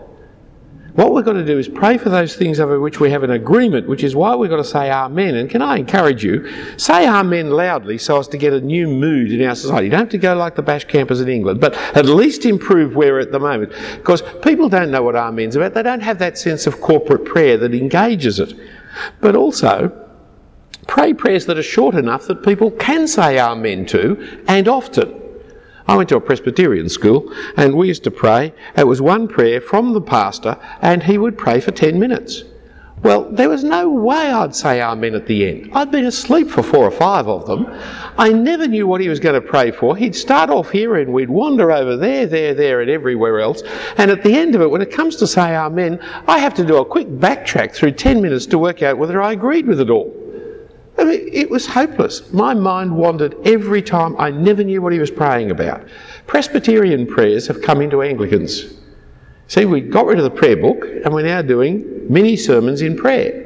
What 1.00 1.14
we've 1.14 1.24
got 1.24 1.32
to 1.32 1.46
do 1.46 1.58
is 1.58 1.70
pray 1.70 1.98
for 1.98 2.10
those 2.10 2.36
things 2.36 2.60
over 2.60 2.78
which 2.78 3.00
we 3.00 3.10
have 3.12 3.24
an 3.24 3.32
agreement, 3.32 3.88
which 3.88 4.04
is 4.04 4.18
why 4.18 4.36
we've 4.36 4.50
got 4.50 4.58
to 4.58 4.66
say 4.66 4.92
Amen. 4.92 5.36
And 5.36 5.50
can 5.50 5.62
I 5.62 5.78
encourage 5.78 6.26
you, 6.26 6.46
say 6.78 7.08
Amen 7.08 7.52
loudly 7.52 7.98
so 7.98 8.20
as 8.20 8.28
to 8.28 8.38
get 8.38 8.52
a 8.52 8.60
new 8.60 8.86
mood 8.90 9.32
in 9.32 9.42
our 9.48 9.56
society. 9.56 9.86
You 9.86 9.92
don't 9.92 10.02
have 10.02 10.10
to 10.10 10.18
go 10.18 10.36
like 10.36 10.56
the 10.56 10.62
bash 10.62 10.84
campers 10.84 11.22
in 11.22 11.30
England, 11.30 11.62
but 11.62 11.74
at 11.96 12.06
least 12.06 12.44
improve 12.44 12.98
where 12.98 13.14
we're 13.14 13.22
at 13.22 13.32
the 13.32 13.40
moment. 13.40 13.72
Because 13.96 14.22
people 14.42 14.68
don't 14.68 14.92
know 14.92 15.02
what 15.02 15.16
Amen's 15.16 15.56
about. 15.56 15.74
They 15.74 15.84
don't 15.84 16.02
have 16.02 16.20
that 16.20 16.38
sense 16.38 16.68
of 16.68 16.82
corporate 16.82 17.24
prayer 17.24 17.56
that 17.56 17.74
engages 17.74 18.38
it. 18.38 18.54
But 19.22 19.38
also, 19.38 20.06
pray 20.86 21.14
prayers 21.14 21.46
that 21.46 21.58
are 21.58 21.64
short 21.64 21.96
enough 21.96 22.28
that 22.28 22.44
people 22.44 22.72
can 22.72 23.08
say 23.08 23.40
Amen 23.40 23.86
to, 23.86 24.44
and 24.50 24.68
often. 24.68 25.29
I 25.90 25.96
went 25.96 26.10
to 26.10 26.18
a 26.18 26.22
Presbyterian 26.22 26.88
school 26.88 27.34
and 27.58 27.74
we 27.74 27.88
used 27.88 28.04
to 28.04 28.12
pray. 28.12 28.54
It 28.78 28.86
was 28.86 29.02
one 29.02 29.28
prayer 29.28 29.60
from 29.60 29.94
the 29.94 30.02
pastor 30.02 30.56
and 30.84 31.02
he 31.02 31.18
would 31.18 31.36
pray 31.36 31.60
for 31.60 31.72
10 31.72 31.98
minutes. 31.98 32.44
Well, 33.02 33.28
there 33.32 33.50
was 33.50 33.64
no 33.64 33.90
way 33.90 34.30
I'd 34.30 34.54
say 34.54 34.84
Amen 34.84 35.16
at 35.16 35.26
the 35.26 35.50
end. 35.50 35.72
I'd 35.74 35.90
been 35.90 36.06
asleep 36.06 36.48
for 36.48 36.62
four 36.62 36.86
or 36.86 36.92
five 36.92 37.28
of 37.28 37.48
them. 37.48 37.66
I 38.20 38.30
never 38.32 38.68
knew 38.68 38.86
what 38.86 39.02
he 39.02 39.10
was 39.10 39.20
going 39.20 39.34
to 39.34 39.42
pray 39.42 39.72
for. 39.72 39.98
He'd 39.98 40.16
start 40.16 40.52
off 40.52 40.70
here 40.70 40.96
and 40.98 41.12
we'd 41.12 41.32
wander 41.32 41.72
over 41.72 41.98
there, 41.98 42.28
there, 42.28 42.54
there, 42.54 42.82
and 42.82 42.92
everywhere 42.92 43.40
else. 43.40 43.64
And 43.98 44.12
at 44.12 44.22
the 44.22 44.36
end 44.36 44.54
of 44.54 44.62
it, 44.62 44.70
when 44.70 44.84
it 44.84 44.92
comes 44.92 45.16
to 45.16 45.26
say 45.26 45.56
Amen, 45.56 46.00
I 46.28 46.38
have 46.38 46.54
to 46.56 46.64
do 46.64 46.78
a 46.78 46.86
quick 46.86 47.08
backtrack 47.08 47.74
through 47.74 47.94
10 47.94 48.22
minutes 48.22 48.46
to 48.46 48.60
work 48.60 48.84
out 48.84 49.00
whether 49.00 49.24
I 49.24 49.32
agreed 49.32 49.66
with 49.66 49.80
it 49.80 49.90
all. 49.90 50.19
I 51.00 51.06
mean, 51.06 51.30
it 51.32 51.50
was 51.50 51.66
hopeless. 51.66 52.32
My 52.34 52.54
mind 52.54 52.96
wandered 52.96 53.36
every 53.46 53.82
time. 53.82 54.16
I 54.20 54.32
never 54.32 54.64
knew 54.64 54.82
what 54.82 54.92
he 54.92 55.00
was 55.00 55.10
praying 55.10 55.50
about. 55.50 55.88
Presbyterian 56.28 57.08
prayers 57.08 57.48
have 57.48 57.62
come 57.62 57.80
into 57.82 58.02
Anglicans. 58.02 58.74
See, 59.48 59.66
we 59.66 59.80
got 59.82 60.06
rid 60.06 60.18
of 60.18 60.26
the 60.26 60.30
prayer 60.30 60.58
book 60.58 60.84
and 60.84 61.14
we're 61.14 61.24
now 61.24 61.42
doing 61.42 62.06
mini 62.10 62.36
sermons 62.36 62.82
in 62.82 62.98
prayer. 62.98 63.46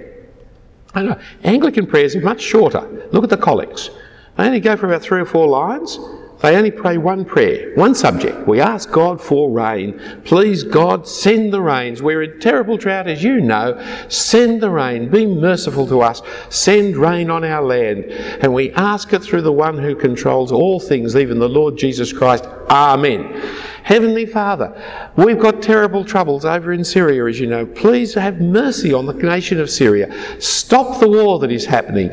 Anglican 1.43 1.85
prayers 1.85 2.15
are 2.15 2.21
much 2.21 2.41
shorter. 2.41 3.07
Look 3.11 3.23
at 3.23 3.29
the 3.29 3.37
collects. 3.37 3.89
They 4.35 4.45
only 4.45 4.59
go 4.59 4.75
for 4.75 4.87
about 4.87 5.03
three 5.03 5.21
or 5.21 5.25
four 5.25 5.47
lines. 5.47 5.99
They 6.43 6.57
only 6.57 6.71
pray 6.71 6.97
one 6.97 7.23
prayer, 7.23 7.73
one 7.75 7.95
subject. 7.95 8.45
We 8.45 8.59
ask 8.59 8.91
God 8.91 9.21
for 9.21 9.49
rain. 9.49 9.97
Please, 10.25 10.61
God, 10.61 11.07
send 11.07 11.53
the 11.53 11.61
rains. 11.61 12.03
We're 12.03 12.21
in 12.23 12.41
terrible 12.41 12.75
drought, 12.75 13.07
as 13.07 13.23
you 13.23 13.39
know. 13.39 13.81
Send 14.09 14.59
the 14.59 14.69
rain. 14.69 15.09
Be 15.09 15.25
merciful 15.25 15.87
to 15.87 16.01
us. 16.01 16.21
Send 16.49 16.97
rain 16.97 17.29
on 17.29 17.45
our 17.45 17.63
land. 17.63 18.11
And 18.41 18.53
we 18.53 18.73
ask 18.73 19.13
it 19.13 19.23
through 19.23 19.43
the 19.43 19.53
one 19.53 19.77
who 19.77 19.95
controls 19.95 20.51
all 20.51 20.81
things, 20.81 21.15
even 21.15 21.39
the 21.39 21.47
Lord 21.47 21.77
Jesus 21.77 22.11
Christ. 22.11 22.43
Amen. 22.69 23.41
Heavenly 23.83 24.25
Father, 24.25 25.11
we've 25.17 25.39
got 25.39 25.61
terrible 25.61 26.05
troubles 26.05 26.45
over 26.45 26.71
in 26.71 26.85
Syria, 26.85 27.25
as 27.25 27.37
you 27.37 27.47
know. 27.47 27.65
Please 27.65 28.13
have 28.13 28.39
mercy 28.39 28.93
on 28.93 29.05
the 29.05 29.13
nation 29.13 29.59
of 29.59 29.69
Syria. 29.69 30.09
Stop 30.39 31.01
the 31.01 31.09
war 31.09 31.37
that 31.39 31.51
is 31.51 31.65
happening. 31.65 32.09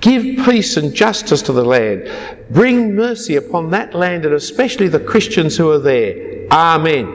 Give 0.00 0.22
peace 0.44 0.76
and 0.76 0.94
justice 0.94 1.40
to 1.42 1.52
the 1.52 1.64
land. 1.64 2.10
Bring 2.50 2.94
mercy 2.94 3.36
upon 3.36 3.70
that 3.70 3.94
land 3.94 4.26
and 4.26 4.34
especially 4.34 4.88
the 4.88 5.00
Christians 5.00 5.56
who 5.56 5.70
are 5.70 5.78
there. 5.78 6.46
Amen. 6.50 7.06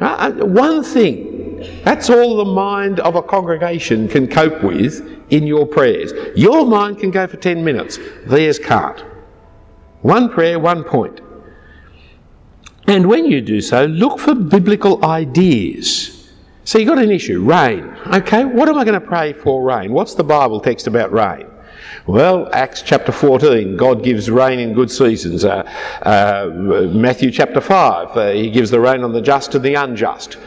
Uh, 0.00 0.04
uh, 0.04 0.44
one 0.44 0.84
thing, 0.84 1.80
that's 1.84 2.10
all 2.10 2.36
the 2.36 2.44
mind 2.44 3.00
of 3.00 3.16
a 3.16 3.22
congregation 3.22 4.06
can 4.06 4.28
cope 4.28 4.62
with 4.62 5.00
in 5.30 5.46
your 5.46 5.66
prayers. 5.66 6.12
Your 6.36 6.66
mind 6.66 6.98
can 6.98 7.10
go 7.10 7.26
for 7.26 7.38
10 7.38 7.64
minutes, 7.64 7.98
theirs 8.26 8.58
can't. 8.58 9.00
One 10.02 10.28
prayer, 10.28 10.58
one 10.58 10.84
point. 10.84 11.22
And 12.88 13.06
when 13.06 13.26
you 13.26 13.42
do 13.42 13.60
so, 13.60 13.84
look 13.84 14.18
for 14.18 14.34
biblical 14.34 15.04
ideas. 15.04 16.32
So 16.64 16.78
you've 16.78 16.88
got 16.88 16.98
an 16.98 17.10
issue, 17.10 17.42
rain. 17.42 17.84
Okay, 18.06 18.46
what 18.46 18.66
am 18.66 18.78
I 18.78 18.84
going 18.84 18.98
to 18.98 19.06
pray 19.06 19.34
for 19.34 19.62
rain? 19.62 19.92
What's 19.92 20.14
the 20.14 20.24
Bible 20.24 20.58
text 20.58 20.86
about 20.86 21.12
rain? 21.12 21.46
Well, 22.06 22.48
Acts 22.54 22.80
chapter 22.80 23.12
14, 23.12 23.76
God 23.76 24.02
gives 24.02 24.30
rain 24.30 24.58
in 24.58 24.72
good 24.72 24.90
seasons. 24.90 25.44
Uh, 25.44 25.70
uh, 26.00 26.88
Matthew 26.90 27.30
chapter 27.30 27.60
5, 27.60 28.16
uh, 28.16 28.30
He 28.30 28.50
gives 28.50 28.70
the 28.70 28.80
rain 28.80 29.04
on 29.04 29.12
the 29.12 29.20
just 29.20 29.54
and 29.54 29.62
the 29.62 29.74
unjust. 29.74 30.38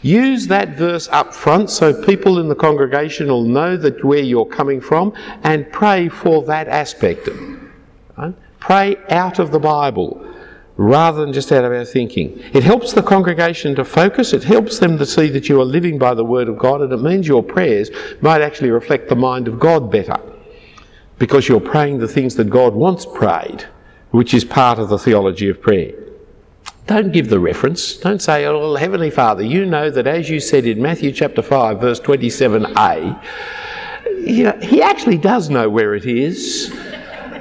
Use 0.00 0.46
that 0.46 0.76
verse 0.76 1.06
up 1.08 1.34
front 1.34 1.68
so 1.68 1.92
people 1.92 2.38
in 2.38 2.48
the 2.48 2.54
congregation 2.54 3.28
will 3.28 3.44
know 3.44 3.76
that 3.76 4.02
where 4.02 4.22
you're 4.22 4.46
coming 4.46 4.80
from 4.80 5.12
and 5.42 5.70
pray 5.70 6.08
for 6.08 6.42
that 6.44 6.66
aspect. 6.66 7.28
Right? 8.16 8.34
Pray 8.58 8.96
out 9.10 9.38
of 9.38 9.50
the 9.50 9.58
Bible 9.58 10.26
rather 10.80 11.20
than 11.20 11.30
just 11.30 11.52
out 11.52 11.62
of 11.62 11.72
our 11.72 11.84
thinking. 11.84 12.42
It 12.54 12.62
helps 12.62 12.94
the 12.94 13.02
congregation 13.02 13.74
to 13.74 13.84
focus, 13.84 14.32
it 14.32 14.42
helps 14.42 14.78
them 14.78 14.96
to 14.96 15.04
see 15.04 15.28
that 15.28 15.46
you 15.46 15.60
are 15.60 15.64
living 15.64 15.98
by 15.98 16.14
the 16.14 16.24
Word 16.24 16.48
of 16.48 16.56
God, 16.56 16.80
and 16.80 16.90
it 16.90 17.02
means 17.02 17.28
your 17.28 17.42
prayers 17.42 17.90
might 18.22 18.40
actually 18.40 18.70
reflect 18.70 19.10
the 19.10 19.14
mind 19.14 19.46
of 19.46 19.60
God 19.60 19.92
better 19.92 20.18
because 21.18 21.48
you're 21.48 21.60
praying 21.60 21.98
the 21.98 22.08
things 22.08 22.34
that 22.36 22.48
God 22.48 22.74
wants 22.74 23.04
prayed, 23.04 23.66
which 24.10 24.32
is 24.32 24.42
part 24.42 24.78
of 24.78 24.88
the 24.88 24.98
theology 24.98 25.50
of 25.50 25.60
prayer. 25.60 25.92
Don't 26.86 27.12
give 27.12 27.28
the 27.28 27.40
reference. 27.40 27.98
Don't 27.98 28.22
say, 28.22 28.46
oh, 28.46 28.58
well, 28.58 28.76
Heavenly 28.76 29.10
Father, 29.10 29.42
you 29.42 29.66
know 29.66 29.90
that 29.90 30.06
as 30.06 30.30
you 30.30 30.40
said 30.40 30.64
in 30.64 30.80
Matthew 30.80 31.12
chapter 31.12 31.42
5, 31.42 31.78
verse 31.78 32.00
27a, 32.00 33.22
you 34.26 34.44
know, 34.44 34.58
He 34.62 34.80
actually 34.80 35.18
does 35.18 35.50
know 35.50 35.68
where 35.68 35.94
it 35.94 36.06
is. 36.06 36.74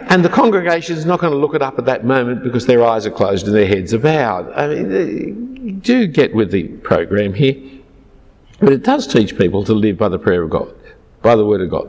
And 0.09 0.25
the 0.25 0.29
congregation 0.29 0.97
is 0.97 1.05
not 1.05 1.19
going 1.19 1.31
to 1.31 1.37
look 1.37 1.53
it 1.53 1.61
up 1.61 1.77
at 1.77 1.85
that 1.85 2.03
moment 2.03 2.43
because 2.43 2.65
their 2.65 2.83
eyes 2.83 3.05
are 3.05 3.11
closed 3.11 3.45
and 3.45 3.55
their 3.55 3.67
heads 3.67 3.93
are 3.93 3.99
bowed. 3.99 4.51
I 4.53 4.67
mean, 4.67 5.79
do 5.79 6.07
get 6.07 6.33
with 6.33 6.49
the 6.49 6.67
program 6.79 7.35
here. 7.35 7.55
But 8.59 8.73
it 8.73 8.83
does 8.83 9.05
teach 9.05 9.37
people 9.37 9.63
to 9.65 9.73
live 9.73 9.97
by 9.97 10.09
the 10.09 10.17
prayer 10.17 10.41
of 10.41 10.49
God, 10.49 10.73
by 11.21 11.35
the 11.35 11.45
Word 11.45 11.61
of 11.61 11.69
God. 11.69 11.87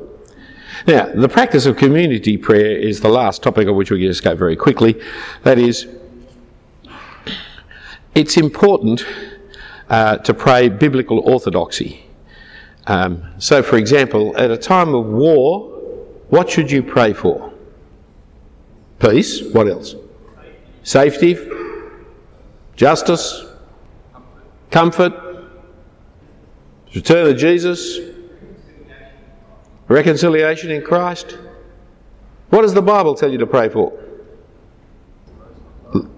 Now, 0.86 1.06
the 1.06 1.28
practice 1.28 1.64
of 1.64 1.78
community 1.78 2.36
prayer 2.36 2.76
is 2.76 3.00
the 3.00 3.08
last 3.08 3.42
topic 3.42 3.68
of 3.68 3.74
which 3.74 3.90
we 3.90 4.06
just 4.06 4.22
go 4.22 4.34
very 4.34 4.54
quickly. 4.54 5.00
That 5.42 5.58
is, 5.58 5.88
it's 8.14 8.36
important 8.36 9.04
uh, 9.88 10.18
to 10.18 10.34
pray 10.34 10.68
biblical 10.68 11.20
orthodoxy. 11.20 12.04
Um, 12.86 13.24
so, 13.38 13.62
for 13.62 13.76
example, 13.76 14.36
at 14.36 14.50
a 14.50 14.56
time 14.56 14.94
of 14.94 15.06
war, 15.06 15.70
what 16.28 16.50
should 16.50 16.70
you 16.70 16.82
pray 16.82 17.14
for? 17.14 17.52
Peace. 19.00 19.42
What 19.52 19.68
else? 19.68 19.94
Safety. 20.82 21.36
Justice. 22.76 23.46
Comfort. 24.70 25.12
Return 26.94 27.30
of 27.30 27.36
Jesus. 27.36 27.98
Reconciliation 29.88 30.70
in 30.70 30.82
Christ. 30.82 31.38
What 32.50 32.62
does 32.62 32.74
the 32.74 32.82
Bible 32.82 33.14
tell 33.14 33.30
you 33.30 33.38
to 33.38 33.46
pray 33.46 33.68
for? 33.68 33.92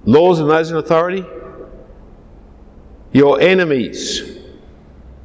Laws 0.04 0.40
and 0.40 0.50
those 0.50 0.70
in 0.70 0.76
authority? 0.76 1.24
Your 3.12 3.40
enemies. 3.40 4.20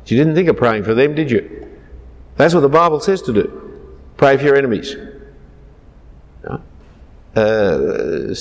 You 0.05 0.17
didn't 0.17 0.35
think 0.35 0.47
of 0.47 0.55
praying 0.55 0.83
for 0.83 0.93
them, 0.93 1.15
did 1.15 1.29
you? 1.29 1.77
That's 2.35 2.53
what 2.53 2.61
the 2.61 2.69
Bible 2.69 2.99
says 2.99 3.21
to 3.23 3.33
do. 3.33 3.81
Pray 4.15 4.37
for 4.37 4.43
your 4.43 4.55
enemies. 4.55 4.95
Uh, 7.37 8.33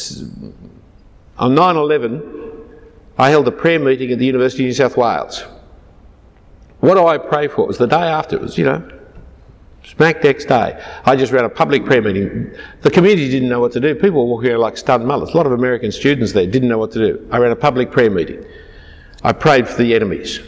on 1.39 1.55
9 1.55 1.77
11, 1.77 2.63
I 3.19 3.29
held 3.29 3.47
a 3.47 3.53
prayer 3.53 3.79
meeting 3.79 4.11
at 4.11 4.19
the 4.19 4.25
University 4.25 4.65
of 4.65 4.69
New 4.69 4.75
South 4.75 4.97
Wales. 4.97 5.45
What 6.81 6.95
do 6.95 7.07
I 7.07 7.19
pray 7.19 7.49
for? 7.49 7.63
It 7.63 7.69
was 7.69 7.77
the 7.77 7.87
day 7.87 7.97
after. 7.97 8.37
It 8.37 8.43
was, 8.43 8.57
you 8.57 8.65
know, 8.65 8.91
smack 9.85 10.25
next 10.25 10.47
day. 10.47 10.83
I 11.05 11.15
just 11.15 11.31
ran 11.31 11.45
a 11.45 11.49
public 11.51 11.85
prayer 11.85 12.01
meeting. 12.01 12.51
The 12.81 12.91
community 12.91 13.29
didn't 13.29 13.51
know 13.51 13.61
what 13.61 13.73
to 13.73 13.81
do. 13.81 13.95
People 13.95 14.27
were 14.27 14.33
walking 14.35 14.51
around 14.51 14.61
like 14.61 14.79
stunned 14.79 15.07
mullets. 15.07 15.35
A 15.35 15.37
lot 15.37 15.45
of 15.45 15.53
American 15.53 15.93
students 15.93 16.33
there 16.33 16.47
didn't 16.47 16.69
know 16.69 16.79
what 16.79 16.93
to 16.93 16.99
do. 16.99 17.29
I 17.31 17.37
ran 17.37 17.53
a 17.53 17.57
public 17.57 17.91
prayer 17.91 18.11
meeting. 18.11 18.47
I 19.23 19.33
prayed 19.33 19.69
for 19.69 19.77
the 19.77 19.95
enemies. 19.95 20.41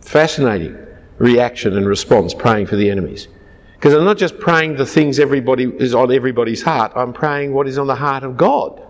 Fascinating 0.00 0.74
reaction 1.18 1.76
and 1.76 1.86
response 1.86 2.32
praying 2.32 2.66
for 2.66 2.76
the 2.76 2.90
enemies. 2.90 3.28
Because 3.78 3.94
I'm 3.94 4.04
not 4.04 4.18
just 4.18 4.40
praying 4.40 4.74
the 4.74 4.86
things 4.86 5.20
everybody 5.20 5.64
is 5.64 5.94
on 5.94 6.12
everybody's 6.12 6.62
heart, 6.62 6.92
I'm 6.96 7.12
praying 7.12 7.52
what 7.52 7.68
is 7.68 7.78
on 7.78 7.86
the 7.86 7.94
heart 7.94 8.24
of 8.24 8.36
God. 8.36 8.82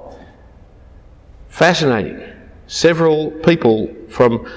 Fascinating. 1.48 2.22
Several 2.68 3.30
people 3.30 3.94
from 4.08 4.50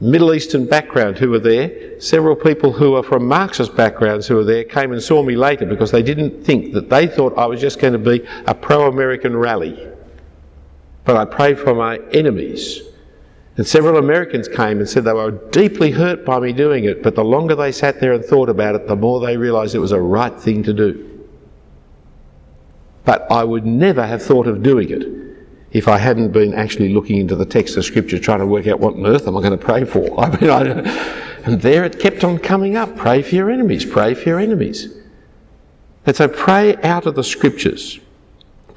Middle 0.00 0.32
Eastern 0.32 0.64
background 0.64 1.18
who 1.18 1.30
were 1.30 1.38
there, 1.38 2.00
several 2.00 2.34
people 2.34 2.72
who 2.72 2.94
are 2.94 3.02
from 3.02 3.26
Marxist 3.26 3.76
backgrounds 3.76 4.26
who 4.26 4.36
were 4.36 4.44
there 4.44 4.64
came 4.64 4.92
and 4.92 5.02
saw 5.02 5.22
me 5.22 5.36
later 5.36 5.66
because 5.66 5.90
they 5.90 6.02
didn't 6.02 6.42
think 6.44 6.72
that 6.72 6.88
they 6.88 7.06
thought 7.06 7.36
I 7.36 7.44
was 7.46 7.60
just 7.60 7.78
going 7.78 7.92
to 7.92 7.98
be 7.98 8.26
a 8.46 8.54
pro 8.54 8.88
American 8.88 9.36
rally. 9.36 9.86
But 11.04 11.16
I 11.16 11.24
prayed 11.24 11.58
for 11.58 11.74
my 11.74 11.98
enemies 12.12 12.80
and 13.58 13.66
several 13.66 13.96
Americans 13.98 14.46
came 14.46 14.78
and 14.78 14.88
said 14.88 15.02
they 15.02 15.12
were 15.12 15.32
deeply 15.32 15.90
hurt 15.90 16.24
by 16.24 16.38
me 16.38 16.52
doing 16.52 16.84
it, 16.84 17.02
but 17.02 17.16
the 17.16 17.24
longer 17.24 17.56
they 17.56 17.72
sat 17.72 17.98
there 17.98 18.12
and 18.12 18.24
thought 18.24 18.48
about 18.48 18.76
it, 18.76 18.86
the 18.86 18.94
more 18.94 19.18
they 19.18 19.36
realised 19.36 19.74
it 19.74 19.80
was 19.80 19.90
a 19.90 20.00
right 20.00 20.40
thing 20.40 20.62
to 20.62 20.72
do. 20.72 21.26
But 23.04 23.26
I 23.32 23.42
would 23.42 23.66
never 23.66 24.06
have 24.06 24.22
thought 24.22 24.46
of 24.46 24.62
doing 24.62 24.90
it 24.90 25.02
if 25.72 25.88
I 25.88 25.98
hadn't 25.98 26.30
been 26.30 26.54
actually 26.54 26.90
looking 26.94 27.18
into 27.18 27.34
the 27.34 27.44
text 27.44 27.76
of 27.76 27.84
Scripture 27.84 28.20
trying 28.20 28.38
to 28.38 28.46
work 28.46 28.68
out 28.68 28.78
what 28.78 28.94
on 28.94 29.04
earth 29.04 29.26
am 29.26 29.36
I 29.36 29.40
going 29.40 29.58
to 29.58 29.64
pray 29.64 29.84
for. 29.84 30.20
I 30.20 30.40
mean, 30.40 30.50
I, 30.50 30.62
and 31.44 31.60
there 31.60 31.82
it 31.82 31.98
kept 31.98 32.22
on 32.22 32.38
coming 32.38 32.76
up 32.76 32.96
pray 32.96 33.22
for 33.22 33.34
your 33.34 33.50
enemies, 33.50 33.84
pray 33.84 34.14
for 34.14 34.28
your 34.28 34.38
enemies. 34.38 34.94
And 36.06 36.14
so 36.14 36.28
pray 36.28 36.76
out 36.82 37.06
of 37.06 37.16
the 37.16 37.24
Scriptures. 37.24 37.98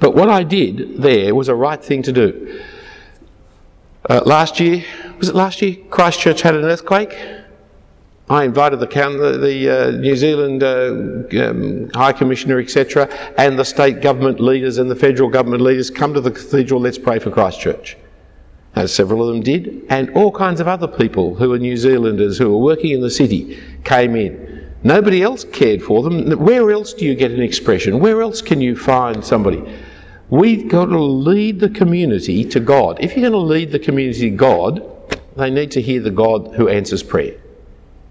But 0.00 0.16
what 0.16 0.28
I 0.28 0.42
did 0.42 1.00
there 1.00 1.36
was 1.36 1.46
a 1.46 1.54
right 1.54 1.82
thing 1.82 2.02
to 2.02 2.12
do. 2.12 2.64
Uh, 4.10 4.20
last 4.26 4.58
year, 4.58 4.84
was 5.18 5.28
it 5.28 5.34
last 5.34 5.62
year? 5.62 5.76
Christchurch 5.90 6.42
had 6.42 6.56
an 6.56 6.64
earthquake. 6.64 7.16
I 8.28 8.44
invited 8.44 8.80
the, 8.80 8.86
the, 8.86 9.68
uh, 9.68 9.90
New 9.92 10.16
Zealand 10.16 10.64
uh, 10.64 11.48
um, 11.48 11.88
High 11.94 12.12
Commissioner, 12.12 12.58
etc., 12.58 13.08
and 13.38 13.56
the 13.56 13.64
state 13.64 14.00
government 14.00 14.40
leaders 14.40 14.78
and 14.78 14.90
the 14.90 14.96
federal 14.96 15.28
government 15.28 15.62
leaders 15.62 15.88
come 15.88 16.14
to 16.14 16.20
the 16.20 16.32
cathedral. 16.32 16.80
Let's 16.80 16.98
pray 16.98 17.20
for 17.20 17.30
Christchurch. 17.30 17.96
As 18.74 18.92
several 18.92 19.22
of 19.22 19.34
them 19.34 19.42
did, 19.42 19.84
and 19.88 20.10
all 20.16 20.32
kinds 20.32 20.58
of 20.58 20.66
other 20.66 20.88
people 20.88 21.34
who 21.36 21.52
are 21.52 21.58
New 21.58 21.76
Zealanders 21.76 22.38
who 22.38 22.52
are 22.52 22.58
working 22.58 22.92
in 22.92 23.02
the 23.02 23.10
city 23.10 23.60
came 23.84 24.16
in. 24.16 24.72
Nobody 24.82 25.22
else 25.22 25.44
cared 25.44 25.80
for 25.82 26.02
them. 26.02 26.30
Where 26.38 26.72
else 26.72 26.92
do 26.92 27.04
you 27.04 27.14
get 27.14 27.30
an 27.30 27.42
expression? 27.42 28.00
Where 28.00 28.20
else 28.22 28.42
can 28.42 28.60
you 28.60 28.74
find 28.74 29.24
somebody? 29.24 29.62
We've 30.32 30.66
got 30.66 30.86
to 30.86 30.98
lead 30.98 31.60
the 31.60 31.68
community 31.68 32.42
to 32.42 32.58
God. 32.58 32.96
If 33.04 33.14
you're 33.14 33.28
going 33.28 33.32
to 33.32 33.38
lead 33.38 33.70
the 33.70 33.78
community 33.78 34.30
to 34.30 34.36
God, 34.36 34.82
they 35.36 35.50
need 35.50 35.70
to 35.72 35.82
hear 35.82 36.00
the 36.00 36.10
God 36.10 36.54
who 36.54 36.68
answers 36.68 37.02
prayer. 37.02 37.38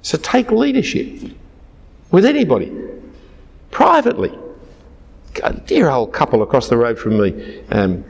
So 0.03 0.19
take 0.19 0.51
leadership 0.51 1.31
with 2.11 2.25
anybody, 2.25 2.71
privately. 3.71 4.37
A 5.41 5.53
dear 5.53 5.89
old 5.89 6.13
couple 6.13 6.43
across 6.43 6.69
the 6.69 6.77
road 6.77 6.99
from 6.99 7.19
me, 7.19 7.63
um, 7.71 8.05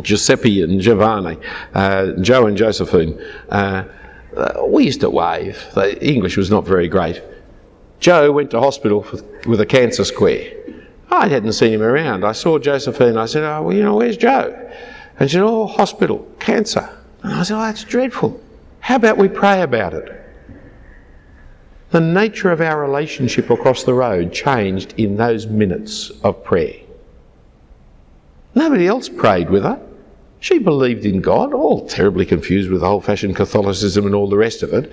Giuseppe 0.00 0.60
and 0.60 0.80
Giovanni, 0.80 1.38
uh, 1.74 2.14
Joe 2.22 2.46
and 2.46 2.56
Josephine. 2.56 3.22
Uh, 3.50 3.84
uh, 4.36 4.64
we 4.66 4.86
used 4.86 5.00
to 5.02 5.10
wave. 5.10 5.64
The 5.74 6.04
English 6.04 6.36
was 6.36 6.50
not 6.50 6.66
very 6.66 6.88
great. 6.88 7.22
Joe 8.00 8.32
went 8.32 8.50
to 8.50 8.58
hospital 8.58 9.06
with 9.46 9.60
a 9.60 9.66
cancer 9.66 10.04
square. 10.04 10.52
I 11.12 11.28
hadn't 11.28 11.52
seen 11.52 11.74
him 11.74 11.82
around. 11.82 12.24
I 12.24 12.32
saw 12.32 12.58
Josephine. 12.58 13.18
I 13.18 13.26
said, 13.26 13.44
Oh, 13.44 13.62
well, 13.62 13.76
you 13.76 13.82
know, 13.82 13.96
where's 13.96 14.16
Joe? 14.16 14.70
And 15.18 15.30
she 15.30 15.34
said, 15.34 15.44
Oh, 15.44 15.66
hospital, 15.66 16.26
cancer. 16.40 16.88
And 17.22 17.34
I 17.34 17.42
said, 17.42 17.56
Oh, 17.56 17.60
that's 17.60 17.84
dreadful. 17.84 18.40
How 18.80 18.96
about 18.96 19.18
we 19.18 19.28
pray 19.28 19.62
about 19.62 19.92
it? 19.94 20.18
The 21.90 22.00
nature 22.00 22.50
of 22.50 22.62
our 22.62 22.80
relationship 22.80 23.50
across 23.50 23.84
the 23.84 23.92
road 23.92 24.32
changed 24.32 24.94
in 24.96 25.16
those 25.16 25.46
minutes 25.46 26.10
of 26.24 26.42
prayer. 26.42 26.76
Nobody 28.54 28.86
else 28.86 29.10
prayed 29.10 29.50
with 29.50 29.64
her. 29.64 29.80
She 30.40 30.58
believed 30.58 31.04
in 31.04 31.20
God, 31.20 31.52
all 31.52 31.86
terribly 31.86 32.24
confused 32.24 32.70
with 32.70 32.82
old 32.82 33.04
fashioned 33.04 33.36
Catholicism 33.36 34.06
and 34.06 34.14
all 34.14 34.28
the 34.28 34.38
rest 34.38 34.62
of 34.62 34.72
it. 34.72 34.90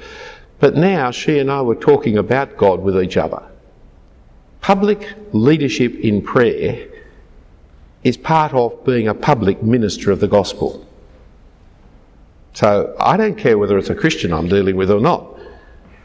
But 0.60 0.76
now 0.76 1.12
she 1.12 1.40
and 1.40 1.50
I 1.50 1.62
were 1.62 1.76
talking 1.76 2.18
about 2.18 2.58
God 2.58 2.82
with 2.82 3.02
each 3.02 3.16
other. 3.16 3.42
Public 4.62 5.14
leadership 5.32 5.96
in 5.96 6.22
prayer 6.22 6.88
is 8.04 8.18
part 8.18 8.54
of 8.54 8.84
being 8.86 9.08
a 9.08 9.14
public 9.14 9.62
minister 9.64 10.12
of 10.12 10.20
the 10.20 10.28
gospel. 10.28 10.86
So 12.54 12.96
I 13.00 13.18
don't 13.18 13.38
care 13.38 13.58
whether 13.58 13.78
it's 13.78 13.90
a 13.90 13.96
Christian 13.96 14.34
I'm 14.34 14.48
dealing 14.48 14.76
with 14.76 14.92
or 14.92 15.00
not. 15.00 15.38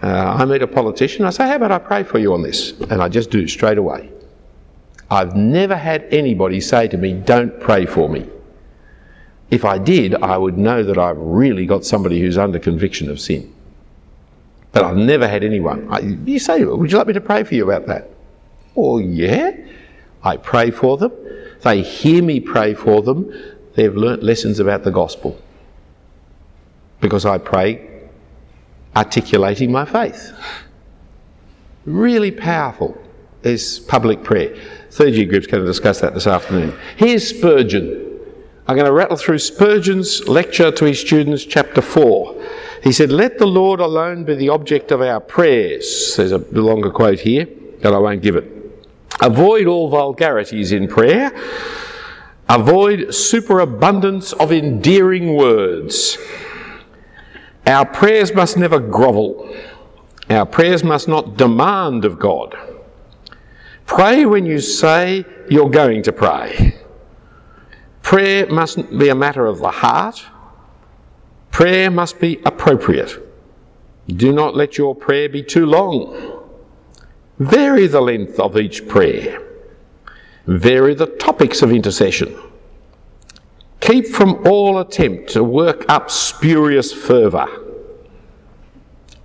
Uh, 0.03 0.37
I 0.39 0.45
meet 0.45 0.63
a 0.63 0.67
politician, 0.67 1.25
I 1.25 1.31
say, 1.31 1.47
How 1.49 1.57
about 1.57 1.73
I 1.73 1.79
pray 1.79 2.03
for 2.03 2.19
you 2.19 2.35
on 2.35 2.43
this? 2.43 2.73
And 2.91 3.03
I 3.03 3.09
just 3.09 3.31
do 3.31 3.49
straight 3.49 3.79
away. 3.79 4.11
I've 5.11 5.35
never 5.35 5.77
had 5.77 6.05
anybody 6.13 6.61
say 6.61 6.89
to 6.89 6.97
me, 6.97 7.13
Don't 7.13 7.59
pray 7.61 7.87
for 7.87 8.09
me. 8.09 8.29
If 9.51 9.65
I 9.65 9.79
did, 9.79 10.15
I 10.17 10.37
would 10.37 10.59
know 10.59 10.83
that 10.83 10.99
I've 10.99 11.19
really 11.19 11.65
got 11.65 11.85
somebody 11.85 12.21
who's 12.21 12.37
under 12.37 12.59
conviction 12.59 13.09
of 13.11 13.21
sin. 13.21 13.55
But 14.73 14.85
I've 14.85 14.97
never 14.97 15.29
had 15.29 15.45
anyone. 15.45 15.87
I, 15.91 16.01
you 16.01 16.39
say, 16.39 16.65
Would 16.65 16.91
you 16.91 16.99
like 16.99 17.07
me 17.07 17.13
to 17.15 17.21
pray 17.21 17.45
for 17.45 17.55
you 17.55 17.65
about 17.71 17.87
that? 17.87 18.11
Oh, 18.77 18.99
yeah. 18.99 19.53
I 20.23 20.37
pray 20.37 20.71
for 20.71 20.97
them. 20.97 21.13
They 21.63 21.83
hear 21.83 22.23
me 22.23 22.41
pray 22.41 22.75
for 22.75 23.03
them. 23.03 23.33
They've 23.75 23.95
learnt 23.95 24.23
lessons 24.23 24.61
about 24.61 24.85
the 24.85 24.91
gospel. 24.91 25.41
Because 27.01 27.27
I 27.27 27.39
pray 27.39 27.91
articulating 28.97 29.73
my 29.73 29.85
faith. 29.85 30.33
Really 31.85 32.31
powerful 32.31 32.97
is 33.43 33.81
public 33.81 34.23
prayer. 34.23 34.57
Third 34.91 35.15
year 35.15 35.27
group's 35.27 35.47
going 35.47 35.63
to 35.63 35.67
discuss 35.67 36.01
that 36.01 36.15
this 36.15 36.27
afternoon. 36.27 36.79
Here's 36.97 37.29
Spurgeon. 37.29 38.03
I'm 38.67 38.77
going 38.77 38.87
to 38.87 38.93
rattle 38.93 39.17
through 39.17 39.41
Spurgeon's 39.41 40.27
lecture 40.27 40.71
to 40.71 40.85
his 40.87 40.99
students, 40.99 41.45
chapter 41.45 41.83
4. 41.83 42.43
He 42.83 42.93
said, 42.93 43.11
Let 43.11 43.39
the 43.39 43.47
Lord 43.47 43.81
alone 43.81 44.25
be 44.25 44.35
the 44.35 44.49
object 44.49 44.91
of 44.91 45.03
our 45.03 45.21
prayers. 45.21 46.15
There's 46.17 46.33
a 46.33 46.39
longer 46.39 46.91
quote 46.91 47.21
here, 47.21 47.47
but 47.83 47.93
I 47.93 47.99
won't 47.99 48.23
give 48.23 48.37
it. 48.37 48.54
Avoid 49.21 49.67
all 49.67 49.89
vulgarities 49.89 50.73
in 50.73 50.89
prayer. 50.89 51.33
Avoid 52.49 53.15
superabundance 53.15 54.33
of 54.35 54.53
endearing 54.53 55.35
words. 55.35 56.19
Our 57.67 57.87
prayers 57.87 58.35
must 58.35 58.57
never 58.57 58.79
grovel. 58.79 59.57
Our 60.29 60.47
prayers 60.47 60.85
must 60.85 61.09
not 61.09 61.37
demand 61.37 62.05
of 62.05 62.19
God. 62.19 62.57
Pray 63.87 64.27
when 64.27 64.47
you 64.47 64.61
say 64.61 65.25
you're 65.49 65.71
going 65.71 66.03
to 66.03 66.13
pray. 66.13 66.75
Prayer 68.03 68.47
mustn't 68.47 68.99
be 68.99 69.09
a 69.09 69.15
matter 69.15 69.47
of 69.47 69.59
the 69.59 69.71
heart. 69.71 70.25
Prayer 71.51 71.91
must 71.91 72.21
be 72.21 72.41
appropriate. 72.45 73.19
Do 74.09 74.33
not 74.33 74.55
let 74.55 74.77
your 74.77 74.95
prayer 74.95 75.29
be 75.29 75.43
too 75.43 75.65
long. 75.65 76.34
Vary 77.39 77.87
the 77.87 78.01
length 78.01 78.39
of 78.39 78.57
each 78.57 78.87
prayer. 78.87 79.43
Vary 80.47 80.95
the 80.95 81.07
topics 81.07 81.63
of 81.63 81.73
intercession. 81.73 82.37
Keep 83.81 84.07
from 84.07 84.47
all 84.47 84.79
attempt 84.79 85.31
to 85.31 85.43
work 85.43 85.85
up 85.89 86.11
spurious 86.11 86.93
fervour. 86.93 87.49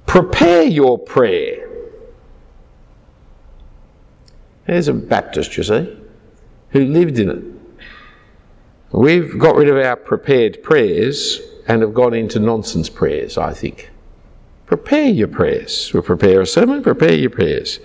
Prepare 0.05 0.63
your 0.63 0.97
prayer. 0.97 1.69
There's 4.65 4.87
a 4.87 4.93
Baptist, 4.93 5.55
you 5.55 5.63
see, 5.63 5.97
who 6.71 6.85
lived 6.85 7.19
in 7.19 7.29
it. 7.29 7.43
We've 8.91 9.37
got 9.37 9.55
rid 9.55 9.69
of 9.69 9.77
our 9.77 9.95
prepared 9.95 10.63
prayers 10.63 11.39
and 11.67 11.83
have 11.83 11.93
gone 11.93 12.15
into 12.15 12.39
nonsense 12.39 12.89
prayers, 12.89 13.37
I 13.37 13.53
think. 13.53 13.91
Prepare 14.65 15.09
your 15.09 15.27
prayers. 15.27 15.91
We'll 15.93 16.03
prepare 16.03 16.41
a 16.41 16.45
sermon, 16.45 16.83
prepare 16.83 17.13
your 17.13 17.29
prayers. 17.29 17.79